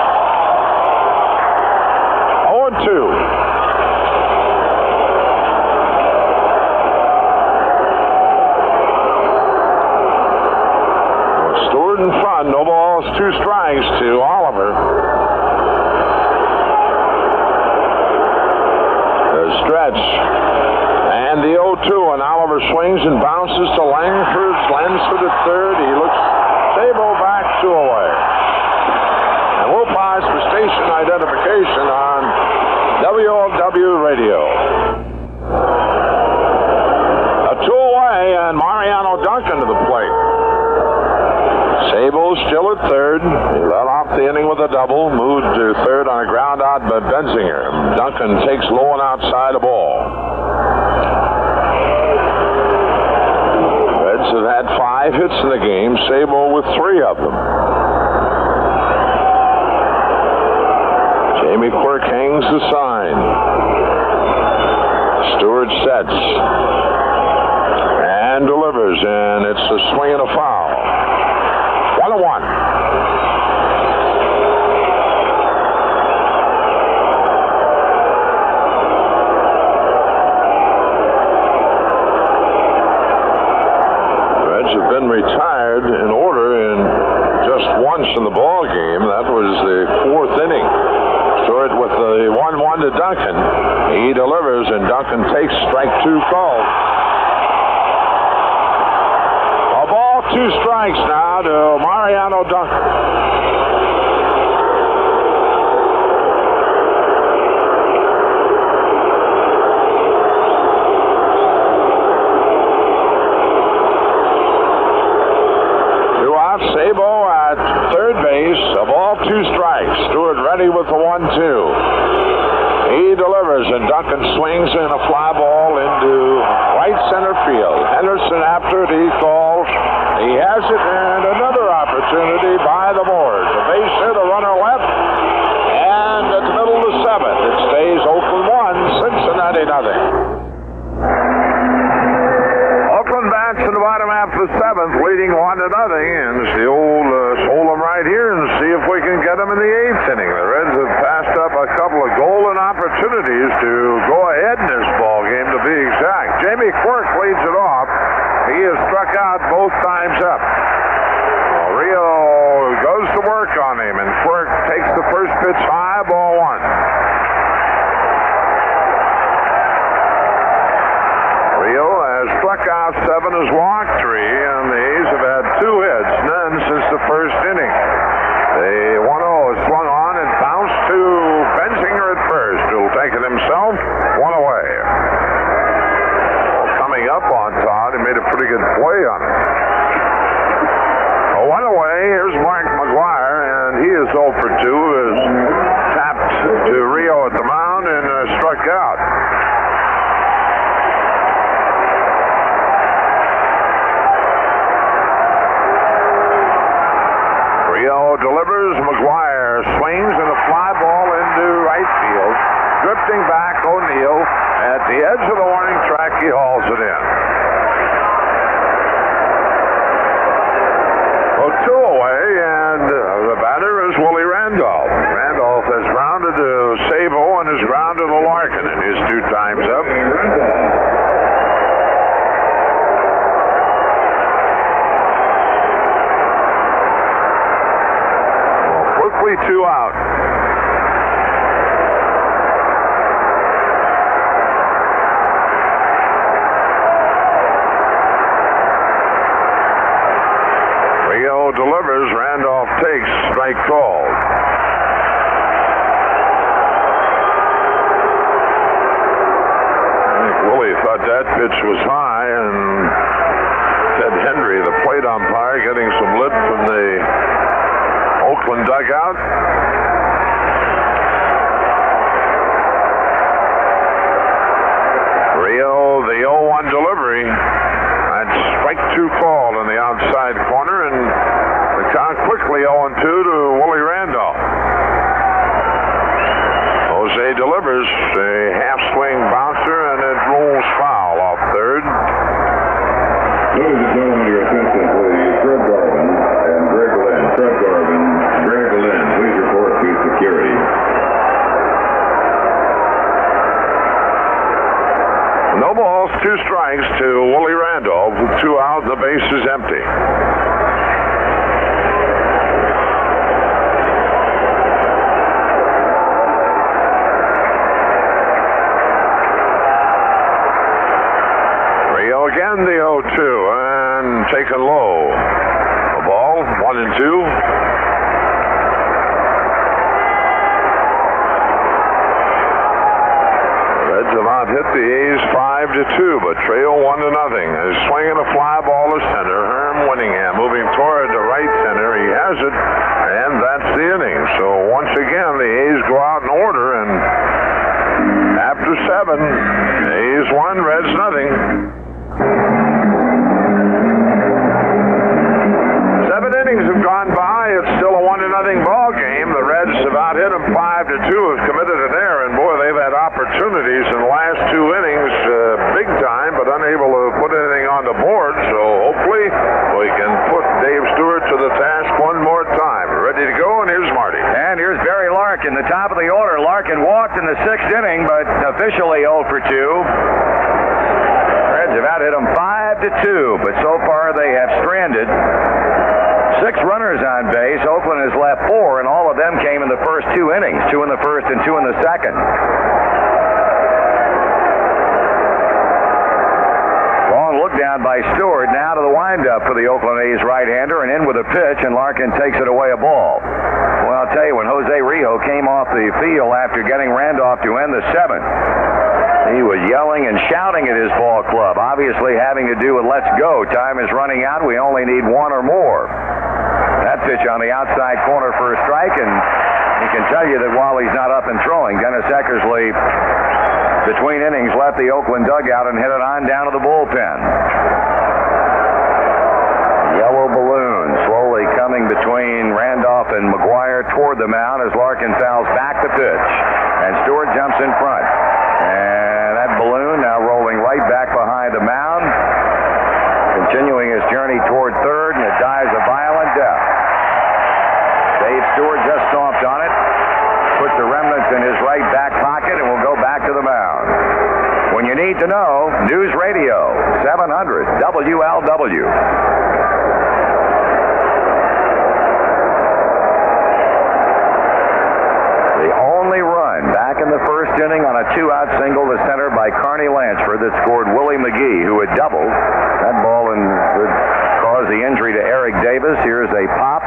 A 467.98 468.06
two-out 468.14 468.46
single 468.62 468.86
to 468.86 468.94
center 469.10 469.26
by 469.34 469.50
Carney 469.50 469.90
Lansford 469.90 470.38
that 470.38 470.54
scored 470.62 470.86
Willie 470.94 471.18
McGee, 471.18 471.66
who 471.66 471.82
had 471.82 471.90
doubled. 471.98 472.30
That 472.30 473.02
ball 473.02 473.34
in, 473.34 473.42
would 473.42 473.90
cause 474.38 474.70
the 474.70 474.86
injury 474.86 475.18
to 475.18 475.22
Eric 475.22 475.58
Davis. 475.66 475.98
Here's 476.06 476.30
a 476.30 476.46
pop, 476.62 476.86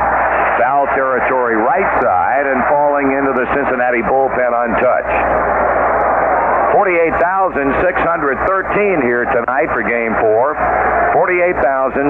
foul 0.55 0.87
territory 0.95 1.59
right 1.59 1.91
side, 1.99 2.47
and 2.47 2.63
falling 2.71 3.11
into 3.11 3.35
the 3.35 3.43
Cincinnati 3.51 3.99
bullpen 4.07 4.55
untouched. 4.55 6.79
48,613 6.79 9.03
here 9.03 9.27
tonight 9.35 9.67
for 9.75 9.83
game 9.83 10.15
four. 10.23 10.55
48,613. 11.11 12.07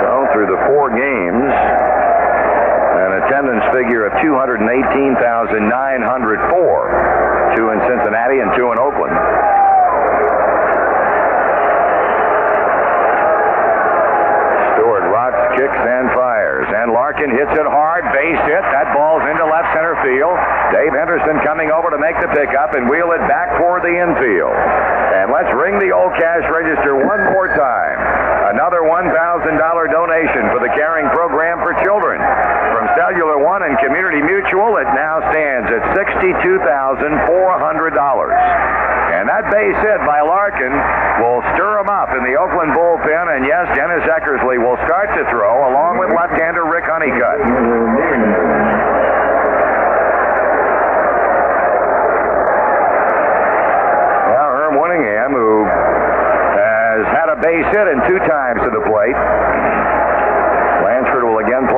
So 0.00 0.24
through 0.32 0.48
the 0.48 0.64
four 0.64 0.88
games, 0.96 1.52
an 2.96 3.12
attendance 3.36 3.68
figure 3.68 4.08
of 4.08 4.16
218,904. 4.24 5.60
Two 7.52 7.68
in 7.68 7.76
Cincinnati 7.84 8.40
and 8.40 8.48
two 8.56 8.72
in 8.72 8.80
Oakland. 8.80 9.12
Stewart 14.72 15.04
rocks, 15.12 15.36
kicks, 15.52 15.68
and 15.68 16.08
fires. 16.16 16.64
And 16.80 16.96
Larkin 16.96 17.28
hits 17.28 17.52
it 17.52 17.68
hard, 17.68 18.08
base 18.16 18.40
hit. 18.48 18.64
That 18.72 18.96
ball's 18.96 19.28
into 19.28 19.44
left 19.44 19.68
center 19.76 20.00
field. 20.00 20.32
Dave 20.72 20.96
Henderson 20.96 21.36
coming 21.44 21.68
over 21.68 21.92
to 21.92 22.00
make 22.00 22.16
the 22.24 22.32
pickup 22.32 22.72
and 22.72 22.88
wheel 22.88 23.12
it 23.12 23.20
back 23.28 23.52
for 23.60 23.84
the 23.84 23.92
infield. 23.92 24.56
And 25.12 25.28
let's 25.28 25.52
ring 25.52 25.76
the 25.76 25.92
old 25.92 26.16
cash 26.16 26.48
register 26.48 26.96
one 26.96 27.20
more 27.36 27.52
time. 27.52 28.00
Another 28.48 28.88
$1,000 28.88 29.12
donation 29.92 30.48
for 30.54 30.62
the 30.64 30.72
Caring 30.72 31.04
Program 31.12 31.60
for 31.60 31.76
Children. 31.84 32.24
Cellular 33.06 33.38
One 33.38 33.62
and 33.62 33.78
Community 33.78 34.18
Mutual, 34.18 34.82
it 34.82 34.90
now 34.90 35.22
stands 35.30 35.70
at 35.70 35.78
$62,400. 35.94 36.58
And 39.14 39.30
that 39.30 39.46
base 39.46 39.78
hit 39.78 40.02
by 40.02 40.26
Larkin 40.26 40.74
will 41.22 41.38
stir 41.54 41.78
him 41.78 41.86
up 41.86 42.10
in 42.18 42.26
the 42.26 42.34
Oakland 42.34 42.74
bullpen. 42.74 43.30
And 43.30 43.46
yes, 43.46 43.70
Dennis 43.78 44.02
Eckersley 44.10 44.58
will 44.58 44.74
start 44.90 45.14
to 45.14 45.22
throw 45.30 45.70
along 45.70 46.02
with 46.02 46.10
left-hander 46.10 46.66
Rick 46.66 46.90
Honeycutt. 46.90 47.46
Herm 54.34 54.82
Winningham, 54.82 55.30
who 55.30 55.62
has 56.58 57.06
had 57.14 57.30
a 57.30 57.38
base 57.38 57.70
hit 57.70 57.86
and 57.86 58.02
two 58.10 58.18
times 58.26 58.66
to 58.66 58.70
the 58.74 58.82
plate. 58.82 59.14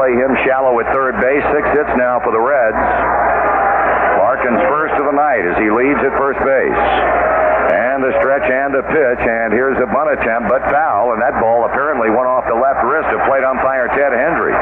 Play 0.08 0.24
him 0.24 0.32
shallow 0.48 0.72
at 0.80 0.88
third 0.88 1.20
base. 1.20 1.44
Six 1.52 1.68
hits 1.76 1.92
now 2.00 2.16
for 2.24 2.32
the 2.32 2.40
Reds. 2.40 2.80
Larkin's 4.16 4.64
first 4.72 4.96
of 4.96 5.04
the 5.04 5.12
night 5.12 5.44
as 5.44 5.52
he 5.60 5.68
leads 5.68 6.00
at 6.00 6.16
first 6.16 6.40
base. 6.40 6.84
And 7.76 8.00
the 8.00 8.16
stretch 8.16 8.48
and 8.48 8.72
the 8.72 8.88
pitch, 8.88 9.20
and 9.20 9.52
here's 9.52 9.76
a 9.76 9.84
bunt 9.84 10.08
attempt, 10.16 10.48
but 10.48 10.64
foul, 10.72 11.12
and 11.12 11.20
that 11.20 11.36
ball 11.36 11.68
apparently 11.68 12.08
went 12.08 12.24
off 12.24 12.48
the 12.48 12.56
left 12.56 12.80
wrist 12.88 13.12
of 13.12 13.20
plate 13.28 13.44
umpire 13.44 13.92
Ted 13.92 14.16
Hendry. 14.16 14.56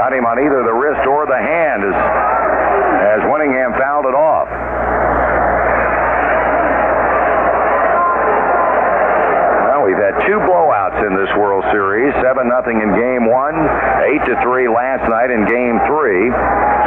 Got 0.00 0.16
him 0.16 0.24
on 0.24 0.40
either 0.40 0.64
the 0.64 0.72
wrist 0.72 1.04
or 1.04 1.28
the 1.28 1.36
hand 1.36 1.84
as, 1.84 1.92
as 1.92 3.20
Winningham 3.28 3.76
fouled 3.76 4.08
it 4.08 4.16
off. 4.16 4.48
Well, 9.80 9.88
we've 9.88 10.04
had 10.12 10.12
two 10.28 10.36
blowouts 10.44 11.00
in 11.08 11.16
this 11.16 11.32
World 11.40 11.64
Series. 11.72 12.12
7 12.20 12.44
nothing 12.44 12.84
in 12.84 12.92
game 13.00 13.24
one, 13.24 13.56
8 13.56 14.28
to 14.28 14.36
3 14.44 14.68
last 14.68 15.08
night 15.08 15.32
in 15.32 15.48
game 15.48 15.80
three. 15.88 16.28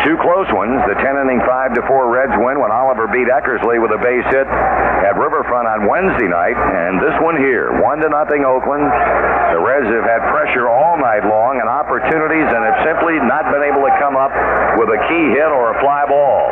Two 0.06 0.14
close 0.22 0.46
ones. 0.54 0.78
The 0.86 0.94
10 1.02 1.18
inning 1.26 1.42
5 1.42 1.74
to 1.74 1.82
4 1.90 2.14
Reds 2.14 2.38
win 2.38 2.62
when 2.62 2.70
Oliver 2.70 3.10
beat 3.24 3.32
Eckersley 3.32 3.80
with 3.80 3.92
a 3.96 4.02
base 4.04 4.28
hit 4.36 4.48
at 4.48 5.16
Riverfront 5.16 5.64
on 5.64 5.88
Wednesday 5.88 6.28
night. 6.28 6.60
And 6.60 7.00
this 7.00 7.16
one 7.24 7.40
here, 7.40 7.72
1 7.80 8.04
to 8.04 8.10
nothing 8.12 8.44
Oakland. 8.44 8.84
The 8.84 9.64
Reds 9.64 9.88
have 9.88 10.04
had 10.04 10.28
pressure 10.28 10.68
all 10.68 11.00
night 11.00 11.24
long 11.24 11.60
and 11.64 11.70
opportunities 11.72 12.48
and 12.52 12.62
have 12.68 12.84
simply 12.84 13.16
not 13.24 13.48
been 13.48 13.64
able 13.64 13.88
to 13.88 13.94
come 13.96 14.20
up 14.20 14.36
with 14.76 14.92
a 14.92 15.00
key 15.08 15.26
hit 15.32 15.48
or 15.48 15.72
a 15.72 15.78
fly 15.80 16.04
ball. 16.04 16.52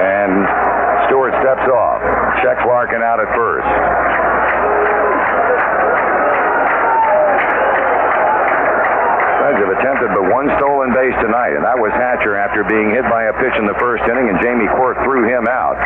And 0.00 0.32
Stewart 1.08 1.36
steps 1.44 1.68
off. 1.68 2.00
Checks 2.40 2.64
Larkin 2.64 3.04
out 3.04 3.20
at 3.20 3.28
first. 3.36 3.68
Reds 9.44 9.60
have 9.60 9.76
attempted 9.76 10.10
but 10.16 10.24
one 10.32 10.48
stolen 10.56 10.73
base 10.92 11.14
tonight, 11.22 11.54
and 11.56 11.64
that 11.64 11.78
was 11.78 11.94
Hatcher 11.94 12.36
after 12.36 12.66
being 12.66 12.90
hit 12.90 13.06
by 13.08 13.30
a 13.30 13.34
pitch 13.40 13.56
in 13.56 13.64
the 13.64 13.78
first 13.80 14.02
inning, 14.04 14.28
and 14.28 14.36
Jamie 14.42 14.68
Quirk 14.76 14.98
threw 15.06 15.24
him 15.24 15.46
out. 15.48 15.78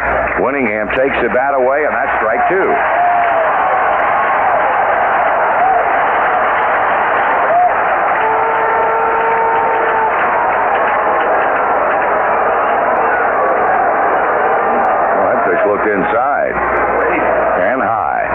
Winningham 0.43 0.91
takes 0.97 1.15
the 1.23 1.29
bat 1.31 1.55
away, 1.55 1.85
and 1.85 1.95
that's 1.95 2.11
strike 2.19 2.43
two. 2.49 2.69
Well, 15.15 15.27
that 15.29 15.41
pitch 15.47 15.63
looked 15.69 15.87
inside 15.87 16.55
and 17.69 17.83
high. 17.85 18.27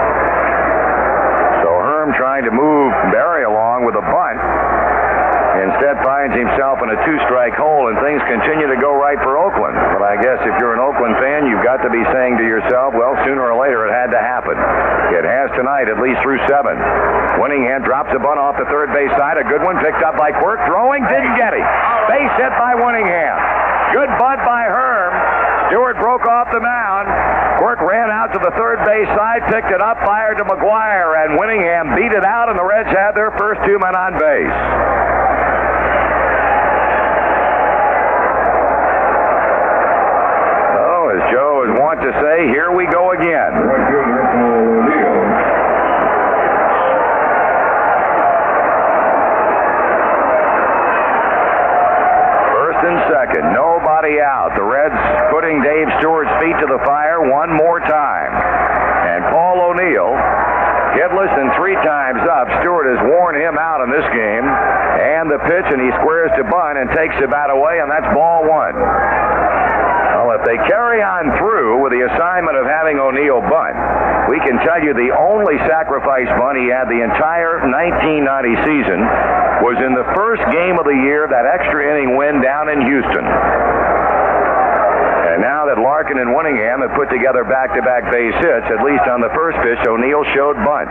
So 1.65 1.69
Herm 1.81 2.13
trying 2.15 2.45
to 2.45 2.51
move 2.51 2.93
Barry 3.11 3.43
along 3.43 3.83
with 3.83 3.95
a 3.95 4.05
bunt. 4.05 4.39
Instead 5.53 6.01
finds 6.01 6.33
himself 6.33 6.81
in 6.81 6.89
a 6.89 6.97
two-strike 7.05 7.53
hole, 7.53 7.87
and 7.87 7.95
things 8.01 8.19
continue 8.25 8.65
to 8.65 8.75
go 8.81 8.89
right 8.97 9.21
for 9.21 9.37
Oakland. 9.37 9.77
But 9.93 10.01
I 10.01 10.17
guess 10.17 10.41
if 10.41 10.57
you're 10.57 10.73
an 10.73 10.81
Oakland 10.81 11.13
fan, 11.21 11.45
you've 11.45 11.61
got 11.61 11.85
to 11.85 11.93
be 11.93 12.01
saying 12.09 12.41
to 12.41 12.45
yourself, 12.45 12.97
well, 12.97 13.13
sooner 13.21 13.45
or 13.45 13.53
later 13.53 13.85
it 13.85 13.93
had 13.93 14.09
to 14.09 14.17
happen. 14.17 14.57
tonight, 15.53 15.93
at 15.93 16.01
least 16.01 16.19
through 16.25 16.41
seven. 16.49 16.73
The 18.11 18.19
bunt 18.19 18.37
off 18.37 18.59
the 18.59 18.65
third 18.69 18.91
base 18.93 19.09
side. 19.17 19.37
A 19.37 19.43
good 19.47 19.63
one 19.63 19.79
picked 19.79 20.03
up 20.03 20.17
by 20.17 20.31
Quirk. 20.31 20.59
Throwing, 20.67 21.01
didn't 21.07 21.35
get 21.39 21.53
him. 21.55 21.65
Base 22.09 22.33
hit 22.37 22.53
by 22.59 22.75
Winningham. 22.75 23.37
Good 23.95 24.11
bunt 24.19 24.43
by 24.45 24.67
Herm. 24.69 25.13
Stewart 25.69 25.97
broke 25.97 26.25
off 26.27 26.51
the 26.51 26.59
mound. 26.59 27.07
Quirk 27.57 27.81
ran 27.81 28.11
out 28.11 28.33
to 28.33 28.39
the 28.39 28.51
third 28.53 28.85
base 28.85 29.07
side, 29.17 29.41
picked 29.49 29.71
it 29.71 29.81
up, 29.81 29.97
fired 30.05 30.37
to 30.37 30.43
McGwire, 30.43 31.25
and 31.25 31.39
Winningham 31.39 31.95
beat 31.95 32.11
it 32.11 32.25
out, 32.25 32.49
and 32.49 32.59
the 32.59 32.63
Reds 32.63 32.89
had 32.89 33.13
their 33.13 33.31
first 33.37 33.61
two 33.65 33.79
men 33.79 33.95
on 33.95 34.13
base. 34.13 34.57
Oh, 40.77 41.09
as 41.17 41.21
Joe 41.33 41.65
is 41.65 41.73
wont 41.79 42.01
to 42.01 42.11
say, 42.21 42.47
here 42.53 42.75
we 42.75 42.85
go 42.85 43.11
again. 43.11 43.53
Right 43.57 43.87
fielder 43.89 44.21
Paul 44.33 44.53
O'Neill. 44.77 45.23
First 52.53 52.79
and 52.85 52.99
second, 53.13 53.53
nobody 53.53 54.19
out. 54.19 54.55
The 54.55 54.63
Reds 54.63 54.97
putting 55.31 55.61
Dave 55.61 55.87
Stewart's 55.99 56.31
feet 56.41 56.57
to 56.59 56.67
the 56.67 56.81
fire 56.83 57.21
one 57.29 57.51
more 57.53 57.79
time. 57.79 58.33
And 58.33 59.23
Paul 59.31 59.61
O'Neill, 59.71 60.11
hitless 60.97 61.31
and 61.37 61.53
three 61.55 61.75
times 61.85 62.21
up. 62.27 62.49
Stewart 62.61 62.87
has 62.89 62.99
worn 63.07 63.35
him 63.39 63.57
out 63.57 63.81
in 63.85 63.89
this 63.91 64.05
game. 64.11 64.45
And 64.45 65.31
the 65.31 65.39
pitch, 65.47 65.67
and 65.69 65.79
he 65.79 65.91
squares 66.01 66.31
to 66.35 66.43
bunt 66.43 66.77
and 66.77 66.89
takes 66.91 67.15
the 67.21 67.27
bat 67.27 67.49
away, 67.49 67.79
and 67.79 67.89
that's 67.91 68.07
ball 68.13 68.43
one. 68.43 68.75
Well, 68.75 70.39
if 70.39 70.43
they 70.47 70.57
carry 70.67 71.03
on 71.03 71.35
through 71.37 71.83
with 71.83 71.91
the 71.91 72.03
assignment 72.07 72.55
of 72.57 72.65
having 72.65 72.99
O'Neill 72.99 73.41
bunt, 73.43 73.75
we 74.33 74.41
can 74.41 74.57
tell 74.65 74.81
you 74.81 74.97
the 74.97 75.13
only 75.13 75.61
sacrifice 75.69 76.25
bunt 76.41 76.57
he 76.57 76.65
had 76.65 76.89
the 76.89 77.05
entire 77.05 77.61
1990 77.69 78.65
season 78.65 78.97
was 79.61 79.77
in 79.77 79.93
the 79.93 80.09
first 80.17 80.41
game 80.49 80.81
of 80.81 80.89
the 80.89 80.97
year, 81.05 81.29
that 81.29 81.45
extra 81.45 81.85
inning 81.85 82.17
win 82.17 82.41
down 82.41 82.65
in 82.65 82.81
Houston. 82.81 83.21
And 85.33 85.37
now 85.37 85.69
that 85.69 85.77
Larkin 85.77 86.17
and 86.17 86.33
Winningham 86.33 86.81
have 86.81 86.97
put 86.97 87.13
together 87.13 87.45
back-to-back 87.45 88.09
base 88.09 88.33
hits, 88.41 88.65
at 88.73 88.81
least 88.81 89.05
on 89.05 89.21
the 89.21 89.29
first 89.37 89.61
pitch, 89.61 89.81
O'Neill 89.85 90.25
showed 90.33 90.57
bunt. 90.65 90.89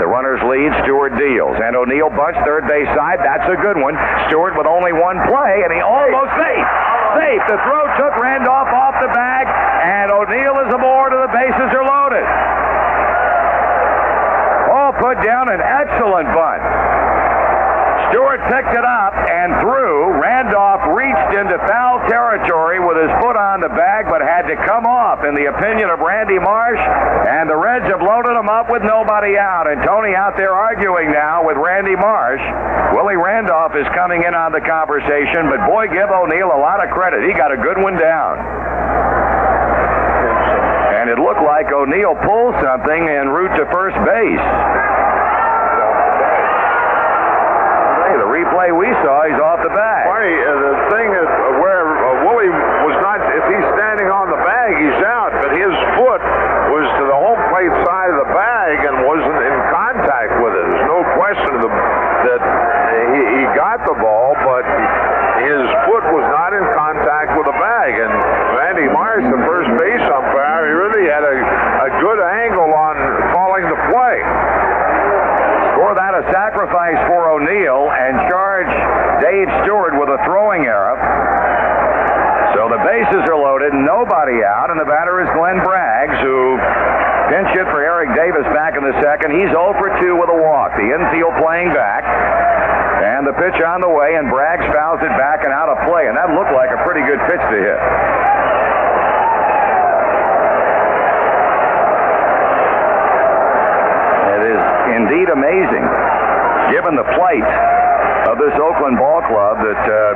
The 0.00 0.08
runners 0.08 0.44
lead, 0.44 0.72
Stewart 0.84 1.16
deals. 1.16 1.56
And 1.64 1.72
O'Neill 1.72 2.12
bunts 2.12 2.40
third 2.44 2.68
base 2.68 2.88
side. 2.92 3.24
That's 3.24 3.48
a 3.48 3.56
good 3.56 3.80
one. 3.80 3.96
Stewart 4.28 4.52
with 4.52 4.68
only 4.68 4.92
one 4.92 5.16
play, 5.28 5.64
and 5.64 5.72
he 5.72 5.80
almost 5.80 6.32
safe. 6.36 6.68
Safe. 7.20 7.42
The 7.48 7.56
throw 7.64 7.84
took 8.00 8.16
Randolph 8.20 8.72
off 8.72 8.96
the 9.00 9.12
bag, 9.12 9.44
and 9.48 10.08
O'Neill 10.12 10.56
is 10.64 10.70
aboard, 10.72 11.12
and 11.12 11.28
the 11.28 11.32
bases 11.32 11.68
are 11.72 11.84
loaded. 11.84 12.24
Put 15.12 15.28
down 15.28 15.52
an 15.52 15.60
excellent 15.60 16.24
bunt. 16.32 16.64
Stewart 18.08 18.40
picked 18.48 18.72
it 18.72 18.80
up 18.80 19.12
and 19.12 19.52
threw. 19.60 20.08
Randolph 20.16 20.88
reached 20.88 21.36
into 21.36 21.60
foul 21.68 22.00
territory 22.08 22.80
with 22.80 22.96
his 22.96 23.12
foot 23.20 23.36
on 23.36 23.60
the 23.60 23.68
bag, 23.68 24.08
but 24.08 24.24
had 24.24 24.48
to 24.48 24.56
come 24.64 24.88
off, 24.88 25.20
in 25.28 25.36
the 25.36 25.52
opinion 25.52 25.92
of 25.92 26.00
Randy 26.00 26.40
Marsh. 26.40 26.80
And 27.28 27.44
the 27.44 27.60
Reds 27.60 27.84
have 27.92 28.00
loaded 28.00 28.32
him 28.32 28.48
up 28.48 28.72
with 28.72 28.80
nobody 28.80 29.36
out. 29.36 29.68
And 29.68 29.84
Tony 29.84 30.16
out 30.16 30.40
there 30.40 30.56
arguing 30.56 31.12
now 31.12 31.44
with 31.44 31.60
Randy 31.60 31.92
Marsh. 31.92 32.40
Willie 32.96 33.20
Randolph 33.20 33.76
is 33.76 33.84
coming 33.92 34.24
in 34.24 34.32
on 34.32 34.56
the 34.56 34.64
conversation, 34.64 35.52
but 35.52 35.60
boy, 35.68 35.92
give 35.92 36.08
O'Neill 36.08 36.56
a 36.56 36.60
lot 36.64 36.80
of 36.80 36.88
credit. 36.88 37.20
He 37.28 37.36
got 37.36 37.52
a 37.52 37.60
good 37.60 37.76
one 37.76 38.00
down. 38.00 38.40
And 41.02 41.10
it 41.10 41.18
looked 41.18 41.42
like 41.42 41.66
O'Neill 41.66 42.14
pulled 42.14 42.54
something 42.62 43.02
en 43.10 43.26
route 43.26 43.58
to 43.58 43.66
first 43.74 43.98
base. 44.06 44.46
Replay 48.52 48.68
we 48.76 48.88
saw, 49.00 49.24
he's 49.24 49.40
off 49.40 49.64
the 49.64 49.72
bag. 49.72 50.04
Marty, 50.04 50.36
uh, 50.36 50.44
the 50.44 50.76
thing 50.92 51.08
is 51.08 51.24
uh, 51.24 51.64
where 51.64 51.88
uh, 51.88 52.28
Willie 52.28 52.52
was 52.84 52.96
not, 53.00 53.24
if 53.32 53.44
he's 53.48 53.66
standing 53.80 54.12
on 54.12 54.28
the 54.28 54.36
bag, 54.44 54.76
he's 54.76 55.00
out, 55.08 55.32
but 55.40 55.56
his 55.56 55.72
foot 55.96 56.20
was 56.68 56.84
to 57.00 57.04
the 57.08 57.16
home 57.16 57.40
plate 57.48 57.72
side 57.80 58.12
of 58.12 58.18
the 58.28 58.30
bag 58.36 58.76
and 58.92 59.08
wasn't 59.08 59.40
in 59.40 59.56
contact 59.72 60.36
with 60.44 60.52
it. 60.52 60.64
There's 60.68 60.84
no 60.84 61.00
question 61.16 61.48
of 61.56 61.60
the, 61.64 61.72
that 61.72 62.42
he, 63.16 63.20
he 63.40 63.42
got 63.56 63.88
the 63.88 63.96
ball, 63.96 64.36
but 64.44 64.68
his 65.40 65.64
foot 65.88 66.04
was 66.12 66.26
not 66.28 66.52
in 66.52 66.64
contact 66.76 67.32
with 67.32 67.48
the 67.48 67.56
bag. 67.56 67.96
And 67.96 68.12
Randy 68.52 68.88
Myers, 68.92 69.24
the 69.32 69.42
first 69.48 69.72
base 69.80 70.04
umpire, 70.12 70.68
he 70.68 70.74
really 70.76 71.08
had 71.08 71.24
a, 71.24 71.36
a 71.40 71.90
good 72.04 72.20
angle 72.20 72.68
on 72.68 73.00
calling 73.32 73.64
the 73.64 73.80
play. 73.88 74.20
Score 75.72 75.98
that 75.98 76.14
a 76.14 76.22
sacrifice 76.30 77.00
for 77.10 77.32
O'Neill 77.32 77.90
and 77.90 78.14
charge 78.30 78.70
Dave 79.18 79.50
Stewart 79.64 79.98
with 79.98 80.14
a 80.14 80.20
throwing 80.22 80.62
error. 80.62 80.94
So 82.54 82.68
the 82.68 82.78
bases 82.86 83.24
are 83.26 83.34
loaded, 83.34 83.74
nobody 83.74 84.44
out, 84.44 84.70
and 84.70 84.78
the 84.78 84.86
batter 84.86 85.24
is 85.24 85.28
Glenn 85.34 85.58
Braggs, 85.64 86.20
who 86.22 86.60
pinch 87.32 87.50
hit 87.56 87.66
for 87.72 87.80
Eric 87.80 88.14
Davis 88.14 88.44
back 88.52 88.76
in 88.76 88.84
the 88.84 88.94
second. 89.00 89.32
He's 89.32 89.50
0 89.50 89.74
for 89.80 89.88
2 89.98 90.14
with 90.20 90.30
a 90.30 90.38
walk. 90.38 90.76
The 90.76 90.92
infield 90.92 91.34
playing 91.40 91.72
back. 91.72 92.04
And 93.02 93.26
the 93.26 93.34
pitch 93.34 93.51
on 93.64 93.80
the 93.80 93.88
way, 93.88 94.14
and 94.18 94.28
Braggs 94.28 94.66
fouls 94.74 95.00
it 95.02 95.12
back 95.18 95.44
and 95.44 95.52
out 95.52 95.68
of 95.70 95.78
play, 95.88 96.06
and 96.06 96.16
that 96.18 96.30
looked 96.34 96.52
like 96.52 96.70
a 96.70 96.80
pretty 96.84 97.02
good 97.06 97.18
pitch 97.26 97.42
to 97.42 97.58
hit. 97.58 97.80
It 104.36 104.42
is 104.52 104.62
indeed 104.98 105.28
amazing, 105.30 105.84
given 106.74 106.94
the 106.98 107.06
plight 107.14 107.50
of 108.30 108.38
this 108.38 108.54
Oakland 108.58 108.98
ball 108.98 109.22
club, 109.26 109.62
that 109.62 109.82
uh, 109.86 110.10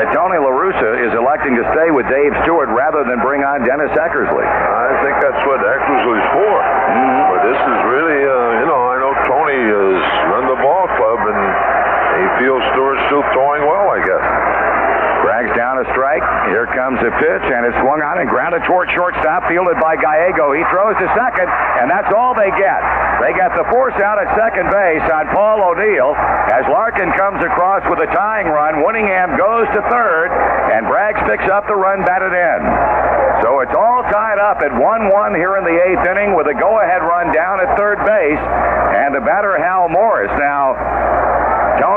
that 0.00 0.16
Tony 0.16 0.40
La 0.40 0.48
Russa 0.48 0.96
is 1.02 1.12
electing 1.12 1.60
to 1.60 1.64
stay 1.76 1.92
with 1.92 2.08
Dave 2.08 2.32
Stewart 2.46 2.72
rather 2.72 3.04
than 3.04 3.20
bring 3.20 3.44
on 3.44 3.60
Dennis 3.68 3.92
Eckersley. 3.92 4.48
I 4.48 4.96
think 5.04 5.20
that's 5.20 5.42
what 5.44 5.60
Eckersley's 5.60 6.28
for. 6.32 6.56
But 7.36 7.40
this 7.44 7.60
is 7.60 7.78
really, 7.84 8.24
uh, 8.24 8.64
you 8.64 8.66
know, 8.70 8.80
I 8.80 8.96
know 8.96 9.12
Tony 9.28 9.60
has 9.60 10.00
run 10.32 10.48
the 10.48 10.56
ball 10.62 10.88
club 10.96 11.20
and 11.20 11.38
he 12.16 12.24
feels 12.40 12.62
Stewart's 12.72 13.04
still 13.12 13.26
throwing 13.36 13.66
well, 13.68 13.92
I 13.92 14.00
guess. 14.00 14.24
Braggs 15.20 15.52
down 15.52 15.84
a 15.84 15.86
strike. 15.92 16.24
A 17.00 17.08
pitch, 17.16 17.46
and 17.48 17.64
it's 17.64 17.80
swung 17.80 18.04
on 18.04 18.20
and 18.20 18.28
grounded 18.28 18.60
toward 18.68 18.92
shortstop, 18.92 19.48
fielded 19.48 19.80
by 19.80 19.96
Gallego. 19.96 20.52
He 20.52 20.60
throws 20.68 20.92
to 21.00 21.08
second, 21.16 21.48
and 21.80 21.88
that's 21.88 22.12
all 22.12 22.36
they 22.36 22.52
get. 22.60 22.80
They 23.24 23.32
get 23.32 23.56
the 23.56 23.64
force 23.72 23.96
out 24.04 24.20
at 24.20 24.28
second 24.36 24.68
base 24.68 25.00
on 25.08 25.32
Paul 25.32 25.64
O'Neill 25.64 26.12
as 26.52 26.68
Larkin 26.68 27.08
comes 27.16 27.40
across 27.40 27.80
with 27.88 28.04
a 28.04 28.08
tying 28.12 28.52
run. 28.52 28.84
Winningham 28.84 29.32
goes 29.40 29.64
to 29.72 29.80
third, 29.88 30.28
and 30.76 30.84
Braggs 30.84 31.24
picks 31.24 31.48
up 31.48 31.64
the 31.64 31.76
run 31.76 32.04
batted 32.04 32.36
in. 32.36 32.60
So 33.40 33.64
it's 33.64 33.72
all 33.72 34.04
tied 34.12 34.36
up 34.36 34.60
at 34.60 34.68
1 34.68 34.80
1 34.84 35.34
here 35.40 35.56
in 35.56 35.64
the 35.64 35.76
eighth 35.80 36.04
inning 36.04 36.36
with 36.36 36.52
a 36.52 36.56
go 36.56 36.84
ahead 36.84 37.00
run 37.00 37.32
down 37.32 37.64
at 37.64 37.80
third 37.80 37.96
base, 38.04 38.44
and 38.92 39.16
the 39.16 39.24
batter, 39.24 39.56
Hal 39.56 39.88
Morris. 39.88 40.32
Now, 40.36 40.76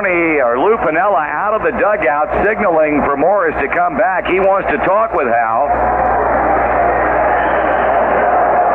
Tony 0.03 0.41
or 0.41 0.59
Lou 0.59 0.75
Piniella 0.77 1.23
out 1.31 1.53
of 1.55 1.63
the 1.63 1.71
dugout 1.79 2.27
signaling 2.43 2.99
for 3.07 3.15
Morris 3.15 3.55
to 3.61 3.67
come 3.71 3.95
back. 3.97 4.27
He 4.27 4.39
wants 4.39 4.69
to 4.71 4.77
talk 4.83 5.13
with 5.13 5.27
Hal. 5.27 5.71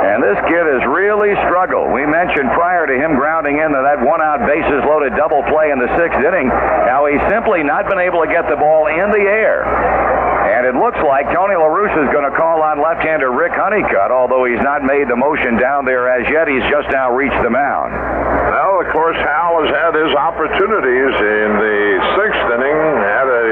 And 0.08 0.24
this 0.24 0.40
kid 0.48 0.64
has 0.64 0.82
really 0.88 1.36
struggled. 1.44 1.92
We 1.92 2.06
mentioned 2.06 2.48
prior 2.56 2.86
to 2.86 2.94
him 2.96 3.14
grounding 3.14 3.60
into 3.60 3.76
that 3.76 4.00
one 4.00 4.22
out 4.22 4.40
bases 4.48 4.80
loaded 4.88 5.14
double 5.16 5.44
play 5.52 5.70
in 5.70 5.78
the 5.78 5.90
sixth 6.00 6.18
inning, 6.18 6.48
how 6.48 7.04
he's 7.12 7.20
simply 7.28 7.62
not 7.62 7.88
been 7.88 8.00
able 8.00 8.24
to 8.24 8.28
get 8.28 8.48
the 8.48 8.56
ball 8.56 8.88
in 8.88 9.12
the 9.12 9.24
air. 9.28 10.17
And 10.58 10.66
it 10.66 10.74
looks 10.74 10.98
like 11.06 11.30
Tony 11.30 11.54
La 11.54 11.70
Russa 11.70 12.02
is 12.02 12.10
going 12.10 12.26
to 12.26 12.34
call 12.34 12.66
on 12.66 12.82
left-hander 12.82 13.30
Rick 13.30 13.54
Honeycutt, 13.54 14.10
although 14.10 14.42
he's 14.42 14.58
not 14.58 14.82
made 14.82 15.06
the 15.06 15.14
motion 15.14 15.54
down 15.54 15.86
there 15.86 16.10
as 16.10 16.26
yet. 16.26 16.50
He's 16.50 16.66
just 16.66 16.90
now 16.90 17.14
reached 17.14 17.38
the 17.46 17.48
mound. 17.54 17.94
Well, 17.94 18.82
of 18.82 18.90
course, 18.90 19.14
Hal 19.22 19.62
has 19.62 19.70
had 19.70 19.94
his 19.94 20.10
opportunities 20.18 21.14
in 21.14 21.48
the 21.62 21.78
sixth 22.18 22.42
inning, 22.58 22.74
had 22.74 23.30
a 23.30 23.46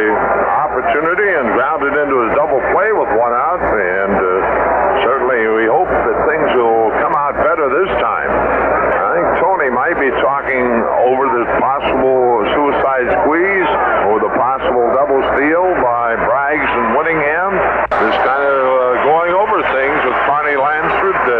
opportunity 0.67 1.31
and 1.31 1.55
grounded 1.55 1.95
into 1.95 2.27
his 2.27 2.35
double 2.35 2.59
play 2.75 2.91
with 2.91 3.11
one 3.15 3.35
out, 3.39 3.63
and 3.63 4.15
uh, 4.19 5.07
certainly 5.07 5.47
we 5.63 5.71
hope 5.71 5.87
that 5.87 6.17
things 6.27 6.51
will 6.59 6.91
come 6.99 7.15
out 7.15 7.39
better 7.39 7.71
this 7.71 7.93
time. 8.03 8.35
I 9.07 9.09
think 9.15 9.41
Tony 9.41 9.71
might 9.71 9.97
be 9.97 10.11
talking 10.19 10.67
over 11.07 11.25
the 11.31 11.47
possible 11.63 12.45
suicide 12.53 13.07
squeeze 13.23 13.71
or 14.11 14.21
the 14.21 14.33
possible 14.37 14.93
double 14.93 15.23
steal 15.37 15.73
by 15.81 16.17
Braggs 16.21 16.69
and 16.69 16.97
Winningham. 16.97 17.53
Just 17.89 18.19
kind 18.25 18.45
of 18.45 18.61
uh, 18.61 18.81
going 19.09 19.33
over 19.33 19.65
things 19.73 19.99
with 20.05 20.17
Carney 20.29 20.57
Lansford, 20.57 21.17
uh, 21.17 21.37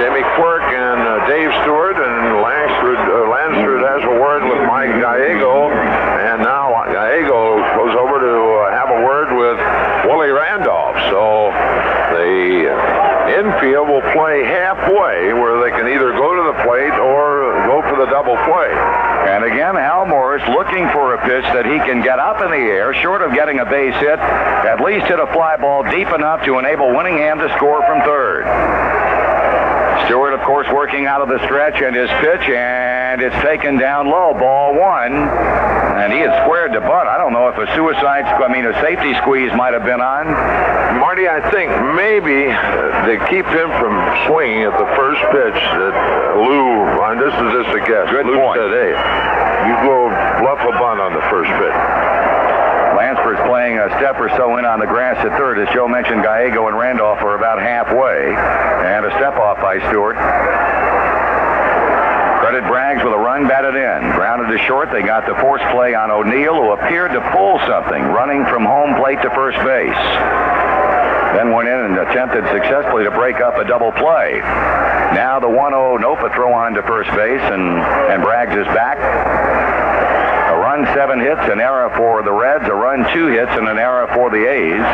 Jamie 0.00 0.24
Quirk, 0.36 0.64
and 0.72 1.00
uh, 1.04 1.26
Dave 1.28 1.52
Stewart, 1.64 1.96
and 1.96 2.40
Lansford, 2.40 3.00
uh, 3.00 3.28
Lansford 3.28 3.80
has 3.84 4.02
a 4.04 4.16
word 4.16 4.44
with 4.48 4.60
Mike 4.68 4.96
Gallego, 4.96 5.68
and 5.72 6.42
now 6.42 6.70
Gallego 6.92 7.60
goes 7.76 7.94
over 7.96 8.16
to 8.20 8.34
uh, 8.36 8.72
have 8.72 8.88
a 8.88 9.00
word 9.04 9.32
with 9.36 9.58
Willie 10.08 10.32
Randolph. 10.32 10.96
So 11.12 11.52
the 12.16 12.72
infield 13.36 13.88
will 13.88 14.06
play 14.12 14.44
halfway 14.44 14.86
play 14.86 15.32
where 15.32 15.58
they 15.62 15.70
can 15.74 15.88
either 15.88 16.12
go 16.12 16.34
to 16.34 16.42
the 16.52 16.56
plate 16.62 16.94
or 16.94 17.58
go 17.66 17.82
for 17.82 17.96
the 17.98 18.06
double 18.06 18.36
play. 18.46 18.70
And 19.26 19.44
again, 19.44 19.74
Hal 19.74 20.06
Morris 20.06 20.42
looking 20.48 20.86
for 20.94 21.14
a 21.14 21.18
pitch 21.26 21.44
that 21.50 21.66
he 21.66 21.78
can 21.82 22.02
get 22.02 22.18
up 22.18 22.40
in 22.40 22.50
the 22.50 22.64
air, 22.70 22.94
short 22.94 23.15
of 23.26 23.34
getting 23.34 23.58
a 23.58 23.66
base 23.66 23.94
hit, 23.98 24.18
at 24.18 24.80
least 24.80 25.06
hit 25.06 25.18
a 25.18 25.26
fly 25.34 25.56
ball 25.56 25.82
deep 25.82 26.08
enough 26.14 26.44
to 26.46 26.58
enable 26.58 26.86
Winningham 26.86 27.42
to 27.42 27.52
score 27.56 27.82
from 27.84 28.00
third. 28.06 28.46
Stewart, 30.06 30.34
of 30.34 30.40
course, 30.46 30.68
working 30.70 31.06
out 31.06 31.20
of 31.20 31.28
the 31.28 31.42
stretch 31.46 31.82
and 31.82 31.96
his 31.96 32.08
pitch, 32.22 32.46
and 32.46 33.20
it's 33.20 33.34
taken 33.42 33.76
down 33.76 34.06
low. 34.06 34.32
Ball 34.38 34.78
one, 34.78 35.12
and 35.98 36.12
he 36.12 36.20
had 36.20 36.30
squared 36.46 36.72
to 36.74 36.80
bunt. 36.80 37.08
I 37.10 37.18
don't 37.18 37.32
know 37.32 37.48
if 37.48 37.58
a 37.58 37.66
suicide, 37.74 38.22
I 38.22 38.46
mean, 38.46 38.66
a 38.66 38.74
safety 38.80 39.14
squeeze 39.18 39.50
might 39.58 39.74
have 39.74 39.82
been 39.82 40.00
on. 40.00 40.30
Marty, 41.02 41.26
I 41.26 41.42
think 41.50 41.74
maybe 41.98 42.46
uh, 42.46 43.10
to 43.10 43.18
keep 43.26 43.46
him 43.50 43.68
from 43.82 43.98
swinging 44.30 44.62
at 44.62 44.78
the 44.78 44.86
first 44.94 45.20
pitch 45.34 45.58
that 45.58 45.94
uh, 45.96 46.38
Lou, 46.38 46.86
and 47.10 47.18
this 47.18 47.34
is 47.34 47.48
just 47.58 47.70
a 47.74 47.82
guess. 47.82 48.06
Good 48.06 48.30
Lou 48.30 48.38
point. 48.38 48.62
said, 48.62 48.70
hey, 48.70 48.94
you 49.66 49.74
go 49.82 50.06
bluff 50.38 50.62
a 50.62 50.72
bunt 50.78 51.02
on 51.02 51.18
the 51.18 51.24
first 51.32 51.50
pitch. 51.50 51.75
A 53.86 53.90
step 54.02 54.18
or 54.18 54.28
so 54.34 54.58
in 54.58 54.64
on 54.64 54.80
the 54.82 54.86
grass 54.90 55.14
at 55.22 55.30
third. 55.38 55.62
As 55.62 55.70
Joe 55.70 55.86
mentioned, 55.86 56.26
Gallego 56.26 56.66
and 56.66 56.76
Randolph 56.76 57.22
are 57.22 57.38
about 57.38 57.62
halfway. 57.62 58.34
And 58.34 59.06
a 59.06 59.14
step 59.14 59.38
off 59.38 59.62
by 59.62 59.78
Stewart. 59.86 60.18
Credit 62.42 62.66
Braggs 62.66 63.06
with 63.06 63.14
a 63.14 63.18
run 63.18 63.46
batted 63.46 63.78
in. 63.78 64.10
Grounded 64.18 64.50
to 64.50 64.58
short. 64.66 64.90
They 64.90 65.06
got 65.06 65.30
the 65.30 65.38
force 65.38 65.62
play 65.70 65.94
on 65.94 66.10
O'Neill, 66.10 66.58
who 66.58 66.74
appeared 66.74 67.12
to 67.14 67.22
pull 67.30 67.62
something, 67.70 68.10
running 68.10 68.42
from 68.50 68.66
home 68.66 68.98
plate 68.98 69.22
to 69.22 69.30
first 69.30 69.58
base. 69.62 70.02
Then 71.38 71.54
went 71.54 71.70
in 71.70 71.78
and 71.78 71.94
attempted 72.10 72.42
successfully 72.50 73.04
to 73.06 73.14
break 73.14 73.38
up 73.38 73.54
a 73.54 73.62
double 73.62 73.92
play. 73.94 74.42
Now 75.14 75.38
the 75.38 75.46
1-0 75.46 76.02
Nopa 76.02 76.34
throw 76.34 76.50
on 76.50 76.74
to 76.74 76.82
first 76.82 77.10
base, 77.14 77.44
and, 77.54 77.62
and 78.10 78.18
Braggs 78.18 78.58
is 78.58 78.66
back. 78.74 78.98
Run, 80.76 80.94
seven 80.94 81.20
hits, 81.20 81.40
an 81.48 81.58
error 81.58 81.88
for 81.96 82.22
the 82.22 82.32
Reds, 82.32 82.68
a 82.68 82.74
run, 82.74 83.00
two 83.14 83.28
hits, 83.28 83.50
and 83.52 83.66
an 83.66 83.78
error 83.78 84.06
for 84.12 84.28
the 84.28 84.44
A's. 84.44 84.84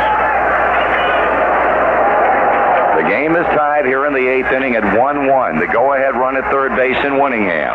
The 3.03 3.09
game 3.11 3.35
is 3.35 3.45
tied 3.59 3.85
here 3.85 4.07
in 4.07 4.13
the 4.13 4.23
eighth 4.23 4.53
inning 4.53 4.77
at 4.77 4.85
1-1. 4.85 5.59
The 5.59 5.67
go-ahead 5.67 6.15
run 6.15 6.37
at 6.37 6.49
third 6.53 6.77
base 6.77 6.99
in 7.05 7.19
Winningham. 7.19 7.75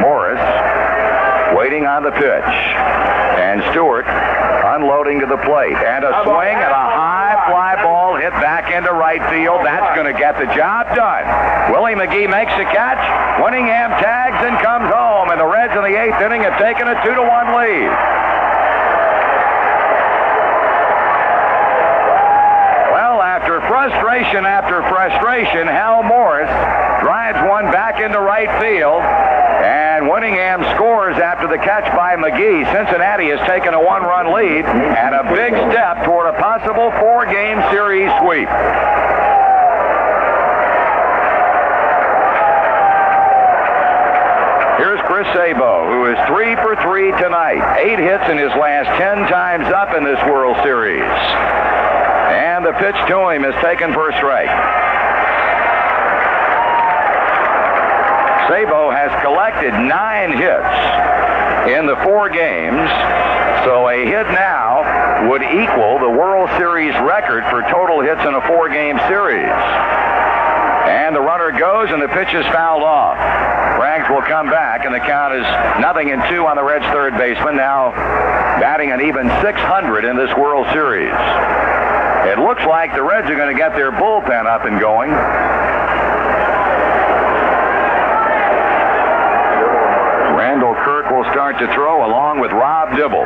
Morris 0.00 0.40
waiting 1.54 1.84
on 1.84 2.02
the 2.02 2.12
pitch. 2.12 2.54
And 3.36 3.60
Stewart 3.72 4.06
unloading 4.08 5.20
to 5.20 5.26
the 5.26 5.38
plate. 5.44 5.76
And 5.76 6.04
a 6.04 6.12
swing 6.24 6.56
and 6.56 6.72
a 6.72 6.86
high 6.96 7.36
fly 7.50 7.76
ball 7.82 8.16
hit 8.16 8.32
back 8.38 8.70
into 8.70 8.92
right 8.92 9.22
field. 9.30 9.64
That's 9.64 9.94
going 9.98 10.06
to 10.06 10.18
get 10.18 10.38
the 10.38 10.46
job 10.54 10.94
done. 10.94 11.24
Willie 11.72 11.98
McGee 11.98 12.30
makes 12.30 12.52
the 12.56 12.64
catch. 12.70 13.00
Winningham 13.42 13.90
tags 14.00 14.38
and 14.44 14.56
comes 14.62 14.90
home. 14.92 15.30
And 15.30 15.40
the 15.40 15.46
Reds 15.46 15.74
in 15.74 15.82
the 15.82 15.97
eighth 16.08 16.20
inning 16.22 16.42
have 16.42 16.58
taken 16.58 16.88
a 16.88 16.94
2 17.04 17.14
to 17.14 17.22
1 17.22 17.46
lead. 17.52 17.90
Well, 22.96 23.20
after 23.20 23.60
frustration 23.68 24.46
after 24.46 24.80
frustration, 24.88 25.66
Hal 25.66 26.02
Morris 26.02 26.48
drives 27.04 27.38
one 27.48 27.70
back 27.70 28.00
into 28.00 28.18
right 28.20 28.48
field. 28.60 29.02
And 29.02 30.06
Winningham 30.06 30.64
scores 30.74 31.18
after 31.18 31.46
the 31.46 31.58
catch 31.58 31.84
by 31.94 32.16
McGee. 32.16 32.64
Cincinnati 32.72 33.28
has 33.28 33.40
taken 33.46 33.74
a 33.74 33.82
one 33.82 34.02
run 34.02 34.32
lead 34.32 34.64
and 34.64 35.14
a 35.14 35.24
big 35.34 35.52
step 35.52 36.04
toward 36.04 36.32
a 36.32 36.38
possible 36.38 36.90
four 37.00 37.26
game 37.26 37.60
series 37.70 38.08
sweep. 38.22 38.48
Sabo, 45.24 45.86
who 45.88 46.06
is 46.06 46.18
three 46.26 46.54
for 46.56 46.76
three 46.82 47.10
tonight. 47.18 47.62
Eight 47.78 47.98
hits 47.98 48.24
in 48.30 48.38
his 48.38 48.52
last 48.54 48.86
ten 48.98 49.26
times 49.28 49.66
up 49.72 49.94
in 49.94 50.04
this 50.04 50.18
World 50.26 50.56
Series. 50.62 51.02
And 51.02 52.64
the 52.64 52.72
pitch 52.72 52.96
to 53.08 53.28
him 53.30 53.44
is 53.44 53.54
taken 53.62 53.92
for 53.92 54.10
a 54.10 54.16
strike. 54.16 54.50
Sabo 58.48 58.90
has 58.90 59.12
collected 59.22 59.72
nine 59.76 60.32
hits 60.32 60.74
in 61.68 61.86
the 61.86 61.96
four 62.02 62.30
games, 62.30 62.88
so 63.64 63.88
a 63.88 64.04
hit 64.04 64.26
now 64.32 65.28
would 65.28 65.42
equal 65.42 65.98
the 65.98 66.08
World 66.08 66.48
Series 66.56 66.94
record 67.04 67.44
for 67.50 67.62
total 67.70 68.00
hits 68.00 68.22
in 68.22 68.34
a 68.34 68.40
four-game 68.46 68.98
series. 69.08 69.52
And 70.88 71.14
the 71.14 71.20
runner 71.20 71.52
goes, 71.52 71.90
and 71.90 72.00
the 72.00 72.08
pitch 72.08 72.32
is 72.32 72.46
fouled 72.46 72.82
off. 72.82 73.18
Will 74.18 74.26
come 74.26 74.50
back, 74.50 74.84
and 74.84 74.92
the 74.92 74.98
count 74.98 75.32
is 75.32 75.46
nothing 75.78 76.08
in 76.08 76.18
two 76.26 76.44
on 76.44 76.56
the 76.56 76.64
Reds' 76.64 76.84
third 76.86 77.14
baseman, 77.14 77.54
now 77.54 77.92
batting 78.58 78.90
an 78.90 79.00
even 79.00 79.30
600 79.46 80.04
in 80.04 80.16
this 80.16 80.34
World 80.34 80.66
Series. 80.74 81.14
It 82.26 82.42
looks 82.42 82.66
like 82.66 82.90
the 82.98 83.02
Reds 83.02 83.30
are 83.30 83.38
going 83.38 83.54
to 83.54 83.56
get 83.56 83.78
their 83.78 83.92
bullpen 83.92 84.42
up 84.42 84.66
and 84.66 84.80
going. 84.80 85.14
Randall 90.34 90.74
Kirk 90.82 91.14
will 91.14 91.30
start 91.30 91.62
to 91.62 91.72
throw 91.72 92.02
along 92.02 92.40
with 92.40 92.50
Rob 92.50 92.90
Dibble. 92.98 93.22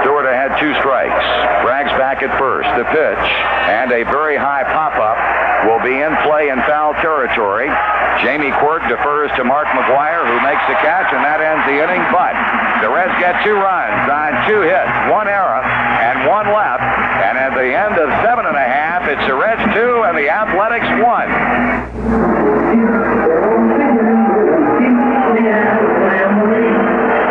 Stewart 0.00 0.24
had 0.24 0.56
two 0.56 0.72
strikes. 0.80 1.20
Braggs 1.60 1.92
back 2.00 2.22
at 2.22 2.32
first. 2.40 2.72
The 2.80 2.88
pitch 2.88 3.28
and 3.68 3.92
a 3.92 4.04
very 4.04 4.38
high 4.38 4.64
pop-up 4.64 5.21
will 5.66 5.82
be 5.82 5.94
in 5.94 6.12
play 6.26 6.48
in 6.50 6.58
foul 6.66 6.94
territory. 6.98 7.70
Jamie 8.20 8.52
Quirk 8.62 8.86
defers 8.88 9.30
to 9.36 9.44
Mark 9.44 9.66
McGwire, 9.74 10.26
who 10.26 10.38
makes 10.42 10.62
the 10.70 10.78
catch, 10.82 11.10
and 11.14 11.22
that 11.24 11.42
ends 11.42 11.64
the 11.66 11.78
inning. 11.82 12.02
But 12.14 12.34
the 12.82 12.90
Reds 12.90 13.14
get 13.18 13.42
two 13.42 13.54
runs 13.54 14.06
on 14.10 14.30
two 14.46 14.62
hits, 14.62 14.92
one 15.10 15.26
error, 15.26 15.62
and 15.62 16.28
one 16.28 16.46
left. 16.50 16.82
And 16.82 17.38
at 17.38 17.54
the 17.54 17.70
end 17.70 17.98
of 17.98 18.10
seven 18.22 18.46
and 18.46 18.56
a 18.56 18.66
half, 18.66 19.06
it's 19.08 19.24
the 19.26 19.34
Reds 19.34 19.62
two 19.74 20.02
and 20.06 20.18
the 20.18 20.30
Athletics 20.30 20.86
one. 21.02 21.30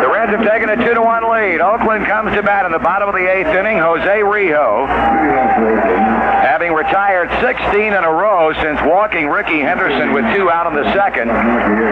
The 0.02 0.08
Reds 0.08 0.32
have 0.32 0.44
taken 0.44 0.68
a 0.68 0.76
two 0.76 0.94
to 0.94 1.02
one 1.02 1.24
lead. 1.30 1.60
Oakland 1.60 2.06
comes 2.06 2.34
to 2.34 2.42
bat 2.42 2.66
in 2.66 2.72
the 2.72 2.78
bottom 2.78 3.08
of 3.08 3.14
the 3.14 3.26
eighth 3.30 3.48
inning. 3.48 3.78
Jose 3.78 4.20
Rijo, 4.24 4.86
retired 7.02 7.34
16 7.42 7.82
in 7.82 8.04
a 8.04 8.12
row 8.14 8.54
since 8.62 8.78
walking 8.86 9.26
Rickey 9.26 9.58
Henderson 9.58 10.14
with 10.14 10.22
two 10.38 10.46
out 10.48 10.70
in 10.70 10.74
the 10.78 10.86
second, 10.94 11.26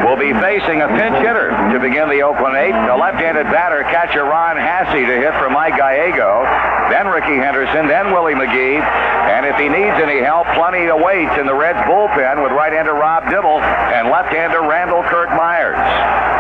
will 0.07 0.15
be 0.15 0.31
facing 0.39 0.83
a 0.83 0.87
pinch 0.87 1.19
hitter 1.19 1.51
to 1.51 1.83
begin 1.83 2.07
the 2.09 2.23
Oakland 2.23 2.55
eighth. 2.55 2.79
The 2.87 2.95
left-handed 2.95 3.51
batter, 3.51 3.83
catcher 3.91 4.23
Ron 4.23 4.55
Hassey, 4.55 5.03
to 5.03 5.17
hit 5.19 5.35
for 5.35 5.51
Mike 5.51 5.75
Gallego, 5.75 6.47
then 6.95 7.11
Rickey 7.11 7.35
Henderson, 7.43 7.91
then 7.91 8.15
Willie 8.15 8.39
McGee, 8.39 8.79
and 8.79 9.47
if 9.47 9.59
he 9.59 9.67
needs 9.67 9.99
any 9.99 10.23
help, 10.23 10.47
plenty 10.55 10.87
awaits 10.87 11.35
in 11.43 11.47
the 11.47 11.55
Reds 11.59 11.83
bullpen 11.91 12.39
with 12.47 12.53
right-hander 12.55 12.95
Rob 12.95 13.27
Dibble 13.27 13.59
and 13.59 14.15
left-hander 14.15 14.63
Randall 14.63 15.03
Kirk 15.11 15.31
Myers. 15.35 16.31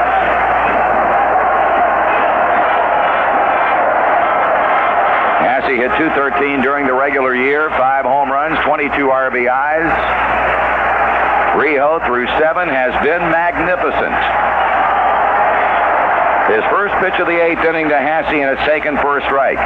Hassey 5.60 5.76
hit 5.76 5.90
213 5.98 6.62
during 6.62 6.86
the 6.86 6.92
regular 6.92 7.34
year, 7.34 7.68
five 7.70 8.04
home 8.04 8.29
runs, 8.40 8.56
22 8.64 8.88
RBIs. 9.12 9.92
Rijo 11.60 12.00
through 12.06 12.26
seven 12.40 12.68
has 12.68 12.94
been 13.04 13.20
magnificent. 13.28 14.16
His 16.48 16.64
first 16.72 16.94
pitch 17.04 17.20
of 17.20 17.26
the 17.26 17.36
eighth 17.36 17.60
inning 17.68 17.90
to 17.90 17.94
Hassey, 18.00 18.40
and 18.40 18.56
it's 18.56 18.64
taken 18.64 18.96
for 18.96 19.18
a 19.18 19.22
strike. 19.28 19.60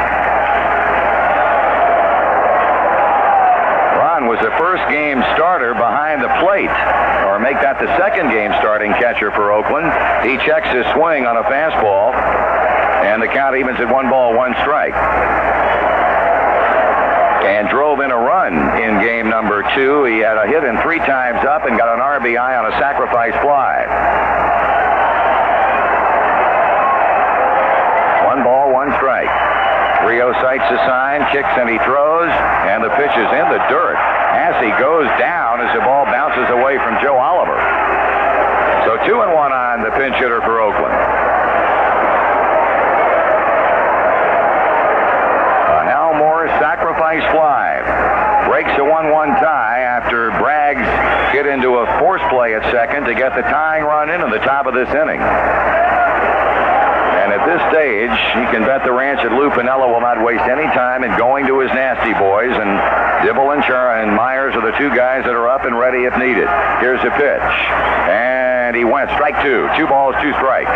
Ron 3.95 4.27
was 4.27 4.41
the 4.43 4.51
first 4.59 4.83
game 4.91 5.23
starter 5.39 5.75
behind 5.75 6.21
the 6.21 6.33
plate, 6.43 6.75
or 7.31 7.39
make 7.39 7.63
that 7.63 7.79
the 7.79 7.87
second 7.97 8.31
game 8.31 8.51
starting 8.59 8.91
catcher 8.99 9.31
for 9.31 9.53
Oakland. 9.53 9.87
He 10.27 10.35
checks 10.43 10.67
his 10.75 10.85
swing 10.99 11.27
on 11.27 11.37
a 11.37 11.45
fastball, 11.47 12.11
and 13.07 13.23
the 13.23 13.29
count 13.29 13.55
evens 13.57 13.79
at 13.79 13.87
one 13.87 14.11
ball, 14.11 14.35
one 14.35 14.53
strike 14.63 14.99
and 17.45 17.69
drove 17.69 18.01
in 18.01 18.11
a 18.11 18.17
run 18.17 18.55
in 18.81 19.01
game 19.01 19.24
number 19.35 19.67
two. 19.75 20.07
He 20.07 20.23
had 20.23 20.39
a 20.39 20.47
hit 20.47 20.63
in 20.63 20.79
three 20.79 21.03
times 21.03 21.43
up 21.43 21.67
and 21.67 21.75
got 21.75 21.91
an 21.91 21.99
RBI 21.99 22.39
on 22.39 22.71
a 22.71 22.75
sacrifice 22.79 23.35
fly. 23.43 23.83
One 28.31 28.47
ball, 28.47 28.71
one 28.71 28.95
strike. 28.95 29.27
Rijo 30.07 30.31
sights 30.39 30.63
the 30.71 30.79
sign, 30.87 31.27
kicks 31.35 31.51
and 31.59 31.67
he 31.67 31.83
throws, 31.83 32.31
and 32.71 32.79
the 32.87 32.95
pitch 32.95 33.11
is 33.11 33.31
in 33.35 33.47
the 33.51 33.59
dirt. 33.67 33.99
Hassey 34.39 34.71
goes 34.79 35.11
down 35.19 35.59
as 35.59 35.75
the 35.75 35.83
ball 35.83 36.07
bounces 36.07 36.47
away 36.55 36.79
from 36.79 36.95
Joe 37.03 37.19
Oliver. 37.19 37.59
So 38.87 39.03
two 39.03 39.19
and 39.19 39.35
one 39.35 39.51
on 39.51 39.83
the 39.83 39.91
pinch 39.99 40.15
hitter 40.15 40.39
for 40.47 40.63
Oakland. 40.63 40.95
Uh, 45.75 46.15
Morris 46.19 46.53
sacrifice 46.61 47.25
fly. 47.33 47.44
1-1 48.95 49.43
tie 49.43 49.83
after 49.83 50.31
Braggs 50.39 50.87
get 51.35 51.51
into 51.51 51.83
a 51.83 51.87
force 51.99 52.23
play 52.31 52.55
at 52.55 52.63
second 52.71 53.11
to 53.11 53.15
get 53.15 53.35
the 53.35 53.43
tying 53.43 53.83
run 53.83 54.07
in 54.07 54.23
at 54.23 54.31
the 54.31 54.39
top 54.47 54.71
of 54.71 54.75
this 54.75 54.87
inning. 54.95 55.19
And 55.19 57.35
at 57.35 57.43
this 57.43 57.59
stage, 57.75 58.15
you 58.39 58.47
can 58.55 58.63
bet 58.63 58.87
the 58.87 58.95
ranch 58.95 59.19
that 59.27 59.35
Lou 59.35 59.51
Piniella 59.51 59.91
will 59.91 59.99
not 59.99 60.23
waste 60.23 60.47
any 60.47 60.71
time 60.79 61.03
in 61.03 61.11
going 61.19 61.51
to 61.51 61.59
his 61.59 61.75
nasty 61.75 62.15
boys. 62.15 62.55
And 62.55 62.79
Dibble 63.27 63.51
and 63.51 63.67
Char 63.67 63.99
and 63.99 64.15
Myers 64.15 64.55
are 64.55 64.63
the 64.63 64.79
two 64.79 64.95
guys 64.95 65.27
that 65.27 65.35
are 65.35 65.51
up 65.51 65.67
and 65.67 65.75
ready 65.75 66.07
if 66.07 66.15
needed. 66.15 66.47
Here's 66.79 67.03
a 67.03 67.11
pitch. 67.19 67.51
And 68.15 68.79
he 68.79 68.87
went 68.87 69.11
strike 69.19 69.35
two. 69.43 69.67
Two 69.75 69.91
balls, 69.91 70.15
two 70.23 70.31
strikes. 70.39 70.71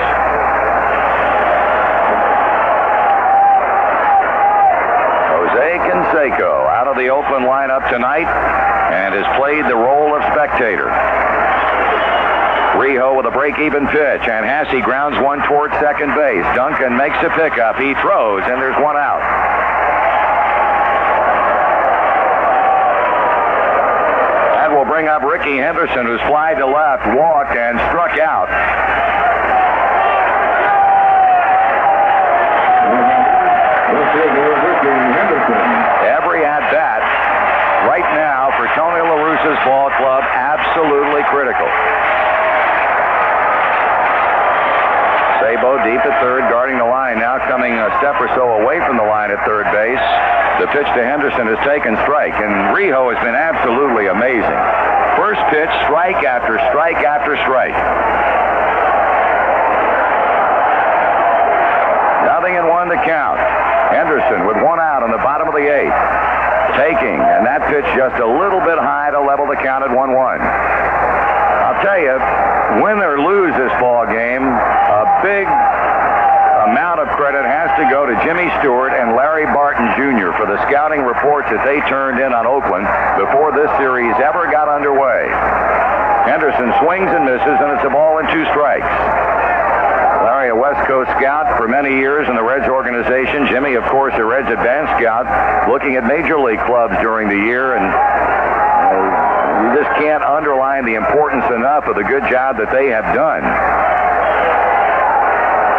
Jose 5.54 5.86
Canseco 5.86 6.57
out 6.88 6.96
of 6.96 7.04
the 7.04 7.12
Oakland 7.12 7.44
lineup 7.44 7.84
tonight 7.92 8.24
and 8.24 9.12
has 9.12 9.28
played 9.36 9.60
the 9.68 9.76
role 9.76 10.16
of 10.16 10.24
spectator. 10.32 10.88
Rijo 12.80 13.12
with 13.14 13.26
a 13.26 13.30
break-even 13.30 13.84
pitch, 13.88 14.24
and 14.24 14.46
Hassey 14.46 14.82
grounds 14.82 15.20
one 15.20 15.44
toward 15.44 15.70
second 15.84 16.14
base. 16.14 16.44
Duncan 16.56 16.96
makes 16.96 17.16
a 17.20 17.28
pickup. 17.36 17.76
He 17.76 17.92
throws, 18.00 18.40
and 18.48 18.56
there's 18.56 18.76
one 18.80 18.96
out. 18.96 19.20
That 24.56 24.72
will 24.72 24.88
bring 24.88 25.08
up 25.08 25.22
Rickey 25.22 25.58
Henderson, 25.58 26.06
who's 26.06 26.22
fly 26.24 26.54
to 26.54 26.64
left, 26.64 27.04
walked, 27.12 27.52
and 27.52 27.76
struck 27.92 28.16
out. 28.16 28.48
Every 36.18 36.44
at 36.44 36.60
bat 36.70 37.00
right 37.88 38.04
now 38.12 38.52
for 38.58 38.66
Tony 38.76 39.00
La 39.00 39.16
Russa's 39.16 39.58
ball 39.64 39.88
club 39.96 40.22
absolutely 40.26 41.22
critical. 41.30 41.66
Sabo 45.40 45.78
deep 45.86 46.02
at 46.04 46.20
third, 46.20 46.44
guarding 46.50 46.76
the 46.76 46.84
line. 46.84 47.18
Now 47.18 47.38
coming 47.48 47.72
a 47.72 47.88
step 48.02 48.20
or 48.20 48.28
so 48.34 48.60
away 48.60 48.82
from 48.84 48.98
the 48.98 49.06
line 49.06 49.30
at 49.30 49.40
third 49.46 49.70
base. 49.72 50.02
The 50.60 50.68
pitch 50.88 50.96
to 50.96 51.04
Henderson 51.04 51.46
has 51.46 51.58
taken 51.66 51.96
strike, 52.04 52.34
and 52.34 52.72
Rijo 52.72 53.12
has 53.12 53.20
been 53.24 53.34
absolutely 53.34 54.06
amazing. 54.06 54.60
First 55.16 55.40
pitch, 55.50 55.70
strike 55.84 56.24
after 56.24 56.58
strike 56.70 57.02
after 57.04 57.36
strike. 57.44 57.76
Nothing 62.24 62.54
in 62.56 62.68
one 62.68 62.88
to 62.88 62.96
count. 63.04 63.40
Henderson 63.92 64.46
with 64.46 64.56
one 64.62 64.78
out 64.80 65.02
on 65.02 65.10
the 65.10 65.18
bottom 65.18 65.48
of 65.48 65.54
the 65.54 65.66
eighth. 65.66 65.96
Taking, 66.76 67.18
and 67.18 67.44
that 67.48 67.64
pitch 67.68 67.88
just 67.96 68.20
a 68.20 68.28
little 68.28 68.60
bit 68.60 68.78
high 68.78 69.10
to 69.10 69.20
level 69.20 69.48
the 69.48 69.56
count 69.56 69.82
at 69.82 69.90
1 69.90 69.96
1. 69.96 70.06
I'll 70.14 71.80
tell 71.80 71.98
you, 71.98 72.14
win 72.84 73.00
or 73.00 73.18
lose 73.18 73.56
this 73.56 73.72
ball 73.80 74.04
game, 74.06 74.44
a 74.44 75.04
big 75.24 75.48
amount 76.68 77.00
of 77.00 77.08
credit 77.16 77.48
has 77.48 77.72
to 77.80 77.88
go 77.88 78.04
to 78.04 78.12
Jimmy 78.28 78.52
Stewart 78.60 78.92
and 78.92 79.16
Larry 79.16 79.48
Barton 79.56 79.88
Jr. 79.96 80.36
for 80.36 80.44
the 80.44 80.60
scouting 80.68 81.00
reports 81.00 81.48
that 81.48 81.64
they 81.64 81.80
turned 81.88 82.20
in 82.20 82.36
on 82.36 82.44
Oakland 82.44 82.84
before 83.16 83.56
this 83.56 83.72
series 83.80 84.12
ever 84.20 84.44
got 84.52 84.68
underway. 84.68 85.32
Henderson 86.28 86.68
swings 86.84 87.08
and 87.08 87.24
misses, 87.24 87.56
and 87.56 87.72
it's 87.72 87.86
a 87.88 87.92
ball 87.92 88.20
and 88.20 88.28
two 88.28 88.44
strikes. 88.52 88.84
Larry, 90.28 90.52
a 90.52 90.56
West 90.56 90.84
Coast 90.84 91.08
scout 91.16 91.56
for 91.56 91.64
many 91.64 91.96
years 91.96 92.28
in 92.28 92.36
the 92.36 92.44
Reds 92.44 92.68
organization. 92.68 93.48
Jimmy, 93.48 93.72
of 93.80 93.88
course, 93.88 94.12
a 94.20 94.24
Reds 94.24 94.52
advanced 94.52 94.92
scout, 95.00 95.24
looking 95.72 95.96
at 95.96 96.04
major 96.04 96.36
league 96.36 96.60
clubs 96.68 96.92
during 97.00 97.32
the 97.32 97.40
year, 97.48 97.80
and 97.80 97.88
you 99.64 99.68
just 99.80 99.88
can't 99.96 100.20
underline 100.20 100.84
the 100.84 101.00
importance 101.00 101.48
enough 101.48 101.88
of 101.88 101.96
the 101.96 102.04
good 102.04 102.28
job 102.28 102.60
that 102.60 102.68
they 102.76 102.92
have 102.92 103.08
done. 103.16 103.40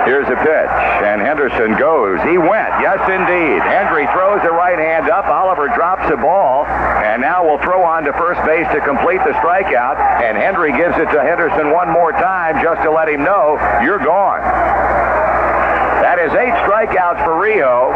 Here's 0.09 0.25
a 0.25 0.41
pitch, 0.41 0.73
and 1.05 1.21
Henderson 1.21 1.77
goes. 1.77 2.17
He 2.25 2.41
went. 2.41 2.73
Yes, 2.81 2.97
indeed. 3.05 3.61
Hendry 3.61 4.09
throws 4.09 4.41
the 4.41 4.49
right 4.49 4.79
hand 4.79 5.05
up. 5.07 5.29
Oliver 5.29 5.69
drops 5.69 6.09
the 6.09 6.17
ball, 6.17 6.65
and 6.65 7.21
now 7.21 7.45
will 7.45 7.61
throw 7.61 7.85
on 7.85 8.05
to 8.05 8.13
first 8.13 8.41
base 8.41 8.65
to 8.73 8.81
complete 8.81 9.21
the 9.21 9.37
strikeout. 9.37 10.01
And 10.25 10.35
Hendry 10.35 10.73
gives 10.73 10.97
it 10.97 11.13
to 11.13 11.21
Henderson 11.21 11.69
one 11.69 11.93
more 11.93 12.11
time 12.11 12.57
just 12.57 12.81
to 12.81 12.89
let 12.89 13.07
him 13.07 13.21
know 13.21 13.61
you're 13.85 14.01
gone. 14.01 14.41
That 16.01 16.17
is 16.17 16.33
eight 16.33 16.57
strikeouts 16.65 17.21
for 17.21 17.37
Rijo. 17.37 17.93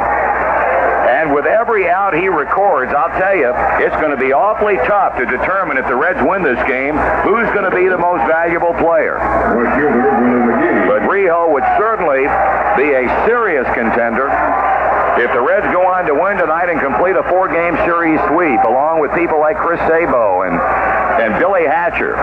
And 1.23 1.34
with 1.34 1.45
every 1.45 1.90
out 1.90 2.14
he 2.14 2.27
records, 2.27 2.94
I'll 2.94 3.18
tell 3.18 3.35
you, 3.35 3.49
it's 3.80 3.95
going 3.98 4.11
to 4.11 4.22
be 4.22 4.34
awfully 4.34 4.76
tough 4.85 5.18
to 5.18 5.26
determine 5.26 5.77
if 5.77 5.88
the 5.88 5.95
Reds 5.95 6.19
win 6.22 6.44
this 6.44 6.61
game 6.68 6.95
who's 7.23 7.48
going 7.56 7.64
to 7.64 7.76
be 7.76 7.88
the 7.88 7.98
most 7.98 8.22
valuable 8.27 8.73
player. 8.76 9.18
Rijo 11.14 11.53
would 11.53 11.64
certainly 11.77 12.26
be 12.73 12.90
a 12.98 13.06
serious 13.30 13.69
contender 13.77 14.34
if 15.22 15.30
the 15.30 15.41
Reds 15.45 15.69
go 15.69 15.85
on 15.85 16.10
to 16.10 16.18
win 16.18 16.41
tonight 16.41 16.73
and 16.73 16.81
complete 16.81 17.14
a 17.14 17.22
four-game 17.30 17.77
series 17.85 18.18
sweep, 18.34 18.57
along 18.65 18.98
with 18.98 19.14
people 19.14 19.38
like 19.38 19.53
Chris 19.61 19.77
Sabo 19.85 20.41
and, 20.41 20.57
and 21.22 21.38
Billy 21.38 21.69
Hatcher. 21.69 22.18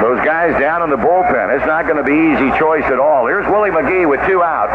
Those 0.00 0.16
guys 0.24 0.56
down 0.56 0.80
in 0.80 0.88
the 0.88 0.96
bullpen, 0.96 1.52
it's 1.52 1.68
not 1.68 1.84
going 1.84 2.00
to 2.00 2.08
be 2.08 2.16
easy 2.32 2.48
choice 2.56 2.88
at 2.88 2.96
all. 2.96 3.28
Here's 3.28 3.44
Willie 3.52 3.68
McGee 3.68 4.08
with 4.08 4.24
two 4.24 4.42
out. 4.42 4.72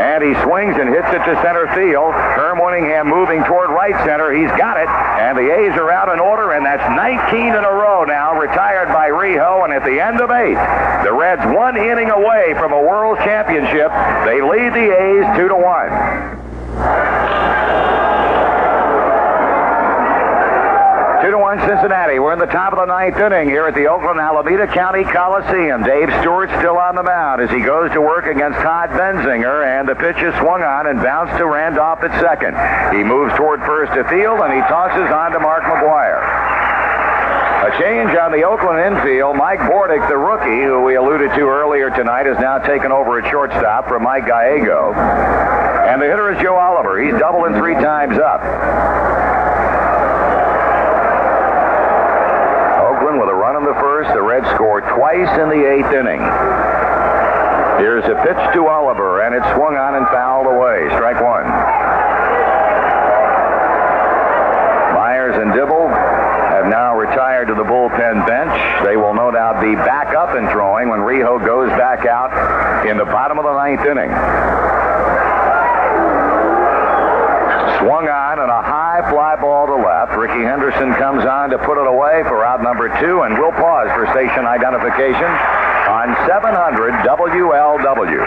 And 0.00 0.24
he 0.24 0.32
swings 0.48 0.80
and 0.80 0.88
hits 0.88 1.12
it 1.12 1.20
to 1.28 1.36
center 1.44 1.68
field. 1.76 2.16
Winningham 2.58 3.06
moving 3.06 3.44
toward 3.44 3.70
right 3.70 3.94
center. 4.04 4.32
He's 4.32 4.50
got 4.58 4.76
it. 4.76 4.88
And 4.88 5.36
the 5.36 5.48
A's 5.48 5.76
are 5.78 5.90
out 5.90 6.08
in 6.08 6.20
order, 6.20 6.52
and 6.52 6.64
that's 6.64 6.84
19 6.96 7.54
in 7.54 7.64
a 7.64 7.72
row 7.72 8.04
now, 8.04 8.38
retired 8.38 8.88
by 8.88 9.08
Rijo. 9.08 9.64
And 9.64 9.72
at 9.72 9.84
the 9.84 10.00
end 10.00 10.20
of 10.20 10.30
eight, 10.30 10.58
the 11.04 11.12
Reds 11.12 11.44
one 11.54 11.76
inning 11.76 12.10
away 12.10 12.54
from 12.58 12.72
a 12.72 12.80
world 12.80 13.18
championship. 13.18 13.92
They 14.26 14.42
lead 14.42 14.72
the 14.74 14.88
A's 14.90 15.36
two 15.36 15.48
to 15.48 15.56
one. 15.56 15.88
Two 21.22 21.30
to 21.30 21.38
one 21.38 21.58
Cincinnati. 21.64 22.18
We're 22.18 22.34
in 22.34 22.38
the 22.38 22.52
top 22.52 22.72
of 22.72 22.78
the 22.78 22.84
ninth 22.84 23.16
inning 23.16 23.48
here 23.48 23.66
at 23.66 23.74
the 23.74 23.88
Oakland 23.88 24.20
Alameda 24.20 24.66
County 24.68 25.02
Coliseum. 25.02 25.82
Dave 25.82 26.12
Stewart 26.20 26.50
still 26.60 26.76
on 26.76 26.94
the 26.94 27.02
mound 27.02 27.40
as 27.40 27.50
he 27.50 27.60
goes 27.64 27.90
to 27.92 28.00
work 28.00 28.26
against 28.26 28.60
Todd 28.60 28.90
Benzinger, 28.90 29.64
and 29.64 29.88
the 29.88 29.94
pitch 29.94 30.20
is 30.20 30.34
swung 30.36 30.62
on 30.62 30.86
and 30.86 31.00
bounced 31.00 31.32
to 31.38 31.46
Randolph 31.46 32.04
at 32.04 32.12
second. 32.20 32.52
He 32.92 33.02
moves 33.02 33.32
toward 33.34 33.60
first 33.64 33.94
to 33.94 34.04
field, 34.12 34.44
and 34.44 34.52
he 34.52 34.60
tosses 34.68 35.08
on 35.08 35.32
to 35.32 35.40
Mark 35.40 35.64
McGwire. 35.64 36.20
A 37.64 37.70
change 37.80 38.14
on 38.14 38.30
the 38.30 38.44
Oakland 38.44 38.78
infield. 38.78 39.36
Mike 39.36 39.60
Bordick, 39.60 40.06
the 40.12 40.16
rookie, 40.20 40.62
who 40.62 40.84
we 40.84 40.94
alluded 40.94 41.32
to 41.32 41.48
earlier 41.48 41.88
tonight, 41.90 42.26
has 42.26 42.38
now 42.38 42.58
taken 42.58 42.92
over 42.92 43.18
at 43.18 43.30
shortstop 43.30 43.88
from 43.88 44.04
Mike 44.04 44.26
Gallego. 44.26 44.92
And 44.92 46.00
the 46.00 46.06
hitter 46.06 46.30
is 46.30 46.38
Joe 46.42 46.56
Oliver. 46.56 47.00
He's 47.02 47.18
doubled 47.18 47.46
and 47.46 47.56
three 47.56 47.74
times 47.74 48.18
up. 48.18 48.44
Oakland 52.86 53.18
with 53.18 53.28
a 53.30 53.34
run 53.34 53.56
in 53.56 53.64
the 53.64 53.74
first. 53.80 54.12
The 54.14 54.22
Reds 54.22 54.46
score 54.54 54.80
twice 54.96 55.28
in 55.38 55.48
the 55.52 55.60
eighth 55.60 55.92
inning. 55.92 56.24
Here's 57.76 58.04
a 58.08 58.16
pitch 58.24 58.40
to 58.56 58.66
Oliver, 58.66 59.20
and 59.20 59.34
it's 59.34 59.44
swung 59.52 59.76
on 59.76 59.94
and 59.94 60.06
fouled 60.08 60.48
away. 60.48 60.88
Strike 60.96 61.20
one. 61.20 61.44
Myers 64.96 65.36
and 65.36 65.52
Dibble 65.52 65.88
have 65.92 66.66
now 66.72 66.96
retired 66.96 67.48
to 67.48 67.54
the 67.54 67.64
bullpen 67.64 68.26
bench. 68.26 68.56
They 68.84 68.96
will 68.96 69.12
no 69.12 69.30
doubt 69.30 69.60
be 69.60 69.74
back 69.74 70.16
up 70.16 70.34
and 70.34 70.48
throwing 70.48 70.88
when 70.88 71.00
Rijo 71.00 71.44
goes 71.44 71.68
back 71.76 72.06
out 72.06 72.32
in 72.86 72.96
the 72.96 73.04
bottom 73.04 73.38
of 73.38 73.44
the 73.44 73.52
ninth 73.52 73.84
inning. 73.84 74.08
Swung 77.84 78.08
on 78.08 78.40
and 78.40 78.50
a 78.50 78.62
high 78.62 79.04
fly 79.12 79.36
ball 79.36 79.66
to 79.66 79.76
left. 79.76 80.16
Rickey 80.16 80.42
Henderson 80.42 80.94
comes 80.94 81.24
on 81.28 81.50
to 81.50 81.58
put 81.58 81.76
it 81.76 81.86
away 81.86 82.24
for 82.24 82.42
out 82.42 82.62
number 82.62 82.88
two, 83.04 83.22
and 83.22 83.36
we'll 83.36 83.52
pause 83.52 83.92
for 83.92 84.08
station 84.16 84.46
identification 85.06 85.30
on 85.88 86.16
700 86.26 86.92
WLW. 87.06 88.26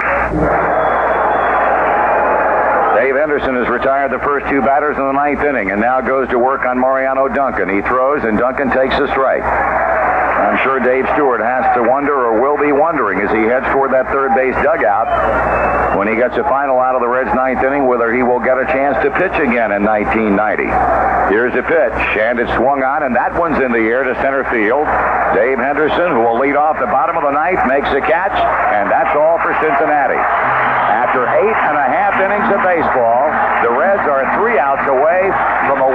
Dave 2.96 3.16
Henderson 3.16 3.56
has 3.56 3.68
retired 3.70 4.12
the 4.12 4.20
first 4.20 4.48
two 4.50 4.62
batters 4.62 4.98
in 4.98 5.04
the 5.04 5.12
ninth 5.12 5.42
inning 5.42 5.72
and 5.72 5.80
now 5.80 6.02
goes 6.02 6.28
to 6.30 6.40
work 6.40 6.66
on 6.66 6.80
Mariano 6.80 7.28
Duncan. 7.28 7.70
He 7.70 7.82
throws 7.82 8.24
and 8.24 8.38
Duncan 8.38 8.70
takes 8.72 8.96
a 8.96 9.08
strike. 9.08 9.44
I'm 10.60 10.68
sure 10.68 10.80
Dave 10.84 11.08
Stewart 11.16 11.40
has 11.40 11.64
to 11.80 11.88
wonder 11.88 12.12
or 12.12 12.44
will 12.44 12.60
be 12.60 12.76
wondering 12.76 13.24
as 13.24 13.32
he 13.32 13.48
heads 13.48 13.64
toward 13.72 13.96
that 13.96 14.12
third 14.12 14.36
base 14.36 14.52
dugout 14.60 15.08
when 15.96 16.12
he 16.12 16.20
gets 16.20 16.36
a 16.36 16.44
final 16.52 16.84
out 16.84 17.00
of 17.00 17.02
the 17.02 17.08
Reds 17.08 17.32
ninth 17.32 17.64
inning 17.64 17.88
whether 17.88 18.12
he 18.12 18.28
will 18.28 18.44
get 18.44 18.60
a 18.60 18.68
chance 18.68 19.00
to 19.00 19.08
pitch 19.08 19.40
again 19.40 19.72
in 19.72 19.88
1990. 19.88 20.68
Here's 21.32 21.56
a 21.56 21.64
pitch 21.64 22.00
and 22.20 22.44
it's 22.44 22.52
swung 22.60 22.84
on 22.84 23.08
and 23.08 23.16
that 23.16 23.40
one's 23.40 23.56
in 23.64 23.72
the 23.72 23.88
air 23.88 24.04
to 24.04 24.12
center 24.20 24.44
field. 24.52 24.84
Dave 25.32 25.64
Henderson 25.64 26.12
who 26.12 26.28
will 26.28 26.44
lead 26.44 26.60
off 26.60 26.76
the 26.76 26.92
bottom 26.92 27.16
of 27.16 27.24
the 27.24 27.32
ninth 27.32 27.64
makes 27.64 27.88
a 27.96 28.04
catch 28.04 28.36
and 28.76 28.92
that's 28.92 29.16
all 29.16 29.40
for 29.40 29.56
Cincinnati. 29.64 30.20
After 30.20 31.24
eight 31.40 31.56
and 31.72 31.78
a 31.80 31.88
half 31.88 32.20
innings 32.20 32.52
of 32.52 32.60
baseball, 32.68 33.32
the 33.64 33.72
Reds 33.80 34.04
are 34.12 34.28
three 34.36 34.60
outs 34.60 34.84
away 34.92 35.32
from 35.72 35.80
a 35.80 35.90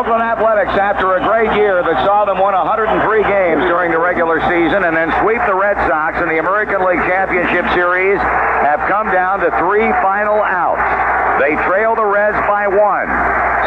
Oakland 0.00 0.24
Athletics, 0.24 0.72
after 0.80 1.12
a 1.12 1.20
great 1.20 1.52
year 1.60 1.84
that 1.84 2.08
saw 2.08 2.24
them 2.24 2.40
win 2.40 2.56
103 2.56 2.88
games 3.20 3.60
during 3.68 3.92
the 3.92 4.00
regular 4.00 4.40
season 4.48 4.88
and 4.88 4.96
then 4.96 5.12
sweep 5.20 5.44
the 5.44 5.52
Red 5.52 5.76
Sox 5.84 6.16
in 6.24 6.32
the 6.32 6.40
American 6.40 6.80
League 6.80 7.04
Championship 7.04 7.68
Series, 7.76 8.16
have 8.64 8.80
come 8.88 9.12
down 9.12 9.44
to 9.44 9.52
three 9.60 9.84
final 10.00 10.40
outs. 10.40 10.80
They 11.36 11.52
trail 11.68 11.92
the 12.00 12.08
Reds 12.08 12.40
by 12.48 12.64
one. 12.64 13.12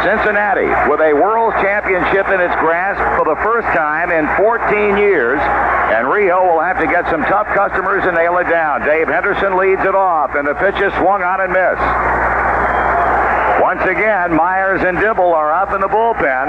Cincinnati, 0.02 0.74
with 0.90 1.06
a 1.06 1.14
World 1.14 1.54
Championship 1.62 2.26
in 2.34 2.42
its 2.42 2.58
grasp 2.58 2.98
for 3.14 3.30
the 3.30 3.38
first 3.46 3.70
time 3.78 4.10
in 4.10 4.26
14 4.34 4.98
years, 4.98 5.38
and 5.38 6.10
Rijo 6.10 6.50
will 6.50 6.66
have 6.66 6.82
to 6.82 6.90
get 6.90 7.06
some 7.14 7.22
tough 7.30 7.46
customers 7.54 8.10
and 8.10 8.18
nail 8.18 8.42
it 8.42 8.50
down. 8.50 8.82
Dave 8.82 9.06
Henderson 9.06 9.54
leads 9.54 9.86
it 9.86 9.94
off, 9.94 10.34
and 10.34 10.50
the 10.50 10.58
pitch 10.58 10.82
is 10.82 10.90
swung 10.98 11.22
on 11.22 11.46
and 11.46 11.54
missed. 11.54 11.86
Once 13.74 13.90
again, 13.90 14.30
Myers 14.36 14.84
and 14.86 15.00
Dibble 15.00 15.34
are 15.34 15.52
up 15.52 15.74
in 15.74 15.82
the 15.82 15.88
bullpen. 15.88 16.46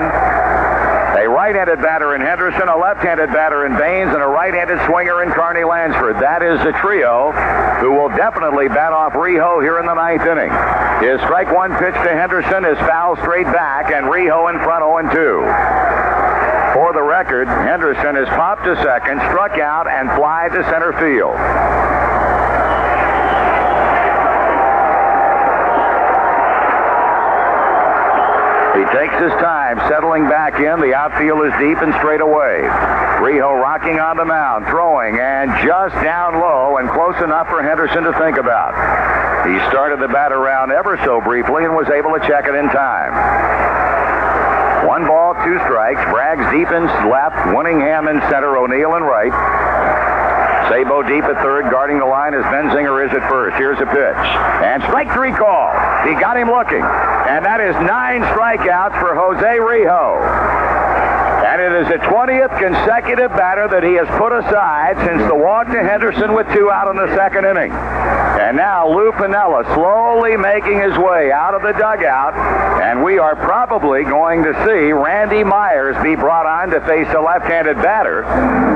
A 1.16 1.24
right-handed 1.26 1.80
batter 1.80 2.14
in 2.14 2.20
Henderson, 2.20 2.68
a 2.68 2.76
left-handed 2.76 3.32
batter 3.32 3.64
in 3.64 3.72
Baines, 3.78 4.12
and 4.12 4.20
a 4.20 4.26
right-handed 4.28 4.76
swinger 4.84 5.22
in 5.22 5.32
Carney 5.32 5.64
Lansford. 5.64 6.20
That 6.20 6.42
is 6.42 6.60
the 6.60 6.72
trio 6.84 7.32
who 7.80 7.92
will 7.92 8.10
definitely 8.10 8.68
bat 8.68 8.92
off 8.92 9.14
Rijo 9.14 9.64
here 9.64 9.80
in 9.80 9.86
the 9.86 9.94
ninth 9.94 10.20
inning. 10.20 10.52
His 11.01 11.16
strike 11.24 11.48
one 11.48 11.72
pitch 11.80 11.96
to 11.96 12.12
Henderson 12.12 12.66
is 12.66 12.76
foul 12.84 13.16
straight 13.16 13.48
back, 13.48 13.88
and 13.90 14.05
Rijo 14.05 14.52
in 14.52 14.60
front 14.60 14.84
0-2. 14.84 16.76
For 16.76 16.92
the 16.92 17.01
record, 17.01 17.48
Henderson 17.48 18.20
has 18.20 18.28
popped 18.36 18.68
to 18.68 18.76
second, 18.84 19.24
struck 19.32 19.56
out, 19.56 19.88
and 19.88 20.12
fly 20.12 20.52
to 20.52 20.60
center 20.68 20.92
field. 21.01 21.40
He 28.74 28.82
takes 28.90 29.14
his 29.22 29.30
time, 29.38 29.78
settling 29.86 30.26
back 30.26 30.59
in. 30.59 30.82
The 30.82 30.94
outfield 30.94 31.46
is 31.46 31.55
deep 31.62 31.78
and 31.78 31.94
straight 32.02 32.20
away. 32.20 32.66
Rijo 33.22 33.55
rocking 33.55 34.02
on 34.02 34.16
the 34.16 34.24
mound, 34.24 34.66
throwing, 34.66 35.18
and 35.18 35.55
just 35.62 35.94
down 36.02 36.42
low 36.42 36.78
and 36.78 36.90
close 36.90 37.14
enough 37.22 37.46
for 37.46 37.62
Henderson 37.62 38.02
to 38.02 38.12
think 38.18 38.36
about. 38.36 38.74
He 39.46 39.55
started 39.70 40.01
the 40.01 40.09
bat 40.09 40.32
around 40.32 40.72
ever 40.72 40.98
so 41.05 41.20
briefly 41.20 41.64
and 41.64 41.76
was 41.76 41.88
able 41.88 42.18
to 42.18 42.20
check 42.26 42.51
it 42.51 42.55
in 42.59 42.66
time. 42.74 43.14
One 44.86 45.06
ball, 45.06 45.34
two 45.46 45.59
strikes. 45.64 46.02
Braggs 46.10 46.44
deep 46.51 46.68
in 46.74 46.84
left, 47.09 47.36
Winningham 47.55 48.10
in 48.10 48.20
center, 48.28 48.59
O'Neill 48.59 48.96
in 48.96 49.02
right. 49.02 49.32
Sabo 50.68 51.02
deep 51.02 51.24
at 51.24 51.36
third, 51.44 51.70
guarding 51.70 51.98
the 51.98 52.06
line 52.06 52.34
as 52.34 52.42
Benzinger 52.51 53.05
is 53.05 53.12
at 53.12 53.28
first. 53.28 53.56
Here's 53.56 53.78
a 53.78 53.86
pitch. 53.86 54.24
And 54.64 54.82
strike 54.82 55.12
three 55.12 55.32
call. 55.32 55.68
He 56.05 56.14
got 56.14 56.36
him 56.36 56.48
looking. 56.48 56.82
And 56.82 57.44
that 57.44 57.60
is 57.60 57.74
nine 57.76 58.22
strikeouts 58.22 59.01
for 59.01 59.14
Jose 59.14 59.56
Rijo. 59.59 60.64
It 61.65 61.73
is 61.73 61.89
the 61.89 61.97
20th 61.97 62.59
consecutive 62.61 63.31
batter 63.32 63.66
that 63.69 63.82
he 63.82 63.95
has 63.95 64.05
put 64.20 64.36
aside 64.36 65.01
since 65.01 65.24
the 65.24 65.35
walk 65.35 65.73
to 65.73 65.81
Henderson 65.81 66.35
with 66.35 66.45
two 66.53 66.70
out 66.70 66.93
in 66.93 66.97
the 67.01 67.09
second 67.16 67.47
inning. 67.47 67.73
And 67.73 68.59
now 68.59 68.86
Lou 68.86 69.12
Piniella 69.12 69.65
slowly 69.73 70.36
making 70.36 70.77
his 70.78 70.93
way 70.99 71.32
out 71.32 71.55
of 71.55 71.62
the 71.62 71.73
dugout. 71.73 72.36
And 72.85 73.03
we 73.03 73.16
are 73.16 73.35
probably 73.35 74.05
going 74.05 74.45
to 74.45 74.53
see 74.69 74.93
Randy 74.93 75.43
Myers 75.43 75.97
be 76.05 76.15
brought 76.16 76.45
on 76.45 76.69
to 76.69 76.85
face 76.85 77.09
a 77.16 77.20
left-handed 77.20 77.81
batter, 77.81 78.28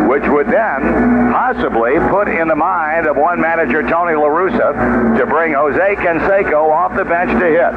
which 0.09 0.25
would 0.25 0.47
then 0.47 0.81
possibly 1.29 2.01
put 2.09 2.27
in 2.27 2.49
the 2.49 2.57
mind 2.57 3.07
of 3.07 3.19
one 3.19 3.39
manager, 3.39 3.83
Tony 3.83 4.17
La 4.17 4.33
Russa, 4.33 5.19
to 5.19 5.27
bring 5.27 5.53
Jose 5.53 5.97
Canseco 6.01 6.73
off 6.73 6.97
the 6.97 7.05
bench 7.05 7.37
to 7.37 7.49
hit. 7.53 7.75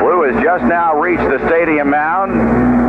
Lou 0.00 0.32
has 0.32 0.42
just 0.42 0.64
now 0.64 0.98
reached 0.98 1.28
the 1.28 1.46
stadium 1.46 1.90
mound. 1.90 2.83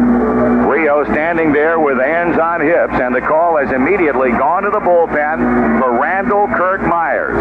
Rijo 0.75 1.09
standing 1.09 1.53
there 1.53 1.79
with 1.79 1.97
hands 1.99 2.37
on 2.37 2.59
hips, 2.59 2.99
and 2.99 3.15
the 3.15 3.21
call 3.21 3.55
has 3.55 3.71
immediately 3.71 4.31
gone 4.31 4.63
to 4.63 4.69
the 4.69 4.83
bullpen 4.83 5.79
for 5.79 5.97
Randall 5.97 6.47
Kirk 6.47 6.81
Myers. 6.81 7.37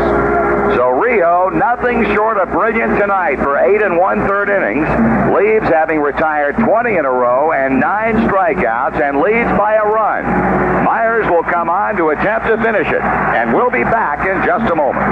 So 0.77 0.95
Rijo, 0.95 1.53
nothing 1.53 2.05
short 2.15 2.39
of 2.39 2.51
brilliant 2.51 2.97
tonight 2.97 3.43
for 3.43 3.59
eight 3.59 3.83
and 3.83 3.99
one 3.99 4.25
third 4.29 4.51
innings, 4.51 4.87
leaves 5.35 5.67
having 5.67 5.99
retired 5.99 6.55
20 6.63 6.95
in 6.95 7.05
a 7.05 7.11
row 7.11 7.51
and 7.51 7.81
nine 7.81 8.15
strikeouts, 8.29 9.03
and 9.03 9.19
leads 9.19 9.51
by 9.59 9.75
a 9.83 9.85
run. 9.85 10.85
Myers 10.85 11.27
will 11.29 11.43
come 11.43 11.69
on 11.69 11.97
to 11.97 12.11
attempt 12.11 12.47
to 12.47 12.57
finish 12.63 12.87
it, 12.87 13.03
and 13.03 13.53
we'll 13.53 13.71
be 13.71 13.83
back 13.83 14.23
in 14.31 14.47
just 14.47 14.71
a 14.71 14.77
moment. 14.77 15.11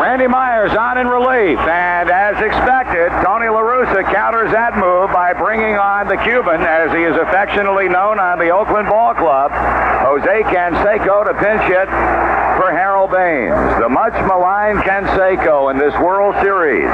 Randy 0.00 0.26
Myers 0.26 0.72
on 0.72 0.98
in 0.98 1.06
relief, 1.06 1.58
and 1.60 2.10
as 2.10 2.36
expected, 2.42 3.08
Tony 3.24 3.48
La 3.48 3.60
Russa 3.60 4.02
counters 4.12 4.50
that 4.52 4.76
move 4.76 5.01
bringing 5.34 5.76
on 5.76 6.08
the 6.08 6.16
Cuban, 6.16 6.60
as 6.62 6.90
he 6.92 7.02
is 7.02 7.16
affectionately 7.16 7.88
known 7.88 8.18
on 8.18 8.38
the 8.38 8.50
Oakland 8.50 8.88
Ball 8.88 9.14
Club, 9.14 9.50
Jose 9.52 10.42
Canseco 10.48 11.24
to 11.24 11.34
pinch 11.34 11.62
hit 11.62 11.88
for 12.58 12.70
Harold 12.70 13.10
Baines. 13.10 13.80
The 13.80 13.88
much 13.88 14.14
maligned 14.26 14.80
Canseco 14.80 15.70
in 15.70 15.78
this 15.78 15.94
World 16.00 16.34
Series. 16.42 16.90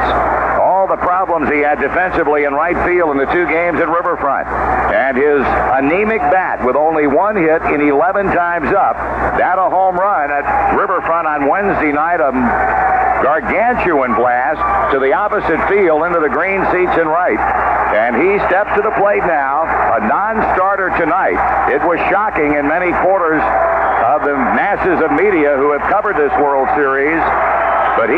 The 0.88 0.96
problems 0.96 1.52
he 1.52 1.60
had 1.60 1.84
defensively 1.84 2.44
in 2.44 2.54
right 2.56 2.76
field 2.88 3.12
in 3.12 3.18
the 3.20 3.28
two 3.28 3.44
games 3.44 3.76
at 3.76 3.92
Riverfront. 3.92 4.48
And 4.88 5.16
his 5.20 5.44
anemic 5.76 6.24
bat 6.32 6.64
with 6.64 6.76
only 6.76 7.06
one 7.06 7.36
hit 7.36 7.60
in 7.68 7.84
11 7.84 8.32
times 8.32 8.72
up. 8.72 8.96
That 9.36 9.60
a 9.60 9.68
home 9.68 9.96
run 10.00 10.32
at 10.32 10.72
Riverfront 10.72 11.28
on 11.28 11.46
Wednesday 11.46 11.92
night. 11.92 12.24
A 12.24 12.32
gargantuan 13.20 14.14
blast 14.14 14.62
to 14.94 14.98
the 14.98 15.12
opposite 15.12 15.60
field 15.68 16.08
into 16.08 16.20
the 16.24 16.32
green 16.32 16.64
seats 16.72 16.96
in 16.96 17.04
right. 17.04 17.40
And 17.92 18.16
he 18.16 18.40
steps 18.48 18.72
to 18.76 18.82
the 18.82 18.94
plate 18.96 19.24
now, 19.28 19.68
a 19.68 20.00
non-starter 20.00 20.96
tonight. 20.96 21.36
It 21.68 21.84
was 21.84 22.00
shocking 22.08 22.56
in 22.56 22.64
many 22.64 22.96
quarters 23.04 23.44
of 24.08 24.24
the 24.24 24.36
masses 24.56 25.04
of 25.04 25.12
media 25.12 25.56
who 25.60 25.76
have 25.76 25.84
covered 25.92 26.16
this 26.16 26.32
World 26.40 26.68
Series. 26.72 27.20
But 27.98 28.14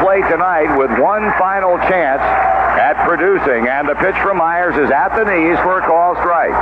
plate 0.00 0.24
tonight 0.28 0.74
with 0.76 0.90
one 0.98 1.30
final 1.38 1.78
chance 1.86 2.20
at 2.20 2.96
producing. 3.06 3.68
And 3.68 3.88
the 3.88 3.94
pitch 3.94 4.16
from 4.22 4.38
Myers 4.38 4.76
is 4.76 4.90
at 4.90 5.14
the 5.14 5.24
knees 5.24 5.58
for 5.60 5.78
a 5.78 5.86
call 5.86 6.16
strike. 6.16 6.56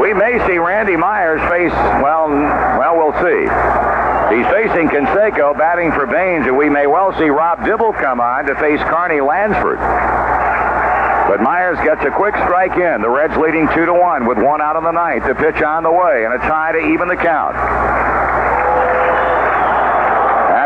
We 0.00 0.12
may 0.12 0.38
see 0.46 0.58
Randy 0.58 0.96
Myers 0.96 1.40
face, 1.48 1.72
well, 2.02 2.28
well, 2.28 2.94
we'll 2.96 3.16
see. 3.24 3.48
He's 4.34 4.46
facing 4.50 4.88
Canseco 4.88 5.56
batting 5.56 5.92
for 5.92 6.06
Baines, 6.06 6.46
and 6.46 6.56
we 6.56 6.68
may 6.68 6.86
well 6.86 7.12
see 7.16 7.28
Rob 7.28 7.64
Dibble 7.64 7.92
come 7.94 8.20
on 8.20 8.46
to 8.46 8.54
face 8.56 8.80
Carney 8.90 9.20
Lansford. 9.20 9.78
But 11.28 11.40
Myers 11.40 11.78
gets 11.84 12.02
a 12.04 12.10
quick 12.10 12.34
strike 12.44 12.76
in. 12.76 13.02
The 13.02 13.08
Reds 13.08 13.36
leading 13.36 13.68
two 13.74 13.86
to 13.86 13.94
one 13.94 14.26
with 14.26 14.38
one 14.38 14.60
out 14.60 14.76
of 14.76 14.82
the 14.82 14.92
ninth. 14.92 15.24
The 15.24 15.34
pitch 15.34 15.62
on 15.62 15.82
the 15.82 15.92
way 15.92 16.24
and 16.24 16.34
a 16.34 16.38
tie 16.38 16.72
to 16.72 16.78
even 16.78 17.08
the 17.08 17.16
count. 17.16 17.56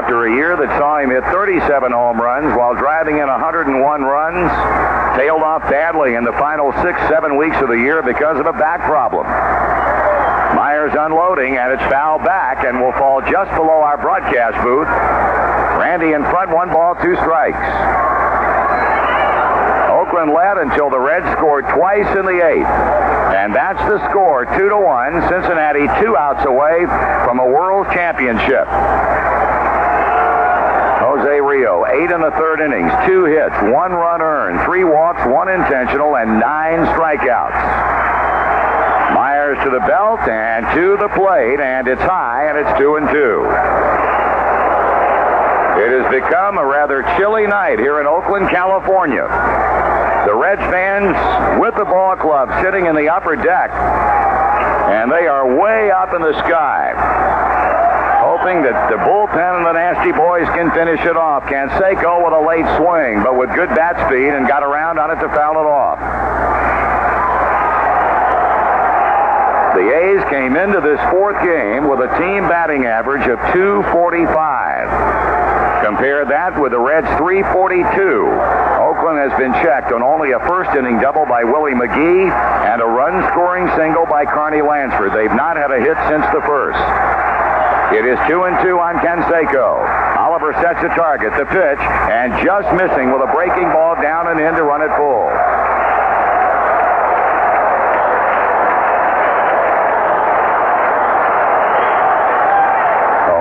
After 0.09 0.24
a 0.24 0.32
year 0.32 0.56
that 0.56 0.72
saw 0.80 1.05
him 1.05 1.12
hit 1.12 1.20
37 1.28 1.68
home 1.93 2.16
runs 2.16 2.56
while 2.56 2.72
driving 2.72 3.20
in 3.20 3.28
101 3.28 3.76
runs, 3.76 4.48
tailed 5.20 5.44
off 5.44 5.60
badly 5.68 6.16
in 6.16 6.24
the 6.24 6.32
final 6.40 6.72
six, 6.80 6.97
seven 7.12 7.36
weeks 7.36 7.60
of 7.60 7.68
the 7.68 7.76
year 7.76 8.01
because 8.01 8.40
of 8.40 8.48
a 8.48 8.56
back 8.56 8.80
problem. 8.89 9.28
Myers 10.56 10.97
unloading, 10.97 11.60
and 11.60 11.76
it's 11.76 11.85
fouled 11.93 12.24
back 12.24 12.64
and 12.64 12.80
will 12.80 12.97
fall 12.97 13.20
just 13.20 13.52
below 13.52 13.85
our 13.85 14.01
broadcast 14.01 14.56
booth. 14.64 14.89
Randy 15.76 16.16
in 16.16 16.24
front, 16.32 16.56
one 16.56 16.72
ball, 16.72 16.97
two 17.05 17.12
strikes. 17.20 17.60
Oakland 19.93 20.32
led 20.32 20.56
until 20.56 20.89
the 20.89 20.97
Reds 20.97 21.28
scored 21.36 21.68
twice 21.76 22.09
in 22.16 22.24
the 22.24 22.40
eighth. 22.40 22.72
And 23.36 23.52
that's 23.52 23.85
the 23.85 24.01
score, 24.09 24.48
two 24.56 24.72
to 24.72 24.78
one. 24.80 25.20
Cincinnati 25.28 25.85
two 26.01 26.16
outs 26.16 26.48
away 26.48 26.89
from 27.28 27.44
a 27.44 27.44
world 27.44 27.93
championship. 27.93 28.64
Eight 31.98 32.12
in 32.12 32.20
the 32.20 32.30
third 32.30 32.60
innings, 32.60 32.92
two 33.06 33.24
hits, 33.24 33.56
one 33.74 33.90
run 33.90 34.22
earned, 34.22 34.62
three 34.64 34.84
walks, 34.84 35.18
one 35.26 35.48
intentional, 35.48 36.16
and 36.16 36.38
nine 36.38 36.86
strikeouts. 36.94 37.58
Myers 39.14 39.58
to 39.64 39.70
the 39.70 39.80
belt 39.80 40.20
and 40.28 40.62
to 40.78 40.96
the 40.96 41.08
plate, 41.08 41.58
and 41.58 41.88
it's 41.88 42.00
high, 42.02 42.46
and 42.46 42.56
it's 42.56 42.78
two 42.78 42.94
and 42.96 43.08
two. 43.10 43.42
It 45.82 45.90
has 45.90 46.06
become 46.10 46.58
a 46.58 46.64
rather 46.64 47.02
chilly 47.16 47.48
night 47.48 47.80
here 47.80 48.00
in 48.00 48.06
Oakland, 48.06 48.48
California. 48.48 49.26
The 50.26 50.34
Reds 50.34 50.62
fans 50.70 51.16
with 51.58 51.74
the 51.74 51.84
ball 51.84 52.14
club 52.14 52.50
sitting 52.62 52.86
in 52.86 52.94
the 52.94 53.08
upper 53.08 53.34
deck, 53.34 53.72
and 53.72 55.10
they 55.10 55.26
are 55.26 55.58
way 55.58 55.90
up 55.90 56.14
in 56.14 56.22
the 56.22 56.38
sky, 56.46 56.94
hoping 58.48 58.64
that 58.64 58.88
the 58.88 58.96
bullpen 58.96 59.60
and 59.60 59.66
the 59.66 59.76
nasty 59.76 60.12
boys 60.12 60.46
can 60.56 60.70
finish 60.72 61.00
it 61.04 61.16
off. 61.16 61.44
Canseco 61.44 62.24
with 62.24 62.32
a 62.32 62.40
late 62.40 62.64
swing, 62.80 63.22
but 63.22 63.36
with 63.36 63.52
good 63.52 63.68
bat 63.76 63.92
speed 64.08 64.32
and 64.32 64.48
got 64.48 64.62
around 64.62 64.98
on 64.98 65.10
it 65.10 65.20
to 65.20 65.28
foul 65.28 65.60
it 65.60 65.68
off. 65.68 66.00
The 69.76 69.84
A's 69.84 70.24
came 70.32 70.56
into 70.56 70.80
this 70.80 70.96
fourth 71.12 71.36
game 71.44 71.88
with 71.88 72.00
a 72.00 72.08
team 72.16 72.48
batting 72.48 72.86
average 72.86 73.28
of 73.28 73.36
245. 73.52 75.84
Compare 75.84 76.24
that 76.32 76.58
with 76.58 76.72
the 76.72 76.80
Reds' 76.80 77.06
342. 77.20 77.84
Oakland 78.80 79.20
has 79.20 79.28
been 79.36 79.52
checked 79.60 79.92
on 79.92 80.02
only 80.02 80.32
a 80.32 80.40
first 80.48 80.72
inning 80.72 80.98
double 81.00 81.26
by 81.26 81.44
Willie 81.44 81.76
McGee 81.76 82.32
and 82.64 82.80
a 82.80 82.88
run 82.88 83.28
scoring 83.28 83.68
single 83.76 84.06
by 84.06 84.24
Carney 84.24 84.62
Lansford. 84.62 85.12
They've 85.12 85.36
not 85.36 85.58
had 85.60 85.70
a 85.70 85.80
hit 85.80 85.98
since 86.08 86.24
the 86.32 86.40
first. 86.48 86.80
It 87.89 88.05
is 88.05 88.19
two 88.28 88.44
and 88.44 88.52
two 88.60 88.77
on 88.77 89.01
Canseco. 89.01 89.81
Oliver 90.20 90.52
sets 90.60 90.85
a 90.85 90.93
target, 90.93 91.32
the 91.40 91.47
pitch, 91.47 91.81
and 92.12 92.36
just 92.44 92.69
missing 92.77 93.09
with 93.09 93.24
a 93.24 93.32
breaking 93.32 93.73
ball 93.73 93.97
down 93.97 94.28
and 94.28 94.39
in 94.39 94.52
to 94.55 94.62
run 94.62 94.82
it 94.85 94.93
full. 95.01 95.24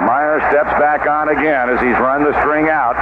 Myers 0.08 0.42
steps 0.48 0.72
back 0.80 1.06
on 1.06 1.28
again 1.28 1.68
as 1.70 1.82
he's 1.82 2.00
run 2.00 2.24
the 2.24 2.32
string 2.40 2.70
out. 2.70 2.96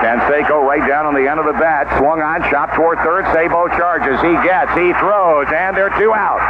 Canseco 0.00 0.64
right 0.64 0.80
down 0.88 1.04
on 1.04 1.12
the 1.12 1.28
end 1.28 1.38
of 1.38 1.44
the 1.44 1.52
bat, 1.60 1.92
swung 2.00 2.22
on, 2.22 2.40
chopped 2.48 2.74
toward 2.74 2.96
third. 3.00 3.26
Sabo 3.36 3.68
charges. 3.76 4.16
He 4.24 4.32
gets, 4.40 4.72
he 4.72 4.96
throws, 4.96 5.46
and 5.52 5.76
they're 5.76 5.92
two 6.00 6.14
out. 6.14 6.40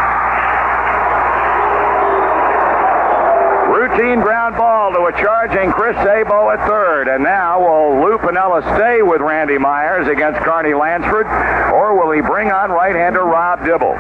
Routine 3.87 4.19
ground 4.21 4.57
ball 4.57 4.91
to 4.91 5.07
a 5.07 5.13
charging 5.13 5.71
Chris 5.71 5.95
Sabo 6.03 6.51
at 6.51 6.59
third. 6.67 7.07
And 7.07 7.23
now 7.23 7.61
will 7.63 8.03
Lou 8.03 8.19
Piniella 8.19 8.59
stay 8.75 9.01
with 9.01 9.21
Randy 9.21 9.59
Myers 9.59 10.09
against 10.09 10.41
Carney 10.41 10.75
Lansford, 10.75 11.27
or 11.71 11.95
will 11.95 12.11
he 12.11 12.21
bring 12.21 12.51
on 12.51 12.71
right-hander 12.71 13.23
Rob 13.23 13.65
Dibble? 13.65 13.95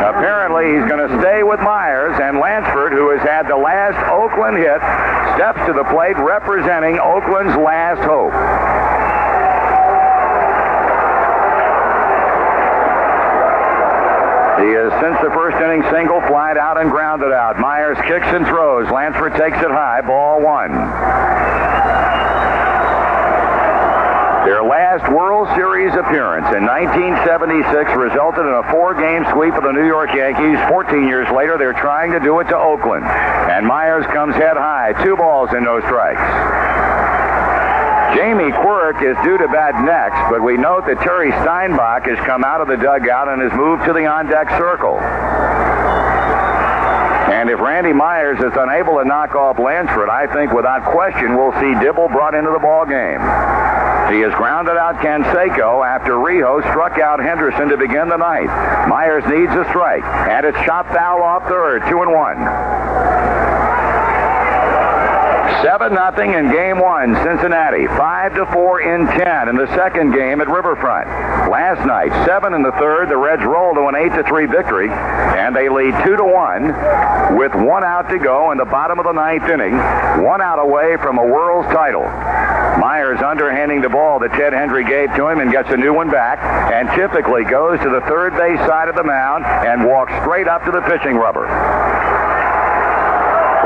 Apparently, 0.00 0.80
he's 0.80 0.88
going 0.88 1.04
to 1.04 1.12
stay 1.20 1.42
with 1.42 1.60
Myers, 1.60 2.16
and 2.22 2.40
Lansford, 2.40 2.92
who 2.92 3.10
has 3.10 3.20
had 3.20 3.44
the 3.48 3.56
last 3.56 4.00
Oakland 4.08 4.56
hit, 4.56 4.80
steps 5.36 5.60
to 5.68 5.76
the 5.76 5.84
plate 5.92 6.16
representing 6.16 6.98
Oakland's 6.98 7.56
last 7.60 8.00
hope. 8.00 8.32
He 14.62 14.70
has 14.72 14.88
since 15.02 15.18
the 15.20 15.28
inning 15.72 15.90
single, 15.90 16.20
flied 16.28 16.58
out 16.58 16.78
and 16.80 16.90
grounded 16.90 17.32
out. 17.32 17.58
Myers 17.58 17.96
kicks 18.06 18.26
and 18.26 18.46
throws. 18.46 18.90
Lansford 18.90 19.32
takes 19.32 19.56
it 19.58 19.70
high. 19.70 20.00
Ball 20.02 20.40
one. 20.40 20.72
Their 24.44 24.62
last 24.62 25.10
World 25.12 25.48
Series 25.54 25.94
appearance 25.94 26.46
in 26.52 26.66
1976 26.66 27.96
resulted 27.96 28.44
in 28.44 28.52
a 28.52 28.70
four-game 28.70 29.24
sweep 29.32 29.54
of 29.54 29.62
the 29.62 29.72
New 29.72 29.86
York 29.86 30.12
Yankees. 30.14 30.58
14 30.68 31.06
years 31.08 31.28
later, 31.32 31.56
they're 31.56 31.72
trying 31.72 32.12
to 32.12 32.20
do 32.20 32.38
it 32.40 32.48
to 32.48 32.56
Oakland. 32.56 33.04
And 33.06 33.66
Myers 33.66 34.04
comes 34.06 34.34
head 34.34 34.56
high. 34.56 34.92
Two 35.04 35.16
balls 35.16 35.50
and 35.52 35.64
no 35.64 35.80
strikes. 35.80 37.11
Jamie 38.14 38.52
Quirk 38.52 39.02
is 39.02 39.16
due 39.24 39.38
to 39.38 39.48
bat 39.48 39.84
next, 39.84 40.20
but 40.30 40.42
we 40.42 40.56
note 40.56 40.84
that 40.86 41.00
Terry 41.00 41.32
Steinbach 41.42 42.04
has 42.04 42.18
come 42.26 42.44
out 42.44 42.60
of 42.60 42.68
the 42.68 42.76
dugout 42.76 43.28
and 43.28 43.40
has 43.40 43.52
moved 43.56 43.84
to 43.86 43.92
the 43.92 44.04
on-deck 44.04 44.50
circle. 44.58 45.00
And 47.32 47.48
if 47.48 47.58
Randy 47.58 47.92
Myers 47.92 48.38
is 48.38 48.52
unable 48.54 48.98
to 49.00 49.04
knock 49.04 49.34
off 49.34 49.58
Lansford, 49.58 50.10
I 50.10 50.26
think 50.32 50.52
without 50.52 50.84
question 50.84 51.36
we'll 51.36 51.56
see 51.58 51.74
Dibble 51.80 52.08
brought 52.08 52.34
into 52.34 52.50
the 52.50 52.60
ball 52.60 52.84
game. 52.84 53.18
He 54.12 54.20
has 54.20 54.34
grounded 54.34 54.76
out 54.76 55.00
Canseco 55.00 55.80
after 55.80 56.12
Rijo 56.20 56.60
struck 56.70 56.98
out 56.98 57.18
Henderson 57.18 57.70
to 57.70 57.78
begin 57.78 58.08
the 58.08 58.18
ninth. 58.18 58.52
Myers 58.88 59.24
needs 59.24 59.52
a 59.56 59.64
strike, 59.70 60.04
and 60.04 60.44
it's 60.44 60.58
shot 60.68 60.86
foul 60.92 61.22
off 61.22 61.48
third, 61.48 61.82
two 61.88 62.02
and 62.02 62.12
one. 62.12 62.36
7 65.62 65.94
nothing 65.94 66.34
in 66.34 66.50
game 66.50 66.80
one, 66.80 67.14
Cincinnati. 67.22 67.86
5 67.86 68.34
to 68.34 68.46
4 68.46 68.80
in 68.82 69.06
10 69.06 69.48
in 69.48 69.56
the 69.56 69.68
second 69.76 70.10
game 70.12 70.40
at 70.40 70.48
Riverfront. 70.48 71.06
Last 71.48 71.86
night, 71.86 72.10
7 72.26 72.52
in 72.52 72.62
the 72.62 72.72
third, 72.72 73.08
the 73.08 73.16
Reds 73.16 73.44
roll 73.44 73.72
to 73.74 73.86
an 73.86 73.94
8 73.94 74.08
to 74.16 74.24
3 74.24 74.46
victory, 74.46 74.90
and 74.90 75.54
they 75.54 75.68
lead 75.68 75.94
2 76.04 76.16
to 76.16 76.24
1 76.24 77.36
with 77.38 77.54
one 77.54 77.84
out 77.84 78.10
to 78.10 78.18
go 78.18 78.50
in 78.50 78.58
the 78.58 78.64
bottom 78.64 78.98
of 78.98 79.04
the 79.04 79.12
ninth 79.12 79.48
inning, 79.48 79.76
one 80.24 80.42
out 80.42 80.58
away 80.58 80.96
from 80.96 81.18
a 81.18 81.24
World's 81.24 81.68
title. 81.68 82.02
Myers 82.82 83.20
underhanding 83.22 83.82
the 83.82 83.88
ball 83.88 84.18
that 84.18 84.32
Ted 84.32 84.52
Hendry 84.52 84.84
gave 84.84 85.14
to 85.14 85.28
him 85.28 85.38
and 85.38 85.52
gets 85.52 85.70
a 85.70 85.76
new 85.76 85.94
one 85.94 86.10
back, 86.10 86.42
and 86.72 86.90
typically 86.98 87.44
goes 87.44 87.78
to 87.80 87.88
the 87.88 88.00
third 88.10 88.34
base 88.36 88.58
side 88.66 88.88
of 88.88 88.96
the 88.96 89.04
mound 89.04 89.44
and 89.44 89.86
walks 89.86 90.12
straight 90.22 90.48
up 90.48 90.64
to 90.64 90.72
the 90.72 90.80
pitching 90.82 91.14
rubber. 91.14 91.46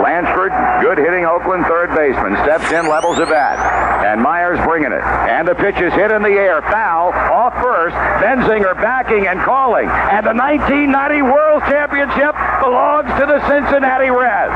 Lansford, 0.03 0.53
good 0.85 0.99
hitting 0.99 1.25
Oakland 1.25 1.65
third 1.67 1.95
baseman, 1.97 2.37
steps 2.45 2.71
in, 2.73 2.89
levels 2.89 3.19
a 3.19 3.27
bat. 3.27 3.59
And 4.05 4.21
Myers 4.23 4.61
bringing 4.65 4.93
it. 4.93 5.03
And 5.03 5.49
the 5.49 5.55
pitch 5.55 5.77
is 5.77 5.93
hit 5.95 6.13
in 6.13 6.23
the 6.23 6.37
air. 6.37 6.63
Foul 6.63 7.13
off 7.13 7.55
first. 7.61 7.97
Benzinger 8.23 8.75
backing 8.77 9.27
and 9.27 9.41
calling. 9.41 9.89
And 9.89 10.25
the 10.25 10.37
1990 10.37 11.23
World 11.23 11.63
Championship 11.65 12.37
belongs 12.61 13.09
to 13.19 13.25
the 13.27 13.41
Cincinnati 13.49 14.11
Reds. 14.11 14.55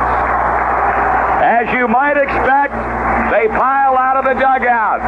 As 1.41 1.73
you 1.73 1.89
might 1.89 2.21
expect, 2.21 2.77
they 3.33 3.49
pile 3.49 3.97
out 3.97 4.21
of 4.21 4.25
the 4.29 4.37
dugout. 4.37 5.01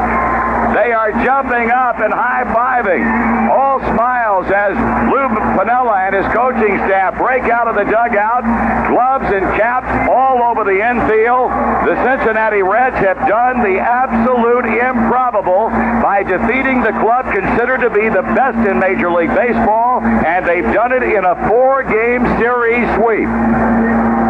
They 0.72 0.90
are 0.90 1.12
jumping 1.22 1.68
up 1.68 2.00
and 2.00 2.09
high-fiving. 2.09 3.04
All 3.52 3.78
smiles 3.92 4.46
as 4.48 4.72
Lou 5.12 5.28
Piniella 5.60 6.09
and 6.09 6.16
his 6.16 6.26
coaching 6.32 6.80
staff 6.88 7.11
break 7.32 7.50
out 7.50 7.66
of 7.66 7.74
the 7.74 7.84
dugout, 7.84 8.44
gloves 8.92 9.24
and 9.32 9.42
caps 9.56 9.88
all 10.10 10.42
over 10.42 10.64
the 10.64 10.84
infield. 10.84 11.48
The 11.88 11.96
Cincinnati 12.04 12.60
Reds 12.60 12.96
have 12.96 13.16
done 13.26 13.62
the 13.62 13.80
absolute 13.80 14.66
improbable 14.66 15.70
by 16.04 16.24
defeating 16.24 16.82
the 16.82 16.92
club 17.00 17.32
considered 17.32 17.80
to 17.80 17.88
be 17.88 18.10
the 18.10 18.20
best 18.36 18.68
in 18.68 18.78
Major 18.78 19.10
League 19.10 19.34
Baseball, 19.34 20.02
and 20.04 20.46
they've 20.46 20.74
done 20.74 20.92
it 20.92 21.02
in 21.02 21.24
a 21.24 21.48
four-game 21.48 22.20
series 22.36 22.84
sweep. 23.00 24.21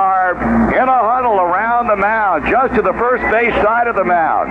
Are 0.00 0.32
in 0.72 0.88
a 0.88 1.00
huddle 1.04 1.36
around 1.36 1.88
the 1.88 1.96
mound, 1.96 2.48
just 2.48 2.74
to 2.74 2.80
the 2.80 2.94
first 2.94 3.20
base 3.30 3.52
side 3.60 3.86
of 3.86 3.96
the 3.96 4.04
mound. 4.04 4.48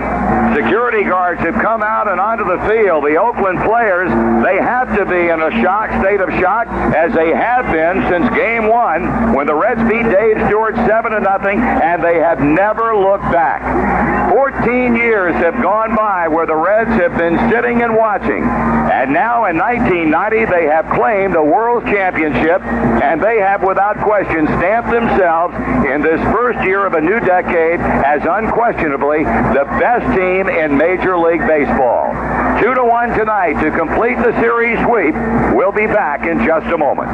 Security 0.54 1.02
guards 1.02 1.40
have 1.40 1.54
come 1.54 1.82
out 1.82 2.06
and 2.06 2.20
onto 2.20 2.44
the 2.44 2.62
field. 2.70 3.02
The 3.02 3.16
Oakland 3.16 3.58
players, 3.66 4.06
they 4.46 4.62
have 4.62 4.94
to 4.94 5.02
be 5.04 5.26
in 5.26 5.42
a 5.42 5.50
shock, 5.60 5.90
state 5.98 6.20
of 6.20 6.30
shock, 6.38 6.68
as 6.94 7.12
they 7.14 7.34
have 7.34 7.66
been 7.74 7.98
since 8.06 8.30
game 8.36 8.68
one 8.68 9.34
when 9.34 9.48
the 9.48 9.54
Reds 9.54 9.82
beat 9.90 10.06
Dave 10.06 10.38
Stewart 10.46 10.76
7 10.86 11.10
to 11.10 11.20
nothing, 11.20 11.58
and 11.58 11.98
they 11.98 12.22
have 12.22 12.38
never 12.38 12.94
looked 12.94 13.26
back. 13.34 14.30
14 14.30 14.94
years 14.94 15.34
have 15.42 15.60
gone 15.60 15.96
by 15.96 16.28
where 16.28 16.46
the 16.46 16.54
Reds 16.54 16.94
have 17.02 17.18
been 17.18 17.34
sitting 17.50 17.82
and 17.82 17.96
watching. 17.96 18.44
And 18.46 19.12
now 19.12 19.46
in 19.46 19.58
1990, 19.58 20.46
they 20.46 20.66
have 20.70 20.86
claimed 20.94 21.34
a 21.34 21.42
world 21.42 21.82
championship, 21.86 22.62
and 23.02 23.20
they 23.20 23.38
have 23.40 23.64
without 23.64 23.98
question 23.98 24.46
stamped 24.46 24.90
themselves 24.90 25.39
in 25.48 26.02
this 26.02 26.20
first 26.34 26.62
year 26.64 26.84
of 26.84 26.92
a 26.92 27.00
new 27.00 27.18
decade 27.20 27.80
as 27.80 28.20
unquestionably 28.28 29.24
the 29.24 29.64
best 29.80 30.04
team 30.14 30.48
in 30.48 30.76
Major 30.76 31.16
League 31.16 31.46
Baseball. 31.46 32.12
Two 32.60 32.74
to 32.74 32.84
one 32.84 33.08
tonight 33.16 33.54
to 33.62 33.70
complete 33.70 34.16
the 34.16 34.38
series 34.40 34.78
sweep. 34.84 35.14
We'll 35.56 35.72
be 35.72 35.86
back 35.86 36.26
in 36.26 36.44
just 36.44 36.66
a 36.66 36.76
moment. 36.76 37.08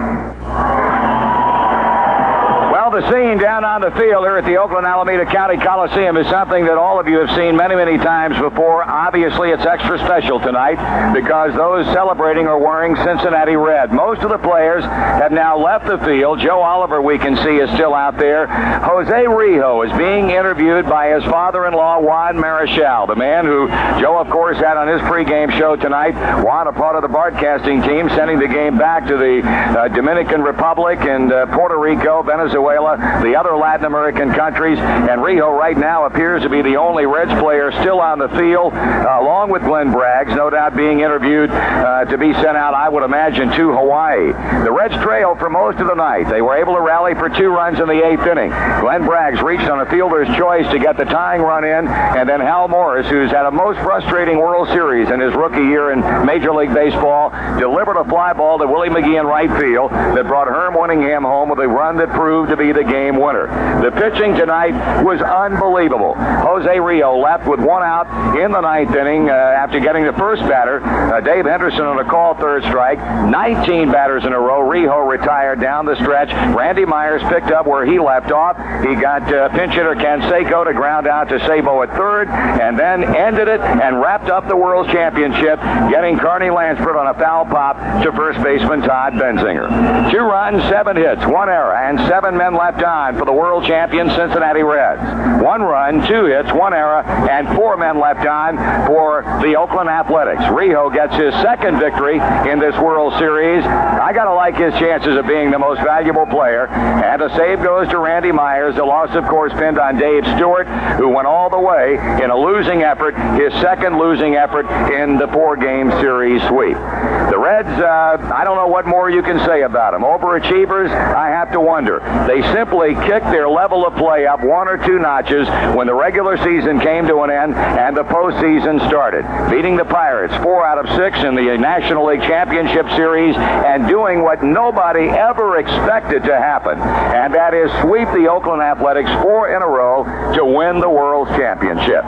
The 2.96 3.12
scene 3.12 3.36
down 3.36 3.62
on 3.62 3.82
the 3.82 3.90
field 3.90 4.24
here 4.24 4.38
at 4.38 4.46
the 4.46 4.56
Oakland 4.56 4.86
Alameda 4.86 5.26
County 5.26 5.58
Coliseum 5.58 6.16
is 6.16 6.26
something 6.28 6.64
that 6.64 6.78
all 6.78 6.98
of 6.98 7.06
you 7.06 7.18
have 7.18 7.28
seen 7.36 7.54
many, 7.54 7.74
many 7.74 7.98
times 7.98 8.38
before. 8.40 8.82
Obviously, 8.88 9.50
it's 9.50 9.66
extra 9.66 9.98
special 9.98 10.40
tonight 10.40 10.80
because 11.12 11.54
those 11.54 11.84
celebrating 11.92 12.46
are 12.46 12.56
wearing 12.56 12.96
Cincinnati 12.96 13.54
red. 13.54 13.92
Most 13.92 14.22
of 14.22 14.30
the 14.30 14.38
players 14.38 14.82
have 14.82 15.30
now 15.30 15.58
left 15.58 15.84
the 15.84 15.98
field. 16.08 16.40
Joe 16.40 16.62
Oliver, 16.62 17.02
we 17.02 17.18
can 17.18 17.36
see, 17.44 17.60
is 17.60 17.68
still 17.76 17.92
out 17.92 18.16
there. 18.16 18.46
Jose 18.46 19.12
Rijo 19.12 19.84
is 19.84 19.92
being 19.98 20.30
interviewed 20.30 20.88
by 20.88 21.12
his 21.12 21.22
father-in-law, 21.24 22.00
Juan 22.00 22.36
Marichal, 22.38 23.06
the 23.08 23.14
man 23.14 23.44
who 23.44 23.68
Joe, 24.00 24.16
of 24.16 24.30
course, 24.30 24.56
had 24.56 24.78
on 24.78 24.88
his 24.88 25.02
pregame 25.02 25.52
show 25.58 25.76
tonight. 25.76 26.16
Juan, 26.42 26.66
a 26.66 26.72
part 26.72 26.96
of 26.96 27.02
the 27.02 27.08
broadcasting 27.08 27.82
team, 27.82 28.08
sending 28.16 28.38
the 28.38 28.48
game 28.48 28.78
back 28.78 29.06
to 29.06 29.18
the 29.18 29.44
uh, 29.44 29.88
Dominican 29.88 30.40
Republic 30.40 31.00
and 31.00 31.30
uh, 31.30 31.44
Puerto 31.52 31.76
Rico, 31.78 32.22
Venezuela, 32.22 32.85
the 32.94 33.34
other 33.34 33.56
Latin 33.56 33.86
American 33.86 34.32
countries. 34.32 34.78
And 34.78 35.20
Rijo 35.20 35.50
right 35.50 35.76
now 35.76 36.06
appears 36.06 36.42
to 36.42 36.48
be 36.48 36.62
the 36.62 36.76
only 36.76 37.06
Reds 37.06 37.32
player 37.40 37.72
still 37.72 38.00
on 38.00 38.18
the 38.18 38.28
field, 38.28 38.72
uh, 38.74 39.18
along 39.20 39.50
with 39.50 39.62
Glenn 39.62 39.92
Braggs, 39.92 40.34
no 40.36 40.50
doubt 40.50 40.76
being 40.76 41.00
interviewed 41.00 41.50
uh, 41.50 42.04
to 42.04 42.18
be 42.18 42.32
sent 42.34 42.56
out, 42.56 42.74
I 42.74 42.88
would 42.88 43.02
imagine, 43.02 43.50
to 43.50 43.72
Hawaii. 43.72 44.32
The 44.62 44.70
Reds 44.70 44.94
trailed 45.02 45.38
for 45.38 45.50
most 45.50 45.78
of 45.78 45.88
the 45.88 45.94
night. 45.94 46.28
They 46.28 46.42
were 46.42 46.56
able 46.56 46.74
to 46.74 46.80
rally 46.80 47.14
for 47.14 47.28
two 47.28 47.48
runs 47.48 47.80
in 47.80 47.88
the 47.88 48.04
eighth 48.04 48.26
inning. 48.26 48.50
Glenn 48.50 49.02
Braggs 49.02 49.42
reached 49.42 49.68
on 49.68 49.80
a 49.80 49.90
fielder's 49.90 50.28
choice 50.36 50.70
to 50.70 50.78
get 50.78 50.96
the 50.96 51.04
tying 51.04 51.42
run 51.42 51.64
in, 51.64 51.88
and 51.88 52.28
then 52.28 52.40
Hal 52.40 52.68
Morris, 52.68 53.08
who's 53.08 53.30
had 53.30 53.46
a 53.46 53.50
most 53.50 53.78
frustrating 53.80 54.38
World 54.38 54.68
Series 54.68 55.10
in 55.10 55.20
his 55.20 55.34
rookie 55.34 55.64
year 55.64 55.92
in 55.92 56.00
Major 56.26 56.52
League 56.52 56.74
Baseball, 56.74 57.30
delivered 57.58 57.96
a 57.96 58.04
fly 58.04 58.32
ball 58.32 58.58
to 58.58 58.66
Willie 58.66 58.88
McGee 58.88 59.18
in 59.18 59.26
right 59.26 59.50
field 59.58 59.90
that 59.90 60.26
brought 60.26 60.48
Herm 60.48 60.74
Winningham 60.74 61.22
home 61.22 61.48
with 61.48 61.58
a 61.60 61.68
run 61.68 61.96
that 61.96 62.10
proved 62.10 62.50
to 62.50 62.56
be 62.56 62.72
the 62.76 62.84
game 62.84 63.16
winner. 63.16 63.48
The 63.82 63.90
pitching 63.90 64.34
tonight 64.34 65.02
was 65.02 65.20
unbelievable. 65.20 66.14
Jose 66.14 66.68
Rijo 66.68 67.20
left 67.22 67.48
with 67.48 67.60
one 67.60 67.82
out 67.82 68.36
in 68.36 68.52
the 68.52 68.60
ninth 68.60 68.94
inning 68.94 69.30
uh, 69.30 69.32
after 69.32 69.80
getting 69.80 70.04
the 70.04 70.12
first 70.12 70.42
batter. 70.42 70.84
Uh, 70.84 71.20
Dave 71.20 71.46
Henderson 71.46 71.82
on 71.82 71.98
a 71.98 72.04
call 72.04 72.34
third 72.34 72.62
strike. 72.64 72.98
19 72.98 73.90
batters 73.90 74.24
in 74.24 74.32
a 74.32 74.38
row. 74.38 74.60
Rijo 74.60 75.08
retired 75.08 75.60
down 75.60 75.86
the 75.86 75.96
stretch. 75.96 76.28
Randy 76.54 76.84
Myers 76.84 77.22
picked 77.28 77.50
up 77.50 77.66
where 77.66 77.86
he 77.86 77.98
left 77.98 78.30
off. 78.30 78.56
He 78.84 78.94
got 78.94 79.22
uh, 79.32 79.48
pinch 79.50 79.72
hitter 79.72 79.94
Canseco 79.94 80.66
to 80.66 80.72
ground 80.74 81.06
out 81.06 81.28
to 81.30 81.38
Sabo 81.40 81.82
at 81.82 81.90
third, 81.96 82.28
and 82.28 82.78
then 82.78 83.02
ended 83.16 83.48
it 83.48 83.60
and 83.60 84.00
wrapped 84.00 84.28
up 84.28 84.48
the 84.48 84.56
World 84.56 84.88
Championship, 84.88 85.60
getting 85.90 86.18
Carney 86.18 86.50
Lansford 86.50 86.96
on 86.96 87.06
a 87.06 87.14
foul 87.14 87.46
pop 87.46 88.02
to 88.02 88.12
first 88.12 88.42
baseman 88.42 88.82
Todd 88.82 89.14
Benzinger. 89.14 90.10
Two 90.10 90.20
runs, 90.20 90.62
seven 90.64 90.96
hits, 90.96 91.24
one 91.26 91.48
error, 91.48 91.74
and 91.74 91.98
seven 92.08 92.36
men 92.36 92.54
left 92.56 92.82
on 92.82 93.18
for 93.18 93.24
the 93.24 93.32
world 93.32 93.64
champion 93.64 94.08
Cincinnati 94.10 94.62
Reds. 94.62 95.02
One 95.42 95.62
run, 95.62 96.06
two 96.06 96.24
hits, 96.24 96.52
one 96.52 96.72
error, 96.72 97.02
and 97.04 97.46
four 97.54 97.76
men 97.76 98.00
left 98.00 98.26
on 98.26 98.56
for 98.86 99.22
the 99.42 99.56
Oakland 99.56 99.88
Athletics. 99.88 100.42
Rijo 100.42 100.92
gets 100.92 101.14
his 101.14 101.34
second 101.42 101.78
victory 101.78 102.18
in 102.50 102.58
this 102.58 102.74
World 102.76 103.12
Series. 103.18 103.64
I 103.64 104.12
got 104.12 104.24
to 104.24 104.34
like 104.34 104.56
his 104.56 104.72
chances 104.74 105.16
of 105.16 105.26
being 105.26 105.50
the 105.50 105.58
most 105.58 105.80
valuable 105.82 106.26
player. 106.26 106.66
And 106.66 107.20
the 107.20 107.34
save 107.36 107.62
goes 107.62 107.88
to 107.88 107.98
Randy 107.98 108.32
Myers. 108.32 108.76
The 108.76 108.84
loss, 108.84 109.14
of 109.14 109.24
course, 109.26 109.52
pinned 109.52 109.78
on 109.78 109.98
Dave 109.98 110.24
Stewart, 110.36 110.66
who 110.98 111.08
went 111.08 111.26
all 111.26 111.50
the 111.50 111.60
way 111.60 111.94
in 112.22 112.30
a 112.30 112.36
losing 112.38 112.82
effort, 112.82 113.14
his 113.38 113.52
second 113.60 113.98
losing 113.98 114.34
effort 114.34 114.66
in 114.92 115.18
the 115.18 115.28
four-game 115.28 115.90
series 116.00 116.42
sweep. 116.48 116.76
The 116.76 117.38
Reds, 117.38 117.68
uh, 117.68 118.32
I 118.34 118.44
don't 118.44 118.56
know 118.56 118.68
what 118.68 118.86
more 118.86 119.10
you 119.10 119.22
can 119.22 119.38
say 119.44 119.62
about 119.62 119.92
them. 119.92 120.02
Overachievers, 120.02 120.90
I 120.90 121.28
have 121.28 121.52
to 121.52 121.60
wonder. 121.60 122.00
They 122.26 122.42
simply 122.52 122.94
kicked 123.06 123.26
their 123.26 123.48
level 123.48 123.86
of 123.86 123.94
play 123.96 124.26
up 124.26 124.42
one 124.42 124.68
or 124.68 124.76
two 124.84 124.98
notches 124.98 125.48
when 125.74 125.86
the 125.86 125.94
regular 125.94 126.36
season 126.38 126.80
came 126.80 127.06
to 127.06 127.22
an 127.22 127.30
end 127.30 127.54
and 127.54 127.96
the 127.96 128.04
postseason 128.04 128.84
started. 128.88 129.24
Beating 129.50 129.76
the 129.76 129.84
Pirates 129.84 130.34
four 130.42 130.64
out 130.64 130.78
of 130.78 130.86
six 130.96 131.18
in 131.24 131.34
the 131.34 131.56
National 131.58 132.06
League 132.06 132.22
Championship 132.22 132.88
Series 132.96 133.36
and 133.36 133.88
doing 133.88 134.22
what 134.22 134.42
nobody 134.42 135.08
ever 135.08 135.58
expected 135.58 136.24
to 136.24 136.36
happen, 136.36 136.78
and 136.78 137.34
that 137.34 137.54
is 137.54 137.70
sweep 137.82 138.08
the 138.12 138.28
Oakland 138.28 138.62
Athletics 138.62 139.10
four 139.22 139.54
in 139.54 139.62
a 139.62 139.66
row 139.66 140.04
to 140.34 140.44
win 140.44 140.80
the 140.80 140.88
World 140.88 141.28
Championship. 141.28 142.04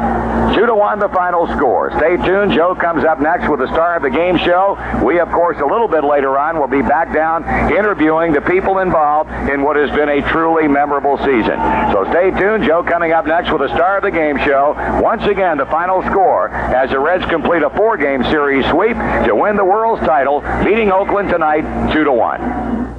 Two 0.54 0.66
to 0.66 0.74
one, 0.74 0.98
the 0.98 1.08
final 1.10 1.46
score. 1.56 1.90
Stay 1.98 2.16
tuned. 2.16 2.52
Joe 2.52 2.74
comes 2.74 3.04
up 3.04 3.20
next 3.20 3.48
with 3.48 3.60
the 3.60 3.68
star 3.68 3.96
of 3.96 4.02
the 4.02 4.10
game 4.10 4.38
show. 4.38 4.76
We, 5.04 5.20
of 5.20 5.30
course, 5.30 5.58
a 5.58 5.66
little 5.66 5.88
bit 5.88 6.04
later 6.04 6.38
on 6.38 6.58
will 6.58 6.68
be 6.68 6.82
back 6.82 7.12
down 7.12 7.44
interviewing 7.70 8.32
the 8.32 8.40
people 8.40 8.78
involved 8.78 9.30
in 9.50 9.62
what 9.62 9.76
has 9.76 9.90
been 9.90 10.08
a 10.08 10.22
truly 10.30 10.68
memorable 10.68 11.16
season. 11.18 11.58
So 11.92 12.06
stay 12.10 12.30
tuned. 12.30 12.64
Joe 12.64 12.82
coming 12.82 13.12
up 13.12 13.26
next 13.26 13.50
with 13.50 13.60
the 13.60 13.74
star 13.74 13.96
of 13.98 14.02
the 14.02 14.10
game 14.10 14.38
show. 14.38 14.74
Once 15.02 15.22
again, 15.24 15.58
the 15.58 15.66
final 15.66 16.02
score 16.02 16.48
as 16.48 16.90
the 16.90 16.98
Reds 16.98 17.24
complete 17.26 17.62
a 17.62 17.70
four-game 17.70 18.24
series 18.24 18.66
sweep 18.70 18.96
to 19.26 19.34
win 19.34 19.56
the 19.56 19.64
World's 19.64 20.02
title, 20.02 20.40
beating 20.64 20.90
Oakland 20.90 21.28
tonight 21.28 21.92
two 21.92 22.04
to 22.04 22.12
one. 22.12 22.97